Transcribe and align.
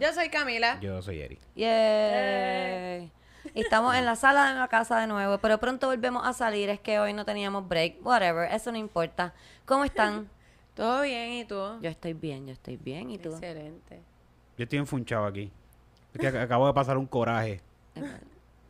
Yo 0.00 0.12
soy 0.12 0.28
Camila. 0.28 0.78
Yo 0.80 1.02
soy 1.02 1.20
Eri. 1.20 1.38
Yay. 1.54 3.12
Y 3.54 3.60
Estamos 3.60 3.94
en 3.96 4.04
la 4.04 4.16
sala 4.16 4.52
de 4.52 4.58
la 4.58 4.68
casa 4.68 4.98
de 5.00 5.06
nuevo, 5.06 5.38
pero 5.38 5.58
pronto 5.58 5.86
volvemos 5.88 6.26
a 6.26 6.32
salir. 6.32 6.68
Es 6.68 6.80
que 6.80 6.98
hoy 6.98 7.12
no 7.12 7.24
teníamos 7.24 7.66
break. 7.68 8.04
Whatever, 8.04 8.50
eso 8.52 8.70
no 8.72 8.78
importa. 8.78 9.34
¿Cómo 9.64 9.84
están? 9.84 10.28
¿Todo 10.74 11.02
bien? 11.02 11.32
¿Y 11.32 11.44
tú? 11.44 11.56
Yo 11.80 11.88
estoy 11.88 12.12
bien, 12.12 12.46
yo 12.46 12.52
estoy 12.52 12.76
bien. 12.76 13.10
¿Y 13.10 13.18
tú? 13.18 13.30
Excelente. 13.30 14.02
Yo 14.58 14.64
estoy 14.64 14.78
enfunchado 14.78 15.26
aquí. 15.26 15.50
Es 16.14 16.20
que 16.20 16.26
acabo 16.38 16.66
de 16.66 16.72
pasar 16.74 16.96
un 16.98 17.06
coraje. 17.06 17.60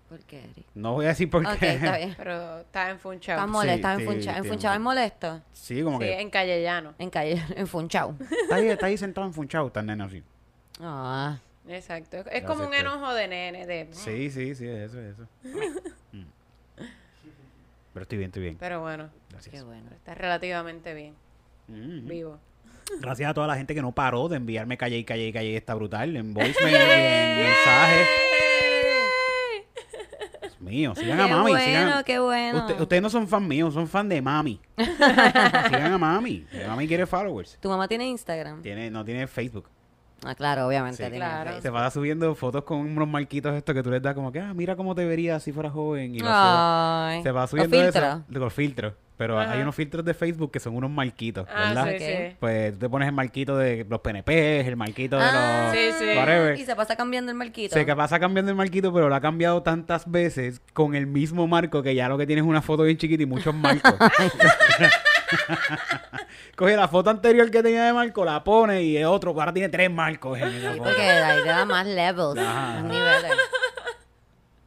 ¿Por 0.09 0.21
qué, 0.21 0.39
Eric? 0.39 0.67
No 0.75 0.93
voy 0.95 1.07
a 1.07 1.09
decir 1.09 1.29
por 1.29 1.43
qué. 1.59 1.75
está 1.75 1.97
bien. 1.97 2.15
Pero 2.17 2.61
estás 2.61 2.91
enfunchado. 2.91 3.41
Estás 3.41 3.51
molesto, 3.51 3.77
estás 3.77 3.97
sí, 3.97 4.03
enfunchado. 4.03 4.35
sí, 4.37 4.47
¿Enfunchado 4.47 4.75
es 4.75 4.81
molesto? 4.81 5.43
Sí, 5.53 5.83
como 5.83 5.99
Sí, 5.99 6.05
que 6.05 6.21
en 6.21 6.31
Callellano. 6.31 6.95
En 6.99 7.11
calle, 7.11 7.43
enfunchado. 7.57 8.15
está 8.43 8.55
ahí, 8.57 8.69
está 8.69 8.87
ahí 8.87 8.97
sentado 8.97 9.27
enfunchado, 9.27 9.67
está 9.67 9.81
el 9.81 9.87
nene 9.87 10.05
así. 10.05 10.23
Ah. 10.81 11.39
Exacto. 11.69 12.19
Es 12.19 12.25
Gracias, 12.25 12.45
como 12.47 12.67
un 12.69 12.75
enojo 12.75 13.13
de 13.15 13.29
nene. 13.29 13.67
De... 13.67 13.89
Sí, 13.93 14.31
sí, 14.31 14.55
sí, 14.55 14.67
eso, 14.69 15.01
eso. 15.01 15.27
Mm. 16.13 16.25
Pero 17.93 18.03
estoy 18.03 18.19
bien, 18.19 18.29
estoy 18.29 18.43
bien. 18.43 18.57
Pero 18.61 18.81
bueno, 18.81 19.09
Gracias. 19.31 19.55
Qué 19.55 19.63
bueno. 19.63 19.91
está 19.95 20.15
relativamente 20.15 20.93
bien. 20.95 21.15
Mm. 21.69 22.07
Vivo. 22.07 22.39
Gracias 23.01 23.29
a 23.31 23.35
toda 23.35 23.47
la 23.49 23.57
gente 23.57 23.75
que 23.75 23.83
no 23.83 23.91
paró 23.93 24.29
de 24.29 24.37
enviarme 24.37 24.77
calle 24.77 24.97
y 24.99 25.05
calle 25.05 25.27
y 25.29 25.33
calle 25.33 25.57
está 25.57 25.75
brutal 25.75 26.15
en 26.17 26.33
voicemail 26.35 26.75
y 26.75 26.79
en 26.79 27.47
mensajes. 27.47 28.09
Dios 30.43 30.61
mío, 30.61 30.95
sigan 30.95 31.21
a 31.21 31.27
Qué 31.27 31.33
mami. 31.35 31.51
bueno, 31.51 31.65
sigan. 31.65 32.05
qué 32.05 32.19
bueno. 32.19 32.59
Usted- 32.61 32.81
ustedes 32.81 33.03
no 33.03 33.11
son 33.11 33.27
fan 33.29 33.47
míos, 33.49 33.75
son 33.75 33.89
fan 33.89 34.09
de 34.09 34.21
mami. 34.23 34.61
sigan 34.77 35.93
a 35.93 35.99
mami. 35.99 36.47
Mami 36.67 36.87
quiere 36.89 37.07
followers. 37.07 37.59
¿Tu 37.61 37.69
mamá 37.69 37.89
tiene 37.89 38.07
Instagram? 38.09 38.63
Tiene, 38.63 38.91
no 38.91 39.05
tiene 39.05 39.27
Facebook. 39.27 39.69
Ah, 40.25 40.35
claro, 40.35 40.67
obviamente. 40.67 41.05
Sí. 41.05 41.13
Claro. 41.15 41.61
Se 41.61 41.71
va 41.71 41.91
subiendo 41.91 42.35
fotos 42.35 42.65
con 42.65 42.79
unos 42.79 43.07
marquitos 43.09 43.55
estos 43.55 43.75
que 43.75 43.83
tú 43.83 43.91
les 43.91 44.03
das 44.03 44.15
como 44.15 44.33
que, 44.33 44.41
ah, 44.41 44.55
mira 44.55 44.75
cómo 44.75 44.95
te 44.95 45.05
verías 45.05 45.43
si 45.43 45.53
fueras 45.53 45.73
joven. 45.73 46.15
Y. 46.15 46.21
Ay. 46.25 47.23
Se 47.23 47.31
va 47.31 47.43
Los 47.43 47.51
subiendo 47.51 47.77
filtros. 47.77 48.05
eso. 48.05 48.25
Los 48.29 48.53
filtros. 48.53 48.95
Pero 49.19 49.39
hay 49.39 49.63
unos 49.63 49.75
filtros 49.75 50.05
de 50.05 50.13
Facebook 50.13 50.51
que 50.51 50.61
son 50.61 50.77
unos 50.77 50.91
marquitos, 50.91 51.49
Ah, 51.51 51.69
¿verdad? 51.69 51.87
sí, 51.89 51.95
Ok. 51.95 52.01
sí. 52.03 52.37
Pues 52.39 52.73
tú 52.75 52.79
te 52.81 52.89
pones 52.91 53.09
el 53.09 53.15
marquito 53.15 53.57
de 53.57 53.87
los 53.89 54.01
PNP, 54.01 54.61
el 54.61 54.77
marquito 54.77 55.17
de 55.17 55.23
Ah, 55.25 55.71
los... 55.73 55.75
Sí, 55.75 55.89
sí. 55.99 56.19
Whatever. 56.19 56.59
Y 56.61 56.65
se 56.67 56.77
pasa 56.77 56.97
cambiando 56.97 57.33
el 57.33 57.39
marquito. 57.39 57.73
Se 57.75 57.87
que 57.87 57.97
pasa 57.97 58.21
cambiando 58.21 58.51
el 58.51 58.59
marquito, 58.59 58.93
pero 58.93 59.09
lo 59.09 59.15
ha 59.15 59.21
cambiado 59.23 59.63
tantas 59.63 60.11
veces 60.11 60.61
con 60.75 60.95
el 60.95 61.07
mismo 61.07 61.47
marco 61.47 61.83
que 61.83 61.95
ya 61.95 62.11
lo 62.11 62.19
que 62.19 62.27
tienes 62.27 62.45
es 62.45 62.49
una 62.49 62.61
foto 62.61 62.83
bien 62.83 62.99
chiquita 62.99 63.23
y 63.23 63.27
muchos 63.27 63.55
marcos. 63.55 63.95
Coge 66.57 66.77
la 66.77 66.89
foto 66.89 67.11
anterior 67.11 67.51
que 67.51 67.63
tenía 67.63 67.85
de 67.85 67.93
marco, 67.93 68.25
la 68.25 68.43
pone 68.43 68.83
y 68.83 68.97
es 68.97 69.07
otro, 69.07 69.31
ahora 69.33 69.53
tiene 69.53 69.69
tres 69.69 69.91
marcos 69.91 70.39
en 70.39 70.49
esa 70.49 70.73
Sí, 70.73 70.79
foto. 70.79 70.91
porque 70.91 71.03
ahí 71.03 71.43
te 71.43 71.49
da 71.49 71.65
más 71.65 71.87
levels, 71.87 72.39
Ajá. 72.39 72.81
más 72.81 72.85
niveles. 72.85 73.33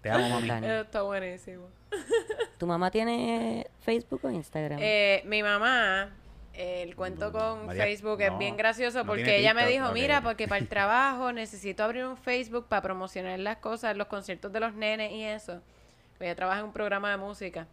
Te 0.01 0.09
amo, 0.11 0.29
mami. 0.29 0.47
Eso 0.65 0.81
está 0.81 1.01
buenísimo. 1.01 1.67
¿Tu 2.57 2.67
mamá 2.67 2.91
tiene 2.91 3.67
Facebook 3.81 4.21
o 4.23 4.29
Instagram? 4.29 4.79
Eh, 4.81 5.23
mi 5.25 5.41
mamá, 5.43 6.09
eh, 6.53 6.83
el 6.83 6.95
cuento 6.95 7.31
con 7.31 7.65
María, 7.65 7.83
Facebook 7.83 8.21
es 8.21 8.31
no, 8.31 8.37
bien 8.37 8.55
gracioso 8.55 9.05
porque 9.05 9.39
ella 9.39 9.53
me 9.53 9.65
dijo, 9.67 9.91
mira, 9.91 10.21
porque 10.21 10.47
para 10.47 10.59
el 10.59 10.67
trabajo 10.67 11.31
necesito 11.33 11.83
abrir 11.83 12.05
un 12.05 12.15
Facebook 12.17 12.67
para 12.67 12.81
promocionar 12.81 13.39
las 13.39 13.57
cosas, 13.57 13.97
los 13.97 14.07
conciertos 14.07 14.51
de 14.53 14.59
los 14.59 14.73
nenes 14.73 15.11
y 15.11 15.23
eso. 15.23 15.61
Pues 16.17 16.27
ella 16.27 16.35
trabaja 16.35 16.59
en 16.59 16.65
un 16.67 16.73
programa 16.73 17.11
de 17.11 17.17
música. 17.17 17.67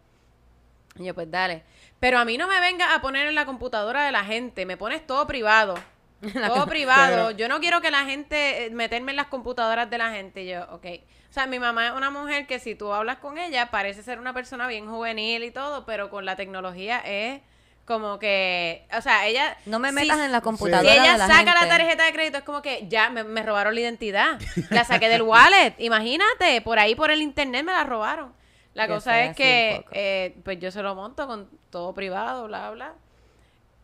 Y 0.99 1.05
yo, 1.05 1.15
pues 1.15 1.31
dale. 1.31 1.63
Pero 2.01 2.19
a 2.19 2.25
mí 2.25 2.37
no 2.39 2.47
me 2.49 2.61
venga 2.61 2.95
a 2.95 3.01
poner 3.01 3.27
en 3.27 3.35
la 3.35 3.47
computadora 3.47 4.05
de 4.05 4.13
la 4.13 4.25
gente, 4.25 4.67
me 4.67 4.77
pones 4.77 5.07
todo 5.07 5.27
privado. 5.27 5.75
Todo 6.47 6.67
privado. 6.67 7.31
Yo 7.33 7.47
no 7.47 7.61
quiero 7.61 7.83
que 7.83 7.91
la 7.91 8.05
gente, 8.07 8.65
eh, 8.65 8.71
meterme 8.71 9.13
en 9.13 9.17
las 9.17 9.27
computadoras 9.27 9.91
de 9.91 9.99
la 9.99 10.11
gente. 10.13 10.43
Y 10.45 10.49
yo, 10.49 10.63
ok. 10.73 10.87
O 11.29 11.33
sea, 11.33 11.47
mi 11.47 11.59
mamá 11.59 11.89
es 11.89 11.93
una 11.93 12.09
mujer 12.09 12.47
que 12.47 12.59
si 12.59 12.75
tú 12.75 12.91
hablas 12.93 13.19
con 13.19 13.37
ella, 13.37 13.71
parece 13.71 14.03
ser 14.03 14.19
una 14.19 14.33
persona 14.33 14.67
bien 14.67 14.89
juvenil 14.89 15.45
y 15.45 15.51
todo, 15.51 15.85
pero 15.85 16.09
con 16.09 16.25
la 16.25 16.35
tecnología 16.35 17.01
es 17.01 17.43
como 17.85 18.19
que, 18.19 18.85
o 18.97 19.01
sea, 19.03 19.27
ella... 19.27 19.57
no 19.67 19.79
me 19.79 19.91
si- 19.91 19.95
metas 19.95 20.19
en 20.19 20.33
la 20.33 20.39
Si 20.39 20.45
computadora 20.45 20.93
ella 20.93 21.13
de 21.13 21.19
la 21.19 21.27
saca 21.29 21.55
la 21.55 21.69
tarjeta 21.69 22.05
de 22.07 22.13
crédito, 22.15 22.39
es 22.39 22.45
como 22.45 22.63
que 22.63 22.87
ya 22.89 23.11
me, 23.11 23.23
me 23.23 23.43
robaron 23.43 23.75
la 23.75 23.81
identidad. 23.83 24.39
La 24.71 24.85
saqué 24.85 25.09
del 25.11 25.23
wallet. 25.23 25.75
Imagínate, 25.79 26.63
por 26.63 26.79
ahí 26.79 26.95
por 26.95 27.11
el 27.11 27.21
internet 27.21 27.65
me 27.65 27.73
la 27.73 27.85
robaron. 27.85 28.33
La 28.77 28.89
cosa 28.89 29.25
es 29.25 29.35
que, 29.35 29.87
eh, 29.93 30.37
pues 30.45 30.59
yo 30.61 30.71
se 30.71 30.83
lo 30.83 30.95
monto 30.95 31.27
con 31.27 31.49
todo 31.71 31.95
privado, 31.95 32.47
bla, 32.47 32.71
bla. 32.73 32.95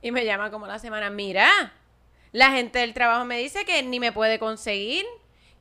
Y 0.02 0.10
me 0.10 0.26
llama 0.26 0.50
como 0.50 0.66
la 0.66 0.78
semana, 0.78 1.08
mira, 1.08 1.72
la 2.32 2.50
gente 2.50 2.80
del 2.80 2.92
trabajo 2.92 3.24
me 3.24 3.38
dice 3.38 3.64
que 3.64 3.82
ni 3.82 3.98
me 4.00 4.12
puede 4.12 4.38
conseguir, 4.38 5.06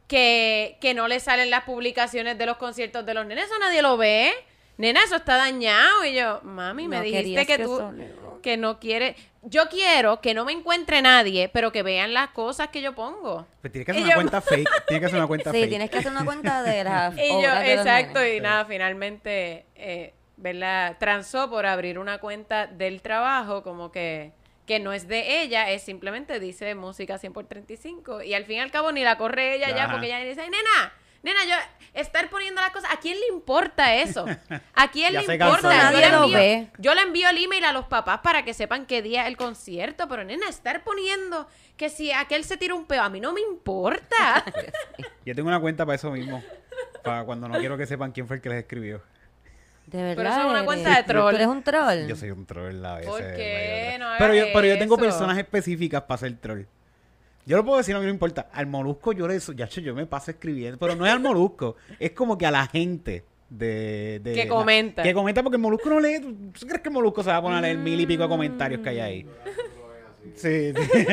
que, 0.07 0.77
que 0.81 0.93
no 0.93 1.07
le 1.07 1.21
salen 1.21 1.49
las 1.49 1.63
publicaciones 1.63 2.37
de 2.37 2.45
los 2.45 2.57
conciertos 2.57 3.05
de 3.05 3.13
los 3.13 3.25
nenes, 3.25 3.45
eso 3.45 3.57
nadie 3.57 3.81
lo 3.81 3.95
ve. 3.95 4.33
Nena, 4.75 5.01
eso 5.01 5.15
está 5.15 5.37
dañado. 5.37 6.03
Y 6.03 6.13
yo, 6.13 6.41
mami, 6.43 6.89
me 6.89 7.01
dijiste 7.01 7.45
que, 7.45 7.55
que 7.57 7.63
tú. 7.63 7.79
Que 8.41 8.57
no 8.57 8.79
quiere. 8.79 9.15
Yo 9.43 9.69
quiero 9.69 10.21
que 10.21 10.33
no 10.33 10.45
me 10.45 10.51
encuentre 10.51 11.01
nadie, 11.01 11.49
pero 11.49 11.71
que 11.71 11.81
vean 11.83 12.13
las 12.13 12.29
cosas 12.29 12.67
que 12.69 12.81
yo 12.81 12.93
pongo. 12.93 13.47
Pues 13.61 13.71
tienes 13.71 13.85
que 13.85 13.91
hacer 13.91 14.01
Y 14.01 14.05
una 14.05 14.13
yo- 14.13 14.17
cuenta 14.17 14.41
fake. 14.41 14.69
Tienes 14.87 14.99
que 15.01 15.05
hacer 15.07 15.17
una 15.19 15.27
cuenta 15.27 15.51
Sí, 15.51 15.57
fake. 15.57 15.69
tienes 15.69 15.89
que 15.89 15.97
hacer 15.97 16.11
una 16.11 16.25
cuenta 16.25 16.63
de 16.63 16.83
las 16.83 17.17
Y 17.17 17.29
yo, 17.29 17.55
de 17.55 17.73
exacto, 17.73 18.25
y 18.25 18.39
nada, 18.41 18.65
finalmente, 18.65 19.65
eh, 19.75 20.13
¿verdad? 20.37 20.97
Transó 20.99 21.49
por 21.49 21.65
abrir 21.65 21.97
una 21.99 22.17
cuenta 22.19 22.67
del 22.67 23.01
trabajo, 23.01 23.63
como 23.63 23.91
que, 23.91 24.31
que 24.67 24.79
no 24.79 24.93
es 24.93 25.07
de 25.07 25.41
ella, 25.41 25.69
es 25.71 25.81
simplemente 25.83 26.39
dice 26.39 26.75
música 26.75 27.17
100 27.17 27.33
por 27.33 27.45
35. 27.47 28.21
Y 28.23 28.33
al 28.33 28.45
fin 28.45 28.57
y 28.57 28.59
al 28.59 28.71
cabo 28.71 28.91
ni 28.91 29.03
la 29.03 29.17
corre 29.17 29.55
ella 29.55 29.75
ya, 29.75 29.89
porque 29.91 30.05
ella 30.07 30.19
dice, 30.19 30.43
nena, 30.43 30.93
nena, 31.23 31.39
yo 31.45 31.55
estar 31.93 32.29
poniendo 32.29 32.61
las 32.61 32.71
cosas, 32.71 32.91
¿a 32.91 32.97
quién 32.99 33.19
le 33.19 33.27
importa 33.27 33.95
eso? 33.95 34.25
¿A 34.73 34.87
quién 34.91 35.13
le 35.13 35.25
cansó. 35.37 35.57
importa? 35.57 35.77
Nadie 35.77 35.99
yo, 36.01 36.05
le 36.05 36.11
lo 36.11 36.23
envío, 36.23 36.37
ve. 36.37 36.67
yo 36.77 36.95
le 36.95 37.01
envío 37.01 37.29
el 37.29 37.43
email 37.43 37.65
a 37.65 37.73
los 37.73 37.85
papás 37.85 38.19
para 38.21 38.43
que 38.43 38.53
sepan 38.53 38.85
qué 38.85 39.01
día 39.01 39.23
es 39.23 39.27
el 39.27 39.37
concierto, 39.37 40.07
pero 40.07 40.23
nena, 40.23 40.47
estar 40.47 40.83
poniendo 40.83 41.47
que 41.77 41.89
si 41.89 42.11
aquel 42.11 42.43
se 42.43 42.57
tira 42.57 42.75
un 42.75 42.85
peo, 42.85 43.01
a 43.01 43.09
mí 43.09 43.19
no 43.19 43.33
me 43.33 43.41
importa. 43.41 44.43
Yo 45.25 45.35
tengo 45.35 45.49
una 45.49 45.59
cuenta 45.59 45.85
para 45.85 45.95
eso 45.95 46.11
mismo. 46.11 46.43
Para 47.03 47.23
cuando 47.23 47.47
no 47.47 47.57
quiero 47.59 47.77
que 47.77 47.85
sepan 47.85 48.11
quién 48.11 48.27
fue 48.27 48.37
el 48.37 48.41
que 48.41 48.49
les 48.49 48.59
escribió. 48.59 49.01
De 49.87 49.97
verdad. 50.01 50.15
Pero 50.15 50.29
eso 50.29 50.39
es 50.41 50.45
una 50.45 50.65
cuenta 50.65 50.95
de 50.95 51.03
troll. 51.03 51.31
Tú 51.31 51.35
eres 51.35 51.47
un 51.47 51.63
troll. 51.63 52.07
Yo 52.07 52.15
soy 52.15 52.31
un 52.31 52.45
troll 52.45 52.85
a 52.85 52.95
veces. 52.95 53.09
¿Por 53.09 53.19
qué? 53.19 53.97
No 53.99 54.11
pero, 54.17 54.33
yo, 54.33 54.45
pero 54.53 54.67
yo 54.67 54.77
tengo 54.77 54.95
eso. 54.95 55.03
personas 55.03 55.37
específicas 55.37 56.03
para 56.03 56.19
ser 56.19 56.37
troll. 56.37 56.65
Yo 57.45 57.57
lo 57.57 57.65
puedo 57.65 57.77
decir, 57.77 57.95
a 57.95 57.99
mí 57.99 58.03
no 58.05 58.09
me 58.09 58.13
importa. 58.13 58.49
Al 58.53 58.67
molusco 58.67 59.13
yo 59.13 59.27
le 59.27 59.39
ya, 59.55 59.67
yo 59.67 59.95
me 59.95 60.05
paso 60.05 60.31
escribiendo, 60.31 60.77
pero 60.77 60.95
no 60.95 61.05
es 61.05 61.11
al 61.11 61.19
molusco, 61.19 61.75
es 61.99 62.11
como 62.11 62.37
que 62.37 62.45
a 62.45 62.51
la 62.51 62.67
gente 62.67 63.23
de, 63.49 64.19
de- 64.23 64.33
Que 64.33 64.45
la- 64.45 64.49
comenta. 64.49 65.03
que 65.03 65.13
comenta 65.13 65.41
porque 65.43 65.57
el 65.57 65.61
molusco 65.61 65.89
no 65.89 65.99
lee. 65.99 66.19
¿Tú 66.21 66.65
crees 66.67 66.81
que 66.81 66.89
el 66.89 66.93
molusco 66.93 67.23
se 67.23 67.29
va 67.29 67.37
a 67.37 67.41
poner 67.41 67.57
a 67.57 67.61
leer 67.61 67.77
mil 67.77 67.99
y 67.99 68.05
pico 68.05 68.23
de 68.23 68.29
comentarios 68.29 68.81
que 68.81 68.89
hay 68.89 68.99
ahí? 68.99 69.25
Sí, 70.35 70.71
sí. 70.71 71.05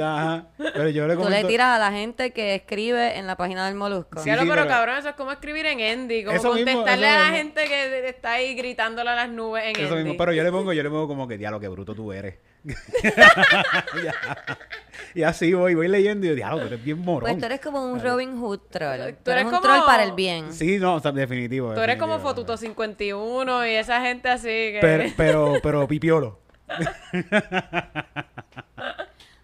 Ajá. 0.00 0.46
Pero 0.56 0.88
yo 0.88 1.06
le 1.06 1.14
Tú 1.14 1.20
le 1.20 1.24
comento. 1.26 1.48
tiras 1.48 1.76
a 1.76 1.78
la 1.78 1.92
gente 1.92 2.32
que 2.32 2.54
escribe 2.54 3.18
en 3.18 3.26
la 3.26 3.36
página 3.36 3.66
del 3.66 3.74
Molusco. 3.74 4.18
Sí, 4.20 4.24
Claro, 4.24 4.42
sí, 4.42 4.48
pero, 4.48 4.62
pero- 4.62 4.68
cabrón, 4.74 4.96
eso 4.98 5.08
es 5.10 5.14
como 5.14 5.32
escribir 5.32 5.66
en 5.66 5.80
Endy, 5.80 6.24
como 6.24 6.36
Eso 6.36 6.54
mismo, 6.54 6.72
contestarle 6.72 7.06
eso 7.06 7.14
a 7.14 7.18
la 7.18 7.24
mismo. 7.24 7.36
gente 7.36 7.64
que 7.68 8.08
está 8.08 8.32
ahí 8.32 8.54
gritándole 8.54 9.10
a 9.10 9.14
las 9.14 9.28
nubes 9.30 9.64
en 9.64 9.70
Eso 9.84 9.94
Endy. 9.94 10.04
mismo, 10.04 10.16
pero 10.18 10.32
yo 10.32 10.42
le 10.42 10.50
pongo, 10.50 10.72
yo 10.72 10.82
le 10.82 10.88
pongo 10.90 11.08
como 11.08 11.28
que, 11.28 11.36
diablo, 11.38 11.60
qué 11.60 11.68
bruto 11.68 11.94
tú 11.94 12.12
eres. 12.12 12.36
Ya. 14.04 14.14
y 15.14 15.22
así 15.22 15.52
voy, 15.54 15.74
voy 15.74 15.88
leyendo 15.88 16.26
y 16.26 16.30
yo, 16.30 16.34
diablo, 16.34 16.60
tú 16.60 16.66
eres 16.66 16.84
bien 16.84 16.98
morón. 16.98 17.22
Pues 17.22 17.38
tú 17.38 17.46
eres 17.46 17.60
como 17.60 17.84
un 17.90 18.00
Robin 18.02 18.38
Hood 18.38 18.60
troll. 18.70 18.98
Tú, 18.98 19.16
Tú 19.24 19.30
eres 19.30 19.42
eres 19.42 19.44
un 19.44 19.50
como- 19.50 19.62
troll 19.62 19.86
para 19.86 20.02
el 20.04 20.12
bien. 20.12 20.52
Sí, 20.52 20.78
no, 20.78 20.94
o 20.94 21.00
sea, 21.00 21.12
definitivo. 21.12 21.74
Tú 21.74 21.80
eres 21.80 21.96
como. 21.98 22.18
Fotuto 22.18 22.56
51 22.56 23.66
y 23.66 23.74
esa 23.74 24.00
gente 24.00 24.28
así 24.28 24.48
que... 24.48 24.78
Pero, 24.80 25.04
pero, 25.16 25.54
pero 25.62 25.86
pipiolo. 25.88 26.40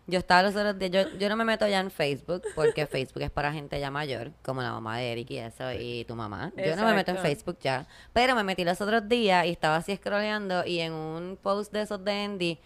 Yo 0.06 0.18
estaba 0.18 0.42
los 0.42 0.54
otros 0.54 0.78
días, 0.78 0.90
yo, 0.90 1.18
yo 1.18 1.30
no 1.30 1.36
me 1.36 1.46
meto 1.46 1.66
ya 1.66 1.80
en 1.80 1.90
Facebook 1.90 2.42
porque 2.54 2.86
Facebook 2.86 3.22
es 3.22 3.30
para 3.30 3.54
gente 3.54 3.80
ya 3.80 3.90
mayor, 3.90 4.32
como 4.42 4.60
la 4.60 4.70
mamá 4.70 4.98
de 4.98 5.12
Eric 5.12 5.30
y 5.30 5.38
eso, 5.38 5.72
y 5.72 6.04
tu 6.04 6.14
mamá. 6.14 6.52
Yo 6.58 6.76
no 6.76 6.84
me 6.84 6.92
meto 6.92 7.12
en. 7.12 7.18
Facebook 7.18 7.56
ya. 7.62 7.86
Pero 8.12 8.34
me 8.34 8.44
metí 8.44 8.64
los 8.64 8.78
otros 8.82 9.08
días 9.08 9.46
y 9.46 9.50
estaba 9.50 9.76
así 9.76 9.96
scrolleando 9.96 10.66
y 10.66 10.80
en 10.80 10.92
un 10.92 11.38
post 11.42 11.72
de 11.72 11.80
esos 11.82 12.04
de 12.04 12.12
Andy 12.12 12.60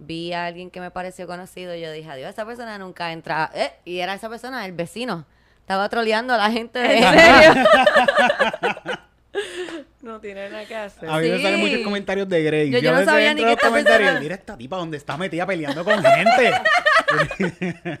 vi 0.00 0.32
a 0.32 0.46
alguien 0.46 0.70
que 0.70 0.80
me 0.80 0.90
pareció 0.90 1.26
conocido 1.26 1.74
y 1.74 1.80
yo 1.80 1.92
dije, 1.92 2.10
adiós, 2.10 2.30
esa 2.30 2.44
persona 2.44 2.78
nunca 2.78 3.12
entra. 3.12 3.50
Eh, 3.54 3.70
y 3.84 3.98
era 4.00 4.14
esa 4.14 4.28
persona, 4.28 4.64
el 4.66 4.72
vecino. 4.72 5.26
Estaba 5.60 5.88
troleando 5.88 6.34
a 6.34 6.36
la 6.38 6.50
gente 6.50 6.78
de... 6.80 6.98
¿En 6.98 7.04
serio? 7.04 7.64
no 10.02 10.20
tiene 10.20 10.48
nada 10.50 10.64
que 10.64 10.74
hacer. 10.74 11.08
A 11.08 11.18
mí 11.18 11.28
me 11.28 11.40
salen 11.42 11.60
muchos 11.60 11.80
comentarios 11.82 12.28
de 12.28 12.42
Grey. 12.42 12.70
Yo- 12.70 12.78
yo 12.80 12.94
a 12.96 13.00
no 13.00 13.04
sabía 13.04 13.34
ni 13.34 13.42
a 13.42 13.44
que 13.44 13.50
los 13.50 13.52
esta 13.56 13.68
comentarios, 13.68 14.00
persona- 14.08 14.20
Mira 14.20 14.34
esta 14.34 14.56
tipa 14.56 14.76
donde 14.76 14.96
está 14.96 15.16
metida 15.16 15.46
peleando 15.46 15.84
con 15.84 16.02
gente. 16.02 16.52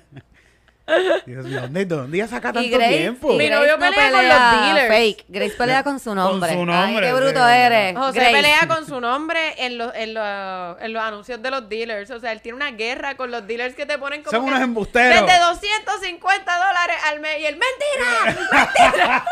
Dios 1.26 1.44
mío, 1.44 1.60
¿dónde, 1.62 1.84
¿dónde 1.84 2.28
saca 2.28 2.52
tanto 2.52 2.76
Grace, 2.76 2.98
tiempo? 2.98 3.34
Mi 3.34 3.48
novio 3.48 3.76
no 3.76 3.90
pelea 3.90 4.10
con 4.10 4.28
los 4.28 4.38
dealers. 4.66 4.88
Fake. 4.88 5.24
Grace 5.28 5.54
pelea 5.56 5.82
con 5.82 6.00
su 6.00 6.14
nombre. 6.14 6.52
su 6.52 6.64
nombre, 6.64 6.76
Ay, 6.76 7.12
qué 7.12 7.12
bruto 7.12 7.46
sí. 7.46 7.52
eres. 7.54 7.96
José 7.96 8.18
Grace. 8.18 8.32
pelea 8.32 8.68
con 8.68 8.86
su 8.86 9.00
nombre 9.00 9.54
en 9.58 9.78
los, 9.78 9.94
en, 9.94 10.14
los, 10.14 10.76
en 10.80 10.92
los 10.92 11.02
anuncios 11.02 11.42
de 11.42 11.50
los 11.50 11.68
dealers. 11.68 12.10
O 12.10 12.20
sea, 12.20 12.32
él 12.32 12.40
tiene 12.40 12.56
una 12.56 12.72
guerra 12.72 13.16
con 13.16 13.30
los 13.30 13.46
dealers 13.46 13.74
que 13.74 13.86
te 13.86 13.98
ponen 13.98 14.22
como. 14.22 14.36
Son 14.36 14.46
unos 14.46 14.60
embusteros. 14.60 15.26
Desde 15.26 15.38
250 15.40 16.56
dólares 16.56 16.96
al 17.08 17.20
mes. 17.20 17.40
Y 17.40 17.46
él, 17.46 17.58
¡mentira! 17.58 18.46
¡Mentira! 18.52 19.24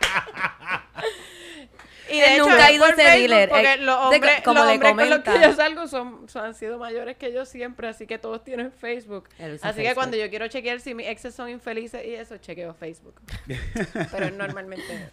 y 2.10 2.20
de 2.20 2.34
hecho, 2.34 2.48
nunca 2.48 2.66
ha 2.66 2.72
ido 2.72 2.84
a 2.84 2.88
ese 2.90 3.02
dealer. 3.02 3.48
Porque 3.48 3.72
Eh, 3.74 3.76
los 3.78 4.10
de- 4.10 4.16
hombres, 4.16 4.40
como 4.42 4.60
los 4.64 4.72
hombres 4.74 4.92
con 4.94 5.10
los 5.10 5.18
que 5.20 5.40
yo 5.40 5.52
salgo 5.54 5.86
son, 5.88 6.28
son- 6.28 6.44
han 6.44 6.54
sido 6.54 6.78
mayores 6.78 7.16
que 7.16 7.32
yo 7.32 7.44
siempre. 7.44 7.88
Así 7.88 8.06
que 8.06 8.18
todos 8.18 8.42
tienen 8.44 8.72
Facebook. 8.72 9.28
Así 9.62 9.82
que 9.82 9.94
cuando 9.94 10.16
yo 10.16 10.28
quiero 10.30 10.48
chequear 10.48 10.80
si 10.80 10.94
mis 10.94 11.06
exes 11.08 11.34
son 11.34 11.48
infelices 11.48 12.04
y 12.04 12.14
eso, 12.14 12.36
chequeo 12.38 12.74
Facebook. 12.74 13.14
Pero 14.12 14.30
normalmente. 14.30 15.10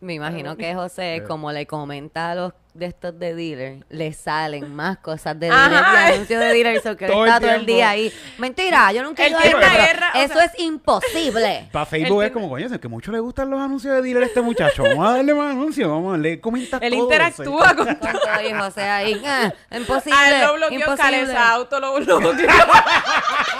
Me 0.00 0.14
imagino 0.14 0.56
que 0.56 0.74
José, 0.74 1.22
como 1.28 1.52
le 1.52 1.66
comenta 1.66 2.30
a 2.30 2.34
los 2.34 2.52
de 2.72 2.86
estos 2.86 3.18
de 3.18 3.34
dealer, 3.34 3.84
le 3.90 4.12
salen 4.12 4.74
más 4.74 4.96
cosas 4.98 5.38
de 5.38 5.50
Ajá. 5.50 5.68
dealer 5.68 5.82
y 6.10 6.14
anuncios 6.14 6.40
de 6.40 6.46
dealer, 6.54 6.80
so 6.82 6.96
que 6.96 7.04
él 7.06 7.10
Todo 7.10 7.24
el 7.24 7.28
está 7.28 7.40
todo 7.40 7.50
el 7.50 7.66
día 7.66 7.90
ahí. 7.90 8.12
Mentira, 8.38 8.92
yo 8.92 9.02
nunca 9.02 9.24
he 9.24 9.26
Él 9.26 9.32
ido 9.32 9.40
a 9.40 9.44
eso. 9.44 9.56
una 9.58 9.68
guerra, 9.76 10.12
o 10.14 10.18
Eso 10.18 10.34
sea- 10.34 10.44
es 10.44 10.58
imposible. 10.60 11.68
Para 11.72 11.84
Facebook 11.84 12.22
Él 12.22 12.28
es 12.28 12.32
como, 12.32 12.48
coño, 12.48 12.66
es 12.66 12.78
que 12.78 12.88
mucho 12.88 13.10
le 13.12 13.18
gustan 13.18 13.50
los 13.50 13.60
anuncios 13.60 13.94
de 13.96 14.02
dealer 14.02 14.22
a 14.22 14.26
este 14.26 14.40
muchacho. 14.40 14.84
Vamos 14.84 15.06
a 15.06 15.16
darle 15.16 15.34
más 15.34 15.50
anuncios, 15.50 15.88
vamos 15.90 16.08
a 16.08 16.12
darle 16.12 16.40
comenta 16.40 16.78
Él 16.80 16.92
todo, 16.94 17.02
interactúa 17.02 17.74
con 17.74 17.96
todo 17.98 18.10
y 18.48 18.52
José 18.54 18.82
ahí. 18.82 19.22
ah, 19.26 19.52
imposible. 19.76 20.16
A 20.18 20.30
él 20.30 20.46
lo 20.46 20.54
bloqueó 20.54 20.78
imposible. 20.80 21.36
Auto, 21.36 21.80
lo 21.80 21.94
bloqueó. 21.94 22.20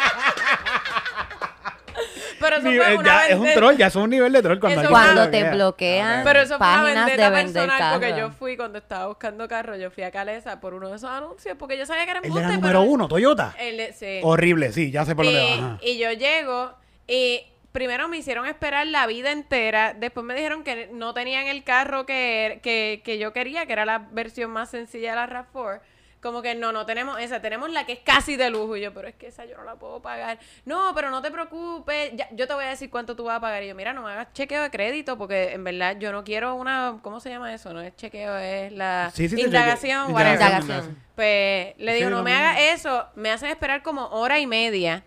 Pero 2.41 2.57
eso 2.57 2.63
fue 2.63 2.93
eh, 2.93 2.97
una 2.97 3.05
ya 3.07 3.27
es 3.29 3.35
un 3.37 3.53
troll, 3.55 3.77
ya 3.77 3.87
es 3.87 3.97
un 3.97 4.11
nivel 4.11 4.33
de 4.33 4.43
troll 4.43 4.59
cuando 4.59 4.89
Cuando 4.89 5.23
te 5.31 5.43
bloquea. 5.43 5.55
bloquean 5.55 6.25
Pero 6.25 6.41
eso 6.41 6.59
fue 6.59 6.67
una 6.67 6.83
páginas 6.83 7.07
de 7.07 7.17
vender 7.31 7.67
personal 7.67 7.93
porque 8.01 8.19
yo 8.19 8.31
fui 8.31 8.57
cuando 8.57 8.79
estaba 8.79 9.07
buscando 9.07 9.47
carro, 9.47 9.77
yo 9.77 9.91
fui 9.91 10.03
a 10.03 10.11
Calesa 10.11 10.61
por 10.61 10.75
uno 10.75 10.89
de 10.89 10.97
esos 10.97 11.11
anuncios 11.11 11.57
porque 11.59 11.77
yo 11.79 11.87
sabía 11.87 12.05
que 12.05 12.11
era 12.11 12.21
El 12.21 12.27
embuste, 12.27 12.47
de 12.49 12.55
la 12.55 12.61
pero- 12.61 12.79
número 12.81 12.93
uno, 12.93 13.09
Toyota. 13.09 13.55
El- 13.59 13.93
sí. 13.95 14.21
Horrible, 14.23 14.73
sí, 14.73 14.91
ya 14.91 15.05
sé 15.05 15.15
por 15.15 15.25
dónde 15.27 15.41
va. 15.61 15.79
y 15.83 15.99
yo 15.99 16.11
llego 16.13 16.73
y 17.07 17.43
primero 17.73 18.09
me 18.09 18.17
hicieron 18.17 18.47
esperar 18.47 18.87
la 18.87 19.07
vida 19.07 19.31
entera. 19.31 19.95
Después 19.95 20.25
me 20.27 20.35
dijeron 20.35 20.65
que 20.65 20.89
no 20.93 21.15
tenían 21.15 21.47
el 21.47 21.63
carro 21.63 22.05
que, 22.07 22.59
que, 22.63 23.01
que 23.05 23.19
yo 23.19 23.33
quería, 23.33 23.67
que 23.67 23.73
era 23.73 23.85
la 23.85 23.99
versión 24.11 24.51
más 24.51 24.71
sencilla 24.71 25.11
de 25.11 25.17
la 25.17 25.27
RAV4. 25.29 25.81
Como 26.23 26.43
que 26.43 26.55
no, 26.55 26.71
no 26.71 26.85
tenemos 26.85 27.19
esa, 27.19 27.41
tenemos 27.41 27.71
la 27.71 27.87
que 27.87 27.93
es 27.95 28.01
casi 28.01 28.37
de 28.37 28.51
lujo. 28.51 28.77
Y 28.77 28.83
yo, 28.83 28.93
pero 28.93 29.09
es 29.09 29.15
que 29.15 29.29
esa 29.29 29.47
yo 29.47 29.57
no 29.57 29.65
la 29.65 29.77
puedo 29.77 30.03
pagar. 30.03 30.39
No, 30.67 30.93
pero 30.95 31.11
no 31.11 31.23
te 31.23 31.31
preocupes, 31.31 32.13
ya- 32.15 32.29
yo 32.33 32.47
te 32.47 32.53
voy 32.55 32.65
a 32.65 32.69
decir 32.69 32.91
cuánto 32.91 33.17
tú 33.17 33.25
vas 33.25 33.39
a 33.39 33.41
pagar. 33.41 33.63
Y 33.63 33.69
yo, 33.69 33.75
mira, 33.75 33.93
no 33.95 34.03
me 34.03 34.11
hagas 34.11 34.33
chequeo 34.35 34.63
de 34.63 34.71
crédito 34.71 35.17
porque 35.17 35.53
en 35.53 35.65
verdad 35.65 35.97
yo 35.99 36.13
no 36.13 36.23
quiero 36.23 36.55
una, 36.57 36.99
¿cómo 37.03 37.21
se 37.21 37.31
llama 37.31 37.55
eso? 37.55 37.73
No 37.73 37.81
es 37.81 37.97
chequeo, 37.97 38.37
es 38.37 38.71
la 38.73 39.11
Sí, 39.15 39.29
sí, 39.31 39.37
sí, 39.37 39.43
indagación. 39.43 40.11
Indagación. 40.11 40.99
Pues 41.17 41.75
le 41.79 41.95
digo, 41.95 42.11
no 42.11 42.23
me 42.23 42.31
mismo. 42.33 42.47
hagas 42.47 42.61
eso, 42.75 43.07
me 43.15 43.31
hacen 43.31 43.49
esperar 43.51 43.83
como 43.83 44.07
hora 44.09 44.39
y 44.39 44.47
media. 44.47 45.03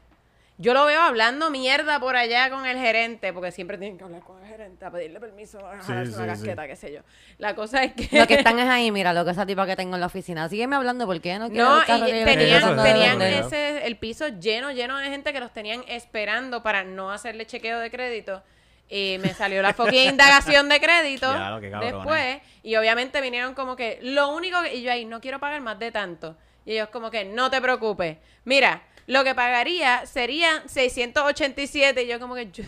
Yo 0.59 0.73
lo 0.75 0.85
veo 0.85 1.01
hablando 1.01 1.49
mierda 1.49 1.99
por 1.99 2.15
allá 2.15 2.49
con 2.51 2.65
el 2.65 2.77
gerente, 2.77 3.33
porque 3.33 3.51
siempre 3.51 3.77
tienen 3.79 3.97
que 3.97 4.03
hablar 4.03 4.21
con 4.21 4.39
el 4.39 4.47
gerente 4.47 4.85
a 4.85 4.91
pedirle 4.91 5.19
permiso, 5.19 5.57
a 5.59 5.79
jalarse 5.81 6.11
Sí, 6.11 6.17
una 6.19 6.35
sí, 6.35 6.41
sí. 6.41 6.47
casqueta, 6.47 6.67
qué 6.67 6.75
sé 6.75 6.93
yo. 6.93 6.99
La 7.39 7.55
cosa 7.55 7.83
es 7.83 7.93
que... 7.93 8.17
Lo 8.17 8.27
que 8.27 8.35
están 8.35 8.59
es 8.59 8.69
ahí, 8.69 8.91
mira, 8.91 9.13
lo 9.13 9.25
que 9.25 9.31
esa 9.31 9.47
tipa 9.47 9.65
que 9.65 9.75
tengo 9.75 9.95
en 9.95 10.01
la 10.01 10.05
oficina. 10.07 10.47
Sígueme 10.47 10.75
hablando 10.75 11.07
porque 11.07 11.37
no 11.39 11.49
quiere 11.49 11.63
No, 11.63 11.81
y 11.81 11.85
tenían, 12.23 12.83
tenían 12.83 13.21
ese, 13.21 13.85
el 13.87 13.97
piso 13.97 14.27
lleno, 14.27 14.71
lleno 14.71 14.97
de 14.99 15.09
gente 15.09 15.33
que 15.33 15.39
los 15.39 15.51
tenían 15.51 15.83
esperando 15.87 16.61
para 16.61 16.83
no 16.83 17.11
hacerle 17.11 17.47
chequeo 17.47 17.79
de 17.79 17.89
crédito. 17.89 18.43
Y 18.89 19.17
me 19.21 19.33
salió 19.33 19.61
la 19.63 19.73
fucking 19.73 20.09
indagación 20.11 20.69
de 20.69 20.79
crédito 20.79 21.33
Diablo, 21.33 21.61
qué 21.61 21.71
cabrones. 21.71 21.95
después. 21.95 22.37
Y 22.61 22.75
obviamente 22.75 23.21
vinieron 23.21 23.55
como 23.55 23.75
que, 23.75 23.97
lo 24.03 24.29
único 24.35 24.61
que... 24.61 24.75
Y 24.75 24.83
yo 24.83 24.91
ahí, 24.91 25.05
no 25.05 25.19
quiero 25.19 25.39
pagar 25.39 25.61
más 25.61 25.79
de 25.79 25.91
tanto. 25.91 26.37
Y 26.63 26.73
ellos 26.73 26.89
como 26.89 27.09
que, 27.09 27.25
no 27.25 27.49
te 27.49 27.59
preocupes. 27.59 28.17
Mira, 28.45 28.83
lo 29.07 29.23
que 29.23 29.35
pagaría 29.35 30.05
serían 30.05 30.67
687. 30.69 32.03
Y 32.03 32.07
yo 32.07 32.19
como 32.19 32.35
que, 32.35 32.51
yo, 32.51 32.63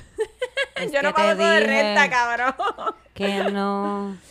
no 1.01 1.09
que 1.09 1.13
pago 1.13 1.31
eso 1.41 1.43
de 1.49 1.59
renta, 1.61 2.09
cabrón. 2.09 2.55
Que 3.13 3.43
no. 3.51 4.17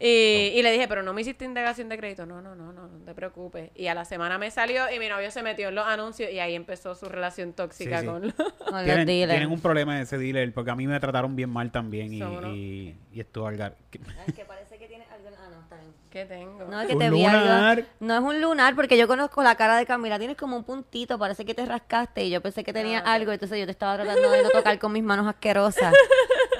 Y, 0.00 0.50
y 0.56 0.62
le 0.62 0.72
dije, 0.72 0.86
pero 0.88 1.02
no 1.04 1.14
me 1.14 1.22
hiciste 1.22 1.44
indagación 1.46 1.88
de 1.88 1.96
crédito. 1.96 2.26
No, 2.26 2.42
no, 2.42 2.54
no, 2.56 2.72
no, 2.72 2.88
no 2.88 3.04
te 3.06 3.14
preocupes. 3.14 3.70
Y 3.74 3.86
a 3.86 3.94
la 3.94 4.04
semana 4.04 4.36
me 4.38 4.50
salió 4.50 4.92
y 4.92 4.98
mi 4.98 5.08
novio 5.08 5.30
se 5.30 5.42
metió 5.42 5.68
en 5.68 5.76
los 5.76 5.86
anuncios 5.86 6.30
y 6.30 6.40
ahí 6.40 6.54
empezó 6.54 6.94
su 6.96 7.06
relación 7.06 7.54
tóxica 7.54 8.00
Sí, 8.00 8.04
sí. 8.04 8.10
con 8.12 8.22
los... 8.26 8.34
Con 8.34 8.74
los 8.74 8.84
Tienen, 8.84 9.06
dealers. 9.06 9.30
tienen 9.38 9.50
un 9.50 9.60
problema 9.60 9.98
ese 9.98 10.18
dealer 10.18 10.52
porque 10.52 10.72
a 10.72 10.74
mí 10.74 10.86
me 10.86 10.98
trataron 11.00 11.36
bien 11.36 11.48
mal 11.48 11.70
también 11.70 12.12
y, 12.12 12.18
y, 12.22 12.96
y 13.14 13.20
estuvo 13.20 13.46
al 13.46 13.56
gar- 13.56 13.76
que 13.90 14.44
parece 14.44 14.76
que 14.78 14.88
tiene 14.88 15.04
algo. 15.10 15.28
Ah, 15.38 15.48
no, 15.54 15.60
está 15.62 15.76
bien. 15.76 15.92
¿Qué 16.14 16.24
tengo? 16.26 16.64
No, 16.66 16.80
es 16.80 16.86
que 16.86 16.92
Un 16.92 16.98
te 17.00 17.10
vi 17.10 17.24
algo- 17.24 17.40
lunar. 17.40 17.84
No 17.98 18.14
es 18.14 18.20
un 18.20 18.40
lunar, 18.40 18.76
porque 18.76 18.96
yo 18.96 19.08
conozco 19.08 19.42
la 19.42 19.56
cara 19.56 19.76
de 19.76 19.84
Camila. 19.84 20.16
Tienes 20.16 20.36
como 20.36 20.56
un 20.56 20.62
puntito, 20.62 21.18
parece 21.18 21.44
que 21.44 21.54
te 21.54 21.66
rascaste. 21.66 22.22
Y 22.24 22.30
yo 22.30 22.40
pensé 22.40 22.62
que 22.62 22.72
tenía 22.72 23.00
Ah, 23.04 23.14
algo. 23.14 23.32
Entonces 23.32 23.58
yo 23.58 23.64
te 23.64 23.72
estaba 23.72 23.96
tratando 23.96 24.30
de 24.30 24.44
no 24.44 24.50
tocar 24.50 24.78
con 24.78 24.92
mis 24.92 25.02
manos 25.02 25.26
asquerosas. 25.26 25.92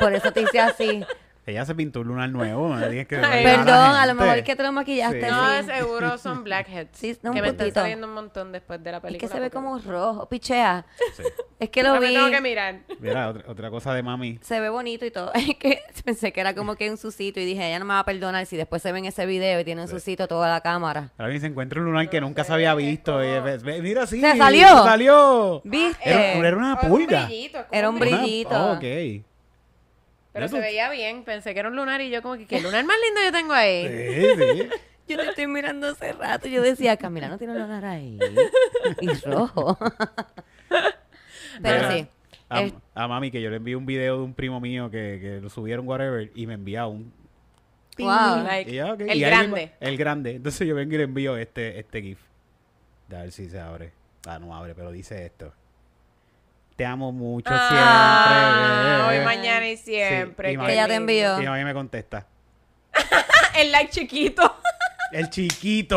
Por 0.01 0.13
eso 0.13 0.33
te 0.33 0.41
hice 0.41 0.59
así. 0.59 1.05
Ella 1.47 1.67
se 1.67 1.75
pintó 1.75 2.01
un 2.01 2.09
lunar 2.09 2.31
nuevo. 2.31 2.69
me 2.71 2.87
tienes 2.87 3.07
que 3.07 3.17
Ay, 3.23 3.45
ayudar 3.45 3.65
Perdón, 3.67 3.97
a 3.97 4.07
lo 4.07 4.15
mejor 4.15 4.39
es 4.39 4.45
que 4.45 4.57
te 4.57 4.63
lo 4.63 4.73
maquillaste. 4.73 5.21
Sí. 5.21 5.27
No, 5.31 5.51
de 5.51 5.63
seguro 5.63 6.19
son 6.19 6.43
blackheads. 6.45 6.89
Sí, 6.99 7.19
no, 7.23 7.31
un 7.31 7.37
que 7.37 7.43
me 7.43 7.49
están 7.49 7.67
poquito. 7.67 7.81
saliendo 7.81 8.07
un 8.07 8.15
montón 8.15 8.51
después 8.53 8.83
de 8.83 8.91
la 8.91 8.97
Es 8.99 9.03
película. 9.03 9.29
que 9.29 9.35
se 9.35 9.41
ve 9.41 9.51
como 9.51 9.79
rojo. 9.79 10.27
Pichea. 10.29 10.87
Sí. 11.17 11.23
Es 11.61 11.69
que 11.71 11.83
lo 11.83 11.95
No 11.95 12.01
me 12.01 12.09
vi. 12.09 12.15
tengo 12.15 12.31
que 12.31 12.41
mirar. 12.41 12.81
Mira, 12.99 13.29
otra, 13.29 13.45
otra 13.51 13.71
cosa 13.71 13.93
de 13.95 14.03
mami. 14.03 14.39
Se 14.43 14.59
ve 14.61 14.69
bonito 14.71 15.05
y 15.05 15.11
todo. 15.11 15.33
Es 15.35 15.55
que 15.59 15.81
pensé 16.05 16.33
que 16.33 16.41
era 16.41 16.55
como 16.55 16.77
que 16.77 16.91
un 16.91 16.97
susito 16.97 17.39
y 17.41 17.45
dije, 17.45 17.67
ella 17.69 17.79
no 17.79 17.85
me 17.85 17.95
va 17.95 18.01
a 18.01 18.05
perdonar 18.05 18.47
si 18.47 18.57
después 18.57 18.81
se 18.83 18.91
ve 18.93 18.99
en 19.01 19.05
ese 19.07 19.27
video 19.27 19.61
y 19.61 19.65
tiene 19.65 19.83
un 19.83 19.89
susito 19.89 20.27
toda 20.27 20.49
la 20.51 20.61
cámara. 20.63 21.13
Ahora 21.19 21.39
se 21.39 21.47
encuentra 21.47 21.79
un 21.81 21.87
lunar 21.87 22.09
que 22.09 22.21
nunca 22.21 22.43
se 22.45 22.53
había 22.55 22.75
visto. 22.75 23.23
y 23.23 23.29
ve- 23.41 23.59
ve- 23.59 23.83
mira, 23.83 24.07
sí. 24.07 24.21
¿Se 24.21 24.37
salió? 24.37 24.67
se 24.69 24.75
salió. 24.85 25.61
¿Viste? 25.65 26.09
Era, 26.09 26.33
era 26.49 26.57
una 26.57 26.75
Es 26.75 26.83
un 26.85 26.89
pulga. 26.89 27.27
brillito, 27.27 27.59
es 27.59 27.65
como 27.67 27.79
Era 27.79 27.89
un 27.91 27.97
Una- 27.97 28.05
brillito. 28.07 28.51
oh, 28.51 28.73
ok. 28.75 29.25
Pero 30.35 30.49
se 30.49 30.61
veía 30.61 30.91
bien. 30.91 31.25
Pensé 31.25 31.55
que 31.55 31.61
era 31.61 31.71
un 31.71 31.77
lunar 31.77 32.01
y 32.03 32.11
yo 32.11 32.21
como 32.21 32.37
que, 32.37 32.47
¿qué 32.47 32.61
lunar 32.61 32.85
más 32.85 32.97
lindo 33.07 33.21
yo 33.25 33.33
tengo 33.33 33.55
ahí? 33.55 33.87
Sí, 33.89 34.43
sí. 34.63 34.69
Yo 35.07 35.19
te 35.19 35.29
estoy 35.29 35.47
mirando 35.47 35.89
hace 35.89 36.15
rato. 36.15 36.49
Yo 36.49 36.63
decía, 36.63 36.97
Camila 36.97 37.29
no 37.29 37.37
tiene 37.37 37.53
lunar 37.53 37.85
ahí. 37.85 38.19
Y 39.03 39.09
rojo. 39.29 39.77
Pero 40.69 40.89
Mira, 41.61 41.93
sí. 41.93 42.09
A, 42.49 42.63
Es- 42.63 42.75
a 42.95 43.07
mami 43.09 43.31
que 43.31 43.43
yo 43.43 43.51
le 43.51 43.57
envié 43.57 43.77
un 43.77 43.85
video 43.85 44.17
de 44.17 44.23
un 44.25 44.33
primo 44.33 44.61
mío 44.61 44.91
que, 44.91 45.19
que 45.21 45.41
lo 45.43 45.51
subieron 45.51 45.87
whatever 45.87 46.31
y 46.35 46.47
me 46.47 46.55
envía 46.55 46.87
un 46.87 47.13
Wow. 47.99 48.45
Like, 48.45 48.71
Y 48.73 48.79
el 48.79 49.17
Y 49.17 49.21
grande. 49.21 49.49
mismo- 49.63 49.73
el 49.81 49.97
grande. 49.99 50.31
Entonces 50.37 50.67
yo 50.67 50.75
vengo 50.75 50.95
y 50.95 50.97
le 50.99 51.05
envío 51.05 51.37
este, 51.37 51.79
este 51.79 52.01
GIF. 52.01 52.19
A 53.13 53.19
ver 53.23 53.31
si 53.33 53.49
se 53.51 53.61
abre. 53.61 53.93
Ah, 54.27 54.39
no 54.39 54.57
abre, 54.57 54.75
pero 54.75 54.91
dice 54.91 55.27
esto. 55.27 55.53
Te 56.77 56.85
amo 56.85 57.13
mucho 57.13 57.51
Ah, 57.53 59.05
siempre. 59.07 59.19
hoy, 59.19 59.25
mañana 59.25 59.69
y 59.69 59.77
siempre. 59.77 60.51
Sí, 60.51 60.55
y 60.61 60.67
Que 60.67 60.73
ella 60.73 60.89
te 60.89 60.95
envió. 60.95 61.41
Y 61.41 61.47
mami 61.47 61.65
me 61.65 61.73
contesta. 61.75 62.27
El 63.57 63.71
like 63.71 63.91
chiquito. 63.91 64.57
El 65.13 65.31
chiquito. 65.31 65.97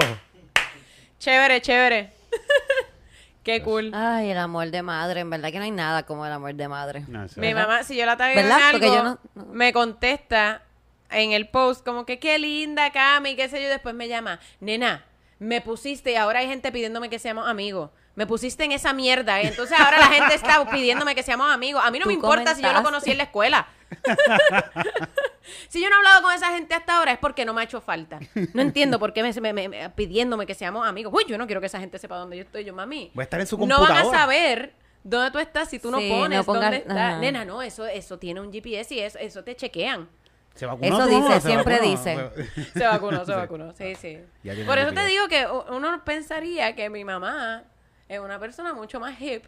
Chévere, 1.19 1.61
chévere. 1.61 2.11
Qué 3.43 3.61
cool. 3.63 3.91
Ay, 3.95 4.29
el 4.31 4.37
amor 4.37 4.69
de 4.69 4.81
madre. 4.83 5.21
En 5.21 5.29
verdad 5.29 5.51
que 5.51 5.57
no 5.57 5.63
hay 5.63 5.71
nada 5.71 6.03
como 6.03 6.25
el 6.25 6.31
amor 6.33 6.53
de 6.53 6.67
madre. 6.67 7.03
No, 7.07 7.25
Mi 7.37 7.53
mamá, 7.53 7.83
si 7.83 7.95
yo 7.95 8.05
la 8.05 8.11
en 8.13 8.35
¿Verdad? 8.35 8.57
algo, 8.67 8.71
Porque 8.79 8.87
yo 8.87 9.03
no- 9.03 9.19
no- 9.35 9.45
me 9.53 9.71
contesta 9.71 10.63
en 11.09 11.31
el 11.31 11.47
post 11.47 11.83
como 11.85 12.05
que 12.05 12.19
qué 12.19 12.37
linda 12.39 12.91
Cami, 12.91 13.35
qué 13.37 13.47
sé 13.47 13.61
yo, 13.61 13.67
y 13.67 13.69
después 13.69 13.95
me 13.95 14.09
llama, 14.09 14.41
nena, 14.59 15.05
me 15.39 15.61
pusiste 15.61 16.11
y 16.11 16.15
ahora 16.15 16.39
hay 16.39 16.47
gente 16.47 16.71
pidiéndome 16.73 17.09
que 17.09 17.19
seamos 17.19 17.47
amigos. 17.47 17.89
Me 18.17 18.25
pusiste 18.27 18.63
en 18.65 18.71
esa 18.73 18.91
mierda, 18.93 19.39
¿eh? 19.41 19.47
entonces 19.47 19.79
ahora 19.79 19.99
la 19.99 20.07
gente 20.07 20.33
está 20.33 20.65
pidiéndome 20.69 21.13
que 21.15 21.21
seamos 21.23 21.49
amigos. 21.53 21.81
A 21.85 21.91
mí 21.91 21.99
no 21.99 22.05
me 22.07 22.13
importa 22.13 22.53
si 22.55 22.61
yo 22.63 22.73
lo 22.73 22.83
conocí 22.83 23.11
en 23.11 23.17
la 23.17 23.23
escuela. 23.25 23.67
si 25.69 25.81
yo 25.81 25.89
no 25.89 25.95
he 25.95 25.97
hablado 25.99 26.21
con 26.23 26.33
esa 26.33 26.47
gente 26.51 26.73
hasta 26.73 26.97
ahora 26.97 27.11
es 27.13 27.19
porque 27.19 27.45
no 27.45 27.53
me 27.53 27.61
ha 27.61 27.63
hecho 27.63 27.79
falta. 27.81 28.19
No 28.53 28.61
entiendo 28.61 28.99
por 28.99 29.13
qué 29.13 29.23
me, 29.23 29.31
me- 29.39 29.53
me- 29.53 29.69
me- 29.69 29.89
pidiéndome 29.91 30.45
que 30.45 30.53
seamos 30.55 30.85
amigos. 30.87 31.13
Uy, 31.15 31.25
yo 31.27 31.37
no 31.37 31.45
quiero 31.45 31.61
que 31.61 31.67
esa 31.67 31.79
gente 31.79 31.97
sepa 31.99 32.17
dónde 32.17 32.37
yo 32.37 32.43
estoy. 32.43 32.63
Yo, 32.65 32.73
mami, 32.73 33.11
Voy 33.13 33.21
a 33.21 33.25
estar 33.25 33.39
en 33.39 33.47
su 33.47 33.57
no 33.57 33.65
van 33.79 33.83
a 33.83 33.87
computadora. 34.01 34.17
saber 34.19 34.73
dónde 35.03 35.31
tú 35.31 35.39
estás 35.39 35.69
si 35.69 35.79
tú 35.79 35.91
no 35.91 35.99
Sí, 35.99 36.09
pones 36.09 36.39
no 36.39 36.43
pongas- 36.43 36.61
dónde 36.63 36.77
estás. 36.77 37.19
Nena, 37.19 37.45
no, 37.45 37.61
eso, 37.61 37.85
eso 37.85 38.17
tiene 38.17 38.41
un 38.41 38.51
GPS 38.51 38.93
y 38.95 38.99
eso, 38.99 39.19
eso 39.19 39.43
te 39.43 39.55
chequean. 39.55 40.09
¿Se 40.55 40.65
vacunó 40.65 40.87
Eso 40.87 41.05
dice, 41.07 41.33
¿Se 41.39 41.47
siempre 41.49 41.75
vacunó? 41.75 41.91
dice. 41.91 42.29
Se 42.73 42.83
vacunó, 42.87 43.25
se 43.25 43.31
vacunó. 43.35 43.73
Sí, 43.77 43.93
sí. 43.95 44.17
Por 44.65 44.77
eso 44.79 44.91
te 44.91 45.05
digo 45.05 45.27
que 45.27 45.45
uno 45.69 46.03
pensaría 46.03 46.75
que 46.75 46.89
mi 46.89 47.03
mamá 47.05 47.63
es 48.09 48.19
una 48.19 48.39
persona 48.39 48.73
mucho 48.73 48.99
más 48.99 49.19
hip 49.21 49.45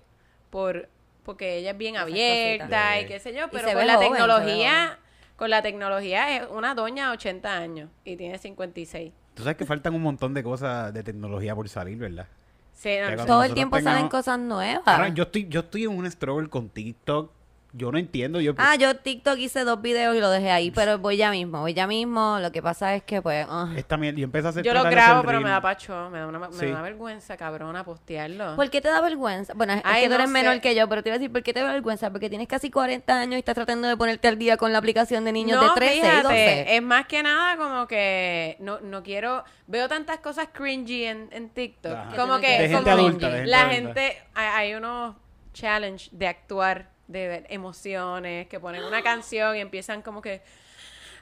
por 0.49 0.89
porque 1.23 1.57
ella 1.57 1.71
es 1.71 1.77
bien 1.77 1.95
Esas 1.95 2.07
abierta 2.07 2.65
cositas. 2.65 3.01
y 3.01 3.05
qué 3.05 3.19
sé 3.19 3.33
yo, 3.33 3.49
pero 3.51 3.67
se 3.67 3.73
con 3.73 3.81
ve 3.81 3.85
la 3.85 3.95
joven, 3.95 4.11
tecnología, 4.11 4.99
con 5.35 5.49
la 5.49 5.61
tecnología 5.61 6.37
es 6.37 6.47
una 6.49 6.73
doña 6.73 7.07
de 7.07 7.13
80 7.13 7.53
años 7.55 7.89
y 8.03 8.15
tiene 8.15 8.37
56. 8.37 9.11
Tú 9.35 9.43
sabes 9.43 9.57
que 9.57 9.65
faltan 9.65 9.93
un 9.93 10.01
montón 10.01 10.33
de 10.33 10.43
cosas 10.43 10.93
de 10.93 11.03
tecnología 11.03 11.55
por 11.55 11.69
salir, 11.69 11.97
¿verdad? 11.97 12.27
Sí, 12.73 12.95
no, 13.15 13.25
Todo 13.25 13.43
el 13.43 13.53
tiempo 13.53 13.79
salen 13.81 14.07
cosas 14.07 14.39
nuevas. 14.39 14.83
Ahora, 14.85 15.09
yo 15.09 15.23
estoy, 15.23 15.47
yo 15.49 15.59
estoy 15.59 15.83
en 15.83 15.91
un 15.97 16.09
struggle 16.09 16.49
con 16.49 16.69
TikTok. 16.69 17.31
Yo 17.71 17.91
no 17.91 17.99
entiendo. 17.99 18.41
Yo, 18.41 18.53
Ah, 18.57 18.75
yo 18.77 18.95
TikTok 18.95 19.37
hice 19.37 19.63
dos 19.63 19.79
videos 19.79 20.15
y 20.15 20.19
lo 20.19 20.31
dejé 20.31 20.49
ahí, 20.49 20.71
pero 20.71 20.97
voy 20.97 21.17
ya 21.17 21.29
mismo, 21.29 21.59
voy 21.61 21.75
ya 21.75 21.85
mismo. 21.85 22.39
Lo 22.39 22.51
que 22.51 22.63
pasa 22.63 22.95
es 22.95 23.03
que, 23.03 23.21
pues, 23.21 23.45
ah. 23.47 23.71
esta 23.77 23.95
mierda- 23.95 24.17
yo 24.17 24.23
empecé 24.23 24.47
a 24.47 24.49
hacer 24.49 24.63
Yo 24.63 24.73
lo 24.73 24.81
tratar 24.81 24.95
de 24.95 24.99
hacer 25.01 25.11
grabo, 25.13 25.27
pero 25.27 25.41
me 25.41 25.49
da 25.51 25.61
pacho. 25.61 26.09
Me 26.09 26.17
da 26.17 26.25
una, 26.27 26.39
me 26.39 26.51
Sí. 26.51 26.65
da 26.65 26.71
una 26.71 26.81
vergüenza, 26.81 27.37
cabrona, 27.37 27.83
postearlo. 27.83 28.55
¿por 28.55 28.69
qué 28.71 28.81
te 28.81 28.87
da 28.87 28.99
vergüenza? 29.01 29.53
Bueno, 29.55 29.73
es 29.73 29.81
Ay, 29.83 30.01
que 30.01 30.07
tú 30.07 30.09
no 30.09 30.15
eres 30.15 30.27
sé. 30.29 30.33
menor 30.33 30.61
que 30.61 30.73
yo, 30.73 30.89
pero 30.89 31.03
te 31.03 31.09
iba 31.09 31.15
a 31.15 31.19
decir, 31.19 31.31
¿por 31.31 31.43
qué 31.43 31.53
te 31.53 31.59
da 31.61 31.71
vergüenza? 31.71 32.09
Porque 32.09 32.27
tienes 32.27 32.47
casi 32.47 32.71
40 32.71 33.19
años 33.19 33.35
y 33.35 33.39
estás 33.39 33.53
tratando 33.53 33.87
de 33.87 33.95
ponerte 33.95 34.27
al 34.27 34.39
día 34.39 34.57
con 34.57 34.73
la 34.73 34.79
aplicación 34.79 35.23
de 35.23 35.31
niños 35.31 35.61
de 35.61 35.67
no, 35.67 35.73
13 35.75 35.95
y 35.97 36.01
fíjate, 36.01 36.23
12. 36.23 36.75
es 36.75 36.81
más 36.81 37.05
que 37.05 37.21
nada 37.21 37.55
como 37.55 37.85
que 37.87 38.57
no, 38.61 38.79
no 38.79 39.03
quiero, 39.03 39.43
veo 39.67 39.87
tantas 39.87 40.17
cosas 40.21 40.47
cringy 40.51 41.03
en, 41.03 41.29
en 41.31 41.49
TikTok, 41.49 41.93
Ajá. 41.93 42.15
como 42.15 42.39
De 42.39 42.41
que 42.47 42.47
gente 42.67 42.77
como 42.77 42.89
adulta, 42.91 43.27
de 43.29 43.33
gente 43.33 43.47
la 43.51 43.59
adulta. 43.61 43.75
gente, 43.75 44.17
hay, 44.33 44.47
hay 44.69 44.73
unos 44.73 45.15
challenge 45.53 46.09
de 46.11 46.27
actuar, 46.27 46.89
de 47.09 47.27
ver 47.27 47.45
emociones, 47.49 48.47
que 48.47 48.59
ponen 48.59 48.83
una 48.83 49.01
canción 49.01 49.55
y 49.57 49.59
empiezan 49.59 50.01
como 50.01 50.21
que 50.21 50.41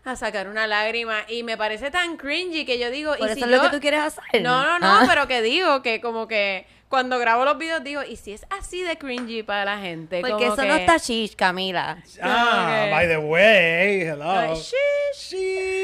a 0.04 0.16
sacar 0.16 0.48
una 0.48 0.68
lágrima 0.68 1.22
y 1.28 1.44
me 1.44 1.58
parece 1.58 1.92
tan 1.92 2.16
cringy 2.18 2.66
que 2.66 2.78
yo 2.80 2.90
digo, 2.92 3.12
Por 3.18 3.28
y 3.28 3.32
eso 3.32 3.36
si 3.36 3.44
es 3.44 3.48
lo 3.50 3.62
que 3.62 3.70
tú 3.70 3.80
quieres 3.82 4.02
hacer. 4.02 4.42
No, 4.42 4.64
no, 4.66 4.80
no, 4.80 4.88
Ah. 5.00 5.06
pero 5.10 5.28
que 5.28 5.42
digo 5.42 5.82
que 5.82 6.00
como 6.00 6.28
que 6.28 6.66
cuando 6.88 7.20
grabo 7.20 7.44
los 7.44 7.58
videos 7.58 7.84
digo, 7.84 8.02
¿y 8.04 8.16
si 8.16 8.32
es 8.32 8.46
así 8.50 8.82
de 8.84 8.98
cringy 8.98 9.44
para 9.44 9.66
la 9.66 9.78
gente? 9.80 10.22
Porque 10.22 10.34
Como 10.34 10.46
eso 10.54 10.62
que- 10.62 10.68
no 10.70 10.76
está 10.76 11.00
chish, 11.00 11.36
Camila. 11.36 11.98
Ah, 12.22 12.86
Ok. 12.86 12.92
by 12.92 13.08
the 13.08 13.18
way, 13.18 14.02
hello. 14.04 14.30
Ay, 14.32 14.54
shish. 14.56 15.34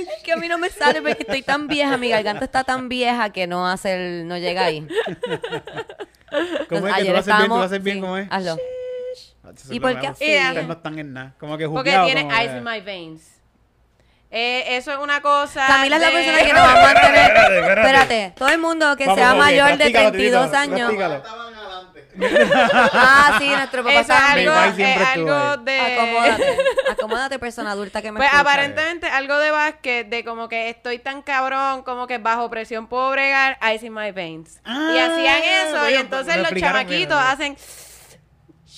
Es 0.08 0.24
que 0.24 0.32
a 0.32 0.38
mí 0.38 0.48
no 0.48 0.58
me 0.58 0.70
sale 0.70 1.02
porque 1.02 1.24
estoy 1.24 1.42
tan 1.42 1.68
vieja, 1.68 1.98
mi 1.98 2.08
garganta 2.10 2.46
está 2.46 2.64
tan 2.64 2.88
vieja 2.88 3.30
que 3.32 3.46
no 3.48 3.68
hace 3.68 3.94
el, 4.22 4.28
no 4.28 4.38
llega 4.38 4.66
ahí. 4.66 4.88
¿Cómo 6.70 6.88
es 6.88 6.94
que 6.96 7.02
Ayer 7.02 7.08
tú 7.08 7.12
lo 7.12 7.18
haces 7.20 7.26
bien? 7.26 7.26
¿Tú 7.26 7.30
estábamos- 7.30 7.58
lo 7.60 7.64
haces 7.66 7.84
bien? 7.84 7.98
sí, 7.98 8.02
¿Cómo 8.02 8.18
es? 8.18 8.28
Hazlo. 8.32 8.58
¿Y 9.70 9.76
es 9.76 9.80
por 9.82 9.92
lo 9.92 9.96
qué 10.00 10.08
nuevo. 10.08 10.12
así? 10.14 10.38
Ustedes 10.38 10.68
no 10.68 10.74
están 10.74 11.00
en 11.00 11.14
nada. 11.14 11.34
Como 11.40 11.58
que 11.58 11.68
Porque 11.68 11.92
tiene 12.06 12.22
como 12.24 12.36
que- 12.38 12.44
ice 12.46 12.58
in 12.58 12.64
my 12.64 12.80
veins. 12.82 13.30
Eh, 14.36 14.78
eso 14.78 14.92
es 14.92 14.98
una 14.98 15.22
cosa. 15.22 15.68
Camila 15.68 15.98
es 15.98 16.02
la 16.02 16.08
de- 16.08 16.14
persona 16.14 16.38
que 16.40 16.54
nos 16.54 16.62
va 16.64 16.72
a 16.72 16.84
mantener. 16.94 17.16
Espérate, 17.26 17.60
espérate. 17.60 17.82
Espérate, 17.82 18.34
todo 18.38 18.50
el 18.50 18.58
mundo 18.58 18.96
que 18.98 19.06
Vamos, 19.06 19.20
sea 19.20 19.34
mayor 19.36 19.70
de 19.72 19.76
practícalo, 19.78 20.12
32 20.12 20.46
Tito, 20.52 20.58
años. 20.58 20.92
Ah, 22.94 23.38
sí, 23.40 23.48
nuestro 23.50 23.84
papá 23.84 24.00
Eso 24.02 24.14
es 24.14 24.20
algo, 25.02 25.58
de. 25.64 25.80
Acomódate, 25.80 26.58
acomódate, 26.92 27.40
persona 27.40 27.72
adulta 27.72 28.02
que 28.02 28.12
me 28.12 28.18
Pues 28.18 28.28
escucha. 28.32 28.42
aparentemente 28.42 29.08
algo 29.08 29.38
de 29.40 29.52
básquet, 29.52 30.08
de 30.10 30.24
como 30.24 30.48
que 30.48 30.70
estoy 30.70 31.00
tan 31.00 31.22
cabrón, 31.22 31.84
como 31.84 32.08
que 32.08 32.18
bajo 32.20 32.50
presión 32.50 32.88
puedo 32.88 33.10
bregar, 33.12 33.58
ice 33.76 33.86
in 33.88 33.94
my 33.94 34.12
veins. 34.12 34.58
y 34.58 34.60
Ah, 34.66 35.08
hacían 35.12 35.42
eso, 35.68 35.82
oye, 35.84 35.96
y 35.96 35.98
entonces 35.98 36.38
los 36.38 36.54
chamaquitos 36.60 37.18
bien, 37.20 37.28
hacen. 37.32 37.58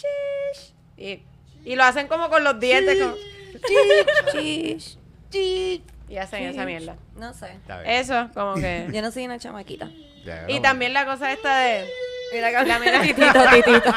Shish, 0.02 0.74
Y, 0.98 1.24
y 1.64 1.75
lo 1.75 1.84
hacen 1.84 2.08
como 2.08 2.30
con 2.30 2.44
los 2.44 2.60
dientes. 2.60 2.98
como- 3.02 3.16
y 5.34 6.18
hacen 6.18 6.44
esa 6.44 6.66
mierda. 6.66 6.96
No 7.18 7.34
sé. 7.34 7.58
Eso, 7.86 8.30
como 8.34 8.56
que. 8.56 8.88
Yo 8.94 9.02
no 9.02 9.12
soy 9.12 9.25
una 9.25 9.40
chamaquita. 9.40 9.90
Ya, 10.25 10.46
Y 10.48 10.60
también 10.60 10.94
la 10.94 11.06
cosa 11.06 11.32
esta 11.32 11.60
de. 11.60 11.88
Mira, 12.34 12.52
La 12.52 12.80
mira- 12.80 13.02
titito, 13.04 13.28
titito. 13.54 13.94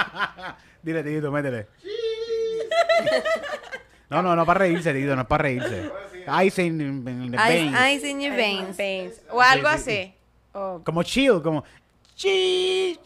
Dile, 0.82 1.02
Tito, 1.02 1.32
métele. 1.32 1.66
No, 4.10 4.22
no, 4.22 4.34
no 4.36 4.46
para 4.46 4.60
reírse, 4.60 4.92
Tito, 4.94 5.14
no 5.16 5.22
es 5.22 5.28
para 5.28 5.42
reírse. 5.42 5.90
Ice 6.44 6.62
in, 6.62 6.80
in 6.80 7.30
the 7.30 7.36
veins. 7.36 7.74
Ice, 7.74 7.94
ice 7.96 8.08
in 8.10 8.20
your 8.20 8.34
veins. 8.36 8.76
Veins. 8.76 9.20
O 9.30 9.40
algo 9.40 9.68
Sí, 9.76 9.78
sí, 9.78 9.90
así. 9.90 10.14
Como 10.84 11.02
chill, 11.02 11.42
como 11.42 11.64
chill. 12.14 12.98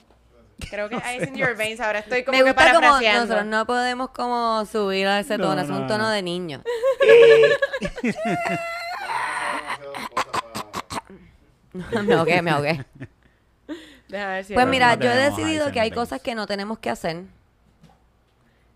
Creo 0.70 0.88
que 0.88 0.96
ice 1.16 1.28
in 1.28 1.34
your 1.36 1.56
veins. 1.56 1.80
Ahora 1.80 1.98
estoy 2.00 2.24
como 2.24 2.36
Me 2.38 2.44
que 2.44 2.50
gusta 2.52 2.74
como 2.74 3.00
nosotros 3.00 3.46
no 3.46 3.66
podemos 3.66 4.10
como 4.10 4.64
subir 4.66 5.06
a 5.06 5.20
ese 5.20 5.38
No, 5.38 5.44
tono, 5.48 5.60
es 5.62 5.68
no, 5.68 5.76
un 5.76 5.82
no. 5.82 5.86
tono 5.88 6.08
de 6.08 6.22
niño. 6.22 6.62
me 12.04 12.14
ahogué, 12.14 12.42
me 12.42 12.50
ahogué. 12.50 12.84
Si 14.44 14.52
Pues 14.54 14.66
lo- 14.66 14.66
mira, 14.66 14.96
no 14.96 15.02
yo 15.02 15.10
he 15.10 15.16
decidido 15.16 15.72
que 15.72 15.80
hay 15.80 15.90
cosas 15.90 16.20
que 16.20 16.34
no 16.34 16.46
tenemos 16.46 16.78
que 16.78 16.90
hacer. 16.90 17.16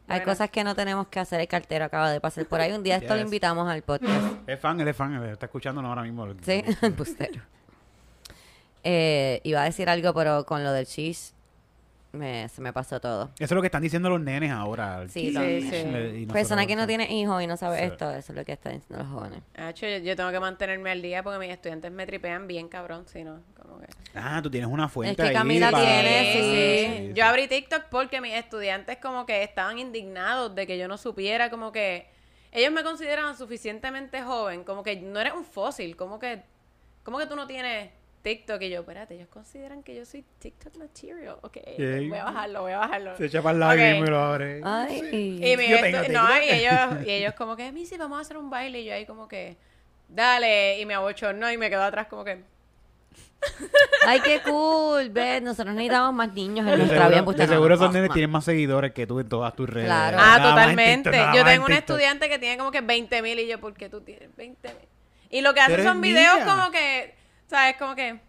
Hay 0.08 0.20
Bueno. 0.20 0.24
cosas 0.32 0.50
que 0.50 0.62
no 0.64 0.74
tenemos 0.74 1.08
que 1.08 1.18
hacer. 1.20 1.40
El 1.40 1.48
cartero 1.48 1.84
acaba 1.84 2.10
de 2.10 2.20
pasar 2.20 2.46
por 2.46 2.60
ahí. 2.60 2.72
Un 2.72 2.82
día 2.82 2.96
esto 2.96 3.08
lo 3.08 3.16
Yes. 3.16 3.24
invitamos 3.24 3.68
al 3.68 3.82
podcast. 3.82 4.48
Es 4.48 4.60
fan, 4.60 4.80
él 4.80 4.88
es 4.88 4.96
fan, 4.96 5.12
él 5.14 5.30
está 5.30 5.46
escuchándonos 5.46 5.88
ahora 5.88 6.02
mismo. 6.02 6.26
Sí, 6.42 6.64
bustero. 6.96 7.42
Eh, 8.84 9.40
iba 9.42 9.62
a 9.62 9.64
decir 9.64 9.90
algo, 9.90 10.14
pero 10.14 10.46
con 10.46 10.62
lo 10.62 10.70
del 10.72 10.86
cheese 10.86 11.34
me, 12.16 12.48
se 12.48 12.60
me 12.60 12.72
pasó 12.72 13.00
todo. 13.00 13.30
Eso 13.36 13.44
es 13.44 13.50
lo 13.52 13.60
que 13.60 13.66
están 13.66 13.82
diciendo 13.82 14.08
los 14.10 14.20
nenes 14.20 14.50
ahora. 14.50 15.06
Sí, 15.08 15.20
sí. 15.20 15.28
y 15.28 15.32
nosotros- 15.32 16.32
Persona 16.32 16.66
que 16.66 16.76
no 16.76 16.86
tiene 16.86 17.12
hijos 17.12 17.42
y 17.42 17.46
no 17.46 17.56
sabe 17.56 17.78
Sí. 17.78 17.84
esto, 17.84 18.10
eso 18.10 18.32
es 18.32 18.36
lo 18.38 18.44
que 18.44 18.52
están 18.52 18.74
diciendo 18.74 19.04
los 19.04 19.12
jóvenes. 19.12 19.40
Hacho, 19.56 19.86
yo, 19.86 19.98
yo 19.98 20.16
tengo 20.16 20.30
que 20.30 20.40
mantenerme 20.40 20.90
al 20.90 21.02
día 21.02 21.22
porque 21.22 21.38
mis 21.38 21.50
estudiantes 21.50 21.90
me 21.92 22.06
tripean 22.06 22.46
bien 22.46 22.68
cabrón, 22.68 23.06
si 23.06 23.22
no, 23.24 23.40
como 23.60 23.78
que... 23.78 23.86
Ah, 24.14 24.40
tú 24.42 24.50
tienes 24.50 24.68
una 24.70 24.88
fuente 24.88 25.22
que 25.22 25.28
ahí 25.28 25.34
Camila 25.34 25.70
para- 25.70 25.84
tiene, 25.84 26.32
Sí, 26.32 26.40
sí. 26.40 27.06
sí. 27.08 27.12
Yo 27.14 27.24
abrí 27.26 27.48
TikTok 27.48 27.84
porque 27.90 28.20
mis 28.20 28.34
estudiantes 28.34 28.96
como 28.98 29.26
que 29.26 29.42
estaban 29.42 29.78
indignados 29.78 30.54
de 30.54 30.66
que 30.66 30.78
yo 30.78 30.88
no 30.88 30.96
supiera, 30.98 31.50
como 31.50 31.72
que 31.72 32.06
ellos 32.52 32.72
me 32.72 32.82
consideraban 32.82 33.36
suficientemente 33.36 34.22
joven, 34.22 34.64
como 34.64 34.82
que 34.82 34.96
no 34.96 35.20
eres 35.20 35.34
un 35.34 35.44
fósil, 35.44 35.96
como 35.96 36.18
que, 36.18 36.42
como 37.02 37.18
que 37.18 37.26
tú 37.26 37.36
no 37.36 37.46
tienes 37.46 37.90
TikTok 38.26 38.60
y 38.62 38.70
yo, 38.70 38.80
espérate, 38.80 39.14
ellos 39.14 39.28
consideran 39.28 39.84
que 39.84 39.94
yo 39.94 40.04
soy 40.04 40.24
TikTok 40.40 40.74
material, 40.78 41.36
ok, 41.42 41.58
voy 42.08 42.18
a 42.18 42.24
bajarlo, 42.24 42.62
voy 42.62 42.72
a 42.72 42.78
bajarlo. 42.78 43.16
Se 43.16 43.26
echa 43.26 43.40
para 43.40 43.72
el 43.72 44.02
Ok. 44.02 44.04
y 44.04 44.10
lo 44.10 44.18
abre. 44.18 44.60
Ay. 44.64 45.00
Y, 45.12 45.68
Yo 45.68 46.12
no, 46.12 46.42
y 46.42 46.48
ellos, 46.48 46.72
y 47.06 47.10
ellos 47.12 47.34
como 47.34 47.54
que, 47.54 47.70
Missy, 47.70 47.96
vamos 47.96 48.18
a 48.18 48.22
hacer 48.22 48.36
un 48.36 48.50
baile. 48.50 48.80
Y 48.80 48.86
yo 48.86 48.94
ahí 48.94 49.06
como 49.06 49.28
que, 49.28 49.56
dale. 50.08 50.80
Y 50.80 50.86
me 50.86 50.94
abochornó 50.94 51.52
y 51.52 51.56
me 51.56 51.70
quedo 51.70 51.84
atrás 51.84 52.08
como 52.08 52.24
que, 52.24 52.42
Ay, 54.08 54.18
qué 54.24 54.40
cool. 54.42 55.08
Ves, 55.10 55.40
nosotros 55.40 55.76
necesitamos 55.76 56.12
más 56.12 56.32
niños 56.34 56.66
en 56.66 56.72
De 56.72 56.76
nuestra 56.78 57.06
vida. 57.06 57.18
seguro, 57.18 57.36
de 57.38 57.46
seguro 57.46 57.74
esos 57.76 57.92
nenes 57.92 58.10
tienen 58.10 58.30
más 58.30 58.44
seguidores 58.44 58.90
que 58.92 59.06
tú 59.06 59.20
en 59.20 59.28
todas 59.28 59.54
tus 59.54 59.70
redes. 59.70 59.86
Claro. 59.86 60.16
ah, 60.20 60.38
Nada 60.38 60.50
totalmente. 60.50 61.12
TikTok, 61.12 61.32
yo 61.32 61.44
tengo 61.44 61.64
un 61.66 61.72
estudiante 61.72 62.28
que 62.28 62.40
tiene 62.40 62.58
como 62.58 62.72
que 62.72 62.80
20 62.80 63.22
mil 63.22 63.38
y 63.38 63.46
yo, 63.46 63.60
¿por 63.60 63.72
qué 63.74 63.88
tú 63.88 64.00
tienes 64.00 64.34
20 64.34 64.68
mil? 64.68 64.88
Y 65.30 65.42
lo 65.42 65.54
que 65.54 65.60
hace 65.60 65.84
son 65.84 66.00
videos 66.00 66.40
como 66.44 66.72
que, 66.72 67.14
¿sabes? 67.48 67.76
Como 67.76 67.94
que, 67.94 68.20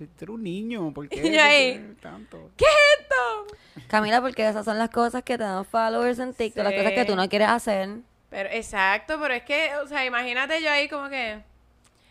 eres 0.00 0.28
un 0.28 0.42
niño, 0.42 0.92
¿por 0.92 1.08
qué? 1.10 1.26
Y 1.26 1.36
ahí, 1.38 1.78
¿Por 1.78 1.94
qué 1.96 2.00
tanto? 2.02 2.50
¿qué 2.56 2.64
es 2.64 3.00
esto? 3.00 3.46
Camila, 3.88 4.20
porque 4.20 4.46
esas 4.48 4.64
son 4.64 4.78
las 4.78 4.90
cosas 4.90 5.22
que 5.22 5.36
te 5.38 5.44
dan 5.44 5.64
followers 5.64 6.18
en 6.18 6.34
TikTok, 6.34 6.64
las 6.64 6.74
cosas 6.74 6.92
que 6.92 7.04
tú 7.04 7.16
no 7.16 7.28
quieres 7.28 7.48
hacer. 7.48 7.88
Pero, 8.30 8.48
exacto, 8.50 9.18
pero 9.20 9.34
es 9.34 9.42
que, 9.42 9.70
o 9.82 9.86
sea, 9.86 10.04
imagínate 10.04 10.62
yo 10.62 10.70
ahí 10.70 10.88
como 10.88 11.08
que 11.08 11.42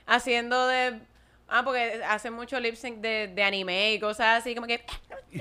haciendo 0.05 0.67
de... 0.67 0.99
Ah, 1.49 1.63
porque 1.63 2.01
hacen 2.05 2.33
mucho 2.33 2.59
lip 2.59 2.75
sync 2.75 2.97
de, 2.97 3.29
de 3.33 3.43
anime 3.43 3.93
y 3.93 3.99
cosas 3.99 4.39
así, 4.41 4.53
como 4.53 4.67
que... 4.67 4.83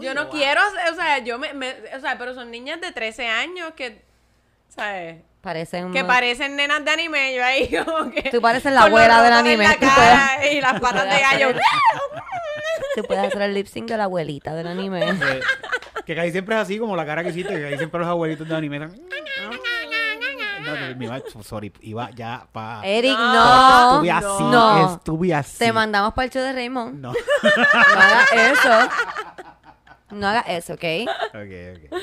Yo 0.00 0.14
no 0.14 0.28
quiero, 0.28 0.60
o 0.90 0.94
sea, 0.94 1.18
yo 1.18 1.38
me, 1.38 1.52
me- 1.54 1.76
o 1.96 2.00
sea, 2.00 2.16
pero 2.18 2.34
son 2.34 2.50
niñas 2.50 2.80
de 2.80 2.92
13 2.92 3.26
años 3.26 3.72
que, 3.74 4.02
¿sabes? 4.74 5.22
Parecen. 5.40 5.92
Que 5.92 6.04
parecen 6.04 6.54
nenas 6.56 6.84
de 6.84 6.90
anime, 6.90 7.34
yo 7.34 7.44
ahí 7.44 7.70
como 7.84 8.10
que... 8.10 8.30
Tú 8.30 8.40
pareces 8.40 8.72
la 8.72 8.82
abuela 8.82 9.22
del 9.22 9.32
anime, 9.32 9.64
la 9.64 9.74
tú 9.74 9.80
cara 9.80 10.32
puedes- 10.38 10.52
y 10.52 10.60
las 10.60 10.80
patas 10.80 11.04
de 11.04 11.20
gallo. 11.20 11.60
Tú 12.96 13.02
puedes 13.04 13.24
hacer 13.24 13.42
el 13.42 13.54
lip 13.54 13.66
sync 13.66 13.88
de 13.88 13.96
la 13.96 14.04
abuelita 14.04 14.54
del 14.54 14.66
anime. 14.66 15.00
Eh, 15.22 15.40
que 16.06 16.16
casi 16.16 16.32
siempre 16.32 16.56
es 16.56 16.62
así 16.62 16.78
como 16.78 16.96
la 16.96 17.06
cara 17.06 17.22
que 17.22 17.28
hiciste, 17.30 17.54
que 17.54 17.62
casi 17.62 17.76
siempre 17.78 18.00
los 18.00 18.08
abuelitos 18.08 18.48
de 18.48 18.54
anime 18.56 18.76
están- 18.76 19.00
No, 20.98 21.42
sorry, 21.42 21.72
iba 21.82 22.10
ya 22.10 22.46
pa... 22.52 22.80
Eric, 22.84 23.16
No, 23.16 23.32
no. 23.32 23.94
estuve 24.02 24.10
así, 24.10 24.42
no. 24.44 24.94
estuve 24.94 25.34
así. 25.34 25.58
Te 25.58 25.72
mandamos 25.72 26.12
para 26.14 26.24
el 26.26 26.30
show 26.32 26.42
de 26.42 26.52
Raymond. 26.52 27.00
No. 27.00 27.12
No 27.12 28.00
hagas 28.00 28.32
eso. 28.32 28.88
No 30.10 30.26
hagas 30.28 30.44
eso, 30.48 30.74
¿ok? 30.74 30.84
ok, 31.28 31.92
ok. 31.92 32.00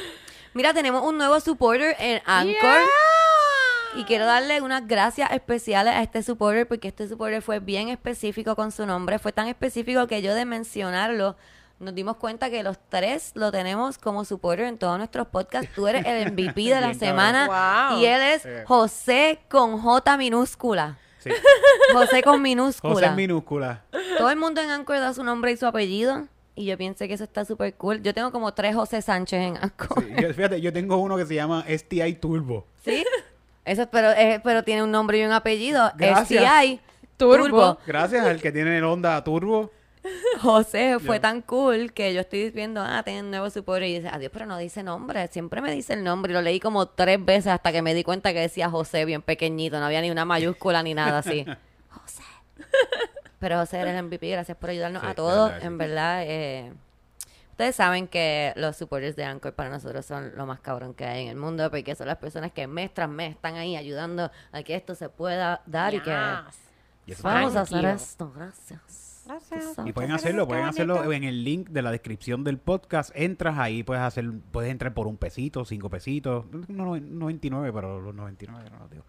Mira, 0.58 0.74
tenemos 0.74 1.04
un 1.04 1.20
nuevo 1.20 1.40
supporter 1.40 1.96
en 2.00 2.20
Anchor. 2.26 2.80
Y 3.96 4.06
quiero 4.06 4.26
darle 4.26 4.60
unas 4.62 4.88
gracias 4.88 5.32
especiales 5.32 5.94
a 5.94 6.02
este 6.02 6.24
supporter 6.24 6.68
porque 6.68 6.88
este 6.88 7.08
supporter 7.08 7.44
fue 7.44 7.60
bien 7.60 7.90
específico 7.90 8.56
con 8.56 8.72
su 8.72 8.88
nombre. 8.88 9.20
Fue 9.20 9.32
tan 9.32 9.48
específico 9.48 10.08
que 10.08 10.24
yo 10.24 10.34
de 10.34 10.46
mencionarlo 10.46 11.36
nos 11.78 11.94
dimos 11.94 12.18
cuenta 12.18 12.50
que 12.50 12.64
los 12.64 12.80
tres 12.90 13.34
lo 13.36 13.52
tenemos 13.52 14.00
como 14.00 14.26
supporter 14.26 14.66
en 14.66 14.80
todos 14.80 14.98
nuestros 14.98 15.28
podcasts. 15.28 15.70
Tú 15.76 15.88
eres 15.88 16.04
el 16.08 16.32
MVP 16.32 16.62
de 16.74 16.82
la 16.82 16.96
semana 16.96 17.96
y 18.00 18.06
él 18.06 18.20
es. 18.24 18.48
José 18.66 19.38
con 19.52 19.80
J 19.80 20.18
minúscula. 20.18 20.98
Sí. 21.20 21.30
José 21.94 22.24
con 22.24 22.42
minúscula. 22.42 22.94
José 22.96 23.12
minúscula. 23.12 23.84
Todo 24.18 24.32
el 24.32 24.38
mundo 24.38 24.60
en 24.60 24.72
Anchor 24.72 24.98
da 24.98 25.14
su 25.14 25.24
nombre 25.24 25.52
y 25.52 25.58
su 25.58 25.68
apellido. 25.68 26.28
Y 26.58 26.66
yo 26.66 26.76
pienso 26.78 27.06
que 27.08 27.14
eso 27.14 27.24
está 27.24 27.46
súper 27.46 27.76
cool. 27.76 28.02
Yo 28.02 28.14
tengo 28.16 28.32
como 28.32 28.52
tres 28.54 28.74
José 28.76 29.02
Sánchez 29.02 29.40
en 29.40 29.58
Anchor. 29.58 30.04
Sí, 30.04 30.12
yo- 30.22 30.34
fíjate, 30.34 30.60
yo 30.60 30.74
tengo 30.74 30.98
uno 30.98 31.16
que 31.16 31.26
se 31.26 31.36
llama 31.36 31.64
STI 31.68 32.16
Turbo. 32.16 32.66
¿Sí? 32.84 33.06
Eso, 33.64 33.88
pero, 33.92 34.12
eh, 34.12 34.42
pero 34.44 34.64
tiene 34.64 34.82
un 34.82 34.90
nombre 34.92 35.20
y 35.20 35.24
un 35.24 35.32
apellido. 35.32 35.92
Gracias. 35.96 36.44
STI 36.44 36.80
Turbo. 37.16 37.78
Gracias 37.86 38.26
al 38.26 38.42
que 38.42 38.52
tiene 38.52 38.78
el 38.78 38.84
Honda 38.86 39.24
Turbo. 39.24 39.72
José 40.42 41.00
fue 41.00 41.20
tan 41.20 41.42
cool 41.42 41.92
que 41.92 42.14
yo 42.14 42.22
estoy 42.22 42.50
viendo, 42.52 42.82
ah, 42.82 43.04
tiene 43.04 43.22
un 43.22 43.30
nuevo 43.30 43.50
supporter 43.50 43.90
y 43.90 43.96
dice, 43.96 44.08
adiós, 44.08 44.32
pero 44.34 44.46
no 44.46 44.58
dice 44.58 44.82
nombre. 44.82 45.28
Siempre 45.28 45.62
me 45.62 45.72
dice 45.72 45.94
el 45.94 46.04
nombre 46.04 46.32
y 46.32 46.34
lo 46.34 46.42
leí 46.42 46.60
como 46.62 46.88
tres 46.88 47.24
veces 47.24 47.48
hasta 47.48 47.72
que 47.74 47.82
me 47.82 47.94
di 47.94 48.04
cuenta 48.04 48.32
que 48.34 48.40
decía 48.40 48.70
José 48.70 49.04
bien 49.06 49.22
pequeñito, 49.22 49.80
no 49.80 49.86
había 49.86 50.02
ni 50.02 50.10
una 50.10 50.24
mayúscula 50.26 50.82
ni 50.82 50.94
nada 50.94 51.20
así. 51.20 51.46
José. 51.90 52.24
Pero 53.40 53.58
José 53.60 53.80
eres 53.80 53.96
el 53.96 54.04
MVP, 54.06 54.30
gracias 54.32 54.58
por 54.58 54.70
ayudarnos 54.70 55.02
Sí, 55.04 55.08
a 55.10 55.16
todos. 55.16 55.50
verdad, 55.50 55.60
sí. 55.62 55.68
En 55.68 55.78
verdad, 55.78 56.24
eh, 56.26 56.74
ustedes 57.52 57.76
saben 57.76 58.08
que 58.08 58.54
los 58.56 58.76
supporters 58.76 59.16
de 59.16 59.26
Anchor 59.26 59.54
para 59.54 59.70
nosotros 59.70 60.06
son 60.06 60.32
lo 60.36 60.46
más 60.46 60.60
cabrón 60.60 60.94
que 60.94 61.06
hay 61.06 61.24
en 61.24 61.30
el 61.30 61.36
mundo, 61.36 61.70
porque 61.70 61.96
son 61.96 62.08
las 62.08 62.18
personas 62.18 62.52
que 62.52 62.66
mes 62.68 62.94
tras 62.94 63.10
mes 63.10 63.32
están 63.36 63.56
ahí 63.56 63.76
ayudando 63.76 64.32
a 64.52 64.64
que 64.64 64.76
esto 64.76 64.96
se 64.96 65.10
pueda 65.10 65.62
dar 65.66 65.94
y 65.94 66.00
que 66.02 66.16
Yes. 67.06 67.22
Vamos 67.22 67.56
a 67.56 67.62
hacer 67.62 67.84
you. 67.84 67.88
esto. 67.88 68.34
Gracias. 68.36 69.24
Y 69.86 69.94
pueden 69.94 70.12
hacerlo, 70.12 70.48
pueden 70.48 70.66
hacerlo 70.66 71.12
en 71.14 71.24
el 71.24 71.44
link 71.44 71.70
de 71.70 71.82
la 71.82 71.92
descripción 71.92 72.44
del 72.44 72.58
podcast. 72.58 73.12
Entras 73.14 73.58
ahí, 73.58 73.84
puedes 73.84 74.02
hacer, 74.04 74.26
puedes 74.52 74.72
entrar 74.72 74.94
por 74.94 75.08
un 75.08 75.18
pesito, 75.18 75.64
cinco 75.66 75.90
pesitos, 75.90 76.46
no, 76.52 76.96
no, 76.96 77.00
99, 77.00 77.72
pero 77.74 78.02
los 78.02 78.14
99 78.16 78.70
no 78.72 78.80
los 78.80 78.90
digo. 78.90 79.04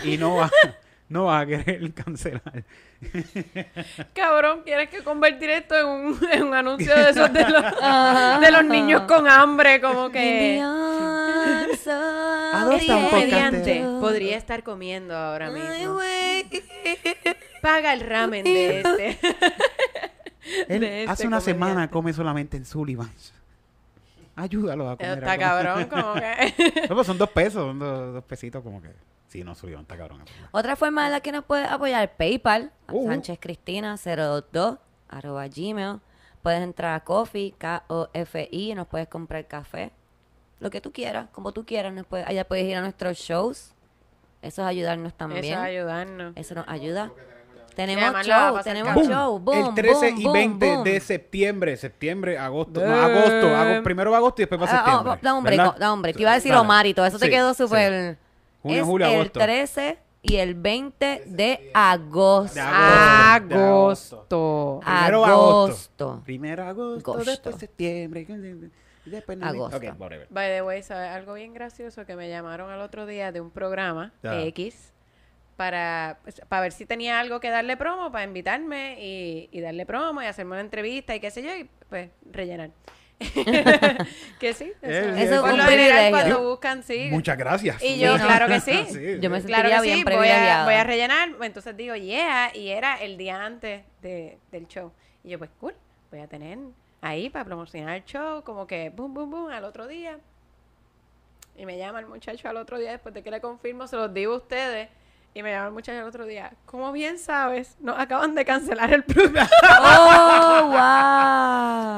Y 0.05 0.17
no 0.17 0.37
vas 0.37 0.51
no 1.09 1.27
vas 1.27 1.43
a 1.43 1.47
querer 1.47 1.93
cancelar. 1.95 2.65
Cabrón, 4.13 4.63
¿quieres 4.65 4.89
que 4.89 5.03
convertir 5.05 5.51
esto 5.51 5.77
en 5.77 5.87
un, 5.87 6.19
en 6.33 6.43
un 6.45 6.55
anuncio 6.55 6.95
de 6.95 7.11
esos 7.11 7.33
de 7.33 7.49
los, 7.49 7.63
de 8.41 8.51
los 8.51 8.65
niños 8.65 9.03
con 9.03 9.29
hambre? 9.29 9.81
Como 9.81 10.11
que... 10.11 10.63
Este 12.73 12.93
podcast. 13.11 14.01
podría 14.01 14.37
estar 14.37 14.63
comiendo 14.63 15.17
ahora 15.17 15.49
Ay, 15.49 15.53
mismo. 15.53 15.95
güey. 15.95 16.47
Paga 17.63 17.93
el 17.93 18.01
ramen 18.01 18.45
de 18.45 18.81
este. 18.81 19.19
Él 20.69 20.81
De 20.81 21.03
este 21.03 21.11
hace 21.13 21.27
una 21.27 21.41
semana 21.41 21.91
come 21.91 22.13
solamente 22.13 22.57
en 22.57 22.65
Sullivan's. 22.65 23.33
Ayúdalo 24.35 24.91
a 24.91 24.97
comer. 24.97 25.19
Está 25.19 25.39
cabrón, 25.39 25.85
como 25.87 26.15
que... 26.15 26.87
No, 26.89 26.95
pues 26.95 27.07
son 27.07 27.19
dos 27.19 27.31
pesos, 27.31 27.67
son 27.67 27.79
dos, 27.79 28.15
dos 28.15 28.25
pesitos 28.25 28.63
como 28.63 28.83
que... 28.83 28.91
Sí, 29.37 29.45
no, 29.45 29.53
está 29.81 29.97
cabrón. 29.97 30.23
Otra 30.53 30.77
forma 30.77 31.05
en 31.07 31.13
la 31.13 31.21
que 31.21 31.31
nos 31.33 31.45
puedes 31.45 31.69
apoyar, 31.71 32.17
PayPal, 32.17 32.73
Uh. 32.91 33.07
Sánchez 33.09 33.39
Cristina 33.41 33.97
022 34.03 34.79
arroba 35.09 35.47
gmail. 35.49 36.01
Puedes 36.43 36.63
entrar 36.63 36.95
a 36.95 37.01
Coffee, 37.01 37.55
K-O-F-I, 37.59 38.49
y 38.71 38.75
nos 38.75 38.87
puedes 38.87 39.09
comprar 39.09 39.47
café. 39.47 39.91
Lo 40.61 40.71
que 40.71 40.81
tú 40.81 40.93
quieras, 40.93 41.29
como 41.33 41.53
tú 41.53 41.67
quieras. 41.67 41.93
Nos 41.93 42.07
puedes, 42.07 42.27
allá 42.27 42.47
puedes 42.47 42.65
ir 42.65 42.77
a 42.77 42.81
nuestros 42.81 43.19
shows. 43.19 43.73
Eso 44.41 44.63
es 44.63 44.69
ayudarnos 44.69 45.13
también. 45.15 45.45
Eso 45.45 45.53
es 45.55 45.59
ayudarnos. 45.59 46.33
Eso 46.37 46.55
nos 46.55 46.69
ayuda. 46.69 47.11
Tenemos 47.75 48.15
a 48.15 48.23
show, 48.23 48.59
tenemos 48.65 49.07
show. 49.07 49.39
Boom, 49.39 49.69
el 49.69 49.75
13 49.75 49.95
boom, 50.13 50.19
y 50.21 50.23
boom, 50.25 50.33
20 50.33 50.67
boom. 50.77 50.85
de 50.85 51.01
septiembre, 51.01 51.77
septiembre, 51.77 52.39
agosto, 52.39 52.81
no, 52.81 52.87
Damn. 52.87 53.11
agosto, 53.11 53.55
agosto, 53.55 53.83
primero 53.83 54.11
va 54.13 54.17
agosto 54.17 54.41
y 54.41 54.45
después 54.47 54.61
va 54.63 54.65
Ah, 54.65 54.77
septiembre. 54.77 55.13
ah, 55.13 55.19
da 55.21 55.35
hombre, 55.35 55.57
¿verdad? 55.59 55.73
co- 55.75 55.79
da 55.79 55.93
hombre, 55.93 56.15
que 56.15 56.23
iba 56.23 56.31
a 56.31 56.35
decir. 56.37 56.55
Omar 56.55 56.87
y 56.87 56.95
todo 56.95 57.05
eso 57.05 57.19
te 57.19 57.27
Sí, 57.27 57.31
quedó 57.31 57.53
sí. 57.53 57.65
Junio, 58.67 58.83
es 58.83 58.87
julio, 58.87 59.07
el 59.07 59.15
agosto. 59.15 59.41
13 59.41 59.99
y 60.23 60.37
el 60.37 60.55
20 60.55 61.23
de 61.27 61.71
agosto. 61.73 62.55
De 62.55 62.61
agosto. 62.61 63.47
de 63.47 63.53
Agosto. 63.55 64.81
Primero 64.85 65.25
agosto. 65.25 66.11
Agosto. 66.11 66.23
Primero 66.25 66.65
agosto, 66.65 67.13
Agosto. 67.13 67.31
después 67.31 67.57
septiembre, 67.57 68.27
y 69.05 69.11
después 69.11 69.39
Agosto. 69.41 69.77
Ok, 69.77 69.85
whatever. 69.99 70.27
By 70.31 70.51
the 70.51 70.63
way, 70.63 70.83
¿sabes 70.83 71.11
algo 71.11 71.35
bien 71.35 71.55
gracioso? 71.55 72.05
Que 72.05 72.17
me 72.17 72.29
llamaron 72.29 72.71
al 72.71 72.81
otro 72.81 73.07
día 73.07 73.31
de 73.33 73.41
un 73.41 73.51
programa. 73.51 74.13
X 74.23 74.93
para, 75.57 76.19
pues, 76.23 76.41
para 76.49 76.63
ver 76.63 76.73
si 76.73 76.87
tenía 76.87 77.19
algo 77.19 77.41
que 77.41 77.51
darle 77.51 77.77
promo, 77.77 78.13
para 78.13 78.25
invitarme 78.25 79.03
y, 79.03 79.49
y 79.51 79.61
darle 79.61 79.87
promo 79.87 80.23
y 80.23 80.27
hacerme 80.27 80.53
una 80.53 80.61
entrevista 80.61 81.15
y 81.15 81.21
qué 81.21 81.31
sé 81.31 81.43
yo, 81.43 81.55
y 81.57 81.69
pues 81.89 82.11
rellenar. 82.31 82.71
que 84.39 84.53
sí, 84.53 84.73
eso, 84.83 85.09
Eso 85.17 85.35
es 85.35 85.41
por 85.41 85.53
un 85.53 85.59
lo 85.59 85.65
general 85.65 86.11
cuando 86.11 86.43
buscan, 86.51 86.83
sí. 86.83 87.09
Muchas 87.11 87.39
gracias. 87.39 87.83
Y 87.83 87.99
yo, 87.99 88.13
Sí, 88.15 88.19
no. 88.19 88.27
claro 88.27 88.47
que 88.47 88.61
sí. 88.61 89.19
Yo 89.21 89.31
me 89.31 89.41
Claro 89.41 89.69
sentiría 89.71 89.77
que 89.77 89.83
bien 89.83 89.99
sí, 89.99 90.05
voy 90.05 90.29
a, 90.29 90.65
voy 90.65 90.75
a 90.75 90.85
rellenar. 90.85 91.31
Entonces 91.41 91.77
digo, 91.77 91.95
yeah, 91.97 92.51
y 92.55 92.69
era 92.69 92.97
el 92.97 93.17
día 93.17 93.43
antes 93.45 93.85
de, 94.03 94.39
del 94.53 94.69
show. 94.69 94.93
Y 95.25 95.31
yo, 95.31 95.39
pues 95.39 95.51
cool, 95.61 95.75
voy 96.11 96.21
a 96.21 96.27
tener 96.27 96.59
ahí 97.01 97.31
para 97.31 97.45
promocionar 97.47 97.97
el 97.97 98.05
show, 98.05 98.43
como 98.43 98.67
que 98.67 98.91
boom, 98.91 99.15
boom, 99.15 99.31
boom, 99.31 99.51
al 99.51 99.65
otro 99.65 99.87
día. 99.87 100.19
Y 101.57 101.65
me 101.65 101.79
llama 101.79 102.01
el 102.01 102.07
muchacho 102.07 102.49
al 102.49 102.59
otro 102.59 102.79
día, 102.79 102.91
después 102.91 103.15
de 103.15 103.23
que 103.23 103.31
le 103.31 103.41
confirmo, 103.41 103.87
se 103.87 103.97
los 103.97 104.13
digo 104.13 104.35
a 104.35 104.37
ustedes. 104.37 104.91
Y 105.37 105.43
me 105.43 105.51
llama 105.51 105.67
el 105.67 105.73
muchacho 105.75 105.99
al 106.01 106.07
otro 106.09 106.25
día. 106.25 106.51
Como 106.65 106.93
bien 106.93 107.19
sabes, 107.19 107.77
nos 107.79 107.99
acaban 107.99 108.35
de 108.35 108.43
cancelar 108.47 108.91
el 108.95 109.03
programa. 109.05 109.51
¡Oh, 109.81 110.71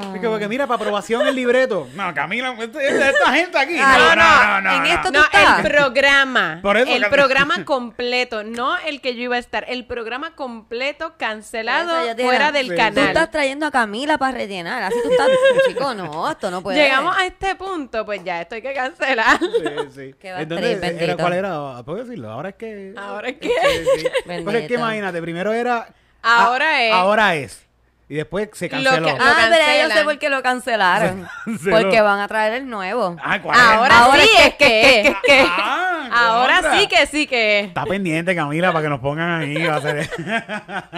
wow! 0.03 0.15
Es 0.15 0.21
como 0.21 0.37
que 0.37 0.49
mira, 0.49 0.67
para 0.67 0.75
aprobación 0.75 1.25
el 1.25 1.35
libreto. 1.35 1.87
No, 1.95 2.13
Camila, 2.13 2.53
esta, 2.59 2.83
esta 2.83 3.31
gente 3.33 3.57
aquí. 3.57 3.77
Ay, 3.81 4.01
no, 4.01 4.15
no, 4.17 4.61
no, 4.61 4.73
en 4.75 4.83
no. 4.83 4.89
esto 4.89 5.07
tú 5.07 5.13
No, 5.19 5.23
estás. 5.23 5.59
el 5.63 5.71
programa. 5.71 6.59
Por 6.61 6.75
eso 6.75 6.91
el 6.93 7.01
que- 7.03 7.09
programa 7.09 7.63
completo, 7.63 8.43
no 8.43 8.77
el 8.79 8.99
que 8.99 9.15
yo 9.15 9.21
iba 9.21 9.37
a 9.37 9.39
estar. 9.39 9.63
El 9.69 9.85
programa 9.85 10.35
completo 10.35 11.13
cancelado 11.17 11.93
fuera 12.17 12.51
del 12.51 12.65
Sí. 12.65 12.71
Tú 12.71 12.75
canal. 12.77 13.07
estás 13.07 13.31
trayendo 13.31 13.65
a 13.67 13.71
Camila 13.71 14.17
para 14.17 14.33
rellenar. 14.37 14.83
Así 14.83 14.97
tú 15.01 15.11
estás. 15.11 15.29
Chico, 15.65 15.93
no, 15.93 16.29
esto 16.29 16.51
no 16.51 16.61
puede. 16.61 16.77
Llegamos 16.77 17.15
a 17.17 17.25
este 17.25 17.55
punto, 17.55 18.05
pues 18.05 18.21
ya 18.21 18.41
esto 18.41 18.55
hay 18.55 18.61
que 18.61 18.73
cancelar. 18.73 19.39
Sí, 19.39 19.47
sí. 19.95 20.15
Qué 20.19 20.29
Entonces, 20.31 20.83
era. 20.83 21.15
¿cuál 21.15 21.33
era? 21.33 21.83
¿Puedo 21.85 22.03
decirlo? 22.03 22.31
Ahora 22.31 22.49
es 22.49 22.55
que... 22.55 22.93
Ahora 22.97 23.28
es 23.29 23.35
que- 23.37 23.47
Sí, 23.47 24.01
sí. 24.01 24.07
Bendito. 24.25 24.43
Pues 24.51 24.55
es 24.63 24.67
que 24.67 24.73
imagínate, 24.75 25.21
primero 25.21 25.51
era... 25.53 25.87
Ahora 26.21 26.65
ah, 26.69 26.83
es. 26.83 26.93
Ahora 26.93 27.35
es. 27.35 27.65
Y 28.09 28.15
después 28.15 28.49
se 28.53 28.65
Lo 28.67 28.71
canceló. 28.71 29.05
que- 29.05 29.11
Ah, 29.21 29.47
pero 29.51 29.87
yo 29.89 29.95
sé 29.95 30.03
por 30.03 30.17
qué 30.19 30.29
lo 30.29 30.41
cancelaron. 30.41 31.27
Se 31.63 31.69
Porque 31.71 31.97
lo- 31.97 32.03
van 32.05 32.19
a 32.19 32.27
traer 32.27 32.53
el 32.53 32.67
nuevo. 32.69 33.15
Ah, 33.23 33.39
¿cuál 33.41 33.55
es? 33.57 33.63
Ahora, 33.63 33.99
Ahora 33.99 34.23
sí 34.23 34.29
es 34.39 34.45
es 34.47 34.55
que, 34.55 35.01
es 35.01 35.15
que. 35.23 35.45
Ah, 35.47 36.09
Ahora 36.11 36.53
contra. 36.55 36.79
sí 36.79 36.87
que 36.87 37.05
sí 37.07 37.27
que. 37.27 37.59
Está 37.61 37.85
pendiente, 37.85 38.35
Camila, 38.35 38.71
para 38.73 38.83
que 38.83 38.89
nos 38.89 38.99
pongan 38.99 39.41
ahí. 39.41 39.63
Va 39.63 39.75
a 39.75 39.81
ser... 39.81 40.09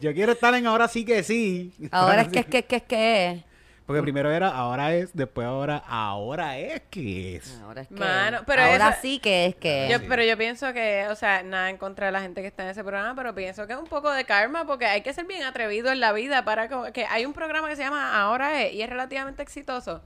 Yo 0.00 0.12
quiero 0.14 0.32
estar 0.32 0.54
en 0.54 0.66
ahora 0.66 0.88
sí 0.88 1.04
que 1.04 1.22
sí. 1.22 1.72
Ahora 1.92 2.22
es 2.22 2.28
que 2.28 2.40
es 2.40 2.46
que 2.46 2.58
es 2.58 2.64
que 2.64 2.76
es 2.76 2.82
que 2.82 3.30
es. 3.32 3.44
Porque 3.86 4.00
primero 4.02 4.30
era 4.30 4.48
ahora 4.48 4.94
es, 4.94 5.10
después 5.14 5.46
ahora, 5.46 5.82
ahora 5.86 6.56
es 6.58 6.82
que 6.90 7.36
es. 7.36 7.60
Ahora 7.64 7.82
es 7.82 7.88
que. 7.88 7.94
Mano, 7.94 8.40
pero 8.46 8.62
ahora 8.62 8.90
eso- 8.90 8.98
sí 9.02 9.18
que 9.18 9.46
es 9.46 9.56
que. 9.56 9.88
Yo, 9.90 9.98
pero 10.08 10.22
yo 10.24 10.36
pienso 10.38 10.72
que, 10.72 11.06
o 11.10 11.14
sea, 11.16 11.42
nada 11.42 11.68
en 11.68 11.76
contra 11.78 12.06
de 12.06 12.12
la 12.12 12.20
gente 12.20 12.40
que 12.42 12.46
está 12.46 12.62
en 12.62 12.70
ese 12.70 12.82
programa, 12.82 13.14
pero 13.16 13.34
pienso 13.34 13.66
que 13.66 13.72
es 13.72 13.78
un 13.78 13.86
poco 13.88 14.10
de 14.12 14.24
karma 14.24 14.64
porque 14.66 14.86
hay 14.86 15.02
que 15.02 15.12
ser 15.12 15.26
bien 15.26 15.42
atrevido 15.42 15.90
en 15.90 16.00
la 16.00 16.12
vida 16.12 16.44
para 16.44 16.68
como- 16.68 16.92
que 16.92 17.04
hay 17.06 17.26
un 17.26 17.32
programa 17.32 17.68
que 17.68 17.76
se 17.76 17.82
llama 17.82 18.20
Ahora 18.22 18.62
es 18.62 18.72
y 18.72 18.82
es 18.82 18.88
relativamente 18.88 19.42
exitoso. 19.42 20.00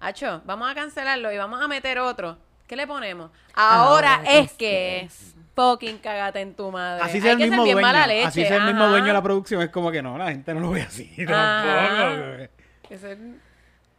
Hacho, 0.00 0.42
vamos 0.44 0.70
a 0.70 0.74
cancelarlo 0.74 1.30
y 1.32 1.36
vamos 1.38 1.62
a 1.62 1.68
meter 1.68 1.98
otro. 1.98 2.36
¿Qué 2.66 2.74
le 2.76 2.86
ponemos? 2.86 3.30
Ahora, 3.54 4.14
Ahora 4.16 4.30
es 4.30 4.44
es 4.46 4.52
que 4.52 4.56
que 4.58 5.00
es. 5.06 5.34
Fucking 5.54 5.98
cagate 5.98 6.40
en 6.40 6.54
tu 6.54 6.70
madre. 6.70 7.02
Así 7.04 7.20
sea 7.20 7.32
el 7.32 7.36
que 7.38 7.42
ser 7.44 7.50
mismo 7.50 7.64
bien 7.64 7.74
dueño. 7.74 7.86
mala 7.86 8.06
leche. 8.06 8.26
Así 8.26 8.44
sea 8.46 8.56
el 8.56 8.62
mismo 8.64 8.86
dueño 8.88 9.06
de 9.08 9.12
la 9.12 9.22
producción. 9.22 9.60
Es 9.60 9.68
como 9.70 9.90
que 9.90 10.00
no, 10.00 10.16
la 10.16 10.28
gente 10.30 10.54
no 10.54 10.60
lo 10.60 10.70
ve 10.70 10.82
así 10.82 11.12
tampoco. 11.26 12.50
Que 12.90 12.98
ser 12.98 13.16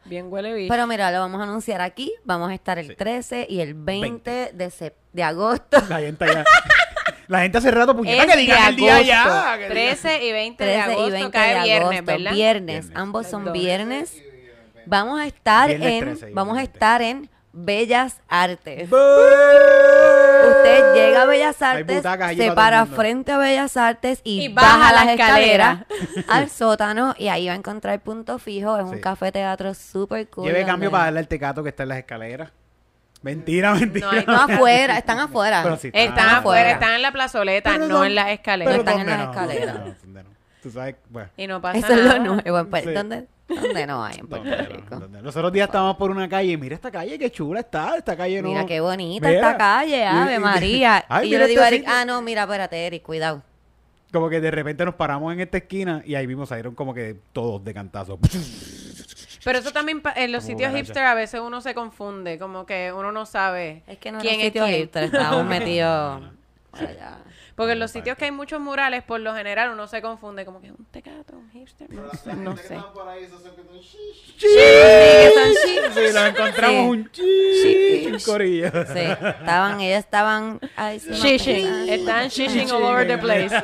bien 0.05 0.27
huele 0.31 0.53
bicho. 0.53 0.69
Pero 0.71 0.85
mira, 0.85 1.09
lo 1.11 1.19
vamos 1.19 1.39
a 1.39 1.43
anunciar 1.45 1.81
aquí. 1.81 2.13
Vamos 2.25 2.51
a 2.51 2.53
estar 2.53 2.77
el 2.77 2.89
Sí. 2.89 2.95
13 2.95 3.47
y 3.49 3.61
el 3.61 3.73
20, 3.73 4.51
De, 4.53 4.67
sep- 4.67 4.93
de 5.13 5.23
agosto. 5.23 5.81
La 5.89 5.99
gente 5.99 6.25
ya. 6.27 6.43
La 7.27 7.41
gente 7.43 7.57
hace 7.59 7.71
rato 7.71 7.95
puñeta 7.95 8.23
Es 8.23 8.31
que 8.31 8.37
digan 8.37 8.63
de 8.63 8.69
el 8.69 8.75
día 8.75 9.01
ya. 9.01 9.23
que 9.57 9.63
digan- 9.63 9.69
13 9.71 10.23
y 10.25 10.31
20 10.33 10.63
de 10.65 10.73
13 10.73 10.91
agosto 10.91 11.07
y 11.07 11.11
20 11.11 11.31
cae 11.31 11.55
de 11.55 11.61
viernes, 11.63 11.81
agosto. 11.99 12.05
¿verdad? 12.05 12.31
Viernes. 12.33 12.65
Viernes. 12.85 12.91
Ambos 13.01 13.27
son 13.27 13.53
viernes. 13.53 14.23
Vamos 14.85 15.19
a 15.21 15.27
estar 15.27 15.67
Viernes 15.69 15.91
en 15.93 15.99
13 16.01 16.31
y 16.31 16.33
vamos 16.33 16.53
a 16.55 16.57
20. 16.57 16.73
estar 16.73 17.01
en 17.01 17.29
Bellas 17.53 18.21
Artes. 18.29 18.89
¡Bú! 18.89 18.95
Usted 20.49 20.93
llega 20.95 21.21
a 21.23 21.25
Bellas 21.25 21.61
Artes, 21.61 22.03
se 22.35 22.51
para 22.53 22.85
frente 22.85 23.31
a 23.31 23.37
Bellas 23.37 23.77
Artes 23.77 24.21
y, 24.23 24.45
Y 24.45 24.47
baja, 24.47 24.77
baja 24.77 24.93
las 24.93 25.05
la 25.05 25.13
escaleras 25.13 25.79
escalera. 25.81 26.25
al 26.29 26.49
sótano 26.49 27.13
y 27.17 27.27
ahí 27.27 27.47
va 27.47 27.53
a 27.53 27.55
encontrar 27.55 27.99
punto 28.01 28.39
fijo. 28.39 28.77
Es 28.77 28.85
un 28.85 28.99
café 28.99 29.31
teatro 29.31 29.73
súper 29.73 30.29
cool. 30.29 30.45
Lleve 30.47 30.65
cambio 30.65 30.89
para 30.91 31.05
darle 31.05 31.19
al 31.19 31.27
tecato 31.27 31.61
que 31.63 31.69
está 31.69 31.83
en 31.83 31.89
las 31.89 31.97
escaleras. 31.99 32.51
Mentira, 33.21 33.73
mentira. 33.75 34.07
No 34.25 34.33
No, 34.33 34.41
afuera, 34.41 34.97
están 34.97 35.19
afuera. 35.19 35.61
Pero 35.61 35.77
sí 35.77 35.91
Están 35.93 36.17
Ah, 36.17 36.37
afuera, 36.37 36.37
afuera. 36.39 36.71
están 36.71 36.93
en 36.95 37.01
la 37.03 37.11
plazoleta, 37.11 37.71
Pero 37.73 37.87
no 37.87 37.99
no- 37.99 38.05
en 38.05 38.15
las 38.15 38.29
escaleras. 38.29 38.75
están 38.77 38.99
en 39.01 39.05
¿dónde 39.05 39.11
las 39.17 39.25
no? 39.25 39.31
escaleras. 39.31 39.75
No, 39.75 39.95
¿dónde 40.01 40.23
no? 40.23 40.29
Tú 40.61 40.69
sabes, 40.69 40.95
bueno. 41.09 41.29
Y 41.37 41.47
no 41.47 41.61
pasa 41.61 41.77
Eso 41.79 41.93
es 41.93 42.05
nada. 42.05 42.19
lo 42.19 42.35
nuevo. 42.35 42.69
Pues, 42.69 42.83
Sí. 42.83 42.91
¿dónde? 42.93 43.27
Donde 43.47 43.85
no 43.87 44.03
hay 44.05 44.15
en 44.17 44.27
Puerto 44.27 44.47
¿Dónde, 44.49 44.63
Rico. 44.65 44.95
dónde? 44.97 45.21
Los 45.21 45.35
otros 45.35 45.51
días 45.51 45.67
estábamos 45.67 45.97
por 45.97 46.09
una 46.09 46.29
calle 46.29 46.51
y 46.53 46.57
mira 46.57 46.75
esta 46.75 46.89
calle, 46.89 47.19
qué 47.19 47.29
chula 47.31 47.59
está, 47.61 47.97
esta 47.97 48.15
calle 48.15 48.41
no... 48.41 48.47
Mira 48.49 48.65
qué 48.65 48.79
bonita 48.79 49.27
Mira. 49.27 49.39
esta 49.41 49.57
calle, 49.57 50.05
Ave 50.05 50.39
María. 50.39 51.03
Ay, 51.09 51.27
y 51.27 51.31
yo 51.31 51.37
le 51.39 51.47
digo 51.47 51.61
a 51.61 51.65
este 51.65 51.75
Eric, 51.77 51.87
ah, 51.89 52.05
no, 52.05 52.21
mira, 52.21 52.43
espérate, 52.43 52.87
Eric, 52.87 53.03
cuidado. 53.03 53.41
Como 54.13 54.29
que 54.29 54.39
de 54.39 54.51
repente 54.51 54.85
nos 54.85 54.95
paramos 54.95 55.33
en 55.33 55.41
esta 55.41 55.57
esquina 55.57 56.01
y 56.05 56.15
ahí 56.15 56.25
vimos 56.27 56.47
salieron 56.49 56.75
como 56.75 56.93
que 56.93 57.17
todos 57.33 57.61
de 57.63 57.73
cantazo. 57.73 58.17
Pero 59.43 59.57
eso 59.59 59.71
también 59.71 60.01
en 60.15 60.31
los 60.31 60.43
Como 60.43 60.51
sitios 60.57 60.73
hipster 60.75 61.03
a 61.03 61.13
veces 61.15 61.41
uno 61.41 61.61
se 61.61 61.73
confunde, 61.73 62.37
como 62.37 62.65
que 62.65 62.93
uno 62.95 63.11
no 63.11 63.25
sabe 63.25 63.83
Es 63.87 63.97
que 63.97 64.11
no 64.11 64.19
quién 64.19 64.39
es 64.39 64.45
sitio 64.47 64.65
quién. 64.65 64.81
hipster, 64.81 65.03
estábamos 65.05 65.45
metidos 65.49 66.21
allá. 66.73 67.17
Porque 67.61 67.73
en 67.73 67.79
los 67.79 67.91
sitios 67.91 68.17
que 68.17 68.25
hay 68.25 68.31
muchos 68.31 68.59
murales, 68.59 69.03
por 69.03 69.19
lo 69.19 69.35
general 69.35 69.69
uno 69.71 69.85
se 69.85 70.01
confunde, 70.01 70.45
como 70.45 70.59
que 70.61 70.71
un 70.71 70.83
tecato, 70.85 71.35
un 71.37 71.47
hipster, 71.51 71.87
no 71.93 72.09
sé. 72.11 72.33
No 72.33 72.57
sé. 72.57 72.79
Sí, 74.39 74.47
que 74.47 75.31
son 75.35 75.49
chi- 75.51 75.93
Sí, 75.93 76.13
nos 76.13 76.25
encontramos 76.29 76.81
Sí. 76.81 76.89
un 76.89 77.11
chi, 77.11 78.07
un 78.11 78.19
corillo. 78.21 78.71
Sí, 78.71 78.99
estaban, 78.99 79.79
ellos 79.79 79.99
estaban... 79.99 80.59
Ay, 80.75 80.99
sí, 80.99 81.11
Shishing. 81.13 81.67
Están 81.89 82.29
shishing 82.29 82.71
all 82.71 82.81
over 82.81 83.05
the 83.07 83.19
place. 83.19 83.55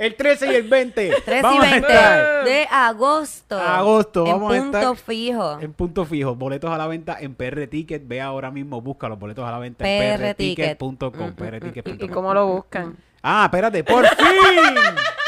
El 0.00 0.14
13 0.14 0.50
y 0.50 0.54
el 0.56 0.62
20. 0.66 1.10
3 1.26 1.38
y 1.40 1.42
vamos 1.42 1.66
a 1.66 1.70
20 1.72 1.86
estar 1.86 2.44
de 2.44 2.66
agosto. 2.70 3.58
Agosto, 3.60 4.24
En 4.24 4.32
vamos 4.32 4.54
a 4.54 4.60
punto 4.62 4.78
estar 4.78 4.96
fijo. 4.96 5.60
En 5.60 5.72
punto 5.74 6.06
fijo, 6.06 6.34
boletos 6.34 6.70
a 6.70 6.78
la 6.78 6.86
venta 6.86 7.18
en 7.20 7.34
PR 7.34 7.66
Ticket. 7.66 8.08
Ve 8.08 8.22
ahora 8.22 8.50
mismo, 8.50 8.80
busca 8.80 9.10
los 9.10 9.18
boletos 9.18 9.44
a 9.46 9.50
la 9.50 9.58
venta 9.58 9.86
en 9.86 10.18
PR 10.18 10.34
Ticket. 10.34 10.78
prticket.com. 10.78 11.26
Mm, 11.26 11.30
mm, 11.30 11.34
prticket.com. 11.34 11.96
¿Y 12.00 12.08
cómo 12.08 12.32
lo 12.32 12.46
buscan? 12.46 12.96
Ah, 13.22 13.42
espérate, 13.44 13.84
por 13.84 14.06
fin. 14.06 14.16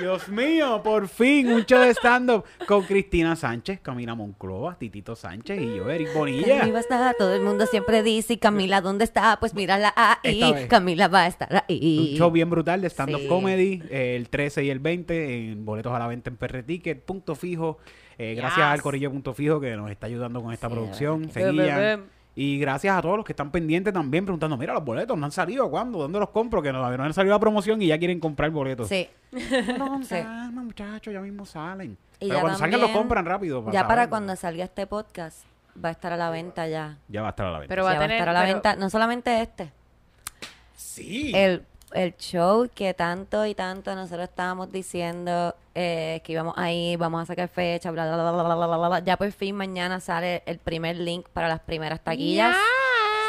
Dios 0.00 0.28
mío, 0.28 0.80
por 0.82 1.08
fin 1.08 1.52
un 1.52 1.64
show 1.66 1.80
de 1.80 1.90
stand-up 1.90 2.44
con 2.66 2.84
Cristina 2.84 3.36
Sánchez, 3.36 3.80
Camila 3.80 4.14
Monclova, 4.14 4.76
Titito 4.78 5.14
Sánchez 5.14 5.60
y 5.60 5.76
yo, 5.76 5.90
Eric 5.90 6.14
Bonilla. 6.14 6.58
Camila 6.60 6.80
estar, 6.80 7.14
todo 7.18 7.34
el 7.34 7.42
mundo 7.42 7.66
siempre 7.66 8.02
dice, 8.02 8.32
"¿Y 8.34 8.36
Camila, 8.38 8.80
¿dónde 8.80 9.04
está? 9.04 9.38
Pues 9.38 9.54
mírala 9.54 9.92
ahí. 9.96 10.66
Camila 10.68 11.08
va 11.08 11.22
a 11.22 11.26
estar 11.26 11.64
ahí. 11.68 12.08
Un 12.12 12.18
show 12.18 12.30
bien 12.30 12.48
brutal 12.50 12.80
de 12.80 12.88
stand-up 12.88 13.20
Sí. 13.20 13.26
comedy, 13.28 13.82
eh, 13.90 14.16
el 14.16 14.28
13 14.30 14.64
y 14.64 14.70
el 14.70 14.78
20, 14.78 15.50
en 15.52 15.64
boletos 15.64 15.92
a 15.92 15.98
la 15.98 16.06
venta 16.06 16.30
en 16.30 16.36
PR 16.36 16.62
Ticket, 16.62 17.04
punto 17.04 17.34
fijo. 17.34 17.78
Eh, 18.18 18.34
gracias 18.34 18.58
Yes. 18.58 18.66
al 18.66 18.82
Corillo 18.82 19.10
Punto 19.10 19.32
Fijo 19.32 19.60
que 19.60 19.74
nos 19.76 19.90
está 19.90 20.06
ayudando 20.06 20.42
con 20.42 20.52
esta 20.52 20.68
Sí, 20.68 20.74
producción. 20.74 21.22
de 21.32 22.00
Y 22.36 22.58
gracias 22.58 22.96
a 22.96 23.02
todos 23.02 23.16
los 23.16 23.24
que 23.26 23.32
están 23.32 23.50
pendientes 23.50 23.92
también 23.92 24.24
preguntando, 24.24 24.56
mira, 24.56 24.72
los 24.72 24.84
boletos 24.84 25.18
no 25.18 25.26
han 25.26 25.32
salido, 25.32 25.68
¿cuándo? 25.70 25.98
¿Dónde 25.98 26.18
los 26.20 26.30
compro? 26.30 26.62
Que 26.62 26.72
no, 26.72 26.78
no 26.96 27.04
han 27.04 27.12
salido 27.12 27.34
la 27.34 27.40
promoción 27.40 27.82
y 27.82 27.88
ya 27.88 27.98
quieren 27.98 28.20
comprar 28.20 28.50
boletos. 28.50 28.88
Sí. 28.88 29.08
No, 29.76 30.02
Sí. 30.02 30.08
calma, 30.22 30.62
muchachos, 30.62 31.12
ya 31.12 31.20
mismo 31.20 31.44
salen. 31.44 31.98
Y 32.20 32.28
Pero 32.28 32.40
cuando 32.40 32.58
salgan 32.58 32.80
los 32.80 32.90
compran 32.90 33.24
rápido. 33.26 33.64
Ya 33.72 33.82
para 33.82 34.02
saber. 34.02 34.08
cuando 34.10 34.36
salga 34.36 34.64
este 34.64 34.86
podcast, 34.86 35.44
va 35.82 35.88
a 35.88 35.92
estar 35.92 36.12
a 36.12 36.16
la 36.16 36.30
venta 36.30 36.68
ya. 36.68 36.98
Ya 37.08 37.20
va 37.22 37.28
a 37.28 37.30
estar 37.30 37.46
a 37.46 37.50
la 37.52 37.58
venta. 37.58 37.68
Pero 37.68 37.84
va 37.84 37.90
Ya 37.92 37.96
a 37.96 37.98
va 37.98 38.04
a 38.04 38.08
tener... 38.08 38.18
estar 38.18 38.28
a 38.28 38.32
la 38.32 38.40
pero- 38.42 38.54
venta, 38.54 38.76
no 38.76 38.90
solamente 38.90 39.40
este, 39.42 39.72
sí. 40.76 41.32
el, 41.34 41.64
el 41.92 42.16
show 42.16 42.68
que 42.74 42.94
tanto 42.94 43.46
y 43.46 43.54
tanto 43.54 43.94
nosotros 43.94 44.28
estábamos 44.28 44.70
diciendo 44.70 45.54
eh, 45.74 46.20
que 46.24 46.32
íbamos 46.32 46.54
ahí, 46.56 46.96
vamos 46.96 47.22
a 47.22 47.26
sacar 47.26 47.48
fecha, 47.48 47.90
bla, 47.90 48.06
bla, 48.06 48.32
bla, 48.32 48.42
bla, 48.42 48.54
bla, 48.54 48.66
bla, 48.66 48.88
bla. 48.88 48.98
Ya 49.00 49.16
por 49.16 49.30
fin 49.32 49.54
mañana 49.54 50.00
sale 50.00 50.42
el 50.46 50.58
primer 50.58 50.96
link 50.96 51.28
para 51.28 51.48
las 51.48 51.60
primeras 51.60 52.02
taquillas. 52.02 52.56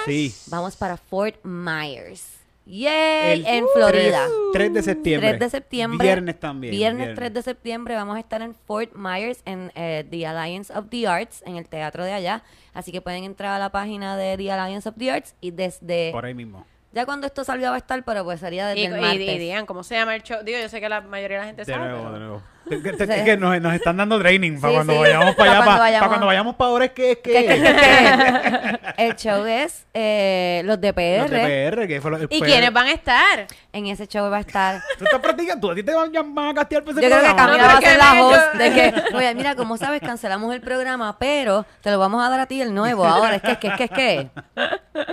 Yes. 0.05 0.33
Sí. 0.33 0.49
Vamos 0.49 0.75
para 0.75 0.97
Fort 0.97 1.43
Myers. 1.43 2.37
Yay, 2.65 3.43
en 3.45 3.65
Florida. 3.73 4.27
3, 4.53 4.71
3, 4.71 4.73
de 4.73 5.49
septiembre. 5.49 6.07
Viernes 6.07 6.39
también. 6.39 6.71
Viernes, 6.71 7.07
viernes, 7.07 7.15
3 7.15 7.33
de 7.33 7.41
septiembre 7.41 7.95
vamos 7.95 8.15
a 8.15 8.19
estar 8.19 8.41
en 8.41 8.53
Fort 8.53 8.93
Myers 8.95 9.41
en 9.45 9.71
eh, 9.75 10.05
The 10.09 10.27
Alliance 10.27 10.71
of 10.73 10.85
the 10.89 11.07
Arts, 11.07 11.43
en 11.45 11.57
el 11.57 11.67
teatro 11.67 12.05
de 12.05 12.13
allá. 12.13 12.43
Así 12.73 12.91
que 12.91 13.01
pueden 13.01 13.23
entrar 13.23 13.53
a 13.53 13.59
la 13.59 13.71
página 13.71 14.15
de 14.15 14.37
The 14.37 14.51
Alliance 14.51 14.87
of 14.87 14.95
the 14.97 15.11
Arts 15.11 15.35
y 15.41 15.51
desde... 15.51 16.11
Por 16.11 16.25
ahí 16.25 16.33
mismo 16.33 16.65
ya 16.93 17.05
cuando 17.05 17.25
esto 17.27 17.43
salga 17.45 17.69
va 17.69 17.75
a 17.75 17.79
estar, 17.79 18.03
pero 18.03 18.23
pues 18.25 18.39
sería 18.41 18.67
desde 18.67 18.81
Y, 18.81 18.85
el 18.85 19.21
y- 19.21 19.29
y 19.29 19.37
digan, 19.39 19.65
¿cómo 19.65 19.81
se 19.83 19.95
llama 19.95 20.13
el 20.15 20.23
show? 20.23 20.39
Digo, 20.43 20.59
yo 20.59 20.67
sé 20.67 20.81
que 20.81 20.89
la 20.89 20.99
mayoría 21.01 21.37
de 21.37 21.41
la 21.43 21.47
gente 21.47 21.63
De 21.65 21.71
sabe. 21.73 21.85
nuevo, 21.87 22.01
pero- 22.03 22.13
de 22.13 22.19
nuevo. 22.19 22.41
Es 22.69 23.23
que- 23.25 23.37
nos, 23.37 23.59
nos 23.59 23.73
están 23.73 23.97
dando 23.97 24.19
training 24.19 24.59
para 24.59 24.71
Sí, 24.71 24.75
cuando 24.77 24.93
sí. 24.93 24.99
vayamos 24.99 25.35
para 25.35 25.51
allá. 25.51 25.63
cuando 25.63 25.81
Para, 25.81 26.07
cuando 26.07 26.25
vayamos 26.27 26.55
para 26.55 26.69
ahora 26.69 26.85
es 26.85 26.91
que 26.91 27.11
es 27.11 27.17
que. 27.17 27.31
¿Qué, 27.31 27.45
qué, 27.45 27.61
qué, 27.61 27.75
qué? 27.75 28.79
el 29.03 29.15
show 29.15 29.45
es 29.45 29.85
eh, 29.93 30.61
los 30.65 30.79
de 30.79 30.93
PR. 30.93 31.21
Los 31.23 31.31
de 31.31 31.71
PR, 31.71 31.87
que 31.87 32.01
fue 32.01 32.11
lo- 32.11 32.17
el 32.17 32.23
¿Y 32.29 32.39
PR. 32.39 32.45
quiénes 32.45 32.73
van 32.73 32.87
a 32.87 32.91
estar? 32.91 33.47
En 33.73 33.87
ese 33.87 34.07
show 34.07 34.29
va 34.29 34.37
a 34.37 34.41
estar... 34.41 34.81
¿Tú 34.97 35.05
estás 35.05 35.19
practicando? 35.19 35.67
¿Tú 35.67 35.71
a 35.71 35.75
ti 35.75 35.83
te 35.83 35.93
van, 35.93 36.09
a 36.15 36.53
castear 36.53 36.83
para 36.83 36.91
ese 36.99 37.01
Yo 37.01 37.07
creo 37.09 37.19
que 37.21 37.33
programa? 37.33 37.35
Camila 37.35 37.67
va 37.67 37.77
a 37.77 37.81
ser 37.81 37.97
la 37.97 38.23
host 38.25 38.53
de 38.55 38.73
que, 38.73 39.15
oye, 39.15 39.35
mira, 39.35 39.55
como 39.55 39.77
sabes, 39.77 40.01
cancelamos 40.01 40.53
el 40.53 40.61
programa, 40.61 41.17
pero 41.17 41.65
te 41.81 41.89
lo 41.91 41.99
vamos 41.99 42.23
a 42.25 42.29
dar 42.29 42.41
a 42.41 42.45
ti 42.45 42.61
el 42.61 42.73
nuevo. 42.73 43.05
Ahora, 43.05 43.35
es 43.35 43.41
que, 43.41 43.51
es 43.53 43.57
que, 43.57 43.67
es 43.67 43.73
que, 43.75 43.83
es 43.85 43.91
que. 43.91 44.29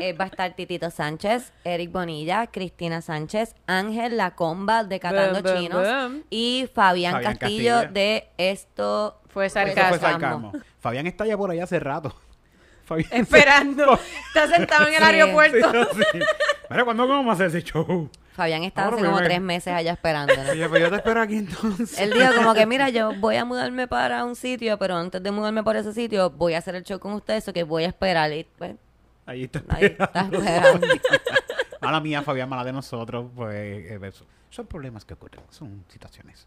Eh, 0.00 0.12
va 0.12 0.24
a 0.24 0.28
estar 0.28 0.52
Titito 0.54 0.90
Sánchez, 0.90 1.52
Eric 1.64 1.90
Bonilla, 1.92 2.46
Cristina 2.48 3.00
Sánchez, 3.00 3.54
Ángel 3.66 4.16
La 4.16 4.32
Comba 4.32 4.84
de 4.84 5.00
Catando 5.00 5.40
Chinos 5.40 5.86
y 6.30 6.68
Fabián, 6.74 7.14
Fabián 7.14 7.37
Castillo, 7.38 7.72
Castillo. 7.74 7.92
de 7.92 8.28
Esto 8.38 9.20
Fue 9.28 9.48
sarcasmo. 9.50 10.52
Fabián 10.80 11.06
está 11.06 11.26
ya 11.26 11.36
por 11.36 11.50
allá 11.50 11.64
hace 11.64 11.78
rato. 11.80 12.14
Fabián 12.84 13.08
Esperando. 13.12 13.98
Está 14.28 14.48
sentado 14.48 14.88
en 14.88 14.94
el 14.94 15.00
Sí. 15.00 15.04
aeropuerto. 15.04 15.88
Sí. 15.94 16.20
Mira, 16.70 16.84
¿cuándo 16.84 17.06
vamos 17.06 17.28
a 17.28 17.32
hacer 17.34 17.46
ese 17.48 17.62
show? 17.62 18.10
Fabián 18.32 18.62
está 18.62 18.84
Ahora 18.84 18.96
hace 18.96 19.04
como 19.06 19.18
tres 19.18 19.40
meses 19.40 19.74
allá 19.74 19.92
esperándonos. 19.92 20.48
Oye, 20.48 20.68
pues 20.68 20.80
yo 20.80 20.88
te 20.90 20.96
espero 20.96 21.20
aquí 21.20 21.36
entonces. 21.38 21.98
Él 21.98 22.12
dijo 22.12 22.32
como 22.36 22.54
que, 22.54 22.64
mira, 22.66 22.88
yo 22.88 23.12
voy 23.18 23.36
a 23.36 23.44
mudarme 23.44 23.88
para 23.88 24.24
un 24.24 24.36
sitio, 24.36 24.78
pero 24.78 24.96
antes 24.96 25.20
de 25.22 25.30
mudarme 25.32 25.62
para 25.64 25.80
ese 25.80 25.92
sitio, 25.92 26.30
voy 26.30 26.54
a 26.54 26.58
hacer 26.58 26.76
el 26.76 26.84
show 26.84 26.98
con 27.00 27.12
ustedes, 27.14 27.46
o 27.48 27.52
que 27.52 27.64
voy 27.64 27.84
a 27.84 27.88
esperar. 27.88 28.32
Y, 28.32 28.44
pues, 28.56 28.76
Ahí 29.26 29.44
está. 29.44 29.62
ahí 29.68 29.84
está 29.86 30.20
esperando. 30.32 30.86
Mala 31.80 32.00
mía, 32.00 32.22
Fabián, 32.22 32.48
mala 32.48 32.64
de 32.64 32.72
nosotros. 32.72 33.26
Pues 33.34 33.54
eh, 33.56 34.12
son 34.50 34.66
problemas 34.66 35.04
que 35.04 35.14
ocurren, 35.14 35.42
son 35.50 35.84
situaciones. 35.88 36.46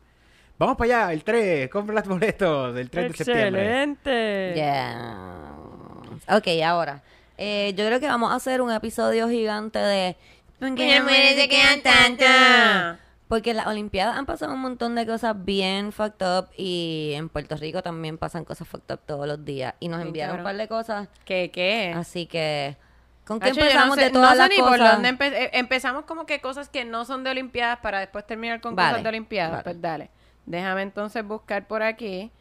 Vamos 0.61 0.77
para 0.77 1.05
allá, 1.07 1.13
el 1.13 1.23
3, 1.23 1.69
compra 1.71 1.95
los 1.95 2.07
boletos 2.07 2.75
del 2.75 2.87
3 2.89 3.11
de 3.11 3.17
septiembre. 3.17 3.61
Excelente. 3.63 4.51
Yeah. 4.53 6.37
Ok, 6.37 6.47
ahora. 6.63 7.01
eh, 7.37 7.73
yo 7.75 7.83
creo 7.87 7.99
que 7.99 8.05
vamos 8.07 8.31
a 8.31 8.35
hacer 8.35 8.61
un 8.61 8.71
episodio 8.71 9.27
gigante 9.27 9.79
de. 9.79 10.15
¿Por 10.59 10.75
qué 10.75 10.87
las 10.93 11.03
mujeres 11.03 11.35
se 11.35 11.49
quedan 11.49 11.81
tanto? 11.81 12.99
Porque 13.27 13.49
en 13.51 13.57
las 13.57 13.65
Olimpiadas 13.65 14.15
han 14.17 14.27
pasado 14.27 14.53
un 14.53 14.59
montón 14.59 14.93
de 14.93 15.07
cosas 15.07 15.33
bien 15.43 15.91
fucked 15.91 16.23
up 16.27 16.49
y 16.57 17.13
en 17.15 17.29
Puerto 17.29 17.55
Rico 17.55 17.81
también 17.81 18.19
pasan 18.19 18.45
cosas 18.45 18.67
fucked 18.67 18.93
up 18.93 18.99
todos 19.07 19.25
los 19.25 19.43
días. 19.43 19.73
Y 19.79 19.87
nos 19.87 19.99
enviaron 20.01 20.37
un 20.37 20.43
par 20.43 20.57
de 20.57 20.67
cosas. 20.67 21.07
¿Qué, 21.25 21.49
qué? 21.51 21.91
Así 21.95 22.27
que. 22.27 22.77
¿Con 23.25 23.39
qué 23.39 23.49
Hacho, 23.49 23.61
empezamos 23.61 23.89
no 23.89 23.95
sé, 23.95 24.01
de 24.03 24.09
todas 24.11 24.29
no 24.29 24.35
sé 24.35 24.37
las 24.37 24.49
ni 24.49 24.57
por 24.57 24.69
cosas? 24.77 24.93
dónde 24.93 25.09
empe- 25.09 25.33
eh, 25.33 25.49
empezamos 25.53 26.05
como 26.05 26.25
que 26.27 26.39
cosas 26.41 26.69
que 26.69 26.85
no 26.85 27.05
son 27.05 27.23
de 27.23 27.31
Olimpiadas 27.31 27.79
para 27.79 27.99
después 27.99 28.27
terminar 28.27 28.61
con 28.61 28.75
Vale, 28.75 28.89
cosas 28.91 29.03
de 29.03 29.09
Olimpiadas. 29.09 29.51
vale. 29.51 29.63
Pues 29.63 29.81
dale. 29.81 30.09
Déjame 30.45 30.81
entonces 30.81 31.23
buscar 31.25 31.67
por 31.67 31.83
aquí 31.83 32.31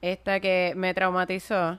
esta 0.00 0.40
que 0.40 0.72
me 0.76 0.94
traumatizó. 0.94 1.78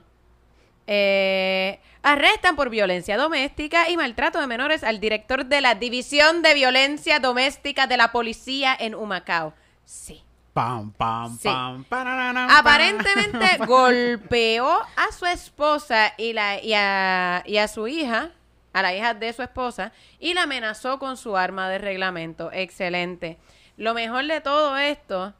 Eh, 0.86 1.78
arrestan 2.02 2.56
por 2.56 2.68
violencia 2.68 3.16
doméstica 3.16 3.88
y 3.88 3.96
maltrato 3.96 4.40
de 4.40 4.46
menores 4.46 4.82
al 4.82 4.98
director 4.98 5.46
de 5.46 5.60
la 5.60 5.74
División 5.76 6.42
de 6.42 6.54
Violencia 6.54 7.20
Doméstica 7.20 7.86
de 7.86 7.96
la 7.96 8.10
Policía 8.12 8.76
en 8.78 8.94
Humacao. 8.94 9.54
Sí. 9.84 10.24
Pam, 10.52 10.90
pam, 10.92 11.38
Sí. 11.38 11.44
pam, 11.44 11.84
pananana, 11.84 12.58
Aparentemente 12.58 13.56
golpeó 13.66 14.66
a 14.96 15.12
su 15.16 15.24
esposa 15.26 16.12
y, 16.18 16.32
la, 16.32 16.60
y, 16.60 16.72
a, 16.74 17.44
y 17.46 17.58
a 17.58 17.68
su 17.68 17.86
hija, 17.86 18.32
a 18.72 18.82
la 18.82 18.92
hija 18.92 19.14
de 19.14 19.32
su 19.32 19.42
esposa, 19.42 19.92
y 20.18 20.34
la 20.34 20.42
amenazó 20.42 20.98
con 20.98 21.16
su 21.16 21.36
arma 21.36 21.68
de 21.68 21.78
reglamento. 21.78 22.50
Excelente. 22.52 23.38
Lo 23.76 23.94
mejor 23.94 24.26
de 24.26 24.40
todo 24.40 24.76
esto 24.76 25.34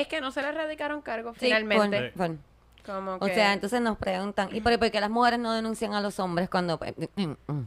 es 0.00 0.08
que 0.08 0.20
no 0.20 0.30
se 0.32 0.42
le 0.42 0.48
erradicaron 0.48 1.02
cargos 1.02 1.36
Sí, 1.38 1.46
finalmente. 1.46 2.12
pon- 2.16 2.38
pon. 2.38 2.42
Como 2.84 3.14
O 3.14 3.20
que- 3.20 3.34
sea, 3.34 3.52
entonces 3.52 3.80
nos 3.80 3.96
preguntan, 3.96 4.48
¿y 4.52 4.60
por, 4.60 4.76
por 4.78 4.90
qué 4.90 5.00
las 5.00 5.10
mujeres 5.10 5.38
no 5.38 5.52
denuncian 5.52 5.94
a 5.94 6.00
los 6.00 6.18
hombres 6.18 6.48
cuando... 6.50 6.80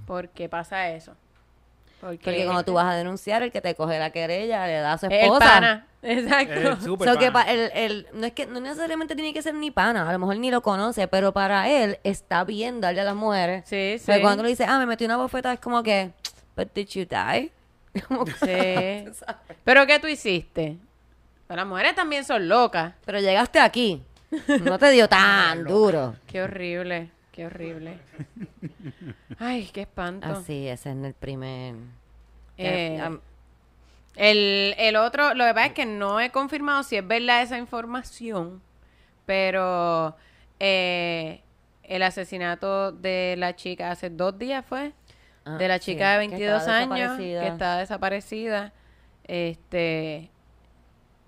¿Por 0.06 0.30
qué 0.30 0.50
pasa 0.50 0.90
eso? 0.90 1.14
Porque, 2.02 2.18
Porque 2.18 2.44
cuando 2.44 2.64
tú 2.66 2.74
vas 2.74 2.86
a 2.86 2.96
denunciar, 2.96 3.42
el 3.42 3.52
que 3.52 3.62
te 3.62 3.74
coge 3.76 3.98
la 3.98 4.10
querella 4.12 4.68
le 4.68 4.74
da 4.80 4.94
a 4.94 4.98
su 4.98 5.06
el 5.06 5.14
esposa. 5.14 5.40
pana. 5.46 5.88
Exacto. 6.04 6.54
El 6.54 6.82
super 6.82 7.08
So 7.14 7.18
que 7.18 7.32
pana. 7.32 7.50
el, 7.52 7.72
el- 7.74 8.08
no 8.14 8.28
es 8.28 8.34
que 8.34 8.46
no 8.46 8.60
necesariamente 8.60 9.16
tiene 9.16 9.34
que 9.34 9.42
ser 9.42 9.56
ni 9.56 9.72
pana, 9.72 10.08
a 10.08 10.12
lo 10.12 10.20
mejor 10.20 10.38
ni 10.38 10.52
lo 10.52 10.62
conoce, 10.62 11.08
pero 11.08 11.32
para 11.32 11.70
él 11.70 11.98
está 12.04 12.44
bien 12.44 12.82
darle 12.82 13.02
a 13.02 13.06
las 13.06 13.16
mujeres. 13.16 13.64
Sí, 13.68 13.96
sí. 13.98 14.04
Pero 14.06 14.22
cuando 14.22 14.44
le 14.44 14.50
dice, 14.50 14.66
ah, 14.68 14.78
me 14.78 14.86
metí 14.86 15.06
una 15.06 15.18
bofeta, 15.18 15.54
es 15.54 15.60
como 15.62 15.82
que, 15.82 16.12
but 16.58 16.74
did 16.76 16.88
you 16.90 17.06
die? 17.06 17.52
Como 18.10 18.26
que- 18.26 19.10
Sí. 19.14 19.24
¿Pero 19.64 19.88
qué 19.88 19.98
tú 20.00 20.08
hiciste? 20.08 20.78
Pero 21.48 21.58
las 21.58 21.68
mujeres 21.68 21.96
también 21.96 22.24
son 22.26 22.48
locas. 22.48 22.94
pero 23.06 23.20
llegaste 23.20 23.60
aquí, 23.60 24.02
no 24.64 24.78
te 24.80 24.90
dio 24.92 25.08
tan 25.10 25.64
duro. 25.64 26.16
Qué 26.28 26.42
horrible, 26.42 27.12
qué 27.32 27.46
horrible. 27.46 28.00
Ay, 29.40 29.70
qué 29.74 29.82
espanto. 29.82 30.28
Así, 30.28 30.68
ese 30.68 30.92
es 30.92 30.98
el 30.98 31.14
primer... 31.14 31.76
Eh, 32.58 32.98
que, 32.98 33.20
El, 34.32 34.76
el 34.78 34.96
otro, 34.96 35.34
lo 35.34 35.46
que 35.46 35.54
pasa 35.54 35.66
es 35.68 35.74
que 35.74 35.86
no 35.86 36.20
he 36.20 36.32
confirmado 36.32 36.84
si 36.84 36.96
es 36.96 37.06
verdad 37.06 37.42
esa 37.42 37.58
información, 37.58 38.62
pero 39.26 40.16
eh, 40.60 41.42
el 41.84 42.02
asesinato 42.02 42.92
de 42.94 43.36
la 43.38 43.56
chica 43.56 43.92
hace 43.92 44.10
dos 44.10 44.38
días 44.40 44.66
fue, 44.66 44.94
Ah, 45.48 45.58
de 45.58 45.68
la 45.68 45.78
sí, 45.78 45.92
chica 45.92 46.18
de 46.18 46.26
que 46.28 46.30
22 46.38 46.60
estaba 46.62 46.78
años 46.80 47.18
que 47.20 47.48
está 47.48 47.78
desaparecida, 47.78 48.74
este, 49.26 50.32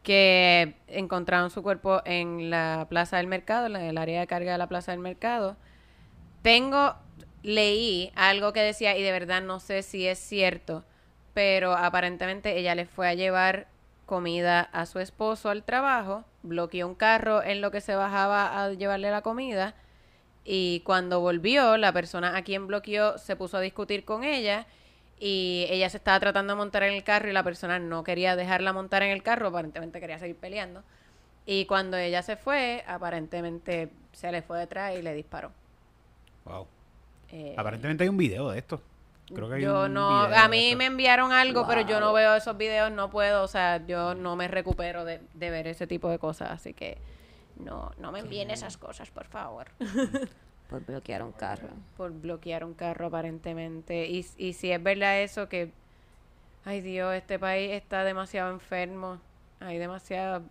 que 0.07 0.77
encontraron 0.87 1.49
su 1.49 1.61
cuerpo 1.61 2.01
en 2.05 2.49
la 2.49 2.87
plaza 2.89 3.17
del 3.17 3.27
mercado, 3.27 3.65
en 3.65 3.75
el 3.75 3.97
área 3.97 4.21
de 4.21 4.27
carga 4.27 4.53
de 4.53 4.57
la 4.57 4.69
plaza 4.69 4.93
del 4.93 5.01
mercado. 5.01 5.57
Tengo, 6.41 6.95
leí 7.43 8.13
algo 8.15 8.53
que 8.53 8.61
decía, 8.61 8.97
y 8.97 9.03
de 9.03 9.11
verdad 9.11 9.41
no 9.41 9.59
sé 9.59 9.83
si 9.83 10.07
es 10.07 10.17
cierto, 10.17 10.85
pero 11.33 11.73
aparentemente 11.73 12.57
ella 12.57 12.73
le 12.73 12.85
fue 12.85 13.09
a 13.09 13.15
llevar 13.15 13.67
comida 14.05 14.61
a 14.61 14.85
su 14.85 14.99
esposo 14.99 15.49
al 15.49 15.65
trabajo, 15.65 16.23
bloqueó 16.41 16.87
un 16.87 16.95
carro 16.95 17.43
en 17.43 17.59
lo 17.59 17.69
que 17.69 17.81
se 17.81 17.93
bajaba 17.93 18.63
a 18.63 18.71
llevarle 18.71 19.11
la 19.11 19.23
comida, 19.23 19.75
y 20.45 20.83
cuando 20.85 21.19
volvió, 21.19 21.75
la 21.75 21.91
persona 21.91 22.37
a 22.37 22.43
quien 22.43 22.65
bloqueó 22.65 23.17
se 23.17 23.35
puso 23.35 23.57
a 23.57 23.59
discutir 23.59 24.05
con 24.05 24.23
ella, 24.23 24.67
y 25.19 25.65
ella 25.69 25.89
se 25.89 25.97
estaba 25.97 26.19
tratando 26.19 26.53
de 26.53 26.57
montar 26.57 26.83
en 26.83 26.93
el 26.93 27.03
carro 27.03 27.29
y 27.29 27.33
la 27.33 27.43
persona 27.43 27.79
no 27.79 28.03
quería 28.03 28.35
dejarla 28.35 28.73
montar 28.73 29.03
en 29.03 29.11
el 29.11 29.23
carro, 29.23 29.47
aparentemente 29.47 29.99
quería 29.99 30.19
seguir 30.19 30.35
peleando. 30.37 30.83
Y 31.45 31.65
cuando 31.65 31.97
ella 31.97 32.21
se 32.23 32.35
fue, 32.35 32.83
aparentemente 32.87 33.89
se 34.11 34.31
le 34.31 34.41
fue 34.41 34.59
detrás 34.59 34.95
y 34.97 35.01
le 35.01 35.13
disparó. 35.13 35.51
Wow. 36.45 36.67
Eh, 37.31 37.55
Aparentemente 37.57 38.03
hay 38.03 38.09
un 38.09 38.17
video 38.17 38.49
de 38.51 38.59
esto. 38.59 38.81
Creo 39.33 39.49
que 39.49 39.55
hay 39.55 39.61
yo 39.61 39.85
un 39.85 39.93
no, 39.93 40.27
video 40.27 40.37
a 40.39 40.47
mí 40.47 40.75
me 40.75 40.85
enviaron 40.85 41.31
algo, 41.33 41.67
pero 41.67 41.81
yo 41.81 41.99
no 41.99 42.07
Wow. 42.07 42.15
veo 42.15 42.35
esos 42.35 42.55
videos, 42.57 42.91
no 42.91 43.09
puedo, 43.09 43.43
o 43.43 43.47
sea, 43.47 43.85
yo 43.85 44.13
no 44.15 44.35
me 44.37 44.47
recupero 44.47 45.03
de, 45.03 45.19
de 45.33 45.49
ver 45.49 45.67
ese 45.67 45.85
tipo 45.87 46.09
de 46.09 46.17
cosas, 46.19 46.51
así 46.51 46.73
que 46.73 46.97
no, 47.57 47.91
no 47.97 48.11
me 48.13 48.19
envíen 48.19 48.51
esas 48.51 48.77
cosas, 48.77 49.09
por 49.11 49.25
favor. 49.25 49.67
Por 50.69 50.85
bloquear 50.85 51.23
un 51.23 51.31
carro. 51.31 51.69
por 51.95 52.11
bloquear 52.11 52.63
un 52.65 52.73
carro 52.73 53.07
aparentemente. 53.07 54.07
Y, 54.07 54.25
y 54.37 54.53
si 54.53 54.71
es 54.71 54.81
verdad 54.83 55.21
eso 55.21 55.47
que, 55.47 55.71
ay 56.65 56.81
Dios, 56.81 57.13
este 57.15 57.39
país 57.39 57.71
está 57.71 58.03
demasiado 58.03 58.51
enfermo, 58.51 59.19
hay 59.59 59.77
demasiada... 59.77 60.41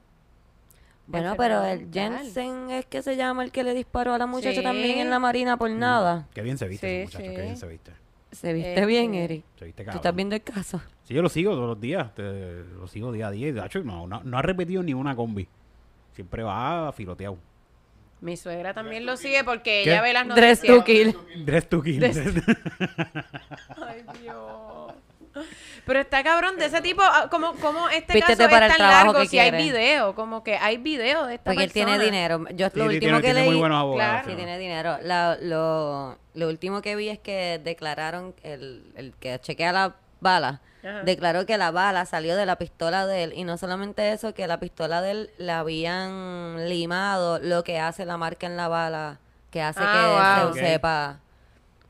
Bueno, 1.09 1.35
pero 1.37 1.65
el. 1.65 1.89
Jensen 1.93 2.71
es 2.71 2.85
que 2.87 3.01
se 3.01 3.15
llama 3.15 3.45
el 3.45 3.53
que 3.53 3.63
le 3.63 3.75
disparó 3.75 4.13
a 4.15 4.19
la 4.19 4.27
muchacha 4.27 4.57
Sí. 4.57 4.63
también 4.65 4.99
en 4.99 5.09
la 5.09 5.21
marina 5.21 5.57
por 5.57 5.71
nada. 5.71 6.27
Qué 6.35 6.43
bien 6.43 6.59
se 6.59 6.67
viste 6.67 7.03
ese 7.05 7.13
Sí, 7.13 7.19
muchacho, 7.19 7.37
qué 7.37 7.43
bien 7.43 7.57
se 7.57 7.67
viste. 7.69 7.93
Se 8.33 8.53
viste 8.53 8.71
Este- 8.75 8.87
bien, 8.87 9.15
Eri. 9.15 9.45
Se 9.57 9.67
viste 9.67 9.85
¿Tú 9.85 9.87
cabrón. 9.87 9.97
estás 10.01 10.17
viendo 10.17 10.35
el 10.35 10.43
caso? 10.43 10.81
Sí, 11.05 11.15
yo 11.15 11.23
lo 11.23 11.29
sigo 11.29 11.53
todos 11.53 11.69
los 11.69 11.81
días. 11.81 12.13
te- 12.13 12.65
lo 12.77 12.89
sigo 12.89 13.13
día 13.13 13.29
a 13.29 13.31
día. 13.31 13.47
Y 13.49 13.53
de 13.53 13.65
hecho, 13.65 13.85
no, 13.85 14.09
no, 14.09 14.21
no 14.25 14.37
ha 14.37 14.43
repetido 14.43 14.83
ni 14.83 14.95
una 14.95 15.15
combi. 15.15 15.47
Siempre 16.15 16.43
va 16.43 16.91
filoteado. 16.93 17.39
Mi 18.27 18.37
suegra 18.37 18.75
también 18.75 19.07
lo 19.07 19.17
sigue 19.17 19.45
porque 19.45 19.83
¿Qué? 19.85 19.93
ella 19.93 20.03
ve 20.03 20.13
las 20.13 20.27
Dress 20.27 20.65
noticias. 20.65 20.79
to 20.79 20.85
kill. 20.85 21.45
Dress 21.47 21.69
to 21.69 21.81
kill. 21.81 22.03
Ay, 23.87 24.05
Dios. 24.21 24.93
Pero 25.85 26.01
está 26.01 26.25
cabrón 26.25 26.57
de 26.59 26.65
ese 26.67 26.81
tipo, 26.81 27.03
ah, 27.03 27.29
como, 27.31 27.53
como 27.57 27.89
este 27.91 28.15
Vístete 28.15 28.39
caso 28.39 28.51
para 28.51 28.67
es 28.67 28.77
tan 28.77 28.89
largo, 28.91 29.13
que 29.21 29.27
si 29.29 29.39
hay 29.39 29.51
quiere. 29.51 29.65
video, 29.65 30.15
como 30.17 30.43
que 30.43 30.57
hay 30.57 30.79
video 30.79 31.27
de 31.27 31.35
esta 31.35 31.51
Porque 31.53 31.63
él 31.65 31.73
tiene 31.73 31.93
persona. 31.93 32.05
dinero. 32.05 32.45
Yo 32.55 32.67
Sí, 32.71 32.79
lo 32.79 32.89
sí, 32.89 32.95
último 32.97 32.99
tiene, 32.99 33.17
que 33.19 33.23
tiene 33.27 33.41
leí... 33.41 33.49
muy 33.51 33.59
buenos 33.59 33.79
abogados. 33.79 34.23
Claro. 34.23 34.29
Sí, 34.31 34.35
tiene 34.35 34.59
dinero. 34.59 34.99
La- 35.03 35.39
lo, 35.41 36.19
lo 36.35 36.49
último 36.49 36.83
que 36.83 36.97
vi 36.97 37.11
es 37.11 37.21
que 37.21 37.61
declararon, 37.63 38.35
el, 38.43 38.91
el 38.97 39.13
que 39.21 39.39
chequea 39.39 39.71
la 39.73 39.95
bala, 40.21 40.61
Ajá. 40.85 41.03
declaró 41.03 41.47
que 41.47 41.59
la 41.59 41.71
bala 41.71 42.05
salió 42.07 42.37
de 42.37 42.47
la 42.47 42.57
pistola 42.57 43.07
de 43.07 43.25
él. 43.25 43.33
Y 43.35 43.45
no 43.45 43.57
solamente 43.57 44.13
eso, 44.13 44.35
que 44.35 44.47
la 44.47 44.59
pistola 44.61 45.01
de 45.03 45.11
él 45.11 45.31
la 45.39 45.61
habían 45.61 46.69
limado 46.69 47.39
lo 47.41 47.65
que 47.65 47.79
hace 47.81 48.05
la 48.05 48.17
marca 48.17 48.47
en 48.47 48.57
la 48.57 48.69
bala, 48.69 49.19
que 49.51 49.63
hace 49.63 49.81
Ah, 49.83 50.39
que 50.41 50.45
wow. 50.47 50.55
se 50.55 50.61
sepa. 50.61 51.19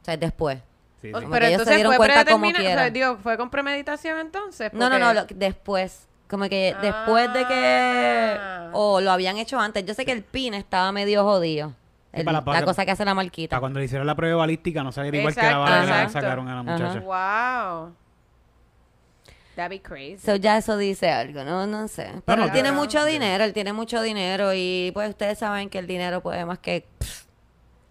O 0.03 0.05
sea, 0.05 0.17
después. 0.17 0.59
Sí, 1.03 1.13
O- 1.13 1.19
sí. 1.19 1.25
Como 1.25 1.31
pero 1.35 1.41
que 1.47 1.49
ellos 1.49 1.57
se 1.59 1.63
entonces 1.63 1.77
dieron 1.77 1.93
fue 1.93 1.97
cuenta 1.99 2.25
como 2.25 2.45
predetermina- 2.47 2.59
o 2.59 2.63
sea, 2.63 2.75
quiera. 2.91 2.91
digo, 2.91 3.19
fue 3.23 3.37
con 3.37 3.51
premeditación 3.51 4.19
entonces. 4.19 4.73
No, 4.73 4.89
no, 4.89 4.99
no, 4.99 5.13
lo- 5.13 5.27
después. 5.35 6.09
Como 6.29 6.49
que 6.49 6.75
después 6.83 7.33
de 7.33 7.47
que... 7.47 8.37
Ah. 8.41 8.71
O 8.73 9.01
lo 9.01 9.13
habían 9.13 9.37
hecho 9.39 9.61
antes. 9.61 9.85
Yo 9.85 9.95
sé 9.95 10.05
que 10.05 10.11
el 10.13 10.23
pin 10.25 10.55
estaba 10.55 10.91
medio 10.93 11.23
jodido. 11.23 11.69
Sí, 12.13 12.21
El- 12.21 12.25
para 12.25 12.39
la- 12.39 12.45
para 12.45 12.61
la 12.61 12.67
cosa 12.67 12.85
que 12.85 12.91
hace 12.91 13.05
la 13.05 13.15
marquita. 13.15 13.51
Para 13.51 13.61
cuando 13.61 13.79
le 13.79 13.85
hicieron 13.85 14.07
la 14.07 14.15
prueba 14.15 14.37
balística 14.39 14.83
no 14.83 14.91
saliera 14.91 15.19
igual 15.19 15.35
que 15.35 15.43
la 15.43 15.59
bala 15.59 15.81
que 15.81 15.87
le 15.87 15.93
exacto. 15.93 16.13
sacaron 16.15 16.49
a 16.49 16.55
la 16.57 16.63
muchacha. 16.63 17.01
Wow. 17.01 17.95
That'd 19.57 19.71
be 19.71 19.81
crazy. 19.83 20.19
So, 20.19 20.37
ya 20.37 20.59
eso 20.59 20.77
dice 20.77 21.11
algo, 21.11 21.43
no, 21.43 21.67
no 21.67 21.89
sé. 21.89 22.13
Pero 22.27 22.45
él 22.45 22.53
tiene 22.53 22.69
claro. 22.69 22.83
mucho 22.83 23.05
dinero, 23.07 23.43
él 23.43 23.55
tiene 23.55 23.73
mucho 23.73 24.03
dinero 24.03 24.53
y 24.55 24.91
pues 24.93 25.09
ustedes 25.09 25.39
saben 25.39 25.71
que 25.71 25.79
el 25.79 25.87
dinero 25.87 26.21
puede 26.21 26.45
más 26.45 26.59
que, 26.59 26.85
pff, 26.99 27.25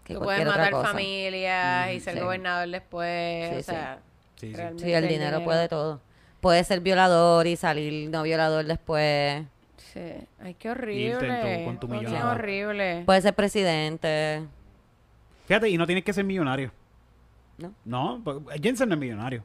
que 0.04 0.14
Tú 0.14 0.20
puedes 0.20 0.46
matar 0.46 0.70
familias 0.70 1.92
y 1.92 1.98
ser 1.98 2.14
sí. 2.14 2.20
gobernador 2.20 2.68
después. 2.68 3.50
Sí, 3.50 3.56
o 3.58 3.62
sea, 3.64 3.98
Sí, 4.36 4.50
sí. 4.50 4.54
realmente 4.54 4.84
Sí, 4.84 4.92
el 4.92 5.08
dinero 5.08 5.42
puede 5.42 5.68
todo. 5.68 6.00
Puede 6.40 6.62
ser 6.62 6.80
violador 6.80 7.48
y 7.48 7.56
salir 7.56 8.10
no 8.10 8.22
violador 8.22 8.64
después. 8.64 9.42
Sí. 9.92 10.12
Ay, 10.40 10.54
qué 10.54 10.70
horrible. 10.70 11.64
Con 11.64 11.80
tu 11.80 11.88
Qué 11.88 12.22
horrible. 12.22 13.02
Puede 13.06 13.22
ser 13.22 13.34
presidente. 13.34 14.44
Fíjate, 15.46 15.68
y 15.68 15.76
no 15.78 15.86
tienes 15.86 16.04
que 16.04 16.12
ser 16.12 16.24
millonario. 16.24 16.70
¿No? 17.58 17.72
No, 17.84 18.20
pues, 18.22 18.60
Jensen 18.62 18.88
no 18.88 18.94
es 18.94 19.00
millonario. 19.00 19.42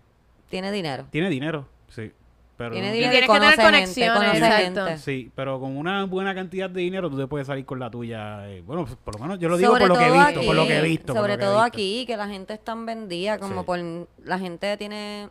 Tiene 0.49 0.71
dinero. 0.71 1.07
Tiene 1.10 1.29
dinero, 1.29 1.67
sí. 1.91 2.12
Pero 2.58 2.73
Tiene 2.73 2.89
no 2.89 2.93
dinero 2.93 3.12
tienes 3.12 3.27
que 3.30 3.34
tener 3.34 3.56
conoce 3.56 3.62
gente, 3.62 3.71
conexiones, 3.71 4.17
conoce 4.19 4.38
exacto. 4.38 4.86
gente. 4.86 4.97
Sí, 4.99 5.32
pero 5.36 5.60
con 5.60 5.75
una 5.77 6.04
buena 6.04 6.36
cantidad 6.36 6.69
de 6.69 6.82
dinero 6.82 7.10
tú 7.10 7.17
te 7.17 7.25
puedes 7.25 7.47
salir 7.47 7.65
con 7.65 7.80
la 7.80 7.89
tuya. 7.89 8.47
eh, 8.51 8.62
bueno, 8.63 8.86
pues, 8.86 8.97
por 9.04 9.15
lo 9.15 9.21
menos 9.21 9.39
yo 9.39 9.49
lo 9.49 9.58
digo 9.58 9.71
Sobre 9.71 9.88
por 9.88 9.89
lo 9.89 9.97
que 9.97 10.06
he 10.06 10.10
todo 10.10 10.25
visto, 10.27 10.41
por 10.45 10.56
lo 10.56 10.67
que 10.67 10.73
he 10.73 10.77
aquí, 10.80 10.88
visto. 10.89 11.06
por 11.08 11.15
Sobre 11.15 11.34
lo 11.34 11.38
que 11.39 11.43
he 11.43 11.47
todo 11.47 11.56
visto. 11.56 11.65
aquí, 11.67 12.06
que 12.06 12.17
la 12.17 12.27
gente 12.27 12.54
es 12.54 12.63
tan 12.63 12.86
vendida, 12.86 13.39
como 13.39 13.62
Sí. 13.62 13.65
por... 13.65 13.80
La 14.23 14.38
gente 14.38 14.77
tiene... 14.77 15.30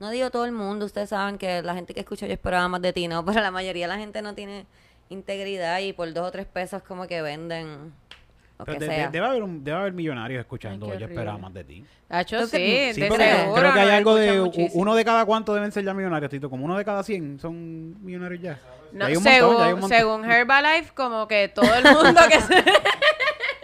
No 0.00 0.10
digo 0.10 0.30
todo 0.30 0.44
el 0.44 0.52
mundo, 0.52 0.84
ustedes 0.84 1.08
saben 1.08 1.38
que 1.38 1.62
la 1.62 1.74
gente 1.74 1.94
que 1.94 2.00
escucha 2.00 2.26
yo 2.26 2.34
esperaba 2.34 2.68
más 2.68 2.82
de 2.82 2.92
ti, 2.92 3.08
¿no? 3.08 3.24
Pero 3.24 3.40
la 3.40 3.50
mayoría 3.50 3.86
de 3.88 3.94
la 3.94 3.98
gente 3.98 4.20
no 4.20 4.34
tiene 4.34 4.66
integridad 5.08 5.78
y 5.80 5.94
por 5.94 6.12
dos 6.12 6.28
o 6.28 6.30
tres 6.30 6.44
pesos 6.46 6.82
como 6.82 7.06
que 7.06 7.22
venden 7.22 7.94
lo 8.58 8.64
Pero 8.64 8.78
que 8.78 8.84
de- 8.84 8.90
de- 8.90 8.96
sea. 8.96 9.10
debe, 9.10 9.26
haber 9.26 9.42
un- 9.42 9.62
debe 9.64 9.76
haber 9.78 9.92
millonarios 9.92 10.40
escuchando. 10.40 10.90
Ay, 10.90 10.98
yo 10.98 11.06
esperaba 11.06 11.36
más 11.38 11.52
de 11.52 11.64
ti. 11.64 11.84
Hacho, 12.08 12.40
¿Tú 12.40 12.46
sí, 12.46 12.56
qué- 12.56 12.92
Sí, 12.94 13.00
de 13.02 13.08
porque 13.08 13.24
seguro. 13.30 13.60
creo 13.60 13.72
que 13.74 13.80
hay 13.80 13.90
algo 13.90 14.14
de 14.14 14.40
muchísimo. 14.40 14.82
uno 14.82 14.94
de 14.94 15.04
cada 15.04 15.24
cuánto 15.26 15.52
deben 15.54 15.72
ser 15.72 15.84
ya 15.84 15.92
millonarios, 15.92 16.30
Tito. 16.30 16.48
Como 16.48 16.64
uno 16.64 16.76
de 16.78 16.84
cada 16.84 17.02
100 17.02 17.38
son 17.38 18.02
millonarios 18.04 18.40
ya. 18.40 18.58
No, 18.92 19.00
Ya 19.00 19.06
hay 19.06 19.16
un 19.16 19.22
según, 19.24 19.40
montón, 19.48 19.58
ya 19.58 19.66
hay 19.66 19.72
un 19.74 19.80
montón. 19.80 19.98
según 19.98 20.24
Herbalife, 20.30 20.92
como 20.94 21.28
que 21.28 21.48
todo 21.48 21.74
el 21.74 21.84
mundo 21.84 22.20
que 22.30 22.40
se, 22.40 22.64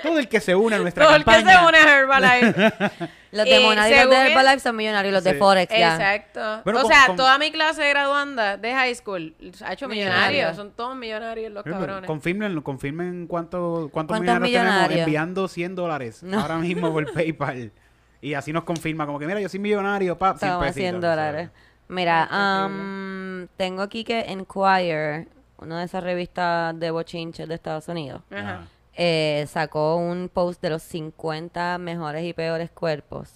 Todo 0.02 0.18
el 0.18 0.28
que 0.28 0.40
se 0.40 0.54
une 0.54 0.76
a 0.76 0.78
nuestra 0.78 1.04
todo 1.06 1.14
el 1.16 1.24
que 1.24 1.32
se 1.32 1.40
une 1.40 1.78
a 1.78 1.98
Herbalife. 1.98 2.72
Los 3.32 3.46
de 3.46 3.60
Monad 3.60 3.86
y 3.86 3.90
los 3.90 3.98
según 3.98 4.10
de 4.10 4.24
es- 4.26 4.30
Herbalife 4.32 4.60
son 4.60 4.76
millonarios, 4.76 5.14
los 5.14 5.24
de. 5.24 5.34
Forex 5.34 5.70
ya. 5.74 5.94
Exacto. 5.94 6.60
Bueno, 6.64 6.80
o 6.80 6.82
con- 6.82 6.92
sea, 6.92 7.06
con- 7.06 7.16
toda 7.16 7.38
mi 7.38 7.50
clase 7.50 7.80
de 7.82 7.88
graduanda 7.88 8.58
de 8.58 8.72
high 8.74 8.94
school 8.94 9.34
ha 9.64 9.72
hecho 9.72 9.88
millonarios. 9.88 10.28
Millonarios. 10.32 10.56
Son 10.56 10.70
todos 10.72 10.94
millonarios 10.96 11.50
los 11.50 11.62
pero 11.64 11.76
cabrones. 11.78 12.06
Confirmen, 12.06 12.60
confirmen 12.60 13.26
cuánto, 13.26 13.88
cuántos 13.90 14.18
¿Cuántos 14.18 14.40
millonarios 14.40 14.78
tenemos 14.78 14.98
enviando 15.06 15.48
100 15.48 15.74
dólares 15.74 16.22
No. 16.22 16.40
ahora 16.40 16.58
mismo 16.58 16.92
por 16.92 17.10
PayPal. 17.14 17.72
Y 18.20 18.34
así 18.34 18.52
nos 18.52 18.64
confirma, 18.64 19.06
como 19.06 19.18
que 19.18 19.26
mira, 19.26 19.40
yo 19.40 19.48
soy 19.48 19.60
millonario, 19.60 20.18
pap, 20.18 20.36
100 20.38 20.50
Toma 20.52 20.64
pesitos. 20.66 20.80
100 20.82 20.96
o 20.96 21.00
sea, 21.00 21.10
dólares. 21.10 21.50
Mira, 21.88 22.22
Ay, 22.24 22.28
qué 22.28 22.34
am, 22.36 23.48
tengo 23.56 23.80
aquí 23.82 24.04
que 24.04 24.20
Enquire, 24.30 25.26
una 25.56 25.78
de 25.78 25.86
esas 25.86 26.04
revistas 26.04 26.78
de 26.78 26.90
bochinches 26.90 27.48
de 27.48 27.54
Estados 27.54 27.88
Unidos, 27.88 28.20
Ajá. 28.30 28.40
Ajá. 28.40 28.60
Eh, 28.94 29.46
sacó 29.48 29.96
un 29.96 30.28
post 30.32 30.60
de 30.62 30.70
los 30.70 30.82
50 30.82 31.78
mejores 31.78 32.24
y 32.24 32.32
peores 32.32 32.70
cuerpos. 32.70 33.30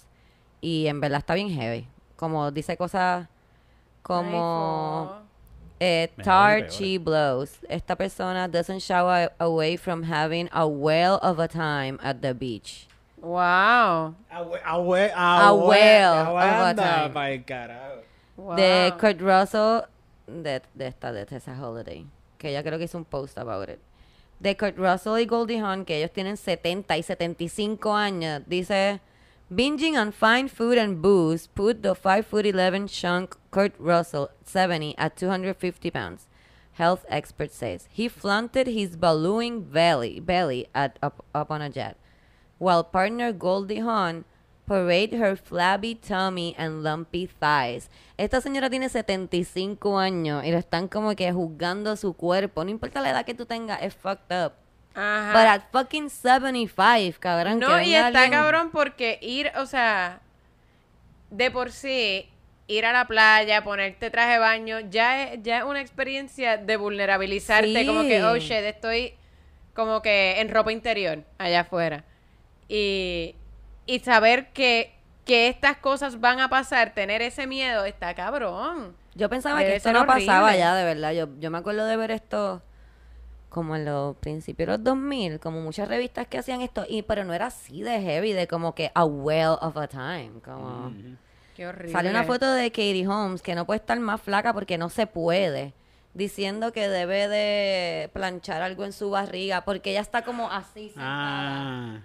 Y 0.61 0.87
en 0.87 0.99
verdad 1.01 1.19
está 1.19 1.33
bien 1.33 1.49
heavy. 1.49 1.87
Como 2.15 2.51
dice 2.51 2.77
cosas 2.77 3.27
como 4.01 5.19
eh, 5.79 6.09
Mejores 6.15 6.17
y 6.17 6.23
tar 6.23 6.55
peores. 6.57 6.77
chi 6.77 6.97
blows. 6.97 7.51
Esta 7.69 7.95
persona 7.95 8.47
doesn't 8.47 8.79
shy 8.79 9.27
away 9.39 9.77
from 9.77 10.03
having 10.03 10.49
a 10.51 10.65
whale 10.65 11.19
of 11.21 11.39
a 11.39 11.47
time 11.47 11.97
at 12.01 12.17
the 12.21 12.33
beach. 12.33 12.87
Wow. 13.21 14.15
A 14.29 14.43
ahue- 14.65 15.11
whale 15.67 16.05
of 16.05 16.37
a 16.39 16.73
time. 16.75 17.13
pa'l 17.13 17.43
carajo. 17.45 18.01
wow. 18.37 18.55
De 18.55 18.93
Kurt 18.99 19.19
Russell, 19.21 19.81
de, 20.27 20.61
de 20.73 20.87
esta, 20.87 21.11
de 21.11 21.25
Tessa 21.25 21.53
Holiday, 21.59 22.05
que 22.37 22.49
ella 22.49 22.63
creo 22.63 22.77
que 22.77 22.85
hizo 22.85 22.97
un 22.97 23.05
post 23.05 23.37
about 23.37 23.69
it. 23.69 23.79
De 24.39 24.55
Kurt 24.55 24.77
Russell 24.77 25.17
y 25.17 25.25
Goldie 25.25 25.59
Hawn, 25.59 25.83
que 25.83 25.97
ellos 25.97 26.11
tienen 26.11 26.37
70 26.37 26.95
y 26.95 27.01
75 27.01 27.91
años, 27.91 28.43
dice, 28.47 29.01
Binging 29.49 29.97
on 29.97 30.11
fine 30.11 30.49
food 30.49 30.77
and 30.77 31.01
booze 31.01 31.47
put 31.47 31.81
the 31.81 31.95
5 31.95 32.25
foot 32.25 32.45
11 32.45 32.87
chunk 32.87 33.37
Kurt 33.49 33.73
Russell, 33.79 34.29
70, 34.43 34.95
at 34.97 35.15
250 35.15 35.89
pounds. 35.89 36.27
Health 36.73 37.05
expert 37.09 37.51
says. 37.51 37.87
He 37.89 38.07
flaunted 38.07 38.67
his 38.67 38.95
ballooning 38.95 39.61
belly, 39.61 40.19
belly 40.19 40.67
at 40.75 40.99
up, 41.01 41.25
up 41.33 41.49
on 41.49 41.61
a 41.61 41.69
jet. 41.69 41.97
While 42.59 42.83
partner 42.83 43.31
Goldie 43.31 43.79
Hawn 43.79 44.25
parade 44.67 45.13
her 45.13 45.37
flabby 45.37 45.95
tummy 45.95 46.53
and 46.57 46.83
lumpy 46.83 47.25
thighs. 47.27 47.89
Esta 48.17 48.41
señora 48.41 48.69
tiene 48.69 48.89
75 48.89 49.97
años 49.97 50.43
y 50.43 50.51
le 50.51 50.57
están 50.57 50.87
como 50.87 51.15
que 51.15 51.31
juzgando 51.31 51.95
su 51.95 52.13
cuerpo. 52.13 52.63
No 52.63 52.69
importa 52.71 52.99
la 53.01 53.11
edad 53.11 53.25
que 53.25 53.33
tú 53.33 53.45
tengas, 53.45 53.81
es 53.81 53.95
fucked 53.95 54.45
up. 54.45 54.53
Ajá. 54.93 55.31
But 55.31 55.41
at 55.47 55.61
fucking 55.71 56.09
75, 56.09 57.19
cabrón. 57.19 57.59
que 57.59 57.65
No, 57.65 57.81
y 57.81 57.93
está 57.95 58.07
alguien- 58.07 58.31
cabrón 58.31 58.69
porque 58.71 59.19
ir, 59.21 59.51
o 59.57 59.65
sea, 59.65 60.19
de 61.29 61.49
por 61.51 61.71
sí, 61.71 62.29
ir 62.67 62.85
a 62.85 62.91
la 62.91 63.05
playa, 63.05 63.63
ponerte 63.63 64.09
traje 64.09 64.33
de 64.33 64.39
baño, 64.39 64.79
ya 64.89 65.23
es, 65.33 65.39
ya 65.43 65.59
es 65.59 65.63
una 65.63 65.79
experiencia 65.81 66.57
de 66.57 66.75
vulnerabilizarte, 66.77 67.73
Sí. 67.81 67.85
como 67.85 68.01
que, 68.01 68.23
oh 68.23 68.35
shit, 68.37 68.51
estoy 68.51 69.13
como 69.73 70.01
que 70.01 70.41
en 70.41 70.49
ropa 70.49 70.71
interior 70.73 71.23
allá 71.37 71.61
afuera. 71.61 72.03
Y, 72.67 73.35
y 73.87 73.99
saber 73.99 74.53
que, 74.53 74.93
que 75.25 75.47
estas 75.47 75.77
cosas 75.77 76.19
van 76.19 76.39
a 76.39 76.49
pasar, 76.49 76.93
tener 76.93 77.21
ese 77.23 77.47
miedo, 77.47 77.85
está 77.85 78.13
cabrón. 78.13 78.95
Yo 79.15 79.29
pensaba 79.29 79.59
Debe 79.59 79.71
que 79.71 79.75
esto 79.77 79.91
no 79.91 80.05
pasaba 80.05 80.55
ya, 80.55 80.75
de 80.75 80.83
verdad. 80.83 81.13
Yo, 81.13 81.27
yo 81.39 81.49
me 81.49 81.57
acuerdo 81.57 81.85
de 81.85 81.97
ver 81.97 82.11
esto 82.11 82.61
como 83.49 83.75
en 83.75 83.85
los 83.85 84.15
principios 84.17 84.67
de 84.67 84.73
los 84.73 84.83
2000, 84.83 85.39
como 85.39 85.61
muchas 85.61 85.87
revistas 85.87 86.27
que 86.27 86.37
hacían 86.37 86.61
esto, 86.61 86.85
y 86.87 87.01
pero 87.01 87.23
no 87.23 87.33
era 87.33 87.47
así 87.47 87.81
de 87.81 87.99
heavy, 88.01 88.33
de 88.33 88.47
como 88.47 88.75
que 88.75 88.91
a 88.93 89.05
well 89.05 89.57
of 89.61 89.77
a 89.77 89.87
time, 89.87 90.33
como... 90.43 90.93
Qué 91.55 91.65
horrible. 91.65 91.91
Sale 91.91 92.11
una 92.11 92.23
foto 92.23 92.51
de 92.51 92.69
Katie 92.69 93.07
Holmes 93.07 93.41
que 93.41 93.55
no 93.55 93.65
puede 93.65 93.79
estar 93.79 93.99
más 93.99 94.21
flaca 94.21 94.53
porque 94.53 94.77
no 94.77 94.89
se 94.89 95.07
puede, 95.07 95.73
diciendo 96.13 96.71
que 96.71 96.87
debe 96.87 97.27
de 97.27 98.11
planchar 98.13 98.61
algo 98.61 98.85
en 98.85 98.93
su 98.93 99.09
barriga 99.09 99.65
porque 99.65 99.89
ella 99.89 100.01
está 100.01 100.21
como 100.21 100.51
así 100.51 100.89
sentada 100.89 101.95
Ah. 101.95 102.01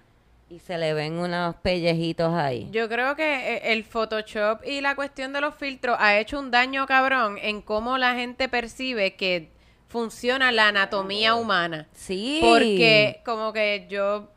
Y 0.53 0.59
se 0.59 0.77
le 0.77 0.93
ven 0.93 1.15
unos 1.15 1.57
pellejitos 1.57 2.35
ahí. 2.35 2.69
Yo 2.71 2.87
creo 2.87 3.17
que 3.17 3.55
eh, 3.55 3.73
el 3.73 3.85
Photoshop 3.85 4.63
y 4.67 4.83
la 4.83 4.95
cuestión 4.95 5.33
de 5.33 5.41
los 5.41 5.55
filtros 5.55 5.97
ha 5.99 6.19
hecho 6.19 6.39
un 6.39 6.51
daño 6.51 6.87
cabrón 6.87 7.39
en 7.41 7.63
cómo 7.63 7.97
la 7.97 8.15
gente 8.15 8.51
percibe 8.51 9.15
que 9.17 9.51
funciona 9.89 10.53
la 10.53 10.69
anatomía 10.69 11.35
humana. 11.37 11.89
sí. 11.95 12.41
Porque 12.43 13.23
como 13.25 13.55
que 13.55 13.87
yo, 13.89 14.31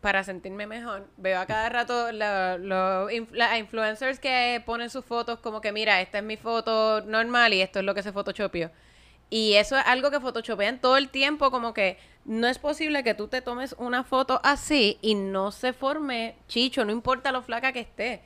para 0.00 0.24
sentirme 0.24 0.66
mejor, 0.66 1.06
veo 1.18 1.38
a 1.38 1.44
cada 1.44 1.68
rato 1.68 2.12
las 2.12 3.58
influencers 3.58 4.18
que 4.18 4.62
ponen 4.64 4.88
sus 4.88 5.04
fotos 5.04 5.38
como 5.40 5.60
que, 5.60 5.70
mira, 5.70 6.00
esta 6.00 6.18
es 6.18 6.24
mi 6.24 6.38
foto 6.38 7.02
normal 7.02 7.52
y 7.52 7.60
esto 7.60 7.80
es 7.80 7.84
lo 7.84 7.94
que 7.94 8.02
se 8.02 8.12
photoshopió. 8.12 8.70
Y 9.28 9.54
eso 9.54 9.76
es 9.76 9.84
algo 9.86 10.10
que 10.10 10.20
photoshopean 10.20 10.80
todo 10.80 10.96
el 10.96 11.08
tiempo, 11.08 11.50
como 11.50 11.74
que 11.74 11.98
no 12.24 12.46
es 12.46 12.58
posible 12.58 13.02
que 13.02 13.14
tú 13.14 13.28
te 13.28 13.40
tomes 13.42 13.74
una 13.78 14.04
foto 14.04 14.40
así 14.44 14.98
y 15.02 15.14
no 15.14 15.50
se 15.52 15.72
forme 15.72 16.36
chicho, 16.48 16.84
no 16.84 16.92
importa 16.92 17.32
lo 17.32 17.42
flaca 17.42 17.72
que 17.72 17.80
esté. 17.80 18.22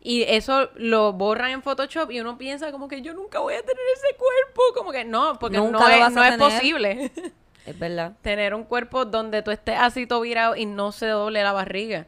Y 0.00 0.22
eso 0.22 0.68
lo 0.76 1.12
borran 1.14 1.50
en 1.50 1.62
Photoshop 1.62 2.10
y 2.10 2.20
uno 2.20 2.36
piensa 2.36 2.70
como 2.70 2.88
que 2.88 3.00
yo 3.00 3.14
nunca 3.14 3.38
voy 3.40 3.54
a 3.54 3.60
tener 3.62 3.82
ese 3.96 4.16
cuerpo, 4.16 4.62
como 4.76 4.92
que 4.92 5.04
no, 5.04 5.38
porque 5.38 5.56
Nunca 5.56 5.78
no, 5.78 5.88
lo 5.88 5.94
es, 5.94 6.00
vas 6.00 6.08
a 6.08 6.14
no 6.14 6.24
es 6.24 6.30
tener. 6.32 6.52
posible 6.52 7.12
Es 7.66 7.78
verdad. 7.78 8.12
tener 8.20 8.54
un 8.54 8.64
cuerpo 8.64 9.06
donde 9.06 9.40
tú 9.42 9.50
estés 9.50 9.78
así 9.78 10.06
todo 10.06 10.20
virado 10.20 10.54
y 10.56 10.66
no 10.66 10.92
se 10.92 11.06
doble 11.06 11.42
la 11.42 11.52
barriga. 11.52 12.06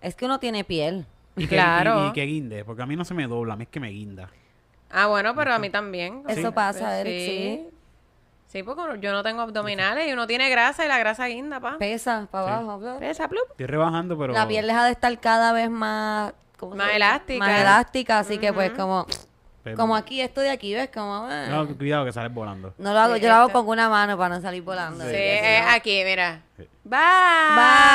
Es 0.00 0.16
que 0.16 0.24
uno 0.24 0.40
tiene 0.40 0.64
piel. 0.64 1.06
Y 1.36 1.42
que, 1.42 1.54
Claro. 1.54 2.06
y, 2.06 2.08
y 2.08 2.12
que 2.12 2.22
guinde, 2.24 2.64
porque 2.64 2.82
a 2.82 2.86
mí 2.86 2.96
no 2.96 3.04
se 3.04 3.14
me 3.14 3.26
dobla, 3.28 3.54
a 3.54 3.56
mí 3.56 3.62
es 3.62 3.68
que 3.68 3.78
me 3.80 3.90
guinda. 3.90 4.28
Ah, 4.94 5.06
bueno, 5.08 5.34
pero 5.34 5.52
a 5.52 5.58
mí 5.58 5.70
también. 5.70 6.22
Eso 6.28 6.52
pasa, 6.52 7.00
Eric, 7.00 7.12
sí. 7.18 7.68
Sí, 8.46 8.62
porque 8.62 9.00
yo 9.00 9.10
no 9.12 9.24
tengo 9.24 9.40
abdominales 9.42 10.08
y 10.08 10.12
uno 10.12 10.28
tiene 10.28 10.48
grasa 10.48 10.84
y 10.84 10.88
la 10.88 10.96
grasa 10.98 11.26
guinda, 11.26 11.58
pa. 11.58 11.76
Pesa 11.78 12.28
para 12.30 12.46
Sí. 12.46 12.52
abajo. 12.62 12.98
Pesa, 13.00 13.26
plup. 13.26 13.50
Estoy 13.50 13.66
rebajando, 13.66 14.16
pero... 14.16 14.32
La 14.32 14.46
piel 14.46 14.68
deja 14.68 14.84
de 14.84 14.92
estar 14.92 15.18
cada 15.18 15.52
vez 15.52 15.68
más... 15.68 16.32
¿cómo 16.56 16.76
Más 16.76 16.92
elástica. 16.94 17.44
Más 17.44 17.60
elástica, 17.60 18.20
así 18.20 18.38
que 18.38 18.52
pues 18.52 18.70
como... 18.70 19.06
pero- 19.64 19.76
Como 19.76 19.96
aquí, 19.96 20.20
esto 20.20 20.40
de 20.40 20.50
aquí, 20.50 20.72
¿ves? 20.72 20.88
Como... 20.94 21.26
eh. 21.28 21.48
No, 21.50 21.66
cuidado 21.76 22.04
que 22.04 22.12
sales 22.12 22.32
volando. 22.32 22.72
No 22.78 22.92
lo 22.92 22.98
hago, 23.00 23.16
Sí, 23.16 23.22
yo 23.22 23.28
lo 23.28 23.34
hago 23.34 23.52
con 23.52 23.66
una 23.66 23.88
mano 23.88 24.16
para 24.16 24.36
no 24.36 24.40
salir 24.40 24.62
volando. 24.62 25.02
Sí, 25.02 25.10
si 25.10 25.16
eh, 25.16 25.58
aquí, 25.68 26.02
mira. 26.04 26.42
Sí. 26.56 26.68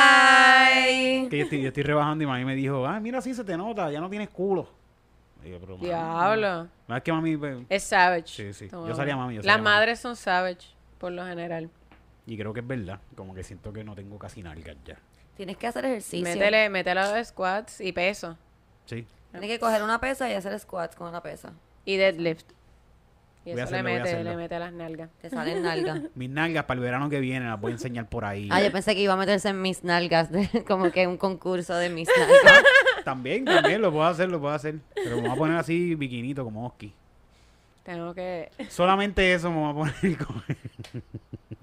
Bye. 0.00 1.28
Que 1.30 1.38
yo 1.38 1.44
estoy, 1.44 1.62
yo 1.62 1.68
estoy 1.68 1.82
rebajando 1.84 2.24
y 2.24 2.26
mami 2.26 2.44
me 2.44 2.54
dijo, 2.54 2.86
ah, 2.86 3.00
mira, 3.00 3.20
sí 3.20 3.34
se 3.34 3.44
te 3.44 3.56
nota, 3.56 3.90
ya 3.90 4.00
no 4.00 4.10
tienes 4.10 4.28
culo. 4.28 4.68
Y 5.44 5.50
yo, 5.50 5.60
pero, 5.60 5.76
mami, 5.76 5.86
Diablo. 5.88 6.68
No 6.88 6.96
es 6.96 7.02
que 7.02 7.12
mami... 7.12 7.36
pues, 7.36 7.58
Es 7.68 7.82
savage. 7.84 8.26
Sí, 8.28 8.52
sí. 8.52 8.68
Toma. 8.68 8.88
Yo 8.88 8.94
salía 8.94 9.16
mami, 9.16 9.34
yo 9.34 9.38
Las 9.38 9.46
salía 9.46 9.62
mami. 9.62 9.74
madres 9.76 9.98
son 10.00 10.16
savage, 10.16 10.66
por 10.98 11.12
lo 11.12 11.24
general. 11.26 11.70
Y 12.26 12.36
creo 12.36 12.52
que 12.52 12.60
es 12.60 12.66
verdad. 12.66 13.00
Como 13.16 13.34
que 13.34 13.42
siento 13.42 13.72
que 13.72 13.82
no 13.84 13.94
tengo 13.94 14.18
casi 14.18 14.42
nalgas 14.42 14.76
ya. 14.84 14.96
Tienes 15.36 15.56
que 15.56 15.66
hacer 15.66 15.84
ejercicio. 15.86 16.22
Métele, 16.22 16.68
métele 16.68 17.00
a 17.00 17.16
los 17.16 17.28
squats 17.28 17.80
y 17.80 17.92
peso. 17.92 18.36
Sí. 18.84 19.06
Tienes 19.30 19.48
que 19.48 19.58
coger 19.58 19.82
una 19.82 19.98
pesa 20.00 20.28
y 20.28 20.34
hacer 20.34 20.58
squats 20.58 20.94
con 20.96 21.10
la 21.12 21.22
pesa. 21.22 21.52
Y 21.84 21.96
deadlift. 21.96 22.44
Y 23.46 23.52
Voy 23.52 23.60
a 23.60 23.64
eso 23.64 23.72
le 23.72 23.78
hacerlo, 23.78 23.90
a 23.90 24.04
mete, 24.04 24.24
le 24.24 24.36
mete 24.36 24.54
a 24.54 24.58
las 24.58 24.72
nalgas. 24.74 25.08
Te 25.22 25.30
salen 25.30 25.62
nalgas. 25.62 26.02
Mis 26.14 26.28
nalgas 26.28 26.64
para 26.64 26.76
el 26.78 26.84
verano 26.84 27.08
que 27.08 27.20
viene 27.20 27.46
las 27.46 27.58
voy 27.58 27.72
a 27.72 27.74
enseñar 27.76 28.06
por 28.06 28.26
ahí. 28.26 28.50
Ah, 28.52 28.60
yo 28.62 28.70
pensé 28.70 28.94
que 28.94 29.00
iba 29.00 29.14
a 29.14 29.16
meterse 29.16 29.48
en 29.48 29.62
mis 29.62 29.82
nalgas, 29.82 30.30
de- 30.32 30.62
como 30.68 30.90
que 30.90 31.06
un 31.06 31.16
concurso 31.16 31.74
de 31.74 31.88
mis 31.88 32.06
nalgas. 32.14 32.62
También, 33.04 33.44
también 33.44 33.80
lo 33.82 33.90
puedo 33.92 34.04
hacer, 34.04 34.28
lo 34.28 34.40
puedo 34.40 34.54
hacer. 34.54 34.76
Pero 34.94 35.16
me 35.16 35.22
voy 35.22 35.30
a 35.30 35.34
poner 35.36 35.56
así 35.56 35.94
biquinito 35.94 36.44
como 36.44 36.66
Oski. 36.66 36.92
Tengo 37.82 38.14
que... 38.14 38.50
Solamente 38.68 39.32
eso 39.32 39.50
me 39.50 39.56
voy 39.58 39.70
a 39.70 39.74
poner. 39.74 40.18
como- 40.26 40.42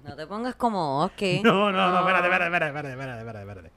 No 0.04 0.16
te 0.16 0.26
pongas 0.26 0.54
como 0.56 1.04
Oski. 1.04 1.40
No, 1.42 1.70
no, 1.72 1.90
no, 1.90 1.98
espérate, 2.00 2.26
espérate, 2.26 2.44
espérate, 2.46 2.66
espérate, 2.68 2.90
espérate, 2.90 3.18
espérate, 3.20 3.38
espérate. 3.50 3.70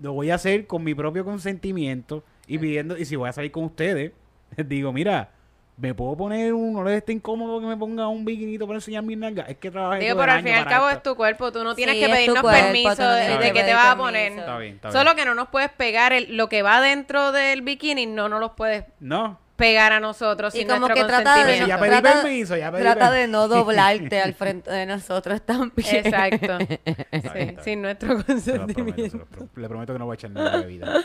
Lo 0.00 0.12
voy 0.12 0.30
a 0.30 0.34
hacer 0.34 0.66
con 0.66 0.82
mi 0.82 0.94
propio 0.94 1.24
consentimiento 1.24 2.24
y 2.46 2.58
pidiendo, 2.58 2.98
y 2.98 3.04
si 3.04 3.16
voy 3.16 3.28
a 3.28 3.32
salir 3.32 3.52
con 3.52 3.64
ustedes, 3.64 4.12
les 4.56 4.68
digo, 4.68 4.92
mira, 4.92 5.30
me 5.76 5.92
puedo 5.92 6.16
poner 6.16 6.52
un, 6.52 6.72
no 6.72 6.84
les 6.84 6.98
esté 6.98 7.12
incómodo 7.12 7.60
que 7.60 7.66
me 7.66 7.76
ponga 7.76 8.06
un 8.06 8.24
biquinito 8.24 8.64
para 8.66 8.76
enseñar 8.78 9.02
mis 9.02 9.18
nalgas. 9.18 9.48
Es 9.48 9.56
que 9.58 9.70
trabajé 9.72 10.00
Digo, 10.04 10.14
todo 10.14 10.22
el 10.22 10.26
pero 10.28 10.32
al 10.38 10.42
fin 10.44 10.52
y 10.52 10.56
al 10.56 10.66
cabo 10.66 10.88
esto. 10.88 10.96
es 10.98 11.02
tu 11.02 11.16
cuerpo. 11.16 11.50
Tú 11.52 11.64
no 11.64 11.74
tienes 11.74 11.96
Sí, 11.96 12.00
que 12.02 12.08
pedirnos 12.08 12.42
cuerpo, 12.42 12.60
permiso 12.60 13.02
no 13.02 13.10
de, 13.10 13.38
de 13.38 13.52
que 13.52 13.64
te 13.64 13.74
vas 13.74 13.86
a 13.86 13.96
poner. 13.96 14.32
Está 14.32 14.58
bien, 14.58 14.74
está 14.76 14.92
Solo 14.92 15.04
bien. 15.04 15.16
que 15.16 15.24
no 15.24 15.34
nos 15.34 15.48
puedes 15.48 15.70
pegar 15.70 16.12
el- 16.12 16.36
lo 16.36 16.48
que 16.48 16.62
va 16.62 16.80
dentro 16.80 17.32
del 17.32 17.62
bikini, 17.62 18.06
no 18.06 18.28
nos 18.28 18.38
los 18.38 18.52
puedes 18.52 18.84
No, 19.00 19.40
pegar 19.56 19.92
a 19.92 19.98
nosotros 19.98 20.54
Y 20.54 20.58
sin 20.58 20.68
como 20.68 20.80
nuestro 20.86 21.06
que 21.06 21.08
trata 21.08 21.44
de. 21.44 21.66
Ya 21.66 21.78
pedí 21.78 21.88
trata, 21.90 22.22
permiso, 22.22 22.56
ya 22.56 22.70
pedí 22.70 22.82
trata 22.82 23.10
permiso. 23.10 23.20
de 23.20 23.28
no 23.28 23.48
doblarte 23.48 24.20
al 24.20 24.34
frente 24.34 24.70
de 24.70 24.86
nosotros 24.86 25.42
también. 25.42 25.96
Exacto. 26.06 26.58
Está 26.84 26.86
bien, 26.86 26.98
Sí, 27.10 27.16
está 27.16 27.32
bien. 27.34 27.58
sin 27.64 27.82
nuestro 27.82 28.08
Se 28.08 28.14
lo 28.16 28.24
prometo, 28.24 28.40
se 28.42 28.58
consentimiento. 28.58 29.16
lo 29.18 29.26
pro- 29.26 29.48
le 29.56 29.68
prometo 29.68 29.92
que 29.92 29.98
no 29.98 30.04
voy 30.06 30.14
a 30.14 30.16
echar 30.16 30.30
nada 30.30 30.56
de 30.58 30.62
bebida. 30.66 31.02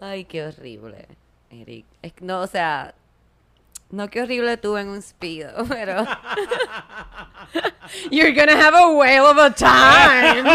Ay, 0.00 0.24
qué 0.26 0.44
horrible, 0.46 1.06
Eric. 1.50 1.86
Es 2.02 2.12
que 2.12 2.24
no, 2.24 2.40
o 2.40 2.46
sea, 2.46 2.94
no 3.94 4.08
qué 4.10 4.22
horrible 4.22 4.56
tú 4.56 4.76
en 4.76 4.88
un 4.88 5.00
speedo, 5.02 5.64
pero 5.68 6.02
You're 8.10 8.32
gonna 8.32 8.56
have 8.56 8.74
a 8.76 8.88
whale 8.88 9.20
of 9.20 9.38
a 9.38 9.50
time. 9.50 10.44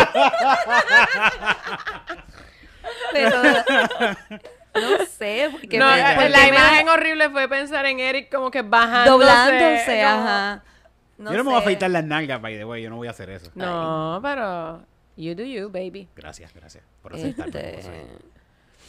pero 3.12 3.42
no 4.76 5.06
sé, 5.06 5.50
porque 5.52 5.78
no, 5.78 5.86
me- 5.88 6.00
eh, 6.00 6.04
porque 6.16 6.30
la 6.30 6.40
me- 6.40 6.48
imagen 6.50 6.90
horrible 6.90 7.30
fue 7.30 7.48
pensar 7.48 7.86
en 7.86 8.00
Eric 8.00 8.34
como 8.34 8.52
que 8.52 8.62
bajándose. 8.62 9.10
doblándose, 9.10 10.02
como- 10.04 10.22
ajá. 10.22 10.64
No 11.18 11.32
yo 11.32 11.38
no 11.38 11.44
me 11.44 11.50
voy 11.50 11.60
a 11.60 11.62
afeitar 11.62 11.90
las 11.90 12.04
nalgas, 12.06 12.42
by 12.42 12.56
the 12.58 12.64
way, 12.64 12.82
yo 12.82 12.90
no 12.90 12.96
voy 12.96 13.08
a 13.08 13.12
hacer 13.12 13.30
eso. 13.30 13.52
No, 13.54 14.20
pero 14.24 14.82
you 15.18 15.36
do 15.36 15.44
you, 15.44 15.70
baby. 15.70 16.08
Gracias, 16.16 16.54
gracias 16.54 16.84
por 17.02 17.14
aceptarme. 17.14 17.78
Este, 17.78 18.06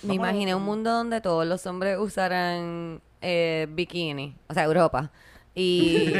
me 0.05 0.15
imaginé 0.15 0.55
un 0.55 0.63
mundo 0.63 0.93
donde 0.93 1.21
todos 1.21 1.45
los 1.45 1.67
hombres 1.67 1.99
usaran 1.99 3.01
eh, 3.21 3.67
bikini, 3.71 4.35
o 4.49 4.55
sea, 4.55 4.65
Europa. 4.65 5.11
Y, 5.55 6.13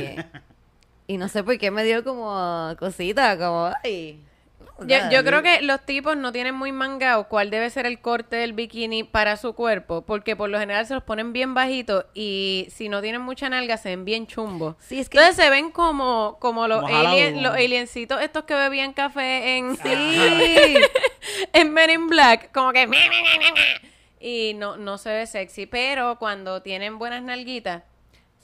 y 1.07 1.17
no 1.17 1.29
sé 1.29 1.43
por 1.43 1.59
qué 1.59 1.71
me 1.71 1.85
dio 1.85 2.05
como 2.05 2.75
cosita, 2.79 3.39
como, 3.39 3.71
ay. 3.85 4.21
Yo, 4.87 4.97
yo 5.11 5.23
creo 5.25 5.43
que 5.43 5.61
los 5.61 5.85
tipos 5.85 6.17
no 6.17 6.33
tienen 6.33 6.55
muy 6.55 6.73
mangado 6.73 7.29
cuál 7.29 7.51
debe 7.51 7.69
ser 7.69 7.85
el 7.85 8.01
corte 8.01 8.37
del 8.37 8.55
bikini 8.55 9.05
para 9.05 9.37
su 9.37 9.53
cuerpo, 9.53 10.03
porque 10.03 10.37
por 10.37 10.49
lo 10.49 10.59
general 10.59 10.87
se 10.87 10.95
los 10.95 11.03
ponen 11.03 11.35
bien 11.35 11.53
bajitos 11.53 12.07
y 12.15 12.67
si 12.71 12.89
no 12.89 13.03
tienen 13.03 13.21
mucha 13.21 13.51
nalga 13.51 13.77
se 13.77 13.91
ven 13.91 14.07
bien 14.07 14.27
chumbos. 14.27 14.77
Sí, 14.79 14.99
es 14.99 15.11
que 15.11 15.19
Entonces 15.19 15.45
se 15.45 15.51
ven 15.51 15.71
como, 15.71 16.39
como 16.41 16.67
los, 16.67 16.81
Como 16.81 16.97
alien, 16.97 17.43
los 17.43 17.55
aliencitos 17.55 18.23
estos 18.23 18.45
que 18.45 18.55
bebían 18.55 18.95
café 18.95 19.59
en, 19.59 19.77
Sí. 19.77 19.83
en 21.53 21.73
Men 21.75 21.91
in 21.91 22.09
Black, 22.09 22.51
como 22.53 22.73
que... 22.73 22.89
Y 24.21 24.53
no, 24.55 24.77
no 24.77 24.99
se 24.99 25.11
ve 25.11 25.27
sexy, 25.27 25.67
pero 25.67 26.19
cuando 26.19 26.61
tienen 26.63 26.99
buenas 26.99 27.23
nalguitas, 27.23 27.83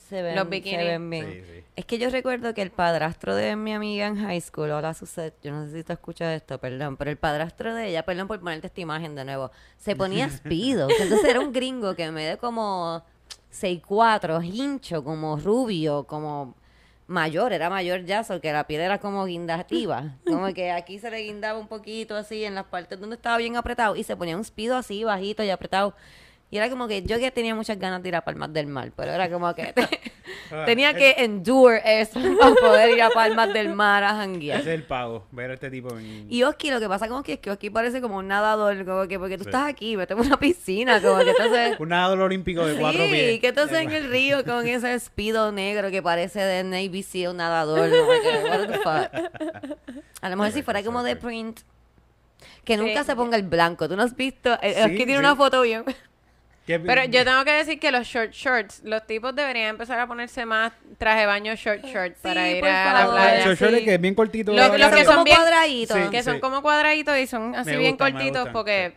se 0.09 0.23
ven, 0.23 0.37
los 0.37 0.49
bikinis. 0.49 0.79
se 0.79 0.85
ven 0.85 1.11
bien. 1.11 1.27
Sí, 1.27 1.41
sí. 1.41 1.65
Es 1.75 1.85
que 1.85 1.99
yo 1.99 2.09
recuerdo 2.11 2.55
que 2.55 2.63
el 2.63 2.71
padrastro 2.71 3.35
de 3.35 3.57
mi 3.57 3.75
amiga 3.75 4.07
en 4.07 4.17
high 4.17 4.41
school, 4.41 4.71
hola 4.71 4.95
Suset, 4.95 5.35
yo 5.43 5.53
no 5.53 5.67
sé 5.67 5.73
si 5.73 5.85
tú 5.85 5.93
escuchas 5.93 6.35
esto, 6.35 6.59
perdón, 6.59 6.97
pero 6.97 7.11
el 7.11 7.19
padrastro 7.19 7.75
de 7.75 7.89
ella, 7.89 8.05
perdón 8.05 8.29
por 8.29 8.39
ponerte 8.39 8.69
esta 8.69 8.81
imagen 8.81 9.15
de 9.15 9.25
nuevo, 9.25 9.51
se 9.77 9.97
ponía 9.97 10.31
speedo. 10.31 10.89
Entonces 10.89 11.29
era 11.29 11.41
un 11.41 11.53
gringo 11.53 11.95
que 11.95 12.11
me 12.11 12.25
de 12.25 12.37
como 12.39 13.05
6'4, 13.53 14.45
hincho, 14.45 15.03
como 15.03 15.37
rubio, 15.37 16.05
como 16.05 16.55
mayor, 17.07 17.53
era 17.53 17.71
mayor 17.71 18.05
ya, 18.05 18.25
so 18.25 18.41
que 18.41 18.53
la 18.53 18.67
piel 18.67 18.81
era 18.81 18.99
como 18.99 19.25
guindativa. 19.25 20.17
Como 20.27 20.53
que 20.53 20.71
aquí 20.71 20.99
se 20.99 21.11
le 21.11 21.19
guindaba 21.19 21.59
un 21.59 21.69
poquito 21.69 22.17
así 22.17 22.45
en 22.45 22.55
las 22.55 22.65
partes 22.65 22.99
donde 22.99 23.17
estaba 23.17 23.37
bien 23.39 23.57
apretado 23.57 23.97
y 23.97 24.03
se 24.03 24.17
ponía 24.17 24.37
un 24.37 24.45
speedo 24.45 24.77
así 24.77 25.05
bajito 25.05 25.43
y 25.43 25.51
apretado. 25.51 25.95
Y 26.51 26.59
era 26.59 26.71
como 26.71 26.87
que 26.87 27.03
yo 27.03 27.19
que 27.19 27.31
tenía 27.31 27.55
muchas 27.55 27.79
ganas 27.79 28.03
de 28.03 28.09
ir 28.09 28.17
a 28.17 28.21
Palmas 28.21 28.53
del 28.53 28.69
Mar, 28.69 28.93
pero 28.95 29.13
era 29.13 29.29
como 29.29 29.53
que 29.55 29.75
tenía 30.65 30.95
que 30.95 31.15
endure 31.19 31.81
eso 31.85 32.21
para 32.41 32.55
poder 32.55 32.91
ir 32.97 33.03
a 33.03 33.11
Palmas 33.11 33.53
del 33.53 33.75
Mar 33.75 34.03
a 34.05 34.09
Ese 34.11 34.17
janguear. 34.19 34.61
es 34.61 34.67
el 34.67 34.83
pago, 34.83 35.27
ver 35.33 35.51
a 35.51 35.55
este 35.55 35.71
tipo 35.71 35.97
en... 35.99 36.27
Y 36.29 36.43
Oski, 36.43 36.71
lo 36.71 36.81
que 36.81 36.89
pasa 36.89 37.09
con 37.09 37.19
Oski 37.19 37.33
es 37.33 37.39
que 37.41 37.51
Oski 37.51 37.71
parece 37.71 38.01
como 38.01 38.17
un 38.19 38.29
nadador, 38.29 38.85
como 38.85 39.07
que 39.09 39.19
porque 39.19 39.37
tú 39.39 39.45
estás 39.45 39.67
aquí, 39.69 39.97
vete 39.97 40.15
a 40.15 40.17
una 40.17 40.39
piscina, 40.39 41.01
como 41.01 41.19
que 41.19 41.31
entonces... 41.31 41.77
Un 41.81 41.89
nadador 41.91 42.21
olímpico 42.21 42.65
de 42.67 42.77
cuatro 42.77 43.05
Sí, 43.05 43.11
pies. 43.11 43.41
que 43.41 43.49
entonces 43.49 43.79
en 43.81 43.93
el 43.93 44.11
río 44.11 44.45
con 44.45 44.67
ese 44.69 44.99
speedo 45.01 45.53
negro 45.53 45.91
que 45.91 46.03
parece 46.03 46.41
de 46.41 46.65
Navy 46.65 47.03
SEAL 47.03 47.37
nadador. 47.37 47.89
como 47.91 48.13
que, 48.13 48.49
what 48.49 48.67
the 48.69 48.79
fuck. 48.79 49.77
A 50.23 50.29
lo 50.29 50.37
mejor 50.37 50.53
si 50.53 50.63
fuera 50.63 50.83
como 50.83 51.03
de 51.03 51.17
print. 51.17 51.61
Que 52.65 52.77
nunca 52.77 53.01
Sí. 53.03 53.07
se 53.07 53.17
ponga 53.17 53.37
el 53.37 53.45
blanco. 53.45 53.89
¿Tú 53.89 53.97
no 53.97 54.03
has 54.03 54.17
visto? 54.17 54.53
Sí, 54.55 54.59
es 54.63 54.87
que 54.89 54.97
tiene 54.97 55.13
sí. 55.15 55.19
una 55.19 55.37
foto 55.37 55.63
bien. 55.63 55.85
¿Qué- 56.67 56.81
Pero 56.81 57.05
yo 57.05 57.25
tengo 57.25 57.45
que 57.45 57.53
decir 57.53 57.79
que 57.79 57.93
los 57.93 58.07
short 58.07 58.33
shorts, 58.33 58.83
los 58.85 59.07
tipos 59.07 59.35
deberían 59.37 59.71
empezar 59.71 60.01
a 60.01 60.07
ponerse 60.09 60.45
más 60.45 60.73
traje 60.99 61.25
baño 61.25 61.55
short 61.55 61.85
short 61.85 62.15
para 62.17 62.45
Sí, 62.45 62.51
ir 62.55 62.61
por 62.61 62.69
a 62.69 62.93
la 62.93 62.99
favor. 63.01 63.15
El 63.15 63.23
playa. 63.27 63.45
short 63.45 63.59
short 63.61 63.73
sí. 63.73 63.79
es 63.79 63.85
que 63.85 63.95
es 63.95 64.01
bien 64.01 64.15
cortito. 64.17 64.53
Los- 64.53 64.71
que 64.71 65.05
son 65.05 65.15
como 65.15 65.25
bien- 65.25 65.37
cuadraditos. 65.37 65.97
Sí. 65.97 66.11
Que 66.11 66.23
son 66.25 66.41
como 66.41 66.63
cuadraditos 66.63 67.17
y 67.19 67.27
son 67.29 67.55
así 67.55 67.71
Me 67.71 67.77
bien 67.79 67.91
gustan, 67.93 68.07
me 68.07 68.13
cortitos 68.15 68.41
gustan, 68.41 68.53
porque 68.53 68.95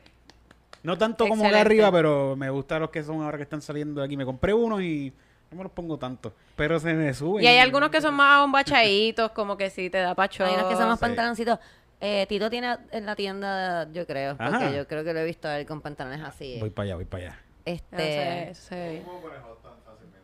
No 0.81 0.97
tanto 0.97 1.27
como 1.27 1.43
acá 1.43 1.49
Excelente. 1.59 1.67
arriba, 1.83 1.91
pero 1.91 2.35
me 2.37 2.49
gustan 2.49 2.81
los 2.81 2.89
que 2.89 3.03
son 3.03 3.21
ahora 3.21 3.37
que 3.37 3.43
están 3.43 3.61
saliendo 3.61 3.99
de 4.01 4.05
aquí. 4.07 4.15
Me 4.17 4.25
compré 4.25 4.53
uno 4.53 4.81
y 4.81 5.13
no 5.51 5.57
me 5.57 5.63
los 5.63 5.71
pongo 5.73 5.99
tanto. 5.99 6.33
Pero 6.55 6.79
se 6.79 6.93
me 6.93 7.13
suben. 7.13 7.43
Y 7.43 7.47
hay 7.47 7.57
algunos 7.59 7.89
que 7.89 7.99
son 8.01 8.13
más 8.15 8.39
bombachaditos, 8.41 9.31
como 9.31 9.57
que 9.57 9.69
sí 9.69 9.89
te 9.89 9.97
da 9.99 10.15
pacho. 10.15 10.45
Hay 10.45 10.53
unos 10.55 10.67
que 10.67 10.75
son 10.75 10.87
más 10.87 10.97
sí. 10.97 11.01
pantaloncitos. 11.01 11.59
Eh, 12.01 12.25
Tito 12.29 12.49
tiene 12.49 12.77
en 12.91 13.05
la 13.05 13.13
tienda, 13.15 13.91
yo 13.91 14.07
creo. 14.07 14.37
Ajá. 14.39 14.57
Porque 14.57 14.73
yo 14.77 14.87
creo 14.87 15.03
que 15.03 15.13
lo 15.13 15.19
he 15.19 15.25
visto 15.25 15.49
a 15.49 15.59
él 15.59 15.65
con 15.65 15.81
pantalones 15.81 16.21
así. 16.23 16.57
Voy 16.61 16.69
para 16.69 16.85
allá, 16.85 16.95
voy 16.95 17.05
para 17.05 17.23
allá. 17.25 17.39
Este. 17.73 18.53
Sí. 18.55 19.01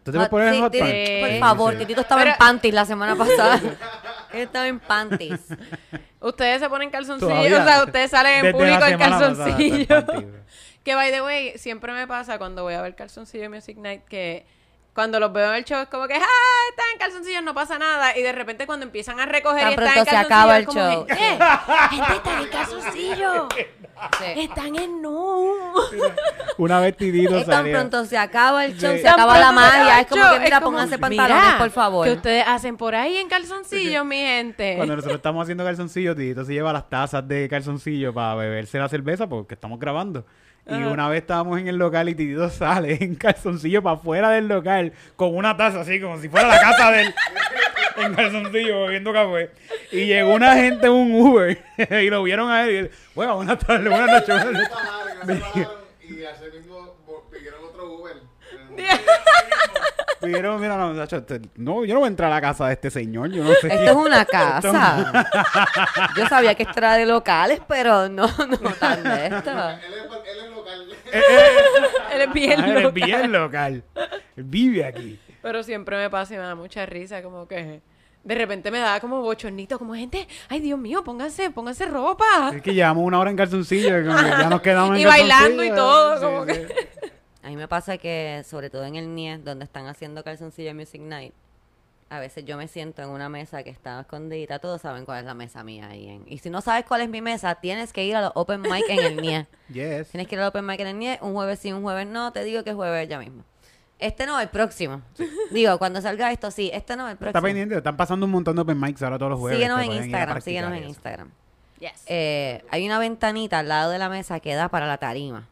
¿Tú 0.04 0.12
te 0.12 0.18
los 0.20 0.30
pones 0.30 0.50
en 0.50 0.54
Sí, 0.56 0.62
hot 0.62 0.72
Titi, 0.72 0.84
pants? 0.84 1.20
Por 1.32 1.40
favor, 1.40 1.74
sí. 1.74 1.80
Titito 1.80 2.02
estaba 2.02 2.22
Pero- 2.22 2.32
en 2.34 2.38
panties 2.38 2.74
la 2.74 2.86
semana 2.86 3.16
pasada. 3.18 3.60
Él 4.34 4.42
estaba 4.42 4.68
en 4.68 4.80
panties. 4.80 5.40
Ustedes 6.20 6.60
se 6.62 6.70
ponen 6.70 6.90
calzoncillos, 6.92 7.32
Todavía. 7.32 7.62
o 7.62 7.66
sea, 7.66 7.84
ustedes 7.86 8.12
salen 8.12 8.46
en 8.46 8.52
público 8.52 8.86
en 8.86 8.98
calzoncillos. 9.00 10.04
en. 10.14 10.46
Que 10.86 10.94
by 10.94 11.12
the 11.12 11.24
way, 11.24 11.58
siempre 11.58 11.92
me 11.94 12.06
pasa 12.06 12.38
cuando 12.38 12.62
voy 12.62 12.76
a 12.76 12.82
ver 12.84 12.94
calzoncillo 12.96 13.50
Music 13.50 13.76
Night 13.78 14.04
que 14.04 14.46
cuando 14.96 15.20
los 15.20 15.32
veo 15.34 15.50
en 15.52 15.58
el 15.58 15.66
show 15.66 15.80
es 15.82 15.90
como 15.90 16.08
que 16.08 16.14
¡ah! 16.16 16.20
Están 16.70 16.86
en 16.94 17.00
calzoncillos, 17.00 17.44
no 17.44 17.54
pasa 17.54 17.78
nada. 17.78 18.18
Y 18.18 18.22
de 18.24 18.32
repente 18.32 18.66
cuando 18.66 18.86
empiezan 18.86 19.20
a 19.20 19.26
recoger 19.28 19.62
Tan 19.62 19.72
y 19.72 19.74
están 19.74 19.88
en 19.88 19.94
pronto 19.94 20.10
se 20.10 20.16
calzoncillos, 20.16 20.26
acaba 20.26 20.54
es 20.56 20.60
el 20.60 20.66
como 20.66 20.80
show. 20.82 21.06
que, 21.06 21.14
"Eh, 21.14 21.40
gente 21.90 22.14
está 22.16 22.42
en 22.42 22.48
calzoncillos. 22.48 23.48
Sí. 24.20 24.42
Están 24.42 24.76
en 24.76 25.02
nu. 25.02 25.54
Una 26.58 26.80
vez 26.80 26.98
Tidito 26.98 27.44
tan 27.46 27.70
pronto 27.72 28.06
se 28.06 28.18
acaba 28.18 28.66
el 28.66 28.78
show, 28.78 28.94
Sí. 28.94 29.00
se 29.02 29.08
acaba 29.10 29.38
la 29.40 29.52
magia. 29.52 30.00
Es 30.02 30.08
como 30.08 30.24
que, 30.32 30.40
mira, 30.40 30.60
como, 30.60 30.72
pónganse 30.72 30.98
mira, 30.98 31.08
pantalones, 31.08 31.54
por 31.56 31.70
favor. 31.72 32.08
¿Qué 32.08 32.14
ustedes 32.14 32.44
hacen 32.48 32.78
por 32.78 32.96
ahí 32.96 33.18
en 33.18 33.28
calzoncillos, 33.30 34.06
mi 34.06 34.18
gente? 34.18 34.76
Cuando 34.78 34.96
nosotros 34.96 35.18
estamos 35.18 35.44
haciendo 35.44 35.64
calzoncillo, 35.64 36.16
Tidito 36.16 36.44
se 36.46 36.54
lleva 36.54 36.72
las 36.74 36.90
tazas 36.90 37.26
de 37.28 37.48
calzoncillo 37.50 38.14
para 38.14 38.36
beberse 38.36 38.78
la 38.80 38.90
cerveza 38.90 39.28
porque 39.28 39.54
estamos 39.56 39.80
grabando. 39.80 40.26
Y 40.68 40.74
Ajá. 40.74 40.88
una 40.88 41.08
vez 41.10 41.22
estábamos 41.22 41.60
en 41.60 41.68
el 41.68 41.76
local 41.78 42.10
y 42.10 42.16
Tidito 42.16 42.50
sale 42.50 42.98
en 43.00 43.14
calzoncillo 43.16 43.84
para 43.84 43.98
afuera 43.98 44.30
del 44.32 44.48
local 44.48 44.94
con 45.16 45.36
una 45.36 45.56
taza 45.56 45.82
así 45.82 46.02
como 46.02 46.20
si 46.20 46.28
fuera 46.28 46.48
la 46.48 46.60
casa 46.60 46.90
del 46.92 47.14
en 47.98 48.14
calzoncillo 48.16 48.86
bebiendo 48.86 49.14
café. 49.14 49.52
Y 49.92 50.08
llegó 50.08 50.34
una 50.34 50.56
gente 50.56 50.88
en 50.88 50.94
un 50.94 51.12
Uber 51.14 51.64
y 52.02 52.10
lo 52.10 52.24
vieron 52.24 52.50
a 52.50 52.64
él 52.64 52.72
y 52.72 52.76
él, 52.78 52.92
bueno, 53.14 53.36
buenas 53.36 53.60
tardes, 53.60 53.88
buenas 53.90 54.08
noches. 54.10 54.44
buenas 54.44 54.54
noches". 54.54 54.70
Se 54.70 54.74
bajaron, 54.76 55.28
se 55.28 55.34
bajaron 55.40 55.86
y 56.02 56.24
así 56.26 56.44
mismo 56.58 56.96
pidieron 57.32 57.60
otro 57.64 57.92
Uber. 57.94 58.16
Pidieron, 60.22 60.60
mira, 60.60 60.78
no, 60.78 61.04
este- 61.04 61.42
no, 61.56 61.86
yo 61.86 61.94
no 61.94 62.00
voy 62.00 62.08
a 62.08 62.10
entrar 62.10 62.32
a 62.32 62.36
la 62.36 62.42
casa 62.42 62.66
de 62.68 62.74
este 62.74 62.90
señor, 62.90 63.30
yo 63.30 63.44
no 63.44 63.52
sé. 63.54 63.68
Esto 63.68 63.92
es 63.92 63.96
una 63.96 64.26
casa. 64.26 65.28
Yo 66.18 66.28
sabía 66.28 66.56
que 66.56 66.64
esto 66.64 66.80
era 66.80 66.94
de 66.96 67.06
locales, 67.06 67.60
pero 67.68 68.10
no, 68.10 68.26
no 68.28 68.58
tan 68.80 69.04
de 69.04 69.28
esto. 69.28 69.52
Él 69.52 69.94
es, 70.04 70.05
él 71.12 71.24
es 71.24 71.82
local. 71.82 72.12
Él 72.14 72.22
es 72.22 72.34
bien 72.34 72.60
Ah, 72.60 72.66
él 72.70 72.78
es 72.78 72.84
local. 72.84 72.94
bien 72.94 73.32
local. 73.32 73.84
Él 74.38 74.44
vive 74.44 74.86
aquí. 74.86 75.20
Pero 75.42 75.64
siempre 75.64 75.98
me 75.98 76.10
pasa 76.10 76.34
y 76.34 76.38
me 76.38 76.44
da 76.44 76.56
mucha 76.56 76.86
risa, 76.86 77.22
como 77.22 77.48
que 77.48 77.82
de 78.24 78.34
repente 78.36 78.72
me 78.72 78.80
da 78.80 79.00
como 79.00 79.22
bochornito, 79.22 79.78
como 79.78 79.94
gente, 79.94 80.28
ay 80.50 80.60
Dios 80.60 80.80
mío, 80.80 81.04
pónganse, 81.04 81.52
pónganse 81.52 81.86
ropa. 81.86 82.52
Es 82.56 82.62
que 82.64 82.74
llevamos 82.74 83.04
una 83.06 83.20
hora 83.20 83.30
en 83.30 83.38
calzoncillo 83.38 84.00
y 84.00 84.06
como 84.06 84.18
que 84.18 84.30
ya 84.30 84.50
nos 84.50 84.62
quedamos 84.62 84.96
en 84.96 85.02
Y 85.02 85.06
bailando 85.06 85.64
y 85.64 85.70
todo, 85.70 86.18
Sí, 86.18 86.24
como 86.24 86.46
sí. 86.46 86.52
que- 86.54 86.90
A 87.44 87.50
mí 87.50 87.56
me 87.58 87.68
pasa 87.68 87.98
que, 88.00 88.42
sobre 88.44 88.72
todo 88.72 88.84
en 88.86 88.96
el 88.96 89.14
NIE, 89.14 89.38
donde 89.38 89.66
están 89.66 89.86
haciendo 89.86 90.24
calzoncillo 90.24 90.74
Music 90.74 91.00
Night, 91.02 91.34
a 92.10 92.20
veces 92.20 92.46
yo 92.46 92.56
me 92.58 92.68
siento 92.68 93.02
en 93.02 93.10
una 93.10 93.30
mesa 93.30 93.64
que 93.64 93.70
está 93.72 94.00
escondida. 94.00 94.60
Todos 94.60 94.82
saben 94.82 95.06
cuál 95.06 95.20
es 95.20 95.26
la 95.26 95.34
mesa 95.34 95.64
mía 95.64 95.88
ahí. 95.90 96.08
en- 96.08 96.24
Y 96.28 96.38
si 96.38 96.50
no 96.50 96.62
sabes 96.62 96.86
cuál 96.86 97.02
es 97.02 97.10
mi 97.10 97.22
mesa, 97.22 97.56
tienes 97.56 97.92
que 97.94 98.06
ir 98.06 98.16
a 98.16 98.22
los 98.22 98.32
open 98.36 98.62
mic 98.62 98.84
en 98.90 99.00
el 99.00 99.16
NIE. 99.18 99.48
Yes. 99.70 100.10
Tienes 100.10 100.28
que 100.28 100.36
ir 100.36 100.42
al 100.42 100.48
open 100.48 100.66
mic 100.66 100.80
en 100.80 100.88
el 100.88 101.00
NIE, 101.00 101.18
un 101.22 101.34
jueves 101.34 101.60
sí, 101.60 101.72
un 101.74 101.82
jueves 101.82 102.06
no. 102.08 102.32
Te 102.32 102.44
digo 102.44 102.64
que 102.64 102.74
jueves 102.74 103.10
ya 103.10 103.18
mismo. 103.20 103.44
Este 103.98 104.26
no, 104.26 104.40
el 104.40 104.50
próximo. 104.50 105.02
Digo, 105.52 105.78
cuando 105.80 106.02
salga 106.02 106.32
esto, 106.32 106.52
sí. 106.52 106.70
Este 106.74 106.96
no, 106.96 107.10
el 107.10 107.16
próximo. 107.18 107.30
Está 107.38 107.42
pendiente, 107.42 107.78
están 107.78 107.96
pasando 107.98 108.26
un 108.26 108.32
montón 108.34 108.56
de 108.56 108.62
open 108.62 108.80
mics 108.80 109.02
ahora 109.02 109.18
todos 109.18 109.32
los 109.32 109.40
jueves. 109.40 109.58
Síguenos 109.58 109.82
en 109.84 109.92
Instagram, 109.94 110.42
síguenos 110.42 110.72
en 110.74 110.78
eso. 110.80 110.88
Instagram. 110.90 111.32
Yes. 111.80 112.04
Eh, 112.08 112.64
hay 112.70 112.86
una 112.86 113.00
ventanita 113.00 113.60
al 113.60 113.68
lado 113.70 113.92
de 113.92 113.98
la 113.98 114.10
mesa 114.10 114.40
que 114.40 114.54
da 114.54 114.70
para 114.70 114.86
la 114.86 114.98
tarima. 114.98 115.48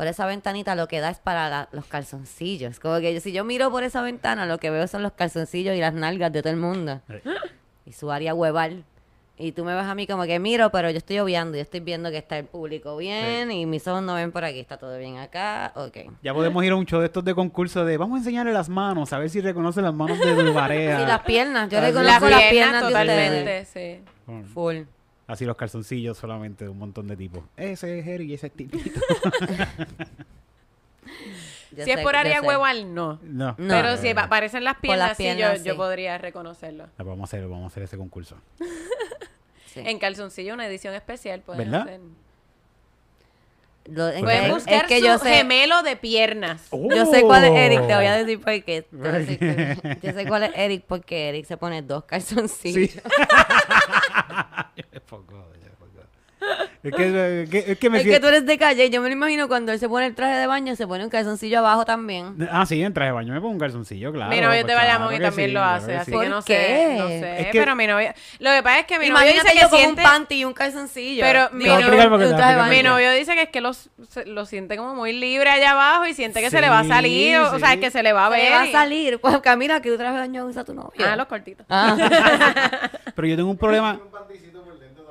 Por 0.00 0.06
esa 0.06 0.24
ventanita 0.24 0.74
lo 0.76 0.88
que 0.88 1.00
da 1.00 1.10
es 1.10 1.18
para 1.18 1.50
la- 1.50 1.68
los 1.72 1.84
calzoncillos. 1.84 2.80
Como 2.80 3.00
que 3.00 3.12
yo- 3.12 3.20
si 3.20 3.32
yo 3.32 3.44
miro 3.44 3.70
por 3.70 3.84
esa 3.84 4.00
ventana, 4.00 4.46
lo 4.46 4.56
que 4.56 4.70
veo 4.70 4.86
son 4.88 5.02
los 5.02 5.12
calzoncillos 5.12 5.76
y 5.76 5.78
las 5.80 5.92
nalgas 5.92 6.32
de 6.32 6.40
todo 6.40 6.54
el 6.54 6.58
mundo. 6.58 7.02
Sí. 7.06 7.30
Y 7.84 7.92
su 7.92 8.10
área 8.10 8.32
hueval. 8.32 8.84
Y 9.36 9.52
tú 9.52 9.62
me 9.62 9.74
ves 9.74 9.84
a 9.84 9.94
mí 9.94 10.06
como 10.06 10.22
que 10.24 10.38
miro, 10.38 10.70
pero 10.70 10.88
yo 10.90 10.96
estoy 10.96 11.18
obviando. 11.18 11.54
Yo 11.58 11.62
estoy 11.62 11.80
viendo 11.80 12.10
que 12.10 12.16
está 12.16 12.38
el 12.38 12.46
público 12.46 12.96
bien 12.96 13.50
y 13.50 13.66
mis 13.66 13.86
ojos 13.88 14.02
no 14.02 14.14
ven 14.14 14.32
por 14.32 14.42
aquí. 14.42 14.58
Está 14.58 14.78
todo 14.78 14.96
bien 14.96 15.18
acá. 15.18 15.72
Ok. 15.76 15.98
Ya 16.22 16.32
podemos 16.32 16.64
ir 16.64 16.72
a 16.72 16.76
un 16.76 16.86
show 16.86 17.00
de 17.00 17.06
estos 17.06 17.22
de 17.22 17.34
concurso 17.34 17.84
de 17.84 17.98
vamos 17.98 18.16
a 18.16 18.18
enseñarle 18.20 18.54
las 18.54 18.70
manos, 18.70 19.12
a 19.12 19.18
ver 19.18 19.28
si 19.28 19.42
reconoce 19.42 19.82
las 19.82 19.92
manos 19.92 20.18
de 20.18 20.52
pareja. 20.52 21.02
Y 21.02 21.06
las 21.06 21.20
piernas. 21.24 21.68
Yo 21.68 21.78
sí. 21.78 21.84
reconozco 21.84 22.26
Las 22.28 22.40
las 22.40 22.50
piernas 22.50 22.80
de 22.82 22.88
totalmente, 22.88 23.38
ustedes. 23.38 23.68
sí. 23.68 24.04
Bueno, 24.26 24.48
Full. 24.48 24.76
Así 25.30 25.44
los 25.44 25.56
calzoncillos 25.56 26.18
solamente 26.18 26.64
de 26.64 26.70
un 26.70 26.78
montón 26.78 27.06
de 27.06 27.16
tipos. 27.16 27.44
Ese 27.56 27.98
es 28.00 28.04
Jerry 28.04 28.24
y 28.30 28.34
ese 28.34 28.48
es 28.48 28.52
tipito. 28.52 29.00
Yo 31.72 31.84
si 31.84 31.90
es 31.92 32.00
por 32.00 32.16
área 32.16 32.42
hueval, 32.42 32.92
no. 32.94 33.20
No. 33.22 33.54
No. 33.56 33.68
Pero 33.74 33.96
si 33.96 34.12
pa- 34.12 34.24
aparecen 34.24 34.64
las 34.64 34.76
piernas, 34.78 35.08
las 35.10 35.16
sí, 35.16 35.22
piernas, 35.22 35.58
yo, 35.60 35.64
yo 35.66 35.72
sí. 35.74 35.76
podría 35.76 36.18
reconocerlo. 36.18 36.88
Ah, 36.98 37.04
Vamos 37.04 37.20
a 37.20 37.24
hacer, 37.36 37.42
vamos 37.46 37.62
a 37.64 37.66
hacer 37.68 37.84
ese 37.84 37.96
concurso. 37.96 38.36
Sí. 39.66 39.80
En 39.84 40.00
calzoncillo, 40.00 40.52
una 40.54 40.66
edición 40.66 40.94
especial, 40.94 41.42
pueden 41.42 41.70
¿Verdad? 41.70 41.82
hacer. 41.88 42.00
Lo- 43.86 44.08
es 44.08 44.20
Pueden 44.20 44.44
que- 44.46 44.52
buscar 44.52 44.82
es 44.82 44.88
que 44.88 44.98
su 44.98 45.06
yo 45.06 45.18
sé, 45.18 45.32
gemelo 45.32 45.82
de 45.84 45.94
piernas. 45.96 46.68
Yo 46.72 47.06
sé 47.06 47.22
cuál 47.22 47.44
es 47.44 47.52
Eric, 47.52 47.86
te 47.86 47.94
voy 47.94 48.04
a 48.06 48.14
Oh. 48.14 48.18
decir 48.24 48.40
por 48.40 48.64
qué. 48.64 48.86
Yo 50.02 50.12
sé 50.12 50.26
cuál 50.26 50.42
es 50.44 50.50
Eric 50.56 50.84
porque 50.88 51.28
Eric 51.28 51.46
se 51.46 51.56
pone 51.56 51.82
dos 51.82 52.02
calzoncillos. 52.04 52.90
Sí. 52.90 53.00
Poco, 55.10 55.34
ya, 55.62 55.70
poco. 55.78 55.90
Es 56.82 56.94
que, 56.94 57.42
es 57.42 57.50
que, 57.50 57.72
es 57.72 57.78
que 57.78 57.90
me 57.90 57.98
Es 58.00 58.04
que 58.06 58.18
tú 58.18 58.28
eres 58.28 58.46
de 58.46 58.56
calle 58.56 58.86
y 58.86 58.90
yo 58.90 59.02
me 59.02 59.08
lo 59.08 59.12
imagino 59.12 59.46
cuando 59.48 59.72
él 59.72 59.78
se 59.78 59.86
pone 59.90 60.06
el 60.06 60.14
traje 60.14 60.36
de 60.36 60.46
baño, 60.46 60.74
se 60.74 60.86
pone 60.86 61.04
un 61.04 61.10
calzoncillo 61.10 61.58
abajo 61.58 61.84
también. 61.84 62.48
Ah, 62.50 62.64
sí, 62.64 62.82
en 62.82 62.94
traje 62.94 63.08
de 63.08 63.12
baño 63.12 63.34
me 63.34 63.40
pongo 63.42 63.52
un 63.52 63.58
calzoncillo, 63.58 64.10
claro. 64.10 64.30
mi 64.30 64.36
novio 64.40 64.62
pues 64.62 64.66
de 64.68 64.74
Bayamón 64.74 65.08
claro 65.08 65.14
y 65.14 65.18
que 65.18 65.24
también 65.26 65.48
sí, 65.50 65.52
lo 65.54 65.60
claro 65.60 65.76
hace, 65.76 65.86
que 65.88 65.96
así 65.96 66.04
sí. 66.06 66.10
que 66.12 66.16
¿Por 66.16 66.28
no 66.28 66.42
qué? 66.42 66.54
sé, 66.56 66.94
no 66.98 67.08
sé. 67.08 67.40
Es 67.42 67.46
que- 67.48 67.58
Pero 67.58 67.76
mi 67.76 67.86
novio, 67.86 68.08
lo 68.38 68.50
que 68.52 68.62
pasa 68.62 68.78
es 68.80 68.86
que 68.86 68.98
mi 68.98 69.10
novio 69.10 69.26
dice 69.32 69.52
que 69.52 69.58
yo 69.60 69.68
con 69.68 69.78
siente, 69.78 70.00
un 70.00 70.08
panty 70.08 70.34
y 70.36 70.44
un 70.46 70.52
calzoncillo. 70.54 71.22
Pero 71.22 71.48
mi 71.52 71.64
novio- 71.66 71.90
te 71.90 72.70
mi 72.76 72.82
novio 72.82 73.10
dice 73.12 73.34
que 73.34 73.42
es 73.42 73.48
que 73.50 73.60
los, 73.60 73.90
se- 74.08 74.24
lo 74.24 74.46
siente 74.46 74.78
como 74.78 74.94
muy 74.94 75.12
libre 75.12 75.50
allá 75.50 75.72
abajo 75.72 76.06
y 76.06 76.14
siente 76.14 76.40
que 76.40 76.48
se 76.48 76.62
le 76.62 76.70
va 76.70 76.78
a 76.78 76.84
salir, 76.84 77.36
o, 77.36 77.52
o 77.56 77.58
sea, 77.58 77.72
sí. 77.72 77.80
que 77.80 77.90
se 77.90 78.02
le 78.02 78.14
va 78.14 78.26
a 78.28 78.30
Se 78.30 78.36
ver. 78.36 78.44
le 78.44 78.50
va 78.56 78.62
a 78.62 78.66
salir. 78.72 79.20
Pues 79.20 79.38
Camila, 79.40 79.82
¿qué 79.82 79.90
traje 79.98 80.14
de 80.14 80.20
baño 80.20 80.46
usa 80.46 80.64
tu 80.64 80.72
novio? 80.72 81.06
Ah, 81.06 81.16
los 81.16 81.26
cortitos. 81.26 81.66
Ah. 81.68 81.94
Pero 83.14 83.28
yo 83.28 83.36
tengo 83.36 83.50
un 83.50 83.58
problema. 83.58 84.00
un 84.02 84.10
panticito 84.10 84.62
por 84.62 84.78
dentro 84.78 85.04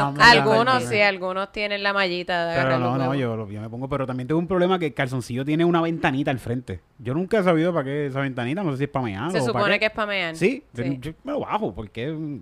también. 0.00 0.26
Algunos 0.26 0.82
sí, 0.84 1.00
algunos 1.00 1.52
tienen 1.52 1.82
la 1.82 1.92
mallita 1.92 2.46
de 2.46 2.54
Pero 2.56 2.60
agarrar 2.68 2.80
no, 2.80 2.96
los 2.96 3.06
no, 3.06 3.14
yo, 3.14 3.48
yo 3.50 3.60
me 3.60 3.68
pongo, 3.68 3.88
pero 3.88 4.06
también 4.06 4.26
tengo 4.28 4.38
un 4.38 4.46
problema 4.48 4.78
que 4.78 4.86
el 4.86 4.94
calzoncillo 4.94 5.44
tiene 5.44 5.64
una 5.64 5.80
ventanita 5.80 6.30
al 6.30 6.38
frente. 6.38 6.80
Yo 6.98 7.14
nunca 7.14 7.38
he 7.38 7.42
sabido 7.42 7.72
para 7.72 7.84
qué 7.84 8.06
esa 8.06 8.20
ventanita, 8.20 8.62
no 8.62 8.72
sé 8.72 8.78
si 8.78 8.84
es 8.84 8.90
para 8.90 9.04
mear 9.04 9.32
Se 9.32 9.40
o 9.40 9.44
supone 9.46 9.78
que 9.78 9.86
es 9.86 9.92
pamear. 9.92 10.36
Sí, 10.36 10.62
Sí. 10.74 10.98
yo 11.00 11.12
me 11.24 11.32
lo 11.32 11.40
bajo 11.40 11.74
porque 11.74 12.08
mm, 12.12 12.40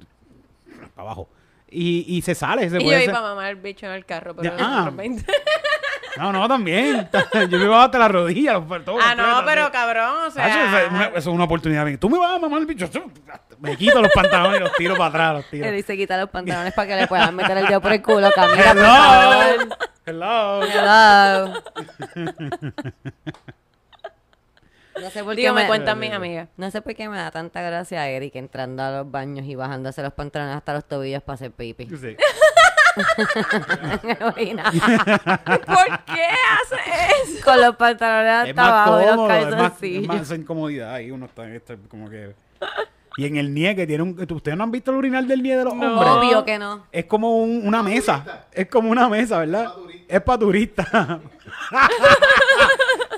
para 0.95 1.09
abajo. 1.09 1.29
Y, 1.71 2.05
y 2.09 2.23
se 2.23 2.35
sale, 2.37 2.69
se 2.71 2.77
Y 2.77 2.81
yo 2.81 2.85
puede 2.87 3.05
iba 3.05 3.13
hacer- 3.13 3.25
a 3.25 3.29
mamar 3.29 3.51
el 3.51 3.57
bicho 3.57 3.87
en 3.87 3.93
el 3.93 4.05
carro, 4.05 4.35
pero 4.37 4.57
Ya, 4.57 4.65
ah. 4.87 4.93
nosotros 6.17 6.19
20. 6.19 6.21
No, 6.21 6.33
no, 6.33 6.49
también. 6.49 7.09
Yo 7.51 7.59
me 7.59 7.67
bajo 7.67 7.83
hasta 7.83 7.99
la 7.99 8.09
rodilla. 8.09 8.53
los- 8.55 8.85
todo 8.85 8.99
Ah, 9.03 9.15
no, 9.15 9.43
pero 9.45 9.62
así. 9.65 9.73
cabrón, 9.73 10.11
o 10.27 10.31
Tacho, 10.33 10.49
eso, 10.49 10.79
es 10.79 10.91
una, 10.91 10.99
sea. 10.99 11.07
eso 11.09 11.19
es 11.19 11.27
una 11.27 11.45
oportunidad. 11.45 11.87
Tú 11.99 12.09
me 12.11 12.19
vas 12.19 12.37
a 12.37 12.39
mamar 12.39 12.61
el 12.61 12.67
bicho. 12.67 12.89
Me 13.61 13.77
quito 13.77 14.01
los 14.03 14.12
pantalones 14.12 14.61
y 14.61 14.62
los 14.62 14.73
tiro 14.75 14.95
para 14.97 15.09
atrás. 15.09 15.33
Los 15.35 15.51
tiro. 15.51 15.67
Él 15.67 15.85
se 15.85 15.97
quita 15.97 16.17
los 16.19 16.31
pantalones 16.31 16.73
para 16.75 16.89
que 16.89 16.97
le 16.97 17.07
puedan 17.07 17.35
meter 17.35 17.57
el 17.59 17.67
dedo 17.67 17.81
por 17.81 17.93
el 17.93 18.03
culo. 18.03 18.31
Camila, 18.35 18.75
por 18.75 18.83
favor. 18.83 19.79
Hello. 20.07 20.62
Hello. 20.62 21.62
No 25.01 25.11
sé 25.11 25.25
por 25.25 25.35
qué 25.35 25.41
Digo, 25.43 25.55
me 25.55 25.62
me, 25.62 25.67
cuentan 25.67 25.99
mis 25.99 26.12
amigas. 26.12 26.49
no 26.57 26.71
sé 26.71 26.81
por 26.81 26.95
qué 26.95 27.09
me 27.09 27.17
da 27.17 27.31
tanta 27.33 27.61
gracia 27.62 28.07
Eric 28.09 28.37
entrando 28.37 28.81
a 28.83 28.91
los 28.93 29.11
baños 29.11 29.45
y 29.45 29.57
bajándose 29.57 30.03
los 30.03 30.12
pantalones 30.12 30.55
hasta 30.57 30.73
los 30.73 30.85
tobillos 30.85 31.21
para 31.23 31.35
hacer 31.35 31.51
pipi. 31.51 31.87
Sí. 31.97 32.17
Orina. 34.20 34.64
¿Por 34.70 36.05
qué 36.07 36.26
hace 36.26 36.76
eso? 37.24 37.45
Con 37.45 37.61
los 37.61 37.76
pantalones 37.76 38.45
Es 38.51 38.59
hasta 38.59 38.84
abajo 38.84 39.01
y 39.01 39.05
los 39.07 39.14
cómodo, 39.16 39.32
es 39.32 39.45
más, 39.45 39.51
es 39.51 39.57
calzoncillos. 39.57 40.07
más 40.09 40.20
esa 40.22 40.34
incomodidad 40.36 40.95
ahí. 40.95 41.11
Uno 41.11 41.26
está, 41.26 41.49
está 41.55 41.76
como 41.88 42.09
que... 42.09 42.34
Y 43.16 43.26
en 43.26 43.36
el 43.36 43.55
nie 43.55 43.76
que 43.76 43.86
tiene 43.86 44.03
un... 44.03 44.26
¿Ustedes 44.32 44.57
no 44.59 44.64
han 44.64 44.72
visto 44.72 44.90
el 44.90 44.97
urinal 44.97 45.28
del 45.28 45.42
nie 45.42 45.57
de 45.57 45.64
los 45.64 45.74
No. 45.74 45.92
hombres? 46.01 46.11
Obvio 46.11 46.45
que 46.45 46.59
no. 46.59 46.86
Es 46.90 47.05
como 47.05 47.38
un- 47.38 47.66
una 47.66 47.82
mesa. 47.82 48.47
Es 48.53 48.66
como 48.68 48.90
una 48.90 49.09
mesa, 49.09 49.38
¿verdad? 49.38 49.72
Es 50.09 50.20
para 50.20 50.38
turistas. 50.38 50.88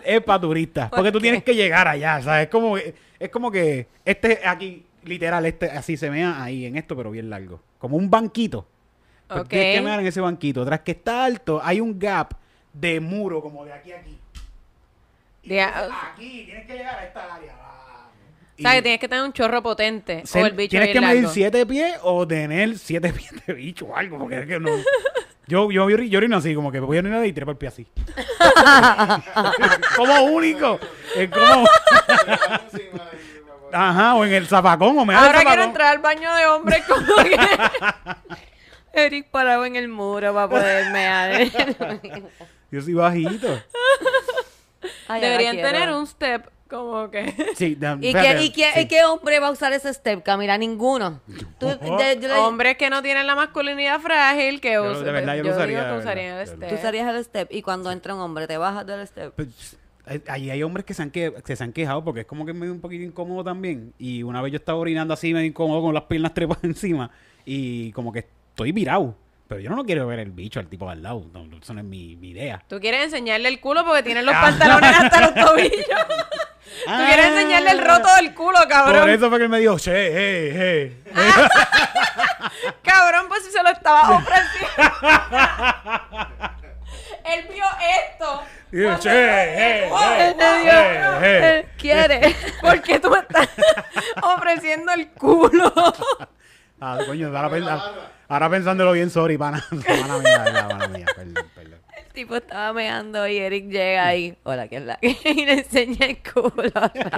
es 0.05 0.21
para 0.23 0.41
turistas. 0.41 0.91
Porque 0.95 1.11
tú 1.13 1.21
tienes 1.21 1.43
que 1.43 1.55
llegar 1.55 1.89
allá, 1.89 2.21
¿sabes? 2.23 2.45
Es 2.45 2.51
como, 2.51 2.77
es 2.77 3.31
como 3.31 3.51
que 3.51 3.87
este 4.05 4.41
aquí, 4.47 4.85
literal, 5.05 5.47
este 5.47 5.71
así 5.71 5.97
se 5.97 6.11
vea 6.11 6.43
ahí 6.43 6.67
en 6.67 6.77
esto, 6.77 6.95
pero 6.97 7.11
bien 7.11 7.31
largo. 7.31 7.61
Como 7.79 7.97
un 7.97 8.11
banquito. 8.11 8.67
Pues 9.29 9.41
Ok. 9.41 9.49
Tienes 9.49 9.77
que 9.77 9.83
mear 9.83 10.01
en 10.01 10.07
ese 10.07 10.21
banquito. 10.21 10.65
Tras 10.65 10.81
que 10.81 10.93
está 10.93 11.25
alto, 11.25 11.61
hay 11.63 11.81
un 11.81 11.99
gap 11.99 12.35
de 12.73 13.01
muro, 13.01 13.41
como 13.43 13.65
de 13.65 13.73
aquí 13.73 13.93
a 13.93 13.99
aquí. 13.99 14.19
Y 15.43 15.49
De 15.49 15.61
a- 15.63 15.89
aquí, 16.13 16.45
tienes 16.47 16.67
que 16.67 16.73
llegar 16.75 16.99
a 16.99 17.05
esta 17.05 17.35
área. 17.35 17.53
O 18.59 18.63
sea, 18.63 18.73
Y 18.73 18.77
que 18.77 18.83
tienes 18.83 19.01
que 19.01 19.09
tener 19.09 19.25
un 19.25 19.33
chorro 19.33 19.63
potente. 19.63 20.23
ser- 20.27 20.43
o 20.43 20.47
el 20.47 20.53
bicho 20.55 20.71
tienes 20.71 20.89
que 20.91 21.01
medir 21.01 21.23
largo. 21.25 21.35
siete 21.35 21.67
pies 21.67 21.99
o 22.03 22.27
tener 22.27 22.79
siete 22.79 23.13
pies 23.13 23.47
de 23.47 23.53
bicho 23.53 23.87
o 23.87 23.97
algo, 23.97 24.19
porque 24.19 24.41
es 24.41 24.47
que 24.47 24.59
no. 24.61 24.71
Yo, 25.49 25.71
yo, 25.71 25.89
yo, 25.91 25.99
yo 25.99 26.19
orino 26.19 26.39
así, 26.39 26.55
como 26.55 26.73
que 26.73 26.81
voy 26.81 26.97
a 26.97 27.01
orinar 27.01 27.25
y 27.27 27.33
tiré 27.33 27.45
por 27.47 27.53
el 27.53 27.59
pie 27.59 27.69
así. 27.69 27.87
como 29.97 30.23
único. 30.23 30.81
Es 31.15 31.29
como. 31.31 31.67
Ajá, 33.73 34.15
o 34.15 34.25
en 34.25 34.33
el 34.33 34.47
zapacón, 34.47 34.97
o 34.99 35.05
me 35.05 35.13
el 35.13 35.19
Ahora 35.19 35.43
quiero 35.45 35.63
entrar 35.65 35.89
al 35.89 35.99
baño 35.99 36.33
de 36.35 36.47
hombres 36.47 36.83
como 36.89 37.05
que... 37.17 37.37
Eric 38.97 39.31
parado 39.31 39.65
en 39.65 39.77
el 39.77 39.89
muro 39.89 40.33
para 40.35 40.49
poder 40.49 40.91
mear. 40.93 41.43
Yo 42.71 42.81
soy 42.83 42.95
bajito. 42.95 43.49
Ay, 45.09 45.21
Deberían 45.21 45.57
tener 45.57 45.91
un 45.93 46.07
step 46.07 46.49
como 46.69 47.11
que... 47.11 47.33
Sí, 47.57 47.75
de- 47.77 47.99
¿Y 48.01 48.13
qué, 48.13 48.43
y, 48.43 48.51
qué, 48.51 48.71
sí. 48.75 48.81
y 48.81 48.89
qué 48.89 49.05
hombre 49.05 49.39
va 49.41 49.49
a 49.49 49.51
usar 49.53 49.73
ese 49.73 49.93
step, 49.95 50.23
Camila? 50.23 50.59
Ninguno. 50.59 51.21
Tú- 51.59 51.67
de- 51.69 52.19
yo 52.21 52.29
le- 52.29 52.35
Hombres 52.35 52.77
que 52.77 52.91
no 52.91 53.03
tienen 53.03 53.27
la 53.27 53.35
masculinidad 53.37 54.01
frágil 54.01 54.61
que 54.61 54.75
Yo, 54.75 54.91
usan... 54.91 55.05
de 55.05 55.13
verdad, 55.13 55.37
yo 55.37 55.45
lo 55.45 55.51
usaría, 55.51 55.79
digo 55.79 55.89
que 55.91 55.95
de 55.95 55.99
usarían 56.01 56.33
el 56.35 56.39
de 56.39 56.47
step. 56.47 56.69
Tú 56.69 56.75
usarías 56.75 57.15
el 57.15 57.25
step 57.25 57.49
y 57.53 57.63
cuando 57.63 57.91
entra 57.93 58.15
un 58.15 58.21
hombre 58.21 58.47
te 58.47 58.57
bajas 58.59 58.87
del 58.87 59.07
step. 59.07 59.33
Pues, 59.35 59.77
hay- 60.05 60.23
Ahí 60.29 60.51
hay 60.51 60.63
hombres 60.63 60.85
que 60.85 60.95
se, 60.95 61.03
han 61.03 61.11
que, 61.11 61.35
que 61.45 61.57
se 61.57 61.65
han 61.65 61.73
quejado 61.73 62.03
porque 62.05 62.21
es 62.21 62.27
como 62.27 62.45
que 62.47 62.53
medio 62.53 62.73
un 62.73 62.81
poquito 62.81 63.05
incómodo 63.05 63.43
también. 63.45 63.93
Y 63.99 64.23
una 64.25 64.43
vez 64.43 64.53
yo 64.53 64.57
estaba 64.59 64.79
orinando 64.79 65.15
así, 65.15 65.33
medio 65.33 65.47
incómodo 65.47 65.83
con 65.83 65.95
las 65.95 66.05
piernas 66.05 66.35
trepadas 66.35 66.65
encima. 66.65 67.11
Y 67.45 67.93
como 67.93 68.13
que 68.13 68.27
estoy 68.57 68.73
virado. 68.73 69.15
Pero 69.49 69.61
yo 69.61 69.71
no 69.71 69.85
quiero 69.85 70.07
ver 70.09 70.19
el 70.19 70.33
bicho 70.33 70.59
al 70.59 70.67
tipo 70.67 70.89
al 70.91 71.03
lado. 71.03 71.25
No, 71.33 71.45
no, 71.47 71.59
eso 71.59 71.73
no 71.75 71.81
es 71.81 71.87
mi, 71.87 72.17
mi 72.17 72.31
idea. 72.31 72.65
Tú 72.67 72.81
quieres 72.81 73.05
enseñarle 73.05 73.49
el 73.49 73.61
culo 73.61 73.85
porque 73.85 74.03
tienen 74.03 74.25
los 74.27 74.35
pantalones 74.41 74.97
hasta 74.97 75.21
los 75.21 75.35
tobillos. 75.35 75.77
Tú 76.85 76.91
quieres 77.07 77.27
enseñarle 77.27 77.71
el 77.71 77.85
roto 77.87 78.13
del 78.17 78.35
culo, 78.35 78.59
Por 78.59 78.69
cabrón. 78.69 79.09
eso 79.09 79.29
fue 79.31 79.39
que 79.39 79.45
él 79.45 79.51
me 79.51 79.61
dijo, 79.61 79.79
che, 79.79 79.93
hey, 79.95 80.53
hey. 80.57 81.13
Cabrón, 82.83 83.27
pues 83.29 83.45
si 83.45 83.53
se 83.53 83.63
lo 83.63 83.69
estaba 83.71 84.11
ofreciendo. 84.17 84.83
Él 87.25 87.47
vio 87.53 87.65
esto. 88.11 88.43
Y 88.73 88.83
yo, 88.83 88.99
che, 88.99 89.11
hey, 89.11 89.91
hey, 89.93 90.35
te 90.37 90.59
dio- 90.61 90.73
hey, 90.73 91.19
hey. 91.23 91.41
Él 91.45 91.67
quiere. 91.79 92.37
¿Por 92.61 92.83
qué 92.83 92.99
tú 92.99 93.11
me 93.11 93.19
estás 93.21 93.49
ofreciendo 94.23 94.93
el 94.93 95.09
culo? 95.13 95.73
Ah, 96.81 96.99
coño, 97.07 97.29
ahora, 97.29 97.49
pen- 97.51 97.65
ahora 98.29 98.51
pensándolo 98.51 98.93
bien, 98.93 99.11
sorry, 99.11 99.37
pana. 99.39 99.65
Pana 99.87 100.19
mía, 100.19 100.67
pana 100.69 100.89
mía, 100.89 101.07
perdón, 101.15 101.47
perdón. 101.55 101.81
El 101.97 102.13
tipo 102.13 102.37
estaba 102.37 102.73
meando 102.73 103.27
y 103.27 103.37
Eric 103.39 103.67
llega 103.69 104.07
ahí. 104.07 104.37
Hola, 104.45 104.69
¿qué 104.69 104.77
es 104.77 104.83
la 104.83 104.97
que? 104.97 105.17
Y 105.25 105.45
le 105.47 105.53
enseña 105.53 106.07
el 106.07 106.19
culo 106.23 106.53
rápido. 106.75 107.11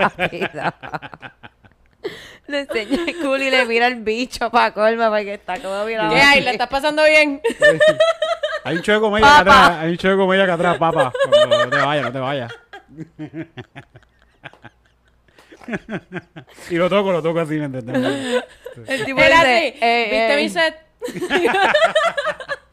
le 2.46 2.60
enseña 2.60 3.04
el 3.06 3.16
culo 3.16 3.38
y 3.38 3.50
le 3.50 3.64
mira 3.66 3.86
el 3.86 3.96
bicho 4.02 4.50
para 4.50 4.72
colma 4.72 5.08
porque 5.08 5.34
está 5.34 5.60
como 5.60 5.84
mirando. 5.84 6.14
¿Qué 6.14 6.20
hay? 6.20 6.40
¿La 6.42 6.52
estás 6.52 6.68
pasando 6.68 7.04
bien? 7.04 7.40
Hay 8.64 8.76
un 8.76 8.82
chueco 8.82 9.06
de 9.06 9.10
comedia 9.10 9.38
acá 9.38 9.40
atrás, 9.40 9.78
hay 9.82 9.90
un 9.92 9.96
chueco 9.96 10.16
de 10.16 10.22
comedia 10.24 10.44
acá 10.44 10.54
atrás, 10.54 10.78
papá. 10.78 11.12
No, 11.30 11.46
no 11.46 11.70
te 11.70 11.76
vayas, 11.76 12.04
no 12.04 12.12
te 12.12 12.18
vayas. 12.18 12.52
y 16.70 16.74
lo 16.76 16.88
toco, 16.90 17.12
lo 17.12 17.22
toco 17.22 17.40
así, 17.40 17.54
¿me 17.54 17.66
entiendes? 17.66 18.44
El 18.86 19.04
tipo 19.04 19.20
dice, 19.20 19.32
así. 19.32 19.78
eh, 19.80 20.08
¿Viste 20.10 20.34
eh, 20.34 20.36
mi 20.36 20.48
set? 20.48 20.76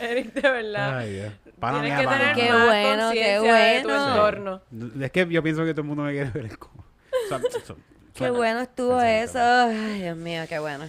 Eric, 0.00 0.32
de 0.34 0.50
verdad. 0.50 0.98
Ay, 0.98 1.12
Dios. 1.12 1.32
Pana 1.60 1.80
Tienes 1.80 1.92
mía, 1.92 2.00
que 2.00 2.04
pana 2.06 2.18
tener 2.18 2.34
Qué 2.34 2.42
mía. 2.42 2.52
más 2.54 2.64
bueno, 2.66 3.10
qué 3.12 3.38
conciencia 3.38 3.54
de 3.54 3.80
tu 3.82 3.88
bueno. 3.88 4.08
entorno. 4.08 4.60
Es 5.04 5.10
que 5.12 5.26
yo 5.30 5.42
pienso 5.42 5.64
que 5.64 5.72
todo 5.72 5.82
el 5.82 5.86
mundo 5.88 6.02
me 6.04 6.12
quiere 6.12 6.30
ver 6.30 6.44
el 6.46 6.58
culo. 6.58 6.84
Son- 7.28 7.42
son- 7.64 7.82
Qué 8.14 8.26
son- 8.26 8.36
bueno 8.36 8.60
estuvo 8.60 9.00
eso. 9.00 9.38
Ay, 9.38 10.02
Dios 10.02 10.16
mío, 10.16 10.42
qué 10.48 10.58
bueno. 10.58 10.84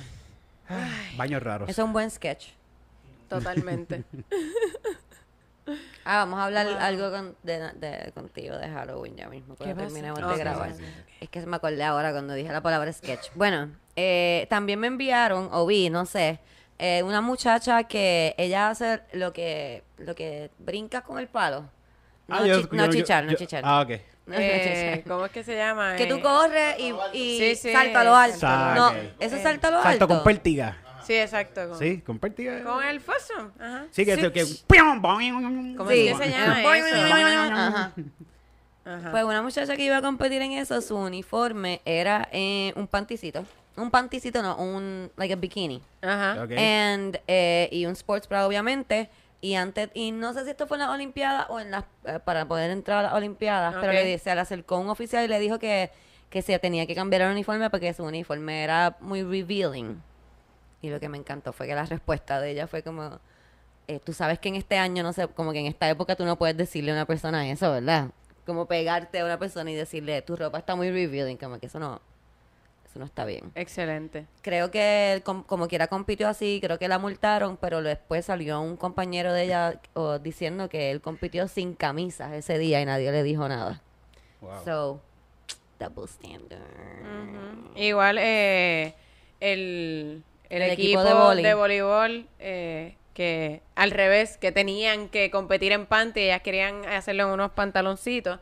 Baños 1.15 1.41
raros. 1.43 1.69
Eso 1.69 1.81
es 1.81 1.85
un 1.85 1.93
buen 1.93 2.09
sketch. 2.11 2.47
Totalmente. 3.29 4.03
Ah, 6.03 6.17
vamos 6.19 6.39
a 6.39 6.45
hablar 6.45 6.67
algo 6.79 7.09
con- 7.11 7.35
de, 7.43 7.71
de- 7.73 8.11
contigo 8.13 8.55
de 8.57 8.67
Halloween 8.69 9.15
ya 9.15 9.27
mismo, 9.27 9.55
cuando 9.55 9.75
terminemos 9.75 10.19
de 10.19 10.37
grabar. 10.37 10.73
sí, 10.73 10.83
sí, 10.83 11.03
Es 11.21 11.29
que 11.29 11.41
se 11.41 11.47
me 11.47 11.55
acordé 11.55 11.83
ahora 11.83 12.11
cuando 12.11 12.33
dije 12.35 12.51
la 12.51 12.61
palabra 12.61 12.93
sketch. 12.93 13.29
Bueno, 13.33 13.71
eh, 13.95 14.45
también 14.49 14.79
me 14.79 14.87
enviaron, 14.87 15.49
o 15.51 15.65
vi, 15.65 15.89
no 15.89 16.05
sé, 16.05 16.39
eh, 16.77 17.01
una 17.03 17.21
muchacha 17.21 17.85
que 17.85 18.35
ella 18.37 18.69
hace 18.69 19.01
lo 19.13 19.33
que, 19.33 19.83
lo 19.97 20.13
que 20.13 20.51
brinca 20.59 21.01
con 21.01 21.17
el 21.17 21.27
palo. 21.27 21.61
No, 22.27 22.35
Ah, 22.37 22.45
yo- 22.45 22.61
chi- 22.61 22.67
no 22.71 22.85
yo- 22.85 22.91
chichar, 22.91 23.23
no 23.25 23.31
yo- 23.31 23.37
chichar. 23.37 23.63
Ah, 23.65 23.81
ok. 23.81 23.89
Eh. 24.31 25.03
¿Cómo 25.07 25.25
es 25.25 25.31
que 25.31 25.43
se 25.43 25.55
llama? 25.55 25.95
Que 25.95 26.07
tú 26.07 26.15
Eh, 26.15 26.21
corres 26.21 26.75
y, 26.79 26.93
y 27.13 27.39
Sí, 27.39 27.55
sí, 27.55 27.71
salta 27.71 28.01
a 28.01 28.03
lo 28.03 28.15
alto. 28.15 28.47
No, 28.47 28.91
eso 29.19 29.35
es 29.35 29.43
salta 29.43 29.67
a 29.67 29.71
lo 29.71 29.77
Salto 29.83 29.89
alto. 30.05 30.07
con 30.07 30.23
pértiga. 30.23 30.77
Sí, 31.05 31.13
exacto. 31.15 31.69
Con, 31.69 31.79
Sí, 31.79 32.01
con 32.01 32.19
pértiga. 32.19 32.63
con 32.63 32.83
el 32.83 32.99
foso. 33.01 33.51
Ajá. 33.59 33.85
Sí, 33.91 34.05
que 34.05 34.15
Sí. 34.15 34.21
es 34.25 34.31
que... 34.31 34.45
¿Cómo 35.77 35.89
Sí. 35.89 36.13
se 36.17 36.29
llama 36.29 36.61
eso? 36.71 37.53
Ajá. 37.53 37.93
Ajá. 38.85 39.11
Pues 39.11 39.23
una 39.23 39.41
muchacha 39.41 39.75
que 39.75 39.83
iba 39.83 39.97
a 39.97 40.01
competir 40.01 40.41
en 40.41 40.51
eso, 40.53 40.79
su 40.81 40.95
uniforme 40.95 41.81
era 41.85 42.27
eh, 42.31 42.71
un 42.75 42.87
panticito. 42.87 43.43
Un 43.77 43.89
panticito, 43.91 44.41
no, 44.41 44.55
un, 44.57 45.11
like 45.17 45.33
a 45.33 45.35
bikini. 45.37 45.81
Ajá. 46.01 46.43
Ok. 46.43 46.51
And, 46.57 47.19
eh, 47.27 47.67
y 47.71 47.85
un 47.87 47.93
sports 47.93 48.29
bra, 48.29 48.45
obviamente. 48.47 49.09
Y 49.41 49.55
antes, 49.55 49.89
y 49.93 50.11
no 50.11 50.33
sé 50.33 50.43
si 50.43 50.51
esto 50.51 50.65
fue 50.67 50.77
en 50.77 50.81
las 50.81 50.89
Olimpiadas 50.91 51.47
o 51.49 51.59
en 51.59 51.71
las, 51.71 51.83
eh, 52.05 52.19
para 52.23 52.47
poder 52.47 52.71
entrar 52.71 52.99
a 52.99 53.01
las 53.03 53.13
Olimpiadas, 53.13 53.75
pero 53.81 53.87
Ok. 53.91 53.93
le, 53.93 54.17
se 54.19 54.33
le 54.33 54.41
acercó 54.41 54.77
un 54.77 54.89
oficial 54.89 55.25
y 55.25 55.27
le 55.27 55.39
dijo 55.39 55.59
que, 55.59 55.91
que 56.29 56.41
se 56.41 56.57
tenía 56.59 56.85
que 56.87 56.95
cambiar 56.95 57.23
el 57.23 57.31
uniforme 57.31 57.69
porque 57.69 57.93
su 57.93 58.03
uniforme 58.03 58.63
era 58.63 58.95
muy 59.01 59.23
revealing. 59.23 60.01
Y 60.81 60.89
lo 60.89 60.99
que 60.99 61.09
me 61.09 61.17
encantó 61.17 61.53
fue 61.53 61.67
que 61.67 61.75
la 61.75 61.85
respuesta 61.85 62.39
de 62.39 62.51
ella 62.51 62.67
fue 62.67 62.83
como, 62.83 63.19
eh, 63.87 63.99
tú 64.03 64.13
sabes 64.13 64.39
que 64.39 64.49
en 64.49 64.55
este 64.55 64.77
año, 64.77 65.03
no 65.03 65.13
sé, 65.13 65.27
como 65.29 65.51
que 65.51 65.59
en 65.59 65.65
esta 65.67 65.89
época 65.89 66.15
tú 66.15 66.25
no 66.25 66.37
puedes 66.37 66.55
decirle 66.57 66.91
a 66.91 66.95
una 66.95 67.05
persona 67.05 67.49
eso, 67.49 67.71
¿verdad? 67.71 68.09
Como 68.45 68.67
pegarte 68.67 69.19
a 69.19 69.25
una 69.25 69.39
persona 69.39 69.71
y 69.71 69.75
decirle, 69.75 70.21
tu 70.21 70.35
ropa 70.35 70.59
está 70.59 70.75
muy 70.75 70.91
revealing, 70.91 71.37
como 71.37 71.57
que 71.59 71.65
eso 71.65 71.79
no, 71.79 71.99
eso 72.87 72.99
no 72.99 73.05
está 73.05 73.25
bien. 73.25 73.51
Excelente. 73.55 74.27
Creo 74.43 74.69
que 74.69 75.23
com- 75.25 75.41
como 75.43 75.67
quiera 75.67 75.87
compitió 75.87 76.27
así, 76.27 76.59
creo 76.61 76.77
que 76.77 76.87
la 76.87 76.99
multaron, 76.99 77.57
pero 77.57 77.81
después 77.81 78.25
salió 78.25 78.61
un 78.61 78.77
compañero 78.77 79.33
de 79.33 79.43
ella 79.45 79.81
diciendo 80.21 80.69
que 80.69 80.91
él 80.91 81.01
compitió 81.01 81.47
sin 81.47 81.73
camisas 81.73 82.33
ese 82.33 82.59
día 82.59 82.79
y 82.81 82.85
nadie 82.85 83.11
le 83.11 83.23
dijo 83.23 83.47
nada. 83.49 83.81
Wow. 84.41 84.63
So, 84.63 85.01
double 85.79 86.05
standard. 86.05 86.61
Igual 87.75 88.17
eh, 88.19 88.93
el, 89.39 90.23
el, 90.49 90.61
El 90.61 90.71
equipo, 90.71 91.01
equipo 91.01 91.35
de 91.35 91.53
voleibol 91.53 92.27
eh, 92.39 92.95
que 93.13 93.61
al 93.75 93.91
revés, 93.91 94.37
que 94.37 94.51
tenían 94.51 95.09
que 95.09 95.31
competir 95.31 95.71
en 95.71 95.85
panty, 95.85 96.21
ellas 96.21 96.41
querían 96.41 96.85
hacerlo 96.85 97.23
en 97.23 97.29
unos 97.29 97.51
pantaloncitos 97.51 98.39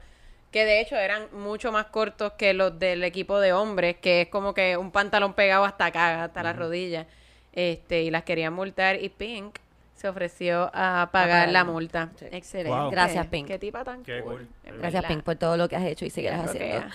que 0.54 0.66
de 0.66 0.80
hecho 0.80 0.96
eran 0.96 1.28
mucho 1.34 1.72
más 1.72 1.88
cortos 1.88 2.34
que 2.34 2.54
los 2.54 2.78
del 2.78 3.04
equipo 3.04 3.40
de 3.40 3.54
hombres, 3.54 3.98
que 4.00 4.22
es 4.22 4.28
como 4.28 4.54
que 4.54 4.78
un 4.78 4.92
pantalón 4.92 5.34
pegado 5.34 5.66
hasta 5.66 5.88
acá, 5.88 6.26
hasta 6.26 6.44
la 6.44 6.54
rodilla. 6.54 7.08
Este, 7.54 8.04
y 8.04 8.12
las 8.12 8.24
querían 8.24 8.54
multar 8.54 9.04
y 9.04 9.10
Pink 9.10 9.58
se 10.04 10.10
ofreció 10.10 10.70
a 10.74 11.08
pagar 11.14 11.48
la 11.48 11.64
multa. 11.64 12.10
Sí. 12.18 12.26
Excelente. 12.30 12.78
Wow. 12.78 12.92
Gracias, 12.92 13.26
Pink. 13.28 13.48
Qué 13.48 13.58
tipa 13.58 13.86
tan 13.86 14.04
Qué 14.04 14.20
cool. 14.22 14.46
Gracias. 14.80 15.06
Pink, 15.06 15.24
por 15.24 15.38
todo 15.38 15.56
lo 15.56 15.70
que 15.70 15.78
has 15.78 15.84
hecho 15.86 16.04
y 16.04 16.10
seguirás 16.10 16.44
haciendo. 16.50 16.88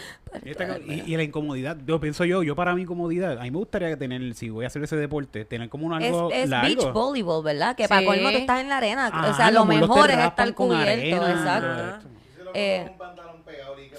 Y, 0.45 0.51
esta- 0.51 0.79
y- 0.79 1.05
y 1.07 1.17
la 1.17 1.23
incomodidad, 1.23 1.79
yo 1.87 1.99
pienso 2.01 2.27
yo, 2.27 2.43
yo 2.43 2.55
para 2.55 2.75
mi 2.75 2.85
comodidad, 2.85 3.39
a 3.39 3.43
mí 3.45 3.51
me 3.51 3.57
gustaría 3.57 3.97
tener, 3.97 4.35
si 4.35 4.51
voy 4.51 4.65
a 4.65 4.67
hacer 4.67 4.83
ese 4.85 4.97
deporte, 4.97 5.47
tener 5.47 5.71
como 5.71 5.87
un 5.87 6.03
Es, 6.03 6.07
algo 6.13 6.31
es 6.31 6.51
largo. 6.51 6.67
beach 6.69 6.93
volleyball, 6.93 7.43
¿verdad? 7.43 7.75
Que 7.77 7.89
para 7.89 8.05
colmo 8.05 8.31
tú 8.31 8.37
estás 8.37 8.61
en 8.61 8.69
la 8.69 8.77
arena. 8.77 9.07
Ajá, 9.07 9.31
o 9.31 9.35
sea, 9.35 9.51
lo 9.51 9.65
muslos 9.65 9.81
te 9.81 9.87
mejor 9.95 10.11
es 10.11 10.19
estar 10.19 10.55
cubierto. 10.55 10.91
arena, 10.91 11.31
exacto. 11.31 12.09
Lo 12.45 12.51
Eh, 12.55 12.91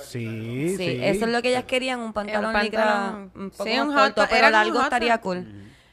Sí, 0.04 0.70
Sí, 0.70 0.78
sí. 0.78 1.00
eso 1.04 1.26
es 1.26 1.32
lo 1.32 1.42
que 1.42 1.50
ellas 1.50 1.64
querían, 1.66 2.00
un 2.00 2.14
pantalón, 2.14 2.56
Un 2.56 2.62
licra 2.64 2.84
pantalón. 2.86 3.32
un 3.36 3.50
poco 3.52 3.64
Sí, 3.64 3.76
más 3.78 3.88
un 3.88 3.94
corto, 3.94 4.22
hot- 4.22 4.30
pero 4.30 4.50
largo 4.50 4.82
estaría 4.82 5.18
cool. 5.20 5.46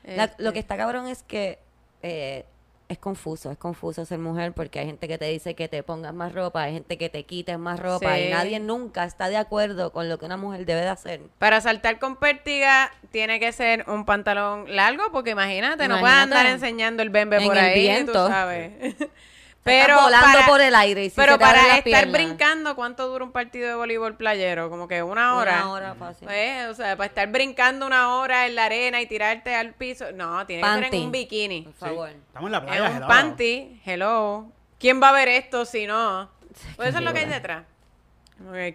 La- 0.04 0.24
Este, 0.24 0.42
lo 0.42 0.52
que 0.52 0.58
está 0.58 0.76
cabrón 0.76 1.06
es 1.08 1.22
que 1.22 1.58
eh, 2.02 2.44
es 2.88 2.98
confuso, 2.98 3.50
es 3.50 3.58
confuso 3.58 4.04
ser 4.04 4.18
mujer 4.18 4.52
porque 4.52 4.78
hay 4.78 4.86
gente 4.86 5.08
que 5.08 5.18
te 5.18 5.24
dice 5.26 5.54
que 5.54 5.66
te 5.68 5.82
pongas 5.82 6.14
más 6.14 6.32
ropa, 6.32 6.62
hay 6.62 6.72
gente 6.74 6.96
que 6.98 7.08
te 7.08 7.24
quites 7.24 7.58
más 7.58 7.80
ropa 7.80 8.14
Sí. 8.14 8.22
y 8.22 8.30
nadie 8.30 8.60
nunca 8.60 9.04
está 9.04 9.28
de 9.28 9.36
acuerdo 9.36 9.92
con 9.92 10.08
lo 10.08 10.18
que 10.18 10.26
una 10.26 10.36
mujer 10.36 10.64
debe 10.66 10.82
de 10.82 10.88
hacer. 10.88 11.20
Para 11.38 11.60
saltar 11.60 11.98
con 11.98 12.16
pértiga 12.16 12.92
tiene 13.10 13.40
que 13.40 13.50
ser 13.52 13.84
un 13.88 14.04
pantalón 14.04 14.64
largo 14.74 15.02
porque 15.12 15.30
imagínate, 15.30 15.88
no 15.88 15.98
puedes 16.00 16.16
andar 16.16 16.46
enseñando 16.46 17.02
el 17.02 17.10
bembe 17.10 17.38
En 17.38 17.44
por 17.46 17.56
el 17.58 17.64
ahí, 17.64 17.80
viento. 17.80 18.12
tú 18.26 18.30
sabes. 18.32 18.72
Pero 19.66 20.00
volando 20.00 20.26
para, 20.32 20.46
por 20.46 20.60
el 20.60 20.74
aire 20.74 21.04
y 21.04 21.10
si 21.10 21.16
pero 21.16 21.38
para 21.38 21.60
estar 21.60 21.82
piernas. 21.84 22.12
brincando, 22.12 22.74
¿cuánto 22.76 23.08
dura 23.08 23.24
un 23.24 23.32
partido 23.32 23.68
de 23.68 23.74
voleibol 23.74 24.16
playero? 24.16 24.70
Como 24.70 24.88
que 24.88 25.02
una 25.02 25.34
hora. 25.36 25.56
Una 25.64 25.70
hora 25.72 25.94
fácil. 25.94 26.28
Eh, 26.30 26.66
o 26.70 26.74
sea, 26.74 26.96
para 26.96 27.08
estar 27.08 27.28
brincando 27.30 27.86
una 27.86 28.14
hora 28.16 28.46
en 28.46 28.54
la 28.54 28.64
arena 28.66 29.00
y 29.00 29.06
tirarte 29.06 29.54
al 29.54 29.74
piso. 29.74 30.12
No, 30.12 30.46
tiene 30.46 30.62
que 30.62 30.68
ser 30.68 30.94
en 30.94 31.02
un 31.04 31.12
bikini. 31.12 31.62
Por 31.62 31.74
favor. 31.74 32.08
Estamos 32.10 32.46
en 32.48 32.52
la 32.52 32.58
En 32.58 32.64
playa. 32.64 32.82
un 32.82 32.96
helado. 32.96 33.08
panty. 33.08 33.80
Hello. 33.84 34.46
¿Quién 34.78 35.02
va 35.02 35.08
a 35.10 35.12
ver 35.12 35.28
esto 35.28 35.64
si 35.64 35.86
no? 35.86 36.30
Pues 36.76 36.88
eso 36.90 36.98
es 36.98 37.04
lo 37.04 37.12
que 37.12 37.18
hay 37.20 37.26
detrás. 37.26 37.64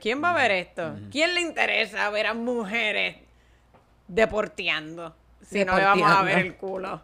¿Quién 0.02 0.24
va 0.24 0.32
a 0.32 0.34
ver 0.34 0.52
esto? 0.52 0.96
¿Quién 1.12 1.36
le 1.36 1.42
interesa 1.42 2.10
ver 2.10 2.28
a 2.28 2.34
mujeres 2.34 3.18
deporteando? 4.08 5.16
Si 5.48 5.64
no 5.66 5.78
le 5.78 5.84
vamos 5.86 6.12
a 6.12 6.22
ver 6.24 6.40
el 6.40 6.56
culo. 6.56 7.02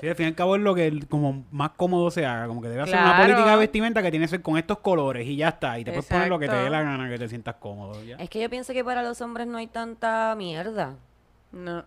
Sí, 0.00 0.08
al 0.08 0.16
fin 0.16 0.26
y 0.26 0.28
al 0.30 0.34
cabo 0.34 0.56
es 0.56 0.62
lo 0.62 0.74
que 0.74 1.00
como 1.08 1.44
más 1.52 1.70
cómodo 1.76 2.10
se 2.10 2.26
haga. 2.26 2.46
Como 2.48 2.60
que 2.60 2.68
debe 2.68 2.82
hacer 2.82 2.98
una 2.98 3.16
política 3.18 3.50
de 3.52 3.56
vestimenta 3.56 4.02
que 4.02 4.10
tiene 4.10 4.26
que 4.26 4.30
ser 4.30 4.42
con 4.42 4.58
estos 4.58 4.78
colores 4.78 5.26
y 5.26 5.36
ya 5.36 5.50
está. 5.50 5.78
Y 5.78 5.84
te 5.84 5.92
puedes 5.92 6.06
poner 6.06 6.28
lo 6.28 6.38
que 6.38 6.48
te 6.48 6.56
dé 6.56 6.70
la 6.70 6.82
gana, 6.82 7.08
que 7.08 7.18
te 7.18 7.28
sientas 7.28 7.56
cómodo. 7.56 8.02
ya. 8.02 8.16
Es 8.16 8.28
que 8.28 8.40
yo 8.40 8.50
pienso 8.50 8.72
que 8.72 8.84
para 8.84 9.02
los 9.02 9.20
hombres 9.20 9.46
no 9.46 9.58
hay 9.58 9.66
tanta 9.68 10.34
mierda. 10.36 10.96
No. 11.52 11.84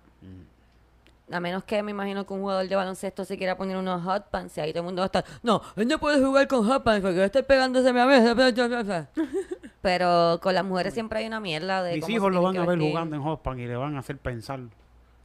A 1.32 1.40
menos 1.40 1.64
que 1.64 1.82
me 1.82 1.90
imagino 1.90 2.26
que 2.26 2.34
un 2.34 2.42
jugador 2.42 2.68
de 2.68 2.76
baloncesto 2.76 3.26
se 3.26 3.36
quiera 3.36 3.58
poner 3.58 3.78
unos 3.78 4.04
hot 4.04 4.30
pants 4.30 4.56
y 4.58 4.62
ahí 4.62 4.72
todo 4.72 4.82
el 4.82 4.86
mundo 4.86 5.00
va 5.00 5.06
a 5.06 5.08
estar, 5.08 5.26
no, 5.42 5.60
él 5.76 5.88
no 5.88 5.98
puede 5.98 6.24
jugar 6.24 6.48
con 6.48 6.68
hot 6.68 6.84
pants 6.84 7.02
porque 7.02 7.18
va 7.18 7.24
a 7.24 7.26
estar 7.26 7.44
pegándose 7.46 7.90
a 7.90 7.94
mi 7.94 8.00
mesa. 8.02 9.10
Pero 9.82 10.40
con 10.42 10.54
las 10.54 10.64
mujeres 10.64 10.94
siempre 10.94 11.20
hay 11.20 11.28
una 11.28 11.40
mierda 11.40 11.82
de 11.82 11.96
Mis 11.96 12.10
hijos 12.10 12.32
lo 12.32 12.44
van 12.44 12.58
a 12.58 12.60
ver 12.62 12.78
vestir. 12.78 12.92
jugando 12.92 13.16
en 13.16 13.24
Hotpan 13.24 13.60
y 13.60 13.66
le 13.66 13.76
van 13.76 13.96
a 13.96 14.00
hacer 14.00 14.18
pensar. 14.18 14.60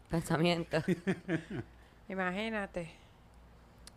Pensamiento. 0.09 0.79
Imagínate. 2.11 2.91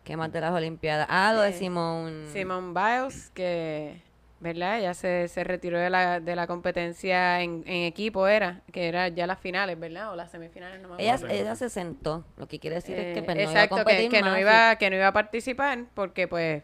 ¿Qué 0.04 0.16
más 0.16 0.30
de 0.32 0.40
las 0.40 0.52
Olimpiadas? 0.52 1.06
Ah, 1.10 1.32
lo 1.34 1.40
de 1.42 1.52
Simone. 1.52 2.26
Simone 2.32 2.72
Biles, 2.72 3.30
que, 3.30 4.02
¿verdad? 4.38 4.78
Ella 4.78 4.94
se, 4.94 5.26
se 5.26 5.42
retiró 5.42 5.78
de 5.78 5.90
la, 5.90 6.20
de 6.20 6.36
la 6.36 6.46
competencia 6.46 7.40
en, 7.40 7.64
en 7.66 7.82
equipo, 7.84 8.28
era, 8.28 8.60
que 8.70 8.86
era 8.86 9.08
ya 9.08 9.26
las 9.26 9.40
finales, 9.40 9.80
¿verdad? 9.80 10.12
O 10.12 10.16
las 10.16 10.30
semifinales, 10.30 10.80
no 10.80 10.90
me 10.90 11.02
Ella, 11.02 11.14
acuerdo. 11.14 11.34
ella 11.34 11.56
se 11.56 11.68
sentó. 11.70 12.24
Lo 12.36 12.46
que 12.46 12.60
quiere 12.60 12.76
decir 12.76 12.96
es 12.96 13.14
que 13.14 13.22
pues, 13.24 13.36
no 13.36 13.42
iba 13.50 13.60
a 13.62 13.62
que, 13.64 13.68
competir 13.68 14.10
que 14.10 14.20
no 14.20 14.30
más 14.30 14.40
iba, 14.40 14.76
que 14.76 14.90
no 14.90 14.96
iba 14.96 15.08
a 15.08 15.12
participar 15.12 15.86
porque, 15.94 16.28
pues, 16.28 16.62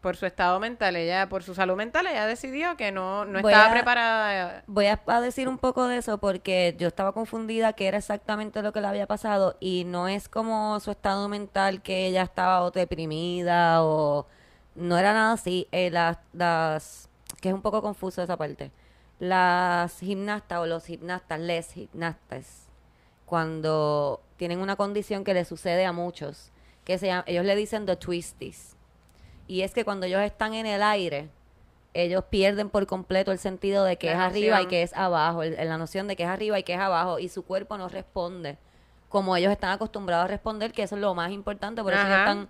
por 0.00 0.16
su 0.16 0.26
estado 0.26 0.60
mental, 0.60 0.96
ella, 0.96 1.28
por 1.28 1.42
su 1.42 1.54
salud 1.54 1.76
mental, 1.76 2.06
ella 2.06 2.26
decidió 2.26 2.76
que 2.76 2.92
no, 2.92 3.24
no 3.24 3.40
Voy 3.42 3.52
estaba 3.52 3.70
a- 3.70 3.72
preparada. 3.72 4.64
Voy 4.66 4.86
a, 4.86 5.00
a 5.06 5.20
decir 5.20 5.48
un 5.48 5.58
poco 5.58 5.86
de 5.88 5.98
eso 5.98 6.18
porque 6.18 6.74
yo 6.78 6.88
estaba 6.88 7.12
confundida 7.12 7.72
que 7.72 7.88
era 7.88 7.98
exactamente 7.98 8.62
lo 8.62 8.72
que 8.72 8.80
le 8.80 8.86
había 8.86 9.06
pasado 9.06 9.56
y 9.60 9.84
no 9.84 10.08
es 10.08 10.28
como 10.28 10.78
su 10.80 10.90
estado 10.90 11.28
mental 11.28 11.82
que 11.82 12.06
ella 12.06 12.22
estaba 12.22 12.62
o 12.62 12.70
deprimida 12.70 13.82
o 13.82 14.26
no 14.74 14.96
era 14.98 15.12
nada 15.12 15.32
así. 15.32 15.66
Eh, 15.72 15.90
las, 15.90 16.18
las 16.32 17.08
que 17.40 17.48
es 17.48 17.54
un 17.54 17.62
poco 17.62 17.82
confuso 17.82 18.22
esa 18.22 18.36
parte. 18.36 18.70
Las 19.20 19.98
gimnastas 19.98 20.60
o 20.60 20.66
los 20.66 20.84
gimnastas, 20.84 21.40
les 21.40 21.72
gimnastas, 21.72 22.68
cuando 23.26 24.22
tienen 24.36 24.60
una 24.60 24.76
condición 24.76 25.22
que 25.24 25.34
le 25.34 25.44
sucede 25.44 25.84
a 25.84 25.92
muchos, 25.92 26.50
que 26.84 26.98
se 26.98 27.06
llama, 27.08 27.24
ellos 27.26 27.44
le 27.44 27.54
dicen 27.56 27.84
the 27.84 27.96
twisties. 27.96 28.74
Y 29.48 29.62
es 29.62 29.72
que 29.72 29.84
cuando 29.84 30.06
ellos 30.06 30.20
están 30.22 30.54
en 30.54 30.66
el 30.66 30.82
aire, 30.82 31.28
ellos 31.94 32.22
pierden 32.30 32.68
por 32.70 32.86
completo 32.86 33.32
el 33.32 33.38
sentido 33.38 33.82
de 33.84 33.96
que 33.96 34.06
La 34.08 34.12
es 34.12 34.18
arriba 34.20 34.62
y 34.62 34.66
que 34.66 34.82
es 34.82 34.92
abajo, 34.94 35.42
el- 35.42 35.56
la 35.56 35.78
noción 35.78 36.06
de 36.06 36.14
que 36.16 36.22
es 36.22 36.28
arriba 36.28 36.58
y 36.58 36.62
que 36.62 36.74
es 36.74 36.80
abajo, 36.80 37.18
y 37.18 37.28
su 37.28 37.44
cuerpo 37.44 37.76
no 37.78 37.88
responde 37.88 38.58
como 39.08 39.34
ellos 39.36 39.50
están 39.50 39.70
acostumbrados 39.70 40.26
a 40.26 40.28
responder, 40.28 40.70
que 40.72 40.82
eso 40.82 40.94
es 40.94 41.00
lo 41.00 41.14
más 41.14 41.32
importante, 41.32 41.82
por 41.82 41.94
eso 41.94 42.02
ellos 42.02 42.18
están, 42.18 42.48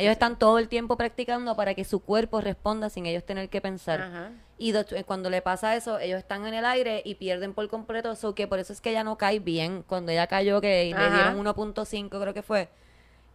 ellos 0.00 0.12
están 0.12 0.38
todo 0.38 0.58
el 0.60 0.68
tiempo 0.68 0.96
practicando 0.96 1.56
para 1.56 1.74
que 1.74 1.84
su 1.84 1.98
cuerpo 2.00 2.40
responda 2.40 2.88
sin 2.90 3.06
ellos 3.06 3.24
tener 3.24 3.48
que 3.50 3.60
pensar. 3.60 4.00
Ajá. 4.00 4.30
Y 4.56 4.74
hecho, 4.74 4.96
cuando 5.04 5.28
le 5.30 5.42
pasa 5.42 5.74
eso, 5.76 5.98
ellos 5.98 6.18
están 6.20 6.46
en 6.46 6.54
el 6.54 6.64
aire 6.64 7.02
y 7.04 7.16
pierden 7.16 7.52
por 7.54 7.68
completo 7.68 8.12
eso, 8.12 8.34
que 8.36 8.46
por 8.46 8.60
eso 8.60 8.72
es 8.72 8.80
que 8.80 8.90
ella 8.90 9.02
no 9.04 9.18
cae 9.18 9.40
bien. 9.40 9.82
Cuando 9.86 10.12
ella 10.12 10.28
cayó, 10.28 10.60
que 10.60 10.94
le 10.96 11.10
dieron 11.10 11.38
1.5 11.38 12.20
creo 12.20 12.32
que 12.32 12.42
fue, 12.42 12.68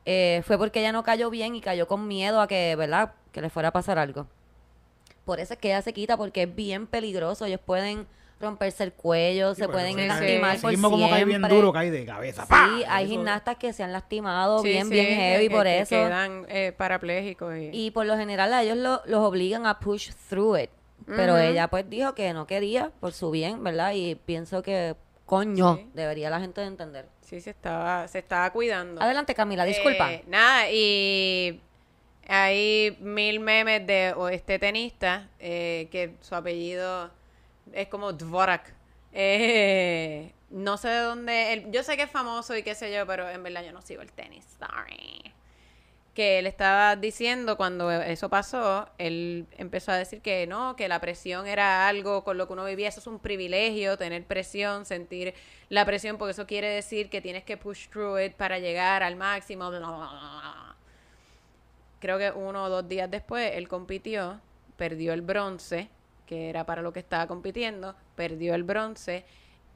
eh, 0.06 0.42
fue 0.46 0.58
porque 0.58 0.80
ella 0.80 0.92
no 0.92 1.04
cayó 1.04 1.30
bien 1.30 1.56
y 1.56 1.62
cayó 1.62 1.88
con 1.88 2.08
miedo 2.08 2.42
a 2.42 2.48
que, 2.48 2.76
¿verdad? 2.76 3.14
Que 3.32 3.42
le 3.42 3.50
fuera 3.50 3.70
a 3.70 3.72
pasar 3.72 3.98
algo. 4.00 4.28
Por 5.26 5.40
eso 5.40 5.54
es 5.54 5.60
que 5.60 5.70
ella 5.70 5.82
se 5.82 5.94
quita, 5.94 6.18
porque 6.18 6.44
es 6.44 6.56
bien 6.56 6.88
peligroso. 6.88 7.46
Ellos 7.46 7.60
pueden 7.64 8.08
romperse 8.40 8.84
el 8.84 8.92
cuello, 8.92 9.54
se 9.54 9.70
pueden 9.70 9.96
sí, 9.96 10.08
lastimar 10.08 10.56
sí. 10.56 10.62
por 10.64 10.72
mismo 10.72 10.90
como 10.90 11.08
cae 11.12 11.26
bien 11.26 11.42
siempre. 11.42 11.56
duro, 11.56 11.72
cae 11.72 11.92
de 11.92 12.06
cabeza. 12.06 12.48
Sí, 12.48 12.84
hay 12.88 13.04
Eso- 13.06 13.12
gimnastas 13.14 13.56
que 13.58 13.72
se 13.72 13.84
han 13.84 13.92
lastimado 13.94 14.64
Sí, 14.64 14.70
bien, 14.70 14.88
sí, 14.88 14.94
bien 14.94 15.06
que- 15.06 15.16
heavy 15.16 15.48
que- 15.48 15.56
por 15.56 15.64
que 15.66 15.80
eso. 15.82 15.90
quedan 15.92 16.46
eh, 16.50 16.74
parapléjicos. 16.76 17.56
Y, 17.56 17.70
Y 17.72 17.92
por 17.92 18.08
lo 18.08 18.18
general 18.18 18.52
a 18.54 18.64
ellos 18.64 18.78
lo- 18.78 19.02
los 19.06 19.20
obligan 19.20 19.68
a 19.68 19.80
push 19.80 20.10
through 20.28 20.58
it. 20.58 20.70
Pero 21.06 21.38
ella 21.38 21.68
pues 21.68 21.88
dijo 21.90 22.14
que 22.16 22.32
no 22.34 22.46
quería 22.48 22.92
por 23.00 23.12
su 23.14 23.30
bien, 23.32 23.64
¿verdad? 23.64 23.94
Y 23.94 24.16
pienso 24.16 24.62
que, 24.64 24.96
coño, 25.32 25.78
Sí. 25.78 25.90
debería 25.94 26.30
la 26.30 26.42
gente 26.42 26.60
de 26.60 26.68
entender. 26.68 27.06
sí, 27.22 27.40
se 27.40 27.52
estaba, 27.52 28.06
se 28.10 28.20
estaba 28.20 28.50
cuidando. 28.52 29.02
Adelante 29.02 29.34
Camila, 29.34 29.64
disculpa. 29.64 30.12
Eh, 30.12 30.24
nada, 30.28 30.70
y 30.70 31.62
hay 32.28 32.98
mil 33.00 33.40
memes 33.40 33.88
de 33.88 34.14
o 34.18 34.28
este 34.28 34.60
tenista 34.60 35.30
eh, 35.40 35.88
que 35.90 36.16
su 36.20 36.36
apellido 36.36 37.10
es 37.72 37.88
como 37.88 38.12
Dvorak. 38.12 38.74
Eh, 39.14 40.34
no 40.50 40.76
sé 40.76 40.90
de 40.90 41.00
dónde. 41.00 41.54
él- 41.54 41.72
yo 41.72 41.84
sé 41.84 41.96
que 41.96 42.04
es 42.04 42.12
famoso 42.12 42.56
y 42.58 42.64
qué 42.64 42.76
sé 42.76 42.94
yo, 42.94 43.08
pero 43.08 43.30
en 43.30 43.42
verdad 43.44 43.64
yo 43.64 43.72
no 43.72 43.82
sigo 43.82 44.02
el 44.02 44.12
tenis. 44.12 44.46
Sorry. 44.60 45.34
Que 46.14 46.40
él 46.40 46.48
estaba 46.48 46.98
diciendo 46.98 47.56
cuando 47.56 47.90
eso 47.90 48.28
pasó, 48.28 48.90
él 48.98 49.48
empezó 49.58 49.94
a 49.94 49.98
decir 49.98 50.22
que 50.22 50.46
no, 50.46 50.76
que 50.76 50.90
la 50.90 51.00
presión 51.00 51.48
era 51.48 51.88
algo 51.88 52.26
con 52.26 52.38
lo 52.38 52.48
que 52.48 52.54
uno 52.54 52.66
vivía. 52.66 52.90
Eso 52.90 53.00
es 53.00 53.08
un 53.08 53.20
privilegio, 53.20 53.98
tener 53.98 54.26
presión, 54.26 54.86
sentir 54.86 55.34
la 55.70 55.86
presión, 55.86 56.18
porque 56.18 56.32
eso 56.32 56.46
quiere 56.46 56.68
decir 56.68 57.10
que 57.10 57.22
tienes 57.22 57.44
que 57.44 57.56
push 57.56 57.88
through 57.88 58.20
it 58.20 58.34
para 58.34 58.60
llegar 58.60 59.04
al 59.04 59.16
máximo. 59.16 59.72
Creo 62.02 62.18
que 62.18 62.32
uno 62.32 62.66
o 62.66 62.70
dos 62.70 62.90
días 62.90 63.10
después 63.10 63.52
él 63.56 63.70
compitió, 63.70 64.42
perdió 64.76 65.14
el 65.14 65.22
bronce, 65.22 65.88
que 66.26 66.50
era 66.50 66.66
para 66.66 66.82
lo 66.82 66.92
que 66.92 67.00
estaba 67.00 67.28
compitiendo, 67.28 67.96
perdió 68.16 68.54
el 68.56 68.64
bronce 68.64 69.24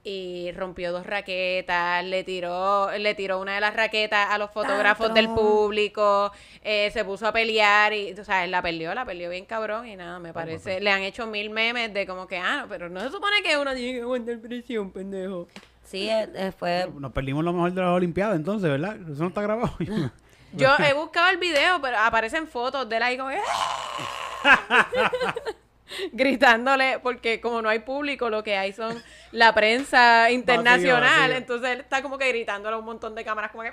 y 0.08 0.52
rompió 0.52 0.92
dos 0.92 1.04
raquetas, 1.04 2.06
le 2.06 2.24
tiró, 2.24 2.96
le 2.96 3.16
tiró 3.16 3.42
una 3.42 3.56
de 3.56 3.60
las 3.60 3.76
raquetas 3.76 4.30
a 4.30 4.38
los 4.38 4.52
fotógrafos 4.52 5.12
del 5.16 5.30
público, 5.30 6.32
eh, 6.62 6.92
se 6.94 7.04
puso 7.04 7.28
a 7.28 7.34
pelear 7.34 7.92
y, 7.92 8.14
o 8.14 8.24
sea, 8.24 8.46
él 8.46 8.52
la 8.52 8.62
perdió, 8.62 8.94
la 8.94 9.04
perdió 9.04 9.32
bien 9.32 9.46
cabrón 9.46 9.88
y 9.88 9.96
nada, 9.96 10.20
me 10.20 10.32
parece, 10.32 10.80
le 10.80 10.92
han 10.92 11.02
hecho 11.02 11.26
mil 11.26 11.50
memes 11.50 11.92
de 11.92 12.06
como 12.06 12.28
que, 12.28 12.38
ah, 12.38 12.68
pero 12.70 12.88
no 12.88 13.02
se 13.02 13.10
supone 13.10 13.42
que 13.42 13.58
uno 13.58 13.74
tiene 13.74 13.94
que 13.94 14.02
aguantar 14.02 14.40
presión, 14.42 14.92
pendejo. 14.92 15.48
Sí, 15.84 16.08
eh, 16.08 16.30
eh, 16.36 16.52
fue... 16.56 16.88
Nos 17.00 17.12
perdimos 17.12 17.44
lo 17.44 17.52
mejor 17.52 17.74
de 17.74 17.82
las 17.82 17.90
Olimpiadas 17.90 18.36
entonces, 18.36 18.70
¿verdad? 18.70 18.98
Eso 19.10 19.24
no 19.24 19.30
está 19.30 19.42
grabado. 19.42 19.74
Yo 20.54 20.70
he 20.78 20.94
buscado 20.94 21.32
el 21.32 21.38
video, 21.38 21.82
pero 21.82 21.98
aparecen 21.98 22.48
fotos 22.48 22.88
de 22.88 22.98
él 22.98 23.04
ahí 23.04 23.18
como 23.18 23.30
que, 23.30 23.40
gritándole, 26.12 27.00
porque 27.00 27.42
como 27.42 27.62
no 27.62 27.70
hay 27.70 27.80
público, 27.80 28.30
lo 28.30 28.44
que 28.44 28.58
hay 28.58 28.74
son 28.74 29.02
la 29.32 29.54
prensa 29.54 30.32
internacional, 30.32 31.30
vacío. 31.30 31.38
entonces 31.38 31.70
él 31.72 31.80
está 31.82 32.02
como 32.02 32.18
que 32.18 32.28
gritándole 32.30 32.76
a 32.76 32.80
un 32.80 32.86
montón 32.86 33.16
de 33.16 33.24
cámaras 33.24 33.52
como 33.52 33.64
que 33.64 33.72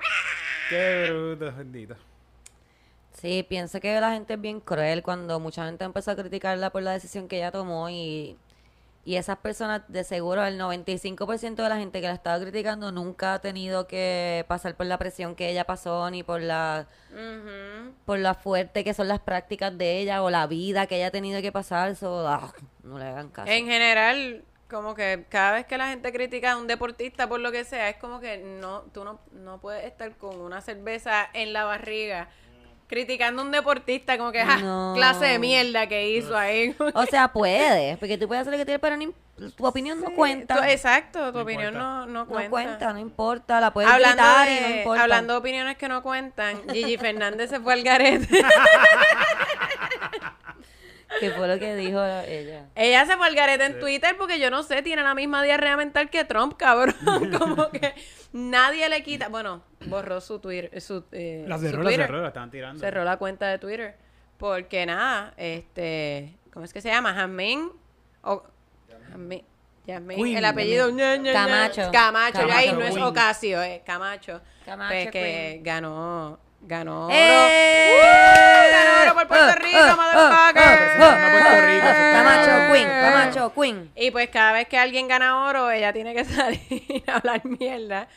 Qué 0.68 1.10
bruto, 1.10 1.52
bendito. 1.56 1.96
Sí, 3.12 3.46
pienso 3.48 3.78
que 3.80 4.00
la 4.00 4.12
gente 4.12 4.34
es 4.34 4.40
bien 4.40 4.60
cruel 4.60 5.02
cuando 5.02 5.38
mucha 5.38 5.64
gente 5.64 5.84
empezó 5.84 6.10
a 6.10 6.16
criticarla 6.16 6.70
por 6.70 6.82
la 6.82 6.92
decisión 6.92 7.28
que 7.28 7.36
ella 7.36 7.52
tomó 7.52 7.88
y 7.88 8.36
Y 9.04 9.16
esas 9.16 9.38
personas, 9.38 9.82
de 9.88 10.04
seguro, 10.04 10.44
el 10.44 10.60
95% 10.60 11.56
de 11.56 11.68
la 11.68 11.76
gente 11.76 12.00
que 12.00 12.06
la 12.06 12.14
estaba 12.14 12.38
criticando 12.40 12.92
nunca 12.92 13.34
ha 13.34 13.40
tenido 13.40 13.88
que 13.88 14.44
pasar 14.46 14.76
por 14.76 14.86
la 14.86 14.96
presión 14.96 15.34
que 15.34 15.50
ella 15.50 15.64
pasó, 15.64 16.08
ni 16.10 16.22
por 16.22 16.40
la, 16.40 16.86
por 18.04 18.20
la 18.20 18.34
fuerte 18.34 18.84
que 18.84 18.94
son 18.94 19.08
las 19.08 19.18
prácticas 19.18 19.76
de 19.76 19.98
ella 19.98 20.22
o 20.22 20.30
la 20.30 20.46
vida 20.46 20.86
que 20.86 20.96
ella 20.96 21.08
ha 21.08 21.10
tenido 21.10 21.42
que 21.42 21.50
pasar. 21.50 21.96
So, 21.96 22.28
ah, 22.28 22.52
no 22.84 22.96
le 22.96 23.06
hagan 23.06 23.30
caso. 23.30 23.50
En 23.50 23.66
general, 23.66 24.44
como 24.68 24.94
que 24.94 25.26
cada 25.28 25.52
vez 25.52 25.66
que 25.66 25.76
la 25.78 25.88
gente 25.88 26.12
critica 26.12 26.52
a 26.52 26.56
un 26.56 26.68
deportista 26.68 27.28
por 27.28 27.40
lo 27.40 27.50
que 27.50 27.64
sea, 27.64 27.88
es 27.88 27.96
como 27.96 28.20
que 28.20 28.38
no, 28.38 28.82
tú 28.94 29.04
no, 29.04 29.20
no 29.32 29.60
puedes 29.60 29.84
estar 29.84 30.16
con 30.16 30.40
una 30.40 30.60
cerveza 30.60 31.28
en 31.32 31.52
la 31.52 31.64
barriga 31.64 32.28
criticando 32.92 33.40
a 33.40 33.44
un 33.46 33.50
deportista 33.50 34.18
como 34.18 34.30
que, 34.32 34.44
ja, 34.44 34.58
No. 34.58 34.92
clase 34.94 35.24
de 35.24 35.38
mierda 35.38 35.86
que 35.86 36.10
hizo 36.10 36.36
ahí. 36.36 36.76
O 36.94 37.06
sea, 37.06 37.28
puedes, 37.32 37.96
porque 37.96 38.18
tú 38.18 38.28
puedes 38.28 38.42
hacer 38.42 38.52
lo 38.52 38.58
que 38.58 38.66
quieras, 38.66 38.80
pero 38.82 38.98
no 38.98 39.02
im- 39.04 39.14
tu 39.56 39.64
opinión 39.66 39.98
no 40.00 40.10
cuenta. 40.14 40.56
Tu- 40.56 40.62
exacto, 40.64 41.32
tu 41.32 41.38
No 41.38 41.42
opinión 41.44 41.72
no, 41.72 42.04
no 42.06 42.12
no 42.24 42.26
cuenta. 42.26 42.50
cuenta. 42.50 42.92
no 42.92 42.98
importa, 42.98 43.60
la 43.60 43.72
puedes 43.72 43.90
Hablando 43.90 44.22
gritar 44.22 44.48
y 44.50 44.60
no 44.60 44.76
importa. 44.76 45.02
hablando 45.04 45.32
de 45.32 45.38
opiniones 45.38 45.76
que 45.78 45.88
no 45.88 46.02
cuentan, 46.02 46.60
Gigi 46.70 46.96
Fernández 46.98 47.48
se 47.48 47.58
fue 47.60 47.72
al 47.72 47.82
garete. 47.82 48.44
¿Qué 51.20 51.30
fue 51.30 51.48
lo 51.48 51.58
que 51.58 51.74
dijo 51.76 52.02
ella? 52.04 52.66
Ella 52.74 53.06
se 53.06 53.16
fue 53.16 53.26
al 53.26 53.34
garete 53.34 53.64
en 53.64 53.78
Twitter 53.78 54.16
porque 54.16 54.38
yo 54.40 54.50
no 54.50 54.62
sé, 54.62 54.82
tiene 54.82 55.02
la 55.02 55.14
misma 55.14 55.42
diarrea 55.42 55.76
mental 55.76 56.10
que 56.10 56.24
Trump, 56.24 56.54
cabrón. 56.56 56.94
Como 57.38 57.70
que 57.70 57.94
nadie 58.32 58.88
le 58.88 59.02
quita. 59.02 59.28
Bueno, 59.28 59.62
borró 59.86 60.20
su 60.20 60.38
Twitter. 60.38 60.80
Su, 60.80 61.04
eh, 61.12 61.44
La 61.46 61.58
su 61.58 61.64
cerró, 61.64 61.78
la 61.82 61.90
Twitter. 61.90 62.06
cerró, 62.06 62.22
la 62.22 62.28
estaban 62.28 62.50
tirando. 62.50 62.80
Cerró 62.80 63.04
la 63.04 63.16
cuenta 63.16 63.46
de 63.48 63.58
Twitter. 63.58 63.96
Porque 64.38 64.86
nada, 64.86 65.34
este. 65.36 66.36
¿Cómo 66.52 66.64
es 66.64 66.72
que 66.72 66.80
se 66.80 66.88
llama? 66.88 67.14
Jamín. 67.14 67.70
O, 68.22 68.42
Jamín. 69.10 69.44
Queen, 69.84 70.36
el 70.36 70.44
apellido 70.44 70.90
ña, 70.90 71.16
ña, 71.16 71.32
ña. 71.32 71.32
Camacho. 71.32 71.90
Camacho, 71.92 72.46
ya 72.46 72.56
ahí 72.56 72.68
Camacho 72.68 72.90
no 72.94 72.96
es. 72.98 73.04
Ocasio, 73.10 73.62
es 73.62 73.82
Camacho. 73.82 74.40
Camacho 74.64 74.92
Pues 74.92 75.10
que 75.10 75.60
ganó, 75.64 76.38
ganó 76.62 77.06
oro. 77.06 77.14
¡Eh! 77.14 77.98
¡Uh! 77.98 78.72
Ganó 78.72 79.02
oro 79.02 79.14
por 79.14 79.28
Puerto. 79.28 79.54
Rico, 79.60 79.96
motherfucker. 79.96 80.62
¡Eh! 80.62 80.76
Representando 80.76 81.26
a 81.26 81.30
Puerto 81.30 81.66
Rico, 81.66 81.86
Camacho. 82.12 82.72
Queen, 82.72 82.88
Camacho 82.88 83.54
Queen. 83.54 83.90
Y 83.96 84.10
pues 84.10 84.28
cada 84.30 84.52
vez 84.52 84.68
que 84.68 84.78
alguien 84.78 85.08
gana 85.08 85.46
oro, 85.46 85.70
ella 85.70 85.92
tiene 85.92 86.14
que 86.14 86.24
salir 86.26 87.04
a 87.06 87.16
hablar 87.16 87.44
mierda. 87.44 88.08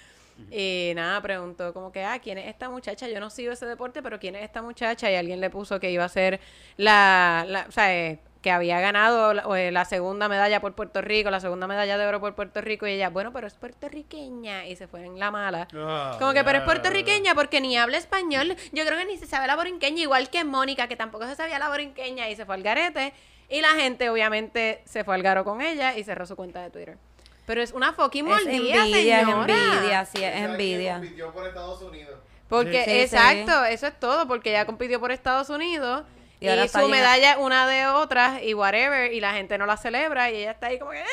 Y 0.51 0.91
nada, 0.95 1.21
preguntó 1.21 1.73
como 1.73 1.91
que, 1.91 2.03
ah, 2.03 2.19
¿quién 2.19 2.37
es 2.37 2.47
esta 2.47 2.69
muchacha? 2.69 3.07
Yo 3.07 3.19
no 3.19 3.29
sigo 3.29 3.53
ese 3.53 3.65
deporte, 3.65 4.03
pero 4.03 4.19
¿quién 4.19 4.35
es 4.35 4.43
esta 4.43 4.61
muchacha? 4.61 5.09
Y 5.09 5.15
alguien 5.15 5.39
le 5.39 5.49
puso 5.49 5.79
que 5.79 5.91
iba 5.91 6.03
a 6.03 6.09
ser 6.09 6.39
la, 6.77 7.45
la 7.47 7.65
o 7.67 7.71
sea, 7.71 7.95
eh, 7.95 8.19
que 8.45 8.51
había 8.51 8.79
ganado 8.79 9.33
la, 9.33 9.41
eh, 9.57 9.71
la 9.71 9.85
segunda 9.85 10.29
medalla 10.29 10.61
por 10.61 10.75
Puerto 10.75 11.01
Rico, 11.01 11.31
la 11.31 11.39
segunda 11.39 11.65
medalla 11.65 11.97
de 11.97 12.05
oro 12.05 12.19
por 12.19 12.35
Puerto 12.35 12.61
Rico. 12.61 12.85
Y 12.85 12.91
ella, 12.91 13.09
bueno, 13.09 13.33
pero 13.33 13.47
es 13.47 13.55
puertorriqueña. 13.55 14.67
Y 14.67 14.75
se 14.75 14.87
fue 14.87 15.03
en 15.03 15.17
la 15.19 15.31
mala. 15.31 15.67
Ah, 15.75 16.15
Como 16.19 16.31
que, 16.31 16.43
pero 16.43 16.59
es 16.59 16.63
puertorriqueña 16.63 17.33
porque 17.33 17.59
ni 17.59 17.75
habla 17.75 17.97
español. 17.97 18.55
Yo 18.71 18.85
creo 18.85 18.99
que 18.99 19.05
ni 19.05 19.17
se 19.17 19.25
sabe 19.25 19.47
la 19.47 19.55
borinqueña, 19.55 19.99
igual 19.99 20.29
que 20.29 20.43
Mónica, 20.43 20.87
que 20.87 20.95
tampoco 20.95 21.25
se 21.25 21.33
sabía 21.33 21.57
la 21.57 21.69
borinqueña 21.69 22.29
y 22.29 22.35
se 22.35 22.45
fue 22.45 22.53
al 22.53 22.61
garete. 22.61 23.13
Y 23.49 23.61
la 23.61 23.69
gente, 23.69 24.11
obviamente, 24.11 24.83
se 24.85 25.03
fue 25.03 25.15
al 25.15 25.23
garo 25.23 25.43
con 25.43 25.61
ella 25.61 25.97
y 25.97 26.03
cerró 26.03 26.27
su 26.27 26.35
cuenta 26.35 26.61
de 26.61 26.69
Twitter. 26.69 26.99
Pero 27.47 27.63
es 27.63 27.71
una 27.71 27.93
fucking 27.93 28.27
Es 28.27 28.31
mordida, 28.31 28.85
envidia, 28.85 29.21
es 29.21 29.27
envidia, 29.27 30.05
sí, 30.05 30.17
es 30.17 30.21
¿Sabe 30.21 30.33
quién 30.33 30.51
envidia. 30.51 30.93
compitió 30.97 31.31
por 31.33 31.47
Estados 31.47 31.81
Unidos? 31.81 32.19
Porque, 32.47 32.83
Sí, 32.83 32.91
sí, 32.91 32.99
exacto, 32.99 33.65
eso 33.65 33.87
es 33.87 33.99
todo, 33.99 34.27
porque 34.27 34.51
ella 34.51 34.67
compitió 34.67 34.99
por 34.99 35.11
Estados 35.11 35.49
Unidos 35.49 36.03
Y 36.39 36.45
y, 36.45 36.49
ahora 36.49 36.65
está 36.65 36.81
su 36.81 36.89
medalla 36.89 37.31
es 37.31 37.37
una 37.37 37.67
de 37.67 37.87
otras 37.87 38.43
y 38.43 38.53
whatever, 38.53 39.11
y 39.13 39.19
la 39.19 39.33
gente 39.33 39.57
no 39.57 39.65
la 39.65 39.77
celebra 39.77 40.29
y 40.31 40.37
ella 40.37 40.51
está 40.51 40.67
ahí 40.67 40.79
como 40.79 40.91
que... 40.91 41.03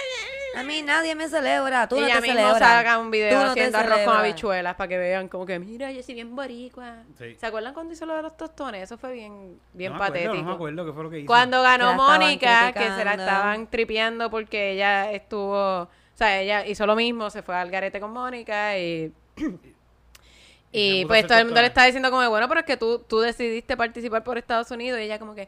A 0.54 0.62
mí 0.64 0.82
nadie 0.82 1.14
me 1.14 1.28
celebra, 1.28 1.88
tú 1.88 1.96
y 1.96 2.00
no 2.00 2.06
ella 2.06 2.16
te 2.16 2.22
mismo 2.22 2.36
celebras. 2.36 2.58
saca 2.58 2.98
un 2.98 3.10
video 3.10 3.42
no 3.42 3.50
haciendo 3.50 3.78
arroz 3.78 4.00
con 4.04 4.16
habichuelas 4.16 4.74
para 4.74 4.88
que 4.88 4.98
vean 4.98 5.28
como 5.28 5.46
que, 5.46 5.58
mira, 5.58 5.90
yo 5.92 6.02
soy 6.02 6.14
bien 6.14 6.34
boricua. 6.34 7.04
Sí. 7.18 7.34
¿Se 7.36 7.46
acuerdan 7.46 7.72
cuando 7.72 7.94
hizo 7.94 8.04
lo 8.04 8.14
de 8.14 8.22
los 8.22 8.36
tostones? 8.36 8.82
Eso 8.82 8.98
fue 8.98 9.12
bien, 9.14 9.58
bien 9.72 9.92
no 9.92 9.96
acuerdo, 9.96 10.12
patético. 10.12 10.34
no 10.34 10.42
me 10.42 10.52
acuerdo 10.52 10.86
qué 10.86 10.92
fue 10.92 11.04
lo 11.04 11.10
que 11.10 11.18
hizo. 11.20 11.26
Cuando 11.26 11.62
ganó 11.62 11.94
Mónica, 11.94 12.72
que 12.72 12.90
se 12.90 13.04
la 13.04 13.14
estaban 13.14 13.68
tripeando 13.68 14.30
porque 14.30 14.72
ella 14.72 15.10
estuvo, 15.12 15.82
o 15.82 15.88
sea, 16.14 16.40
ella 16.40 16.66
hizo 16.66 16.86
lo 16.86 16.96
mismo, 16.96 17.30
se 17.30 17.42
fue 17.42 17.56
al 17.56 17.70
garete 17.70 18.00
con 18.00 18.12
Mónica 18.12 18.78
y... 18.78 19.12
Y 20.72 21.04
pues 21.04 21.26
todo 21.26 21.38
el 21.38 21.44
mundo 21.44 21.60
le 21.60 21.66
está 21.66 21.84
diciendo 21.84 22.10
como, 22.10 22.28
bueno, 22.30 22.48
pero 22.48 22.60
es 22.60 22.66
que 22.66 22.78
tú, 22.78 22.98
tú 23.00 23.20
decidiste 23.20 23.76
participar 23.76 24.24
por 24.24 24.38
Estados 24.38 24.70
Unidos 24.70 24.98
y 24.98 25.02
ella 25.02 25.18
como 25.18 25.34
que, 25.34 25.46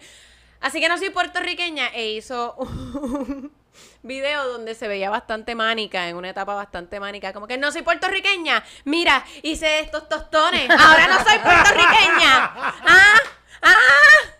así 0.61 0.81
que 0.81 0.89
no 0.89 0.99
soy 0.99 1.11
puertorriqueña 1.11 1.89
e 1.89 2.11
hizo 2.11 2.55
un 2.57 3.51
video 4.03 4.47
donde 4.49 4.75
se 4.75 4.87
veía 4.87 5.09
bastante 5.09 5.55
mánica, 5.55 6.09
en 6.09 6.17
una 6.17 6.29
etapa 6.29 6.55
bastante 6.55 7.01
mánica, 7.01 7.33
como 7.33 7.47
que 7.47 7.57
no 7.57 7.73
soy 7.73 7.81
puertorriqueña, 7.81 8.63
mira, 8.85 9.25
hice 9.43 9.81
estos 9.81 10.11
tostones, 10.11 10.69
ahora 10.69 11.07
no 11.07 11.25
soy 11.25 11.39
puertorriqueña, 11.39 12.45
ah, 12.87 13.19
ah, 13.63 14.35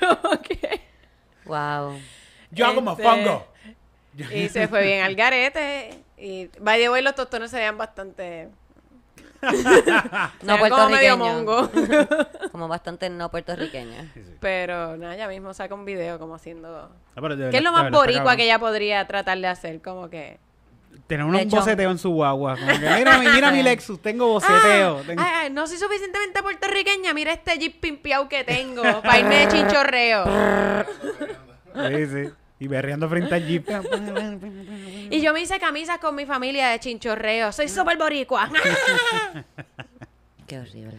como 0.00 0.40
que... 0.40 0.80
Wow. 1.44 2.00
Yo 2.50 2.66
hago 2.66 2.80
Este, 2.80 2.82
mofongo. 2.82 3.46
Y 4.32 4.48
se 4.48 4.68
fue 4.68 4.82
bien 4.82 5.02
al 5.02 5.14
garete. 5.14 6.02
Y 6.18 6.48
by 6.60 6.80
the 6.80 6.90
way, 6.90 7.02
los 7.02 7.14
tostones 7.14 7.50
se 7.50 7.56
veían 7.56 7.78
bastante. 7.78 8.48
No 9.42 9.48
veían 9.50 10.70
como 10.70 10.88
medio 10.88 11.16
puertorriqueño. 11.16 11.16
mongo. 11.16 11.70
Como 12.52 12.68
bastante 12.68 13.08
no 13.10 13.30
puertorriqueña. 13.30 14.02
Sí, 14.14 14.22
sí. 14.22 14.34
Pero 14.40 14.96
nada, 14.96 15.14
ella 15.14 15.26
mismo 15.28 15.52
saca 15.54 15.74
un 15.74 15.84
video 15.84 16.18
como 16.18 16.34
haciendo. 16.34 16.90
De 17.16 17.50
¿Qué 17.50 17.56
es 17.56 17.62
lo 17.62 17.72
más 17.72 17.90
boricua 17.90 18.36
que 18.36 18.44
ella 18.44 18.58
podría 18.58 19.06
tratar 19.06 19.38
de 19.38 19.46
hacer? 19.46 19.80
Como 19.80 20.08
que. 20.10 20.38
Tener 21.06 21.24
un 21.24 21.48
boceteo 21.48 21.90
en 21.90 21.98
su 21.98 22.10
guagua. 22.10 22.56
Como 22.56 22.66
que, 22.78 22.78
mira, 22.78 23.18
mi- 23.18 23.28
mira 23.28 23.50
mi 23.50 23.62
Lexus, 23.62 24.00
tengo 24.00 24.28
boceteo. 24.28 24.98
Ah, 24.98 25.02
tengo- 25.06 25.22
ay, 25.22 25.30
ay, 25.44 25.50
no 25.50 25.66
soy 25.66 25.78
suficientemente 25.78 26.42
puertorriqueña. 26.42 27.14
Mira 27.14 27.32
este 27.32 27.58
jeep 27.58 27.80
pimpiao 27.80 28.28
que 28.28 28.44
tengo. 28.44 28.82
Para 29.02 29.18
irme 29.18 29.46
de 29.46 29.48
chinchorreo. 29.48 30.24
Sí, 31.74 32.06
sí. 32.06 32.32
Y 32.62 32.68
berreando 32.68 33.08
frente 33.08 33.34
al 33.34 33.44
jeep. 33.44 33.66
Y 35.10 35.20
yo 35.20 35.32
me 35.32 35.42
hice 35.42 35.58
camisas 35.58 35.98
con 35.98 36.14
mi 36.14 36.24
familia 36.26 36.68
de 36.68 36.78
chinchorreo. 36.78 37.50
Soy 37.50 37.68
súper 37.68 37.98
boricua. 37.98 38.48
Qué 40.46 40.58
horrible. 40.60 40.96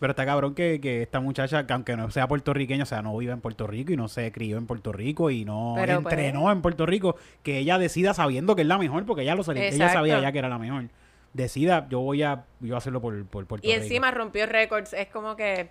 Pero 0.00 0.10
está 0.10 0.26
cabrón 0.26 0.56
que, 0.56 0.80
que 0.80 1.02
esta 1.02 1.20
muchacha, 1.20 1.64
que 1.64 1.72
aunque 1.72 1.96
no 1.96 2.10
sea 2.10 2.26
puertorriqueña, 2.26 2.82
o 2.82 2.86
sea, 2.86 3.00
no 3.00 3.16
vive 3.16 3.32
en 3.32 3.40
Puerto 3.40 3.68
Rico 3.68 3.92
y 3.92 3.96
no 3.96 4.08
se 4.08 4.32
crió 4.32 4.58
en 4.58 4.66
Puerto 4.66 4.92
Rico 4.92 5.30
y 5.30 5.44
no 5.44 5.74
Pero, 5.76 6.02
pues, 6.02 6.14
entrenó 6.14 6.50
en 6.50 6.60
Puerto 6.62 6.84
Rico, 6.84 7.14
que 7.44 7.58
ella 7.58 7.78
decida 7.78 8.12
sabiendo 8.12 8.56
que 8.56 8.62
es 8.62 8.68
la 8.68 8.78
mejor, 8.78 9.06
porque 9.06 9.22
ella 9.22 9.36
lo 9.36 9.44
sabía, 9.44 9.68
ella 9.68 9.92
sabía 9.92 10.20
ya 10.20 10.32
que 10.32 10.40
era 10.40 10.48
la 10.48 10.58
mejor. 10.58 10.86
Decida, 11.32 11.86
yo 11.88 12.00
voy 12.00 12.24
a, 12.24 12.44
yo 12.60 12.68
voy 12.68 12.74
a 12.74 12.78
hacerlo 12.78 13.00
por, 13.00 13.24
por 13.26 13.46
Puerto 13.46 13.66
y 13.66 13.70
Rico. 13.70 13.84
encima 13.84 14.10
rompió 14.10 14.44
récords. 14.46 14.92
Es 14.92 15.06
como 15.06 15.36
que. 15.36 15.68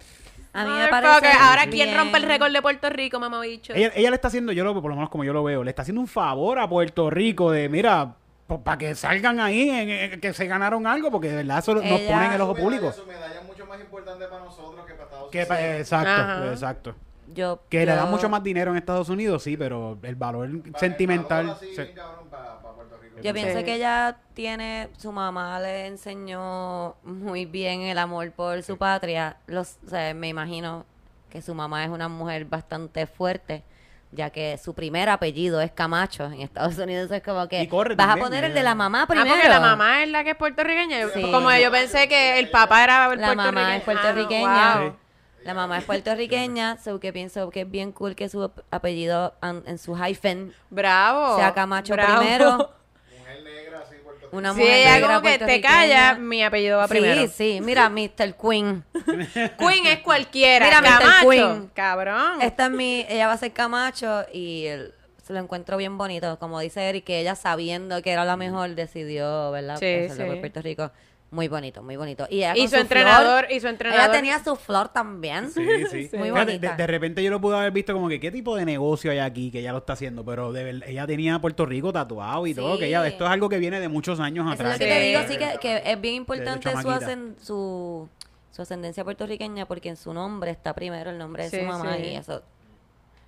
A 0.53 0.65
mí 0.65 0.71
me 0.71 0.87
parece 0.89 1.31
Ahora, 1.39 1.63
¿quién 1.69 1.87
bien. 1.89 1.97
rompe 1.97 2.17
el 2.17 2.23
récord 2.23 2.51
de 2.51 2.61
Puerto 2.61 2.89
Rico, 2.89 3.19
mamabicho? 3.19 3.73
Ella, 3.73 3.91
ella 3.95 4.09
le 4.09 4.15
está 4.15 4.27
haciendo, 4.27 4.51
yo 4.51 4.63
lo 4.63 4.73
por 4.81 4.89
lo 4.89 4.95
menos 4.95 5.09
como 5.09 5.23
yo 5.23 5.31
lo 5.33 5.43
veo, 5.43 5.63
le 5.63 5.69
está 5.71 5.83
haciendo 5.83 6.01
un 6.01 6.07
favor 6.07 6.59
a 6.59 6.67
Puerto 6.67 7.09
Rico 7.09 7.51
de, 7.51 7.69
mira, 7.69 8.15
para 8.63 8.77
que 8.77 8.93
salgan 8.95 9.39
ahí, 9.39 9.69
en- 9.69 9.89
en- 9.89 10.19
que 10.19 10.33
se 10.33 10.45
ganaron 10.47 10.85
algo, 10.85 11.09
porque 11.09 11.29
de 11.29 11.37
verdad 11.37 11.59
eso 11.59 11.73
nos 11.75 11.83
pone 11.83 12.01
en 12.25 12.33
el 12.33 12.41
ojo 12.41 12.53
Su 12.55 12.61
medalla- 12.61 12.63
público. 12.63 12.91
Su 12.91 13.05
medalla 13.05 13.39
es 13.39 13.45
mucho 13.47 13.65
más 13.65 13.79
importante 13.79 14.25
para 14.25 14.43
nosotros 14.43 14.85
que 14.85 14.93
para 14.93 15.03
Estados 15.05 15.29
Unidos. 15.33 15.79
exacto, 15.79 16.09
Ajá. 16.21 16.51
exacto. 16.51 16.95
Yo, 17.33 17.61
Que 17.69 17.85
le 17.85 17.95
dan 17.95 18.11
mucho 18.11 18.27
más 18.27 18.43
dinero 18.43 18.71
en 18.71 18.77
Estados 18.77 19.07
Unidos, 19.07 19.43
sí, 19.43 19.55
pero 19.55 19.97
el 20.03 20.15
valor 20.15 20.49
sentimental... 20.77 21.45
para 21.45 21.57
así, 21.57 21.73
se- 21.73 21.83
bien 21.85 21.95
cabrón, 21.95 22.25
para- 22.29 22.61
para 22.61 22.73
Puerto 22.75 22.97
Rico. 23.01 23.10
Yo 23.21 23.33
pienso 23.33 23.59
Sí. 23.59 23.65
que 23.65 23.75
ella 23.75 24.17
tiene, 24.33 24.89
su 24.97 25.11
mamá 25.11 25.59
le 25.59 25.87
enseñó 25.87 26.95
muy 27.03 27.45
bien 27.45 27.81
el 27.81 27.97
amor 27.97 28.31
por 28.31 28.63
su 28.63 28.77
patria. 28.77 29.37
Los, 29.47 29.77
o 29.85 29.89
sea, 29.89 30.13
me 30.13 30.27
imagino 30.29 30.85
que 31.29 31.41
su 31.41 31.53
mamá 31.55 31.83
es 31.83 31.89
una 31.89 32.07
mujer 32.09 32.45
bastante 32.45 33.07
fuerte, 33.07 33.63
ya 34.11 34.29
que 34.29 34.57
su 34.57 34.73
primer 34.73 35.07
apellido 35.09 35.61
es 35.61 35.71
Camacho 35.71 36.25
en 36.25 36.41
Estados 36.41 36.77
Unidos. 36.77 37.09
Es 37.11 37.23
como 37.23 37.47
que 37.47 37.61
Y 37.61 37.67
corre 37.67 37.95
vas 37.95 38.07
también, 38.07 38.25
a 38.25 38.29
poner 38.29 38.43
el 38.43 38.51
eh. 38.51 38.55
de 38.55 38.63
la 38.63 38.75
mamá 38.75 39.03
Ah, 39.03 39.07
primero. 39.07 39.29
porque 39.31 39.47
la 39.49 39.59
mamá 39.61 40.03
es 40.03 40.09
la 40.09 40.23
que 40.23 40.31
es 40.31 40.35
puertorriqueña. 40.35 41.07
Sí. 41.13 41.21
Como 41.31 41.51
yo 41.53 41.71
pensé 41.71 42.07
que 42.09 42.37
el 42.39 42.49
papá 42.49 42.83
era 42.83 43.11
el 43.13 43.21
La 43.21 43.33
mamá 43.35 43.77
es 43.77 43.83
puertorriqueña. 43.83 44.73
Ah, 44.73 44.75
no, 44.79 44.83
wow. 44.85 44.95
La 45.43 45.53
mamá 45.55 45.79
es 45.79 45.85
puertorriqueña, 45.85 46.77
so 46.77 46.99
que 46.99 47.11
pienso 47.11 47.49
que 47.49 47.61
es 47.61 47.71
bien 47.71 47.91
cool 47.93 48.13
que 48.15 48.29
su 48.29 48.43
ap- 48.43 48.59
apellido 48.69 49.33
en 49.41 49.77
su 49.79 49.95
hyphen 49.95 50.53
Bravo. 50.69 51.35
sea 51.37 51.53
Camacho 51.55 51.93
bravo. 51.93 52.19
primero. 52.19 52.57
Mujer 53.17 53.43
negra, 53.43 53.79
así, 53.79 53.95
Puerto 54.03 54.19
Rico. 54.19 54.20
Una 54.31 54.53
Si 54.53 54.59
mujer 54.59 54.73
ella 54.79 54.93
negra 54.95 55.07
como 55.15 55.21
que 55.29 55.37
te 55.39 55.61
calla, 55.61 56.15
mi 56.15 56.43
apellido 56.43 56.77
va 56.77 56.87
primero. 56.87 57.21
Sí, 57.23 57.27
sí, 57.27 57.59
mira, 57.61 57.89
Mr. 57.89 58.35
Queen. 58.35 58.83
Queen 59.59 59.85
es 59.87 59.99
cualquiera. 59.99 60.65
Mira, 60.65 60.81
Mr. 60.81 60.99
Camacho. 60.99 61.29
Queen. 61.29 61.71
Cabrón. 61.73 62.41
Esta 62.41 62.65
es 62.65 62.71
mi, 62.71 63.05
ella 63.09 63.27
va 63.27 63.33
a 63.33 63.37
ser 63.37 63.51
Camacho 63.51 64.25
y 64.33 64.65
el- 64.65 64.93
se 65.25 65.33
lo 65.33 65.39
encuentro 65.39 65.77
bien 65.77 65.97
bonito. 65.97 66.39
Como 66.39 66.59
dice 66.59 66.87
Eric, 66.89 67.03
que 67.05 67.19
ella 67.19 67.35
sabiendo 67.35 68.01
que 68.01 68.11
era 68.11 68.25
la 68.25 68.37
mejor 68.37 68.69
decidió, 68.75 69.51
¿verdad? 69.51 69.77
Sí, 69.77 69.85
Hacerlo 70.05 70.23
sí. 70.25 70.29
por 70.31 70.39
Puerto 70.39 70.61
Rico. 70.61 70.91
Muy 71.33 71.47
bonito, 71.47 71.81
muy 71.81 71.95
bonito. 71.95 72.27
Y, 72.29 72.39
ella 72.39 72.53
Y 72.57 72.59
con 72.59 72.67
su 72.67 72.69
flor, 72.71 72.81
entrenador, 72.81 73.47
y 73.49 73.59
su 73.61 73.67
entrenador. 73.69 74.03
Ella 74.03 74.11
tenía 74.11 74.43
su 74.43 74.55
flor 74.57 74.89
también. 74.89 75.49
Sí, 75.49 75.65
sí. 75.89 76.09
Muy 76.17 76.27
Fíjate, 76.29 76.45
bonita. 76.57 76.71
De, 76.71 76.75
de 76.77 76.87
repente 76.87 77.23
yo 77.23 77.31
lo 77.31 77.39
pude 77.39 77.55
haber 77.57 77.71
visto 77.71 77.93
como 77.93 78.09
que 78.09 78.19
qué 78.19 78.31
tipo 78.31 78.55
de 78.57 78.65
negocio 78.65 79.11
hay 79.11 79.19
aquí 79.19 79.49
que 79.49 79.59
ella 79.59 79.71
lo 79.71 79.77
está 79.77 79.93
haciendo, 79.93 80.25
pero 80.25 80.51
de 80.51 80.63
ver- 80.65 80.83
ella 80.87 81.07
tenía 81.07 81.39
Puerto 81.39 81.65
Rico 81.65 81.93
tatuado 81.93 82.45
y 82.47 82.49
Sí. 82.53 82.59
todo, 82.59 82.77
que 82.77 82.87
ella, 82.87 83.07
esto 83.07 83.23
es 83.23 83.31
algo 83.31 83.47
que 83.47 83.59
viene 83.59 83.79
de 83.79 83.87
muchos 83.87 84.19
años 84.19 84.43
Eso 84.45 84.53
es 84.55 84.59
atrás. 84.59 84.73
lo 84.73 84.79
que 84.79 84.85
te 84.91 84.99
Sí. 85.01 85.07
digo, 85.07 85.21
sí, 85.27 85.37
que, 85.37 85.59
que 85.61 85.91
es 85.91 86.01
bien 86.01 86.15
importante 86.15 86.69
su, 86.69 86.77
ascen- 86.89 87.35
su, 87.39 88.09
su 88.51 88.61
ascendencia 88.61 89.05
puertorriqueña 89.05 89.65
porque 89.65 89.87
en 89.87 89.95
su 89.95 90.13
nombre 90.13 90.51
está 90.51 90.73
primero 90.73 91.11
el 91.11 91.17
nombre 91.17 91.43
de 91.45 91.49
Sí, 91.49 91.59
su 91.59 91.65
mamá 91.65 91.95
sí. 91.95 92.03
y 92.07 92.15
eso. 92.17 92.41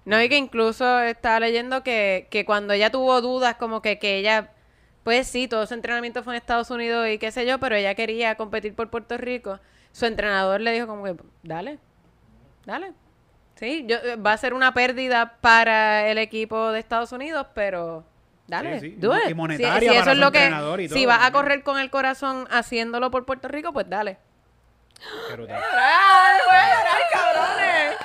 No, 0.03 0.21
y 0.21 0.27
que 0.27 0.35
incluso 0.37 0.99
estaba 0.99 1.39
leyendo 1.39 1.81
que, 1.83 2.27
que 2.29 2.43
cuando 2.43 2.73
ella 2.73 2.91
tuvo 2.91 3.21
dudas, 3.21 3.55
como 3.55 3.81
que, 3.81 3.97
que 3.97 4.17
ella, 4.17 4.51
pues 5.03 5.27
sí, 5.27 5.47
todo 5.47 5.65
su 5.65 5.73
entrenamiento 5.73 6.23
fue 6.23 6.33
en 6.33 6.37
Estados 6.37 6.69
Unidos 6.71 7.07
y 7.09 7.17
qué 7.17 7.31
sé 7.31 7.45
yo, 7.45 7.59
pero 7.59 7.75
ella 7.75 7.95
quería 7.95 8.35
competir 8.35 8.73
por 8.75 8.89
Puerto 8.89 9.17
Rico. 9.17 9.59
Su 9.91 10.05
entrenador 10.05 10.61
le 10.61 10.71
dijo 10.71 10.87
como 10.87 11.03
que, 11.03 11.15
dale, 11.43 11.77
dale. 12.65 12.93
Sí, 13.55 13.85
yo, 13.87 13.97
eh, 13.97 14.15
va 14.15 14.33
a 14.33 14.37
ser 14.37 14.53
una 14.53 14.73
pérdida 14.73 15.37
para 15.41 16.07
el 16.07 16.17
equipo 16.17 16.71
de 16.71 16.79
Estados 16.79 17.11
Unidos, 17.11 17.45
pero 17.53 18.03
dale, 18.47 18.79
Sí, 18.79 18.89
sí. 18.91 18.95
do 18.97 19.13
Y 19.29 19.33
monetaria 19.33 19.79
Si- 19.79 19.85
si 19.85 19.87
para 19.89 20.01
eso 20.01 20.11
es 20.11 20.17
lo 20.17 20.31
que, 20.31 20.39
entrenador 20.45 20.81
y 20.81 20.87
si 20.89 20.95
todo, 20.95 21.07
vas 21.07 21.23
a 21.27 21.31
correr 21.31 21.63
con 21.63 21.79
el 21.79 21.89
corazón 21.89 22.47
haciéndolo 22.49 23.11
por 23.11 23.25
Puerto 23.25 23.47
Rico, 23.47 23.71
pues 23.73 23.87
dale. 23.89 24.17
Pero 25.29 25.45
tal. 25.47 25.61
¡Ay, 25.61 26.39
güey, 26.47 27.03
cabrones! 27.11 27.95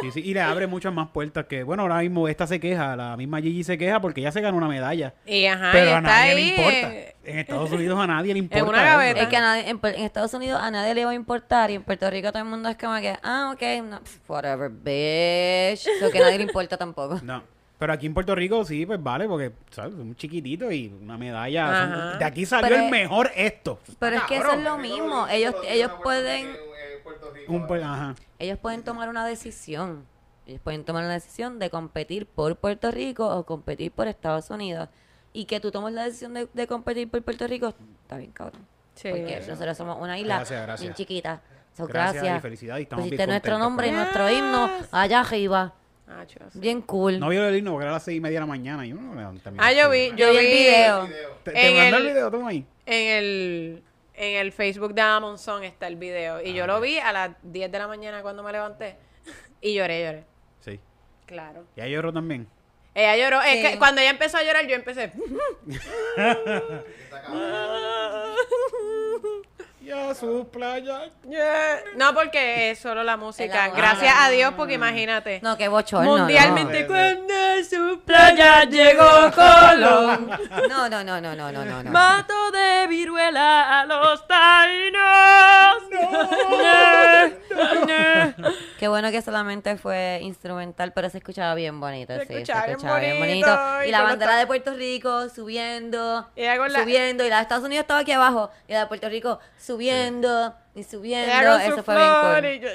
Sí, 0.00 0.10
sí, 0.12 0.20
y 0.24 0.34
le 0.34 0.40
abre 0.40 0.66
muchas 0.66 0.92
más 0.92 1.08
puertas 1.08 1.46
que, 1.46 1.62
bueno, 1.62 1.82
ahora 1.82 1.98
mismo 1.98 2.26
esta 2.28 2.46
se 2.46 2.60
queja, 2.60 2.96
la 2.96 3.16
misma 3.16 3.40
Gigi 3.40 3.64
se 3.64 3.78
queja 3.78 4.00
porque 4.00 4.20
ella 4.20 4.32
se 4.32 4.40
ganó 4.40 4.56
una 4.56 4.68
medalla. 4.68 5.14
Y 5.26 5.46
ajá, 5.46 5.68
y 5.70 5.72
pero 5.72 5.90
a 5.94 5.98
está 5.98 6.00
nadie 6.00 6.30
ahí, 6.30 6.34
le 6.36 6.48
importa. 6.50 6.94
eh, 6.94 7.14
En 7.24 7.38
Estados 7.38 7.72
Unidos 7.72 7.98
a 7.98 8.06
nadie 8.06 8.32
le 8.34 8.38
importa. 8.40 8.64
una 8.64 8.78
eso. 8.82 8.86
gaveta. 8.98 9.20
Es 9.22 9.28
que 9.28 9.36
a 9.36 9.40
nadie- 9.40 9.68
en, 9.70 9.80
en 9.82 10.04
Estados 10.04 10.34
Unidos 10.34 10.60
a 10.62 10.70
nadie 10.70 10.94
le 10.94 11.04
va 11.04 11.12
a 11.12 11.14
importar 11.14 11.70
y 11.70 11.74
en 11.74 11.82
Puerto 11.82 12.10
Rico 12.10 12.30
todo 12.32 12.42
el 12.42 12.48
mundo 12.48 12.68
es 12.68 12.76
como 12.76 12.96
que, 13.00 13.16
ah, 13.22 13.50
ok, 13.54 13.62
no, 13.84 14.00
whatever, 14.28 14.70
bitch. 14.70 15.86
Lo 16.00 16.10
que 16.10 16.18
a 16.18 16.22
nadie 16.22 16.38
le 16.38 16.44
importa 16.44 16.76
tampoco. 16.76 17.20
No. 17.22 17.42
Pero 17.76 17.92
aquí 17.92 18.06
en 18.06 18.14
Puerto 18.14 18.34
Rico 18.36 18.64
sí, 18.64 18.86
pues 18.86 19.02
vale, 19.02 19.26
porque, 19.26 19.50
¿sabes? 19.70 19.94
Son 19.94 20.14
chiquititos 20.16 20.72
y 20.72 20.92
una 21.02 21.18
medalla. 21.18 22.10
son- 22.10 22.18
de 22.18 22.24
aquí 22.24 22.46
salió 22.46 22.68
Pero 22.68 22.84
el 22.84 22.90
mejor 22.90 23.30
esto. 23.34 23.80
Pero 23.98 24.16
es 24.16 24.22
que 24.22 24.36
eso 24.36 24.52
es 24.52 24.62
lo 24.62 24.78
mismo. 24.78 25.26
Ellos, 25.28 25.54
ellos 25.68 25.90
pueden, 26.02 26.46
En 26.46 26.56
Puerto 27.24 27.38
Rico. 27.40 27.52
Un, 27.52 27.66
pues, 27.66 27.82
ajá. 27.82 28.14
ellos 28.38 28.58
pueden 28.58 28.82
tomar 28.82 29.08
una 29.08 29.26
decisión. 29.26 30.04
Ellos 30.46 30.60
pueden 30.62 30.84
tomar 30.84 31.04
una 31.04 31.14
decisión 31.14 31.58
de 31.58 31.70
competir 31.70 32.26
por 32.26 32.56
Puerto 32.56 32.90
Rico 32.90 33.26
o 33.28 33.44
competir 33.44 33.92
por 33.92 34.08
Estados 34.08 34.50
Unidos. 34.50 34.88
Y 35.32 35.46
que 35.46 35.58
tú 35.58 35.70
tomes 35.70 35.92
la 35.94 36.04
decisión 36.04 36.34
de, 36.34 36.48
de 36.52 36.66
competir 36.66 37.10
por 37.10 37.22
Puerto 37.22 37.46
Rico, 37.46 37.74
está 38.02 38.18
bien, 38.18 38.30
cabrón. 38.30 38.66
Sí. 38.94 39.08
Porque 39.10 39.42
nosotros 39.48 39.76
somos 39.76 39.98
una 40.00 40.18
isla 40.18 40.36
Gracias, 40.36 40.62
gracias. 40.62 40.80
bien 40.82 40.94
chiquita. 40.94 41.40
So, 41.76 41.86
Gracias, 41.88 42.22
gracias. 42.22 42.38
y 42.38 42.40
felicidades, 42.40 42.80
y 42.80 42.82
estamos 42.84 43.02
Pusiste 43.02 43.16
bien 43.16 43.30
nuestro 43.30 43.58
nombre 43.58 43.88
y 43.88 43.90
nuestro 43.90 44.30
himno 44.30 44.70
allá 44.92 45.20
arriba. 45.20 45.74
Ah. 46.06 46.24
Bien 46.54 46.82
cool. 46.82 47.18
No 47.18 47.30
vio 47.30 47.48
el 47.48 47.56
himno 47.56 47.72
porque 47.72 47.84
era 47.84 47.92
a 47.92 47.94
las 47.94 48.04
seis 48.04 48.18
y 48.18 48.20
media 48.20 48.36
de 48.36 48.40
la 48.40 48.46
mañana 48.46 48.86
y 48.86 48.92
uno 48.92 49.02
no 49.02 49.14
levanta 49.16 49.50
Ah, 49.58 49.72
yo 49.72 49.90
vi, 49.90 50.10
yo 50.14 50.30
vi 50.30 50.36
el 50.36 50.46
video. 50.46 51.08
¿Te, 51.42 51.52
mandó 51.52 51.96
el 51.96 52.06
el- 52.06 52.12
video? 52.12 52.30
Toma 52.30 52.50
ahí. 52.50 52.64
En 52.86 53.18
el, 53.24 53.82
en 54.14 54.36
el 54.38 54.52
Facebook 54.52 54.94
de 54.94 55.02
Amazon 55.02 55.64
está 55.64 55.86
el 55.86 55.96
video. 55.96 56.40
Y 56.40 56.50
Ah, 56.50 56.54
yo 56.54 56.66
lo 56.66 56.80
vi 56.80 56.98
a 56.98 57.12
las 57.12 57.30
10 57.42 57.70
de 57.70 57.78
la 57.78 57.86
mañana 57.88 58.22
cuando 58.22 58.42
me 58.42 58.52
levanté. 58.52 58.96
Y 59.60 59.74
lloré, 59.74 60.04
lloré. 60.04 60.24
Sí. 60.60 60.78
Claro. 61.26 61.64
Y 61.74 61.80
ahí 61.80 61.90
lloró 61.92 62.12
también. 62.12 62.46
Ella 62.94 63.16
lloró. 63.16 63.40
Es 63.42 63.66
que 63.70 63.78
cuando 63.78 64.00
ella 64.02 64.10
empezó 64.10 64.36
a 64.36 64.42
llorar, 64.42 64.66
yo 64.66 64.74
empecé. 64.76 65.10
Ya 69.84 70.14
sus 70.14 70.46
playas. 70.46 71.10
Yeah. 71.28 71.80
No, 71.96 72.14
porque 72.14 72.70
es 72.70 72.78
solo 72.78 73.04
la 73.04 73.18
música. 73.18 73.68
Gracias 73.68 74.14
a 74.18 74.30
Dios, 74.30 74.54
porque 74.56 74.74
imagínate. 74.74 75.40
No, 75.42 75.58
qué 75.58 75.68
bochorno. 75.68 76.16
Mundialmente 76.18 76.82
no. 76.82 76.86
cuando 76.88 77.34
su 77.68 78.00
playa 78.00 78.64
llegó 78.64 79.30
Colón. 79.34 80.30
No, 80.70 80.88
no, 80.88 81.04
no, 81.04 81.20
no, 81.20 81.36
no, 81.36 81.52
no, 81.52 81.64
no. 81.64 81.82
no. 81.82 81.90
Mato 81.90 82.50
de 82.50 82.86
viruela 82.86 83.80
a 83.80 83.84
los 83.84 84.26
taínos. 84.26 85.84
Qué 88.78 88.88
bueno 88.88 89.10
que 89.10 89.20
solamente 89.22 89.76
fue 89.76 90.18
instrumental, 90.22 90.92
pero 90.92 91.10
se 91.10 91.18
escuchaba 91.18 91.54
bien 91.54 91.78
bonito. 91.78 92.14
Se 92.14 92.26
sí, 92.26 92.32
escuchaba 92.34 92.60
se 92.62 92.66
bien 92.66 92.76
escuchaba 92.76 92.98
bien 93.00 93.18
bonito, 93.18 93.46
bonito. 93.48 93.84
y 93.84 93.88
Y 93.88 93.90
la 93.92 94.02
bandera 94.02 94.36
de 94.36 94.46
Puerto 94.46 94.72
Rico 94.74 95.28
subiendo, 95.28 96.26
Y 96.36 96.42
la- 96.42 96.56
subiendo. 96.70 97.24
Y 97.24 97.28
la 97.28 97.36
de 97.36 97.42
Estados 97.42 97.64
Unidos 97.64 97.82
estaba 97.82 98.00
aquí 98.00 98.12
abajo. 98.12 98.50
Y 98.66 98.72
la 98.72 98.80
de 98.80 98.86
Puerto 98.86 99.08
Rico 99.08 99.40
subiendo 99.58 99.73
y 99.73 99.73
subiendo. 99.74 100.54
Ella 101.30 101.50
con 101.52 101.60
su 101.60 101.72
Eso 101.72 101.82
fue 101.84 101.94
bien 101.96 102.08
cool. 102.22 102.46
y 102.46 102.60
yo- 102.60 102.68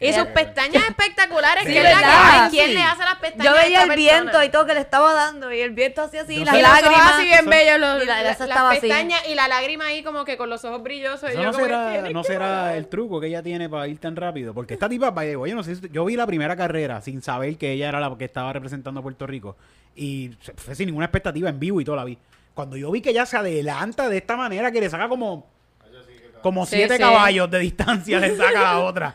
Y 0.00 0.12
sus 0.14 0.24
pestañas 0.28 0.82
espectaculares. 0.88 1.64
Sí, 1.66 1.72
¿Quién, 1.72 1.82
la- 1.84 1.90
¿verdad? 1.90 2.50
¿Quién 2.50 2.68
Sí. 2.68 2.74
le 2.74 2.82
hace 2.82 3.04
las 3.04 3.16
pestañas 3.16 3.44
Yo 3.44 3.50
a 3.50 3.62
veía 3.62 3.80
esta 3.82 3.92
el 3.92 3.98
viento 3.98 4.42
y 4.42 4.48
todo 4.48 4.64
que 4.66 4.72
le 4.74 4.80
estaba 4.80 5.12
dando. 5.12 5.52
Y 5.52 5.60
el 5.60 5.70
viento 5.72 6.02
hacía 6.02 6.22
así, 6.22 6.42
las. 6.42 6.54
Y 6.54 6.62
ojos 6.62 6.72
lágrimas. 6.82 7.12
así 7.12 7.24
bien 7.26 7.46
bellos, 7.46 7.78
los- 7.78 8.02
Y 8.02 8.06
la- 8.06 8.22
la- 8.22 8.22
las 8.22 8.40
así. 8.40 8.80
pestañas 8.80 9.28
y 9.28 9.34
la 9.34 9.46
lágrima 9.46 9.86
ahí 9.86 10.02
como 10.02 10.24
que 10.24 10.38
con 10.38 10.48
los 10.48 10.64
ojos 10.64 10.82
brillosos. 10.82 11.30
y 11.30 11.34
yo 11.34 11.42
no 11.42 11.52
como 11.52 11.58
que, 11.58 11.70
será, 11.70 11.92
"Tienes 11.92 12.12
no 12.14 12.22
que 12.22 12.26
será 12.28 12.46
parar". 12.46 12.76
el 12.76 12.86
truco 12.88 13.20
que 13.20 13.26
ella 13.26 13.42
tiene 13.42 13.68
para 13.68 13.86
ir 13.86 13.98
tan 13.98 14.16
rápido. 14.16 14.54
Porque 14.54 14.72
esta 14.74 14.88
tipa, 14.88 15.12
yo 15.24 15.54
no 15.54 15.62
sé, 15.62 15.76
si- 15.76 15.88
yo 15.90 16.04
vi 16.06 16.16
la 16.16 16.26
primera 16.26 16.56
carrera 16.56 17.02
sin 17.02 17.20
saber 17.20 17.58
que 17.58 17.72
ella 17.72 17.90
era 17.90 18.00
la 18.00 18.16
que 18.16 18.24
estaba 18.24 18.52
representando 18.54 19.00
a 19.00 19.02
Puerto 19.02 19.26
Rico. 19.26 19.56
Y 19.94 20.30
fue 20.56 20.74
sin 20.74 20.86
ninguna 20.86 21.06
expectativa 21.06 21.50
en 21.50 21.60
vivo 21.60 21.80
y 21.80 21.84
todo 21.84 21.96
la 21.96 22.04
vi. 22.04 22.18
Cuando 22.54 22.76
yo 22.76 22.90
vi 22.90 23.00
que 23.00 23.10
ella 23.10 23.26
se 23.26 23.36
adelanta 23.36 24.08
de 24.08 24.16
esta 24.18 24.36
manera, 24.36 24.70
que 24.70 24.80
le 24.80 24.88
saca 24.88 25.08
como, 25.08 25.46
como 26.42 26.64
Sí, 26.66 26.76
siete 26.76 26.94
sí. 26.96 27.00
caballos 27.00 27.50
de 27.50 27.58
distancia, 27.58 28.20
le 28.20 28.36
saca 28.36 28.70
a 28.70 28.74
la 28.74 28.80
otra. 28.84 29.14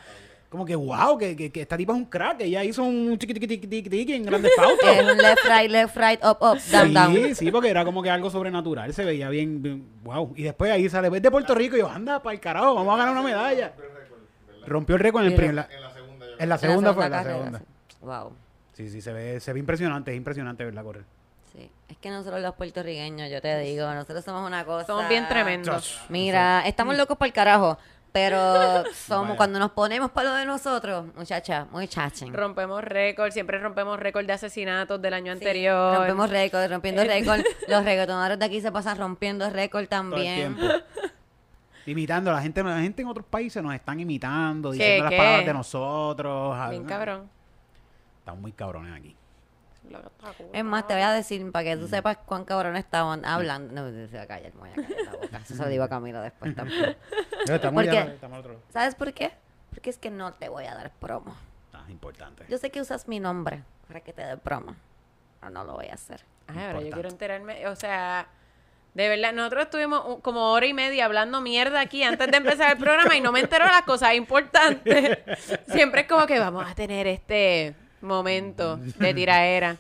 Como 0.50 0.66
que, 0.66 0.76
wow, 0.76 1.16
que, 1.18 1.36
que, 1.36 1.52
que 1.52 1.62
esta 1.62 1.78
tipa 1.78 1.94
es 1.94 1.98
un 2.00 2.06
crack. 2.06 2.42
Ella 2.42 2.64
hizo 2.64 2.82
un 2.84 3.16
chiqui 3.20 4.14
en 4.14 4.24
grandes 4.26 4.52
pautas. 4.58 4.98
Es 4.98 5.12
un 5.12 5.18
left, 5.18 5.46
right, 5.46 5.70
left, 5.70 5.96
right, 5.96 6.20
up, 6.26 6.38
up, 6.42 6.58
down, 6.72 6.92
down. 6.94 7.14
Sí, 7.14 7.36
sí, 7.36 7.52
porque 7.52 7.70
era 7.70 7.86
como 7.86 8.02
que 8.02 8.10
algo 8.10 8.32
sobrenatural. 8.32 8.92
Se 8.94 9.06
veía 9.06 9.30
bien, 9.30 9.62
bien- 9.62 9.86
wow. 10.04 10.34
Y 10.36 10.44
después 10.44 10.72
ahí 10.72 10.90
sale, 10.90 11.10
ves 11.10 11.22
de 11.22 11.30
Puerto 11.30 11.54
Rico 11.54 11.76
y 11.76 11.80
yo, 11.82 11.88
anda, 11.90 12.22
para 12.24 12.34
el 12.34 12.40
carajo, 12.40 12.74
vamos 12.74 12.94
a 12.96 12.98
ganar 12.98 13.14
una 13.14 13.22
medalla. 13.22 13.74
Rompió 14.66 14.96
el 14.96 15.02
récord 15.02 15.24
en, 15.24 15.30
el 15.30 15.36
primer- 15.36 15.54
la- 15.56 15.68
En 15.72 15.80
la 15.82 15.92
segunda 15.94 16.26
yo 16.26 16.34
en 16.40 16.50
la 16.50 16.56
En 16.56 16.62
segunda 16.62 16.94
fue, 16.96 17.06
en 17.06 17.12
la 17.12 17.24
segunda. 17.24 17.62
Wow. 18.02 18.34
Sí, 18.74 18.90
sí, 18.90 19.02
se 19.02 19.14
ve, 19.14 19.40
se 19.40 19.54
ve 19.54 19.60
impresionante, 19.60 20.10
es 20.12 20.18
impresionante 20.18 20.66
verla 20.66 20.82
correr. 20.84 21.04
Sí. 21.54 21.70
Es 21.88 21.98
que 21.98 22.10
nosotros 22.10 22.42
los 22.42 22.54
puertorriqueños, 22.56 23.30
yo 23.32 23.42
te 23.42 23.58
digo, 23.60 23.92
nosotros 23.94 24.24
somos 24.24 24.46
una 24.46 24.64
cosa. 24.66 24.86
Somos 24.86 25.08
bien 25.10 25.28
tremendos. 25.28 26.00
Mira, 26.10 26.64
estamos 26.66 26.96
locos 26.98 27.18
por 27.18 27.28
el 27.28 27.34
carajo. 27.34 27.78
Pero 28.12 28.84
somos, 29.08 29.38
cuando 29.38 29.60
nos 29.60 29.72
ponemos 29.72 30.10
para 30.10 30.30
lo 30.30 30.36
de 30.36 30.46
nosotros, 30.46 31.06
muchacha, 31.16 31.68
muy 31.72 31.88
chachen. 31.88 32.34
Rompemos 32.34 32.84
récord, 32.84 33.32
siempre 33.32 33.60
rompemos 33.60 34.00
récord 34.00 34.26
de 34.26 34.34
asesinatos 34.34 35.00
del 35.00 35.14
año 35.14 35.26
Sí, 35.34 35.38
anterior. 35.40 35.96
Rompemos 35.98 36.30
récord, 36.30 36.72
rompiendo 36.72 37.04
récord. 37.04 37.42
Los 37.68 37.84
reggaetoneros 37.84 38.40
de 38.40 38.46
aquí 38.46 38.62
se 38.62 38.72
pasan 38.72 38.98
rompiendo 38.98 39.48
récord 39.52 39.86
Todo 39.88 40.00
el 40.02 40.10
también. 40.10 40.56
tiempo. 40.56 40.76
Imitando, 41.86 42.32
la 42.32 42.42
gente, 42.42 42.64
la 42.64 42.82
gente 42.82 43.02
en 43.04 43.08
otros 43.08 43.26
países 43.28 43.62
nos 43.64 43.74
están 43.74 44.00
imitando, 44.00 44.72
¿Qué, 44.72 44.78
diciendo 44.78 45.04
las 45.06 45.12
qué? 45.12 45.18
palabras 45.18 45.46
de 45.46 45.54
nosotros. 45.54 46.70
Bien 46.70 46.84
cabrón. 46.86 47.30
Estamos 48.20 48.42
muy 48.42 48.52
cabrones 48.52 48.94
aquí. 48.96 49.16
Es 50.54 50.64
más, 50.64 50.86
te 50.88 50.94
voy 50.94 51.04
a 51.04 51.12
decir, 51.12 51.52
para 51.52 51.64
que 51.64 51.78
tú 51.78 51.88
sepas 51.88 52.18
cuán 52.18 52.46
cabrón 52.46 52.76
estaban 52.76 53.26
hablando. 53.26 53.74
No, 53.74 54.08
se 54.08 54.18
va 54.18 54.24
a 54.24 54.28
callar, 54.28 54.54
me 54.54 54.60
voy 54.60 54.70
a 54.70 54.74
callar 54.76 55.02
la 55.06 55.12
boca. 55.12 55.38
Eso 55.38 55.56
se 55.56 55.64
lo 55.64 55.70
digo 55.70 55.84
a 55.84 55.90
Camila 55.90 56.22
después 56.22 56.56
también. 56.56 56.96
Pero 57.46 57.56
estamos, 57.56 57.84
¿Por 57.84 57.94
ya- 57.94 58.04
estamos 58.04 58.40
otro. 58.40 58.62
¿Sabes 58.70 58.96
por 58.96 59.14
qué? 59.14 59.32
Porque 59.72 59.90
es 59.90 59.98
que 59.98 60.10
no 60.12 60.34
te 60.34 60.50
voy 60.50 60.66
a 60.66 60.76
dar 60.76 60.92
promo. 60.92 61.36
Ah, 61.74 61.86
importante. 61.90 62.46
Yo 62.50 62.58
sé 62.58 62.70
que 62.70 62.82
usas 62.82 63.08
mi 63.08 63.20
nombre 63.20 63.64
para 63.88 64.02
que 64.02 64.14
te 64.14 64.24
dé 64.26 64.38
promo. 64.38 64.76
Pero 65.40 65.52
no 65.52 65.64
lo 65.64 65.74
voy 65.74 65.88
a 65.88 65.94
hacer. 65.94 66.22
Ay, 66.48 66.58
ahora 66.66 66.82
yo 66.82 66.92
quiero 66.92 67.10
enterarme, 67.10 67.68
o 67.68 67.76
sea, 67.76 68.28
de 68.96 69.08
verdad, 69.08 69.32
nosotros 69.34 69.66
estuvimos 69.66 70.20
como 70.22 70.52
hora 70.52 70.66
y 70.66 70.74
media 70.74 71.06
hablando 71.06 71.42
mierda 71.42 71.80
aquí 71.80 72.04
antes 72.04 72.30
de 72.30 72.38
empezar 72.38 72.72
el 72.72 72.78
programa 72.84 73.16
y 73.16 73.22
no 73.22 73.32
me 73.32 73.40
entero 73.40 73.66
de 73.66 73.72
las 73.72 73.84
cosas 73.84 74.16
importantes. 74.16 75.20
Siempre 75.68 76.02
es 76.02 76.08
como 76.08 76.26
que 76.26 76.40
vamos 76.40 76.70
a 76.70 76.74
tener 76.76 77.06
este 77.08 77.76
momento 78.02 78.78
de 78.78 79.14
tiraera. 79.14 79.78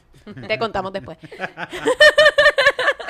Te 0.47 0.59
contamos 0.59 0.93
después. 0.93 1.17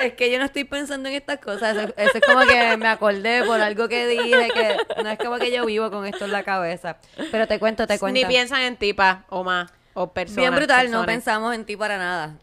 Es 0.00 0.14
que 0.14 0.30
yo 0.32 0.38
no 0.38 0.46
estoy 0.46 0.64
pensando 0.64 1.08
en 1.10 1.14
estas 1.16 1.38
cosas. 1.40 1.76
Eso, 1.76 1.92
eso 1.96 2.10
es 2.18 2.24
como 2.24 2.40
que 2.46 2.76
me 2.78 2.88
acordé 2.88 3.42
por 3.44 3.60
algo 3.60 3.86
que 3.88 4.06
dije, 4.06 4.48
que 4.54 4.76
no 5.02 5.10
es 5.10 5.18
como 5.18 5.36
que 5.38 5.52
yo 5.52 5.66
vivo 5.66 5.90
con 5.90 6.06
esto 6.06 6.24
en 6.24 6.32
la 6.32 6.42
cabeza. 6.42 6.96
Pero 7.30 7.46
te 7.46 7.58
cuento, 7.58 7.86
te 7.86 7.98
cuento. 7.98 8.18
Ni 8.18 8.24
piensan 8.24 8.62
en 8.62 8.76
ti, 8.76 8.94
pa, 8.94 9.24
o 9.28 9.44
más, 9.44 9.70
o 9.92 10.10
personas. 10.10 10.36
Bien 10.38 10.54
brutal, 10.54 10.90
no 10.90 11.04
pensamos 11.04 11.54
en 11.54 11.66
ti 11.66 11.76
para 11.76 11.98
nada. 11.98 12.38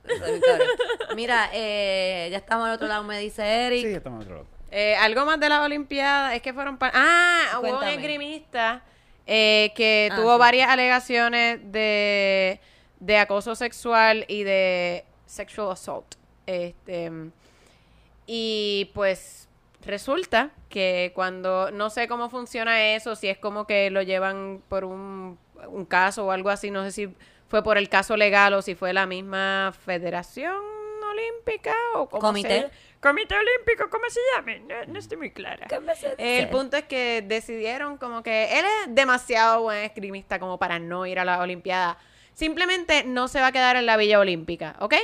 Mira, 1.15 1.49
eh, 1.51 2.27
ya 2.29 2.37
estamos 2.37 2.67
al 2.67 2.73
otro 2.75 2.87
lado, 2.87 3.03
me 3.03 3.17
dice 3.17 3.43
Eric. 3.43 3.87
Sí, 3.87 3.93
estamos 3.95 4.19
al 4.19 4.23
otro 4.25 4.35
lado. 4.35 4.47
Eh, 4.69 4.95
algo 4.97 5.25
más 5.25 5.39
de 5.39 5.49
las 5.49 5.61
Olimpiadas, 5.61 6.35
es 6.35 6.41
que 6.43 6.53
fueron... 6.53 6.77
pa- 6.77 6.91
ah, 6.93 7.59
hubo 7.59 7.79
un 7.79 7.83
esgrimista 7.85 8.83
eh, 9.27 9.71
que 9.75 10.09
Ah, 10.11 10.15
tuvo 10.15 10.33
sí. 10.33 10.39
varias 10.39 10.69
alegaciones 10.69 11.59
de, 11.71 12.59
de 12.99 13.17
acoso 13.17 13.53
sexual 13.55 14.25
y 14.27 14.43
de 14.43 15.03
sexual 15.25 15.71
assault. 15.71 16.15
Este, 16.45 17.11
y 18.25 18.89
pues 18.93 19.47
resulta 19.85 20.51
que 20.69 21.11
cuando, 21.15 21.71
no 21.71 21.89
sé 21.89 22.07
cómo 22.07 22.29
funciona 22.29 22.93
eso, 22.95 23.15
si 23.15 23.27
es 23.27 23.37
como 23.37 23.67
que 23.67 23.89
lo 23.89 24.01
llevan 24.01 24.61
por 24.69 24.83
un, 24.85 25.37
un 25.67 25.85
caso 25.85 26.25
o 26.25 26.31
algo 26.31 26.49
así, 26.49 26.71
no 26.71 26.83
sé 26.83 26.91
si 26.91 27.09
fue 27.47 27.63
por 27.63 27.77
el 27.77 27.87
caso 27.89 28.17
legal 28.17 28.53
o 28.53 28.61
si 28.61 28.75
fue 28.75 28.91
la 28.93 29.05
misma 29.05 29.73
Federación 29.85 30.55
Olímpica 31.17 31.73
o 31.95 32.07
como 32.09 32.21
Comité. 32.21 32.69
Comité 32.99 33.35
Olímpico, 33.35 33.89
¿cómo 33.89 34.05
se 34.09 34.19
llame? 34.35 34.59
No, 34.59 34.75
no 34.93 34.99
estoy 34.99 35.17
muy 35.17 35.31
clara. 35.31 35.67
El 36.17 36.49
punto 36.49 36.77
es 36.77 36.83
que 36.85 37.23
decidieron 37.25 37.97
como 37.97 38.23
que 38.23 38.59
él 38.59 38.65
es 38.65 38.95
demasiado 38.95 39.61
buen 39.61 39.83
esgrimista 39.83 40.39
como 40.39 40.57
para 40.57 40.79
no 40.79 41.05
ir 41.05 41.19
a 41.19 41.25
la 41.25 41.39
Olimpiada. 41.39 41.97
Simplemente 42.33 43.03
no 43.03 43.27
se 43.27 43.39
va 43.39 43.47
a 43.47 43.51
quedar 43.51 43.75
en 43.77 43.85
la 43.85 43.97
Villa 43.97 44.19
Olímpica, 44.19 44.75
¿ok? 44.79 44.95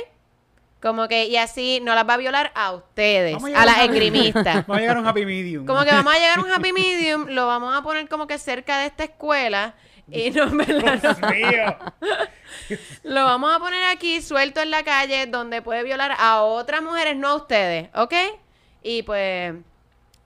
Como 0.80 1.08
que, 1.08 1.26
y 1.26 1.36
así 1.36 1.80
no 1.82 1.94
las 1.94 2.06
va 2.06 2.14
a 2.14 2.16
violar 2.18 2.52
a 2.54 2.72
ustedes, 2.72 3.42
a, 3.42 3.64
las 3.64 3.78
happy- 3.78 3.84
esgrimistas. 3.86 4.54
Vamos 4.66 4.76
a 4.76 4.80
llegar 4.80 4.96
a 4.98 5.00
un 5.00 5.06
happy 5.06 5.24
medium. 5.24 5.64
Como 5.64 5.82
que 5.82 5.90
vamos 5.90 6.12
a 6.14 6.18
llegar 6.18 6.38
a 6.38 6.42
un 6.42 6.50
happy 6.50 6.72
medium, 6.72 7.26
lo 7.30 7.46
vamos 7.46 7.74
a 7.74 7.82
poner 7.82 8.06
como 8.08 8.26
que 8.26 8.36
cerca 8.38 8.80
de 8.80 8.86
esta 8.86 9.04
escuela 9.04 9.74
y 10.10 10.30
no, 10.30 10.50
verdad, 10.50 11.00
no. 11.02 11.14
Dios 11.14 11.20
mío. 11.32 11.76
Lo 13.02 13.24
vamos 13.24 13.54
a 13.54 13.58
poner 13.58 13.82
aquí 13.84 14.20
suelto 14.22 14.60
en 14.60 14.70
la 14.70 14.82
calle 14.84 15.26
donde 15.26 15.62
puede 15.62 15.82
violar 15.82 16.12
a 16.18 16.42
otras 16.42 16.82
mujeres, 16.82 17.16
no 17.16 17.28
a 17.28 17.34
ustedes, 17.36 17.88
¿ok? 17.94 18.14
Y 18.82 19.02
pues 19.02 19.54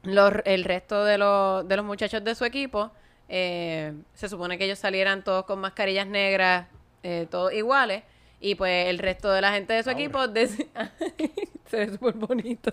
los- 0.02 0.32
el 0.44 0.64
resto 0.64 1.04
de 1.04 1.18
los, 1.18 1.66
de 1.66 1.76
los 1.76 1.84
muchachos 1.84 2.22
de 2.24 2.34
su 2.34 2.44
equipo, 2.44 2.90
eh, 3.28 3.92
se 4.14 4.28
supone 4.28 4.58
que 4.58 4.64
ellos 4.64 4.78
salieran 4.78 5.22
todos 5.22 5.44
con 5.44 5.60
mascarillas 5.60 6.06
negras, 6.06 6.66
eh, 7.02 7.26
todos 7.30 7.52
iguales. 7.52 8.02
Y 8.40 8.54
pues 8.54 8.86
el 8.86 8.98
resto 8.98 9.30
de 9.30 9.40
la 9.40 9.52
gente 9.52 9.72
de 9.72 9.82
su 9.82 9.90
equipo 9.90 10.20
se 11.66 11.76
ve 11.76 11.90
súper 11.90 12.14
bonito. 12.14 12.72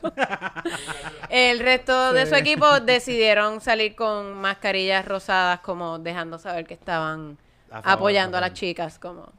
el 1.29 1.59
resto 1.59 2.13
de 2.13 2.27
su 2.27 2.35
equipo 2.35 2.79
decidieron 2.81 3.61
salir 3.61 3.95
con 3.95 4.33
mascarillas 4.35 5.05
rosadas, 5.05 5.61
como 5.61 5.97
dejando 5.97 6.37
saber 6.37 6.67
que 6.67 6.75
estaban 6.75 7.37
A 7.71 7.81
favor, 7.81 7.97
apoyando 7.97 8.37
a 8.37 8.39
a 8.39 8.41
las 8.41 8.53
chicas, 8.53 8.99
como 8.99 9.33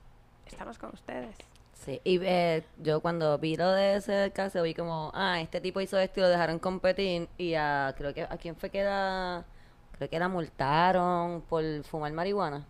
estamos 0.46 0.78
con 0.78 0.90
ustedes. 0.92 1.36
Sí, 1.74 2.00
y 2.02 2.18
eh, 2.24 2.64
yo 2.78 3.00
cuando 3.00 3.38
vi 3.38 3.56
lo 3.56 3.70
de 3.70 3.96
ese 3.96 4.32
caso 4.34 4.60
vi 4.62 4.74
como, 4.74 5.12
ah, 5.14 5.40
este 5.40 5.60
tipo 5.60 5.80
hizo 5.80 5.96
esto 5.98 6.18
y 6.18 6.22
lo 6.24 6.28
dejaron 6.28 6.58
competir 6.58 7.28
y 7.38 7.54
a, 7.54 7.94
creo 7.96 8.12
que, 8.12 8.22
¿a 8.22 8.36
quién 8.38 8.56
fue 8.56 8.70
que 8.70 8.82
la, 8.82 9.44
creo 9.92 10.10
que 10.10 10.18
la 10.18 10.28
multaron 10.28 11.42
por 11.42 11.62
fumar 11.84 12.12
marihuana? 12.12 12.66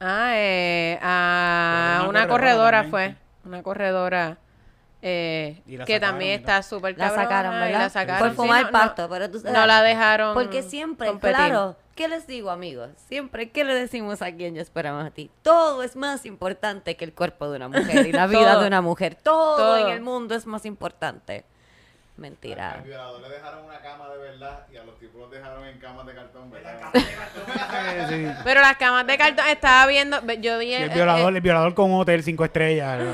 Ah, 0.00 0.32
eh, 0.34 0.98
a 1.02 1.98
una, 2.02 2.08
una 2.10 2.28
corredora, 2.28 2.84
fue. 2.84 3.16
Una 3.44 3.62
corredora 3.62 4.38
eh, 5.02 5.62
la 5.66 5.84
que 5.84 5.94
sacaron 5.94 6.10
también 6.14 6.40
está 6.40 6.62
súper 6.62 6.98
La 6.98 7.06
cabrona, 7.08 7.22
sacaron, 7.22 7.54
y 7.54 7.60
¿verdad? 7.60 7.78
la 7.78 7.88
sacaron. 7.90 8.20
Por 8.20 8.30
sí, 8.30 8.36
fumar 8.36 8.64
no- 8.66 8.70
pasto, 8.72 9.08
pero 9.08 9.30
tú 9.30 9.38
sabes. 9.38 9.52
No 9.56 9.66
la 9.66 9.82
dejaron 9.82 10.34
Porque 10.34 10.62
siempre, 10.62 11.08
competir. 11.08 11.36
claro, 11.36 11.76
¿qué 11.94 12.08
les 12.08 12.26
digo, 12.26 12.50
amigos? 12.50 12.90
Siempre, 13.08 13.50
¿qué 13.50 13.64
le 13.64 13.74
decimos 13.74 14.20
a 14.22 14.32
quien 14.32 14.54
yo 14.54 14.62
esperamos 14.62 15.04
a 15.06 15.10
ti? 15.10 15.30
Todo 15.42 15.82
es 15.82 15.94
más 15.96 16.26
importante 16.26 16.96
que 16.96 17.04
el 17.04 17.14
cuerpo 17.14 17.48
de 17.50 17.56
una 17.56 17.68
mujer 17.68 18.06
y 18.06 18.12
la 18.12 18.26
vida 18.26 18.58
de 18.60 18.66
una 18.66 18.80
mujer. 18.82 19.14
Todo, 19.14 19.56
Todo. 19.56 19.78
en 19.78 19.88
el 19.94 20.00
mundo 20.00 20.34
es 20.34 20.44
más 20.46 20.66
importante. 20.66 21.44
Al 22.16 22.22
Mentira. 22.22 22.80
violador 22.82 23.20
le 23.20 23.28
dejaron 23.28 23.64
una 23.66 23.78
cama 23.80 24.08
de 24.08 24.18
verdad 24.18 24.66
y 24.72 24.76
a 24.78 24.84
los 24.84 24.98
tipos 24.98 25.20
los 25.20 25.30
dejaron 25.30 25.66
en 25.66 25.78
camas 25.78 26.06
de 26.06 26.14
cartón, 26.14 26.50
¿verdad? 26.50 26.80
Sí. 28.08 28.26
Pero 28.42 28.60
las 28.62 28.76
camas 28.78 29.06
de 29.06 29.18
cartón, 29.18 29.46
estaba 29.48 29.86
viendo, 29.86 30.20
yo 30.40 30.58
vi... 30.58 30.68
Y 30.70 30.74
el 30.74 30.90
eh, 30.90 30.94
violador, 30.94 31.32
eh, 31.32 31.36
el 31.36 31.42
violador 31.42 31.74
con 31.74 31.90
un 31.90 32.00
hotel 32.00 32.22
cinco 32.22 32.44
estrellas. 32.44 32.98
¿no? 33.02 33.12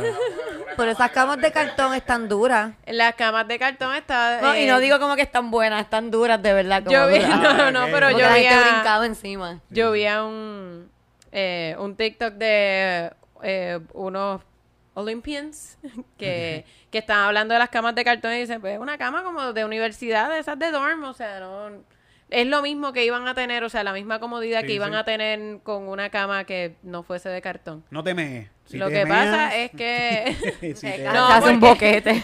Pero 0.77 0.91
esas 0.93 1.11
camas 1.11 1.41
de 1.41 1.51
cartón 1.51 1.95
están 1.95 2.29
duras. 2.29 2.73
las 2.87 3.15
camas 3.17 3.49
de 3.49 3.59
cartón 3.59 3.95
estaba... 3.97 4.41
No, 4.41 4.55
y 4.57 4.61
eh, 4.63 4.67
no 4.69 4.79
digo 4.79 5.01
como 5.01 5.17
que 5.17 5.23
están 5.23 5.51
buenas, 5.51 5.83
están 5.83 6.11
duras 6.13 6.41
de 6.41 6.53
verdad. 6.53 6.85
Como 6.85 6.97
Yo 6.97 7.09
vi, 7.09 7.19
duras. 7.19 7.41
no, 7.59 7.71
no, 7.73 7.85
ok. 7.87 7.91
pero 7.93 8.07
Como 8.09 8.21
yo 8.21 8.35
vi 8.35 8.47
a- 8.47 8.61
brincaba 8.61 9.07
encima. 9.07 9.61
Yo 9.71 9.91
vi 9.91 10.07
a 10.07 10.23
un, 10.25 10.91
eh, 11.33 11.75
un 11.79 11.97
TikTok 11.97 12.35
de 12.35 13.11
eh, 13.43 13.81
unos 13.95 14.43
Olympians 14.95 15.79
que, 16.19 16.65
que 16.91 16.99
estaban 16.99 17.25
hablando 17.27 17.55
de 17.55 17.59
las 17.61 17.69
camas 17.71 17.95
de 17.95 18.05
cartón 18.05 18.33
y 18.35 18.39
dicen, 18.41 18.61
pues 18.61 18.79
una 18.79 18.99
cama 18.99 19.23
como 19.23 19.53
de 19.53 19.65
universidad, 19.65 20.31
de 20.31 20.39
esas 20.39 20.59
de 20.59 20.71
dorm, 20.71 21.05
o 21.05 21.15
sea, 21.15 21.41
no... 21.41 21.71
Es 22.31 22.47
lo 22.47 22.63
mismo 22.63 22.95
que 22.95 23.05
iban 23.05 23.29
a 23.29 23.35
tener, 23.35 23.63
o 23.63 23.69
sea, 23.69 23.85
la 23.85 23.93
misma 23.93 24.19
comodidad 24.19 24.63
Sí, 24.63 24.69
que 24.69 24.73
iban 24.73 24.93
sí. 24.93 24.97
a 24.97 25.05
tener 25.05 25.59
con 25.63 25.87
una 25.87 26.09
cama 26.09 26.45
que 26.45 26.77
no 26.83 27.03
fuese 27.03 27.29
de 27.29 27.43
cartón. 27.43 27.85
No 27.91 28.03
te 28.03 28.15
mees. 28.15 28.49
Si 28.65 28.79
lo 28.79 28.89
te 28.89 28.95
que 28.95 29.07
pasa 29.07 29.55
es 29.55 29.71
que... 29.73 30.75
si 30.75 30.87
No, 31.13 31.27
hace 31.29 31.51
un 31.51 31.61
boquete. 31.61 32.23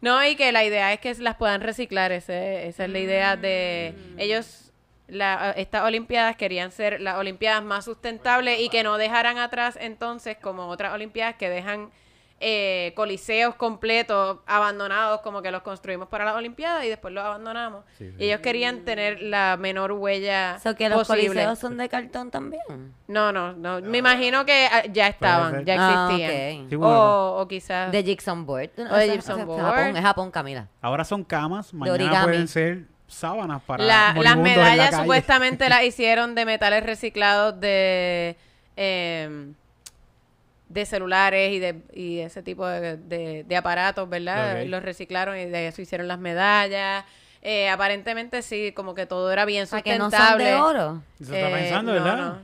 No, 0.00 0.24
y 0.26 0.34
que 0.34 0.50
la 0.50 0.64
idea 0.64 0.92
es 0.92 0.98
que 0.98 1.14
las 1.22 1.36
puedan 1.36 1.60
reciclar. 1.60 2.10
ese- 2.10 2.66
esa 2.66 2.84
es 2.86 2.90
la 2.90 2.98
idea 2.98 3.36
de 3.36 3.94
ellos. 4.18 4.69
La, 5.10 5.52
estas 5.52 5.82
Olimpiadas 5.84 6.36
querían 6.36 6.70
ser 6.72 7.00
las 7.00 7.16
Olimpiadas 7.18 7.62
más 7.62 7.84
sustentables 7.84 8.60
y 8.60 8.68
que 8.68 8.82
no 8.82 8.96
dejaran 8.98 9.38
atrás 9.38 9.78
entonces 9.80 10.36
como 10.40 10.68
otras 10.68 10.92
Olimpiadas 10.94 11.34
que 11.36 11.48
dejan 11.48 11.90
eh, 12.42 12.94
coliseos 12.96 13.54
completos 13.54 14.38
abandonados 14.46 15.20
como 15.20 15.42
que 15.42 15.50
los 15.50 15.60
construimos 15.60 16.08
para 16.08 16.24
las 16.24 16.34
Olimpiadas 16.36 16.86
y 16.86 16.88
después 16.88 17.12
los 17.12 17.22
abandonamos. 17.22 17.84
Sí, 17.98 18.08
sí. 18.08 18.16
Y 18.18 18.24
ellos 18.28 18.40
querían 18.40 18.86
tener 18.86 19.20
la 19.20 19.58
menor 19.58 19.92
huella 19.92 20.58
So 20.58 20.74
que 20.74 20.88
los 20.88 21.06
posible. 21.06 21.26
coliseos 21.28 21.58
son 21.58 21.76
de 21.76 21.88
cartón 21.90 22.30
también. 22.30 22.62
No, 23.08 23.30
no, 23.30 23.52
no. 23.52 23.82
Me 23.82 23.98
imagino 23.98 24.46
que 24.46 24.66
ah, 24.72 24.84
ya 24.90 25.08
estaban, 25.08 25.66
ya 25.66 25.76
Ah, 25.78 26.08
existían. 26.10 26.62
ok. 26.64 26.70
Sí, 26.70 26.76
bueno, 26.76 26.94
O, 27.36 27.40
o 27.42 27.46
quizás... 27.48 27.92
De 27.92 28.02
Gypsum 28.02 28.46
Board. 28.46 28.70
O 28.90 28.96
de 28.96 29.18
board. 29.44 29.60
Japón, 29.60 29.96
es 29.98 30.02
Japón, 30.02 30.30
Camila. 30.30 30.66
Ahora 30.80 31.04
son 31.04 31.22
camas, 31.24 31.74
mañana 31.74 32.22
pueden 32.22 32.48
ser 32.48 32.84
sábanas 33.12 33.62
para 33.62 33.84
La- 33.84 33.94
las 34.06 34.14
moribundos 34.14 34.46
en 34.52 34.58
la 34.58 34.70
medallas 34.70 35.00
supuestamente 35.00 35.68
las 35.68 35.82
hicieron 35.84 36.34
de 36.34 36.44
metales 36.44 36.84
reciclados 36.84 37.58
de 37.60 38.36
em, 38.76 39.54
de 40.68 40.86
celulares 40.86 41.52
y 41.52 41.58
de 41.58 41.82
y 41.92 42.18
ese 42.20 42.42
tipo 42.42 42.66
de, 42.66 42.96
de- 42.96 43.44
de 43.44 43.56
aparatos, 43.56 44.08
¿verdad? 44.08 44.62
Ok. 44.62 44.68
Los 44.68 44.82
reciclaron 44.82 45.36
y 45.36 45.46
de 45.46 45.66
eso 45.68 45.82
hicieron 45.82 46.06
las 46.08 46.18
medallas. 46.18 47.04
Eh, 47.42 47.68
aparentemente 47.68 48.42
sí, 48.42 48.70
como 48.72 48.94
que 48.94 49.06
todo 49.06 49.32
era 49.32 49.44
bien 49.46 49.64
O 49.64 49.66
sea, 49.66 49.82
que 49.82 49.96
sustentable. 49.96 50.52
no 50.52 50.58
son 50.58 50.74
de 50.74 50.78
oro. 50.80 51.02
Eso 51.20 51.34
está 51.34 51.48
Eh, 51.50 51.52
pensando, 51.54 51.92
no, 51.94 52.04
¿verdad? 52.04 52.16
No, 52.18 52.38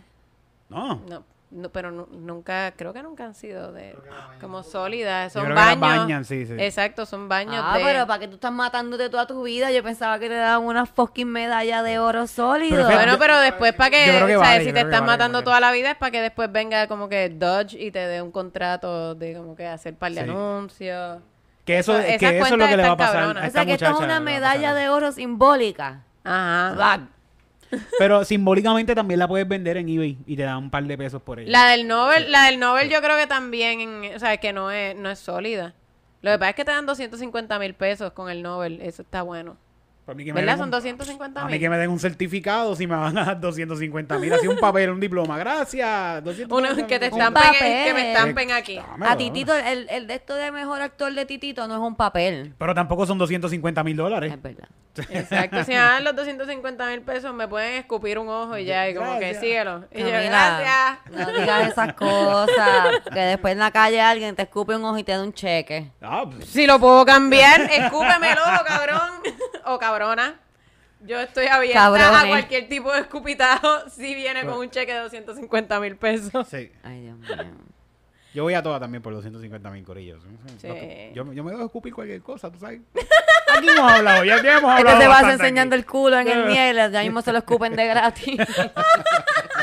No. 0.68 0.86
no, 0.96 1.02
no, 1.08 1.24
pero 1.72 1.90
nu- 1.90 2.08
nunca, 2.12 2.72
creo 2.76 2.92
que 2.92 3.02
nunca 3.02 3.24
han 3.24 3.34
sido 3.34 3.72
de 3.72 3.96
como 4.40 4.62
sólidas, 4.62 5.32
son 5.32 5.54
baños. 5.54 5.80
bañan, 5.80 6.24
sí, 6.24 6.46
sí. 6.46 6.54
Exacto, 6.58 7.06
son 7.06 7.28
baños 7.28 7.62
Ah, 7.66 7.78
de 7.78 7.84
pero 7.84 8.06
para 8.06 8.20
que 8.20 8.28
tú 8.28 8.34
estás 8.34 8.52
matándote 8.52 9.08
toda 9.10 9.26
tu 9.26 9.42
vida, 9.42 9.70
yo 9.70 9.82
pensaba 9.82 10.18
que 10.18 10.28
te 10.28 10.34
daban 10.34 10.66
una 10.66 10.86
fucking 10.86 11.28
medalla 11.28 11.82
de 11.82 11.98
oro 11.98 12.26
sólido. 12.26 12.86
Pero 12.86 12.96
Bueno, 12.98 13.18
pero 13.18 13.38
después 13.40 13.72
para 13.74 13.90
que, 13.90 14.04
que 14.04 14.22
o 14.22 14.26
sea, 14.28 14.38
vale, 14.38 14.64
si 14.64 14.72
te 14.72 14.84
vale, 14.84 15.00
matando 15.02 15.42
toda 15.42 15.60
la 15.60 15.72
vida 15.72 15.90
es 15.92 15.96
para 15.96 16.10
que 16.10 16.20
después 16.20 16.50
venga 16.52 16.86
como 16.88 17.08
que 17.08 17.28
Dodge 17.30 17.74
y 17.74 17.90
te 17.90 18.00
dé 18.00 18.22
un 18.22 18.30
contrato 18.30 19.14
de 19.14 19.34
como 19.34 19.56
que 19.56 19.66
hacer 19.66 19.94
par 19.94 20.12
de 20.12 20.22
Sí. 20.24 20.30
anuncios. 20.30 21.20
Que 21.64 21.78
eso, 21.80 21.98
Esas 21.98 22.18
que 22.20 22.38
eso 22.38 22.46
es 22.46 22.52
lo 22.52 22.66
que 22.68 22.76
le 22.76 22.82
va 22.84 22.92
a 22.92 22.96
pasar 22.96 23.14
cabronas. 23.22 23.44
a 23.44 23.48
o 23.48 23.50
sea, 23.50 23.66
que 23.66 23.72
esto 23.72 23.86
es 23.90 23.98
una 23.98 24.20
medalla 24.20 24.72
de 24.74 24.88
oro 24.88 25.10
simbólica. 25.10 26.02
Ajá. 26.22 27.08
Pero 27.98 28.24
simbólicamente 28.24 28.94
también 28.94 29.18
la 29.18 29.28
puedes 29.28 29.46
vender 29.46 29.76
en 29.76 29.88
eBay 29.88 30.18
y 30.26 30.36
te 30.36 30.42
dan 30.42 30.58
un 30.58 30.70
par 30.70 30.84
de 30.84 30.96
pesos 30.96 31.22
por 31.22 31.40
ella. 31.40 31.50
La 31.50 31.70
del 31.70 31.86
Nobel, 31.86 32.30
la 32.30 32.44
del 32.44 32.58
Nobel 32.58 32.88
yo 32.90 33.00
creo 33.00 33.16
que 33.16 33.26
también, 33.26 34.10
o 34.14 34.18
sea, 34.18 34.36
que 34.36 34.52
no 34.52 34.70
es, 34.70 34.96
no 34.96 35.10
es 35.10 35.18
sólida. 35.18 35.74
Lo 36.22 36.32
que 36.32 36.38
pasa 36.38 36.50
es 36.50 36.56
que 36.56 36.64
te 36.64 36.70
dan 36.72 36.86
250 36.86 37.58
mil 37.58 37.74
pesos 37.74 38.12
con 38.12 38.30
el 38.30 38.42
Nobel, 38.42 38.80
eso 38.80 39.02
está 39.02 39.22
bueno. 39.22 39.56
Para 40.06 40.16
mí 40.16 40.24
que 40.24 40.32
me 40.32 40.40
¿Verdad? 40.40 40.52
den 40.52 40.58
Son 40.60 40.66
un- 40.68 40.70
250 40.70 41.40
A 41.40 41.44
mí 41.46 41.50
mil. 41.52 41.60
que 41.60 41.68
me 41.68 41.76
den 41.78 41.90
un 41.90 41.98
certificado 41.98 42.76
si 42.76 42.86
me 42.86 42.94
van 42.94 43.18
a 43.18 43.24
dar 43.24 43.40
250 43.40 44.18
mil. 44.20 44.32
Así 44.32 44.46
un 44.46 44.56
papel, 44.56 44.90
un 44.90 45.00
diploma. 45.00 45.36
Gracias. 45.36 46.22
250 46.22 46.54
Uno 46.54 46.86
que 46.86 46.98
te 47.00 47.06
estampen, 47.06 47.42
papel. 47.42 47.84
que 47.84 47.92
me 47.94 48.12
estampen 48.12 48.52
aquí. 48.52 48.76
Dámelo. 48.76 49.12
a 49.12 49.16
Titito, 49.16 49.54
el, 49.56 49.88
el 49.90 50.06
de 50.06 50.14
esto 50.14 50.34
de 50.36 50.52
mejor 50.52 50.80
actor 50.80 51.12
de 51.12 51.26
Titito 51.26 51.66
no 51.66 51.74
es 51.74 51.80
un 51.80 51.96
papel. 51.96 52.54
Pero 52.56 52.72
tampoco 52.74 53.04
son 53.04 53.18
250 53.18 53.82
mil 53.82 53.96
dólares. 53.96 54.32
Es 54.32 54.40
verdad. 54.40 54.68
Exacto, 55.10 55.62
si 55.64 55.72
me 55.72 55.76
dan 55.76 56.04
los 56.04 56.16
250 56.16 56.86
mil 56.86 57.02
pesos 57.02 57.34
me 57.34 57.46
pueden 57.46 57.74
escupir 57.74 58.18
un 58.18 58.28
ojo 58.30 58.56
y 58.56 58.64
ya, 58.64 58.88
y 58.88 58.94
como 58.94 59.18
que 59.18 59.34
síguelo. 59.34 59.84
Y 59.92 59.98
yo, 60.00 60.06
gracias. 60.06 60.98
No 61.10 61.32
digas 61.38 61.68
esas 61.68 61.92
cosas. 61.94 63.00
Que 63.12 63.20
después 63.20 63.52
en 63.52 63.58
la 63.58 63.70
calle 63.70 64.00
alguien 64.00 64.34
te 64.34 64.42
escupe 64.42 64.74
un 64.76 64.84
ojo 64.84 64.96
y 64.96 65.04
te 65.04 65.12
da 65.12 65.22
un 65.22 65.32
cheque. 65.34 65.90
Ah, 66.00 66.24
pues, 66.30 66.46
Si 66.48 66.66
lo 66.66 66.78
puedo 66.78 67.04
cambiar, 67.04 67.60
escúpeme 67.62 68.32
el 68.32 68.38
ojo, 68.38 68.64
cabrón. 68.66 69.10
o 69.66 69.78
cabrona. 69.98 70.40
Yo 71.00 71.20
estoy 71.20 71.46
abierta 71.46 71.80
Cabrones. 71.80 72.24
a 72.24 72.28
cualquier 72.28 72.68
tipo 72.68 72.92
de 72.92 73.00
escupitajo 73.00 73.88
si 73.90 74.14
viene 74.14 74.44
con 74.44 74.58
un 74.58 74.70
cheque 74.70 74.92
de 74.94 75.00
250 75.00 75.80
mil 75.80 75.96
pesos. 75.96 76.48
sí. 76.48 76.70
Ay, 76.82 77.02
Dios 77.02 77.18
mío. 77.18 77.54
Yo 78.34 78.42
voy 78.42 78.54
a 78.54 78.62
todas 78.62 78.80
también 78.80 79.02
por 79.02 79.14
250 79.14 79.70
mil 79.70 79.84
corillos. 79.84 80.22
Sí. 80.58 80.68
Yo, 81.14 81.32
yo 81.32 81.44
me 81.44 81.52
dejo 81.52 81.64
escupir 81.64 81.94
cualquier 81.94 82.20
cosa, 82.20 82.50
tú 82.50 82.58
sabes. 82.58 82.80
Aquí 83.56 83.68
hemos 83.68 83.90
hablado, 83.90 84.24
ya, 84.24 84.42
ya 84.42 84.58
hemos 84.58 84.70
hablado. 84.70 84.88
Este 85.00 85.04
te 85.04 85.08
vas 85.08 85.32
enseñando 85.32 85.74
aquí. 85.74 85.80
el 85.82 85.86
culo 85.86 86.18
en 86.18 86.28
el 86.28 86.44
miel, 86.46 86.76
ya 86.92 87.02
mismo 87.02 87.22
se 87.22 87.32
lo 87.32 87.38
escupen 87.38 87.74
de 87.76 87.86
gratis. 87.86 88.38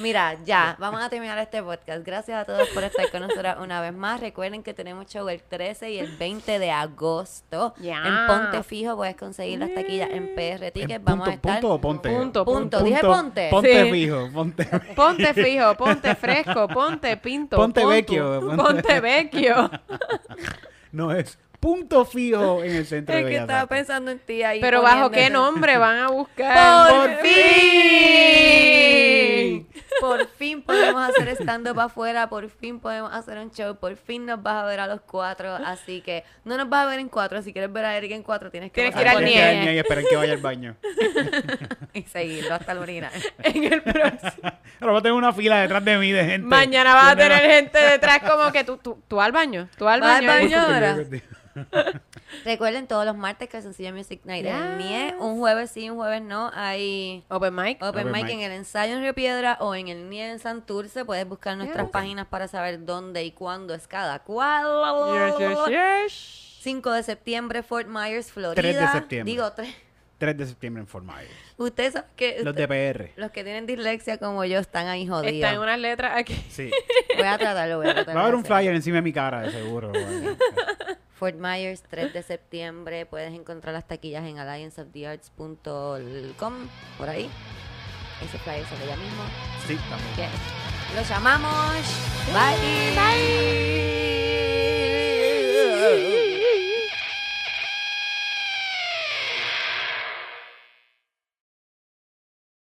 Mira, 0.00 0.36
ya, 0.44 0.76
vamos 0.78 1.02
a 1.02 1.08
terminar 1.08 1.36
este 1.38 1.62
podcast. 1.62 2.04
Gracias 2.04 2.38
a 2.40 2.44
todos 2.44 2.68
por 2.68 2.84
estar 2.84 3.10
con 3.10 3.20
nosotros 3.22 3.56
una 3.60 3.80
vez 3.80 3.92
más. 3.92 4.20
Recuerden 4.20 4.62
que 4.62 4.72
tenemos 4.74 5.06
show 5.06 5.28
el 5.28 5.42
13 5.42 5.90
y 5.90 5.98
el 5.98 6.16
20 6.16 6.58
de 6.58 6.70
agosto. 6.70 7.74
Ya. 7.80 8.02
En 8.04 8.26
Ponte 8.26 8.62
Fijo 8.62 8.96
puedes 8.96 9.16
conseguir 9.16 9.58
las 9.58 9.74
taquillas 9.74 10.08
en 10.10 10.34
PR 10.34 10.70
Tickets. 10.70 10.92
¿En 10.94 11.04
Vamos 11.04 11.28
a 11.28 11.32
punto, 11.32 11.48
estar... 11.48 11.60
punto 11.60 11.74
o 11.74 11.80
ponte? 11.80 12.08
Punto, 12.10 12.44
Punto. 12.44 12.82
Dije 12.82 13.00
ponte. 13.00 13.48
Ponte 13.50 13.84
Sí. 13.84 13.90
fijo, 13.90 14.28
ponte 14.32 14.64
Ponte 14.96 15.34
fijo, 15.34 15.74
ponte 15.74 16.14
fresco, 16.14 16.68
ponte 16.68 17.16
pinto. 17.16 17.56
Ponte 17.56 17.84
vecchio, 17.84 18.40
ponte- 18.40 18.56
Ponte 18.62 19.00
vecchio. 19.00 19.70
No 20.92 21.12
es 21.12 21.38
punto 21.60 22.04
fijo 22.06 22.62
en 22.62 22.76
el 22.76 22.86
centro 22.86 23.14
Es 23.14 23.18
de 23.18 23.24
que 23.24 23.28
Bellas 23.30 23.42
estaba 23.42 23.60
Artes. 23.62 23.76
pensando 23.78 24.10
en 24.10 24.18
ti 24.20 24.42
ahí. 24.42 24.58
Pero 24.60 24.80
bajo 24.80 25.10
qué 25.10 25.28
nombre 25.28 25.76
van 25.76 25.98
a 25.98 26.08
buscar. 26.08 26.88
¡Por 26.94 27.10
fin! 27.16 27.34
Por 30.00 30.26
fin 30.28 30.62
podemos 30.62 31.02
hacer 31.08 31.28
stand-up 31.36 31.80
afuera, 31.80 32.28
por 32.28 32.48
fin 32.50 32.80
podemos 32.80 33.12
hacer 33.12 33.38
un 33.38 33.50
show, 33.50 33.76
por 33.76 33.96
fin 33.96 34.26
nos 34.26 34.42
vas 34.42 34.62
a 34.62 34.66
ver 34.66 34.80
a 34.80 34.86
los 34.86 35.00
cuatro, 35.00 35.54
así 35.54 36.00
que 36.02 36.24
no 36.44 36.56
nos 36.56 36.68
vas 36.68 36.84
a 36.84 36.88
ver 36.90 36.98
en 37.00 37.08
cuatro, 37.08 37.42
si 37.42 37.52
quieres 37.52 37.72
ver 37.72 37.84
a 37.84 37.96
Eric 37.96 38.12
en 38.12 38.22
cuatro 38.22 38.50
tienes 38.50 38.70
que 38.70 38.80
Tienes 38.80 38.94
que 38.94 39.00
ir 39.02 39.08
al 39.08 39.14
por 39.14 39.22
Ponen 39.22 39.34
que 39.34 39.38
nie. 39.40 39.58
al 39.58 39.64
nie 39.64 39.74
y 39.74 39.78
esperen 39.78 40.06
que 40.08 40.16
vaya 40.16 40.32
al 40.32 40.40
baño. 40.40 40.76
y 41.94 42.02
seguirlo 42.02 42.54
hasta 42.54 42.72
el 42.72 42.78
orinar. 42.78 43.12
En 43.42 43.64
el 43.72 43.82
próximo. 43.82 44.50
Ahora 44.80 44.92
va 44.92 44.98
a 44.98 45.02
tener 45.02 45.12
una 45.14 45.32
fila 45.32 45.60
detrás 45.60 45.84
de 45.84 45.96
mí 45.98 46.12
de 46.12 46.24
gente. 46.24 46.46
Mañana 46.46 46.94
vas 46.94 47.12
a 47.12 47.16
tener 47.16 47.40
gente 47.50 47.78
detrás 47.78 48.20
como 48.28 48.52
que 48.52 48.64
tú, 48.64 48.76
tú, 48.76 49.02
tú 49.08 49.20
al 49.20 49.32
baño. 49.32 49.68
Tú 49.76 49.88
al 49.88 50.00
¿Vas 50.00 50.18
al 50.20 50.26
baño. 50.26 50.56
baño? 50.56 50.74
ahora? 50.74 50.96
Recuerden 52.44 52.86
todos 52.86 53.04
los 53.06 53.16
martes 53.16 53.48
que 53.48 53.60
Sencilla 53.62 53.92
Music 53.92 54.20
Night 54.24 54.46
en 54.46 54.54
el 54.54 54.78
NIE, 54.78 55.14
un 55.18 55.38
jueves 55.38 55.70
sí, 55.70 55.88
un 55.90 55.96
jueves 55.96 56.22
no, 56.22 56.50
hay 56.54 57.24
Open 57.28 57.54
mic. 57.54 57.82
Open, 57.82 57.88
Open 58.08 58.12
mic, 58.12 58.24
mic. 58.24 58.34
en 58.34 58.40
el 58.40 58.52
ensayo 58.52 58.94
en 58.94 59.00
Río 59.02 59.14
Piedra 59.14 59.56
o 59.60 59.74
en 59.74 59.88
el 59.88 60.08
NIE 60.08 60.30
en 60.30 60.38
Santurce. 60.38 61.04
Puedes 61.04 61.26
buscar 61.28 61.56
nuestras 61.56 61.88
páginas 61.90 62.26
para 62.26 62.48
saber 62.48 62.84
dónde 62.84 63.24
y 63.24 63.32
cuándo 63.32 63.74
es 63.74 63.86
cada 63.88 64.20
cual. 64.20 64.66
Yes, 65.38 65.38
yes, 65.38 65.58
yes. 65.68 66.58
5 66.60 66.92
de 66.92 67.02
septiembre, 67.02 67.62
Fort 67.62 67.86
Myers, 67.88 68.32
Florida. 68.32 68.60
3 68.60 68.80
de 68.80 68.88
septiembre. 68.88 69.30
Digo, 69.32 69.52
3. 69.52 69.74
3 70.18 70.36
de 70.36 70.46
septiembre 70.46 70.80
en 70.80 70.88
Fort 70.88 71.04
Myers. 71.04 71.30
Ustedes 71.56 71.92
saben 71.92 72.10
que 72.16 72.40
Los 72.42 72.52
de 72.56 72.66
PR. 72.66 73.12
los 73.14 73.30
que 73.30 73.44
tienen 73.44 73.66
dislexia 73.66 74.18
como 74.18 74.44
yo 74.44 74.58
están 74.58 74.88
ahí 74.88 75.06
jodidos. 75.06 75.52
en 75.52 75.58
unas 75.60 75.78
letras 75.78 76.12
aquí. 76.16 76.34
Sí. 76.50 76.70
Voy 77.16 77.24
a 77.26 77.38
tratarlo, 77.38 77.76
voy 77.78 77.86
a 77.86 77.94
tratarlo. 77.94 78.14
Va 78.16 78.20
a 78.22 78.24
haber 78.24 78.34
un 78.34 78.44
flyer 78.44 78.74
encima 78.74 78.96
de 78.96 79.02
mi 79.02 79.12
cara, 79.12 79.42
de 79.42 79.52
seguro. 79.52 79.92
Fort 81.18 81.34
Myers, 81.36 81.82
3 81.90 82.12
de 82.12 82.22
septiembre. 82.22 83.06
Puedes 83.06 83.32
encontrar 83.34 83.74
las 83.74 83.88
taquillas 83.88 84.24
en 84.24 84.38
allianceofthearts.com, 84.38 86.54
por 86.96 87.08
ahí. 87.08 87.28
Ese 88.24 88.38
flyer 88.38 88.64
sale 88.66 88.86
ya 88.86 88.96
mismo. 88.96 89.24
Sí, 89.66 89.76
también. 89.88 90.14
Bien. 90.16 90.30
Los. 90.94 91.08
Bye. 92.32 92.94
Bye. 96.20 96.27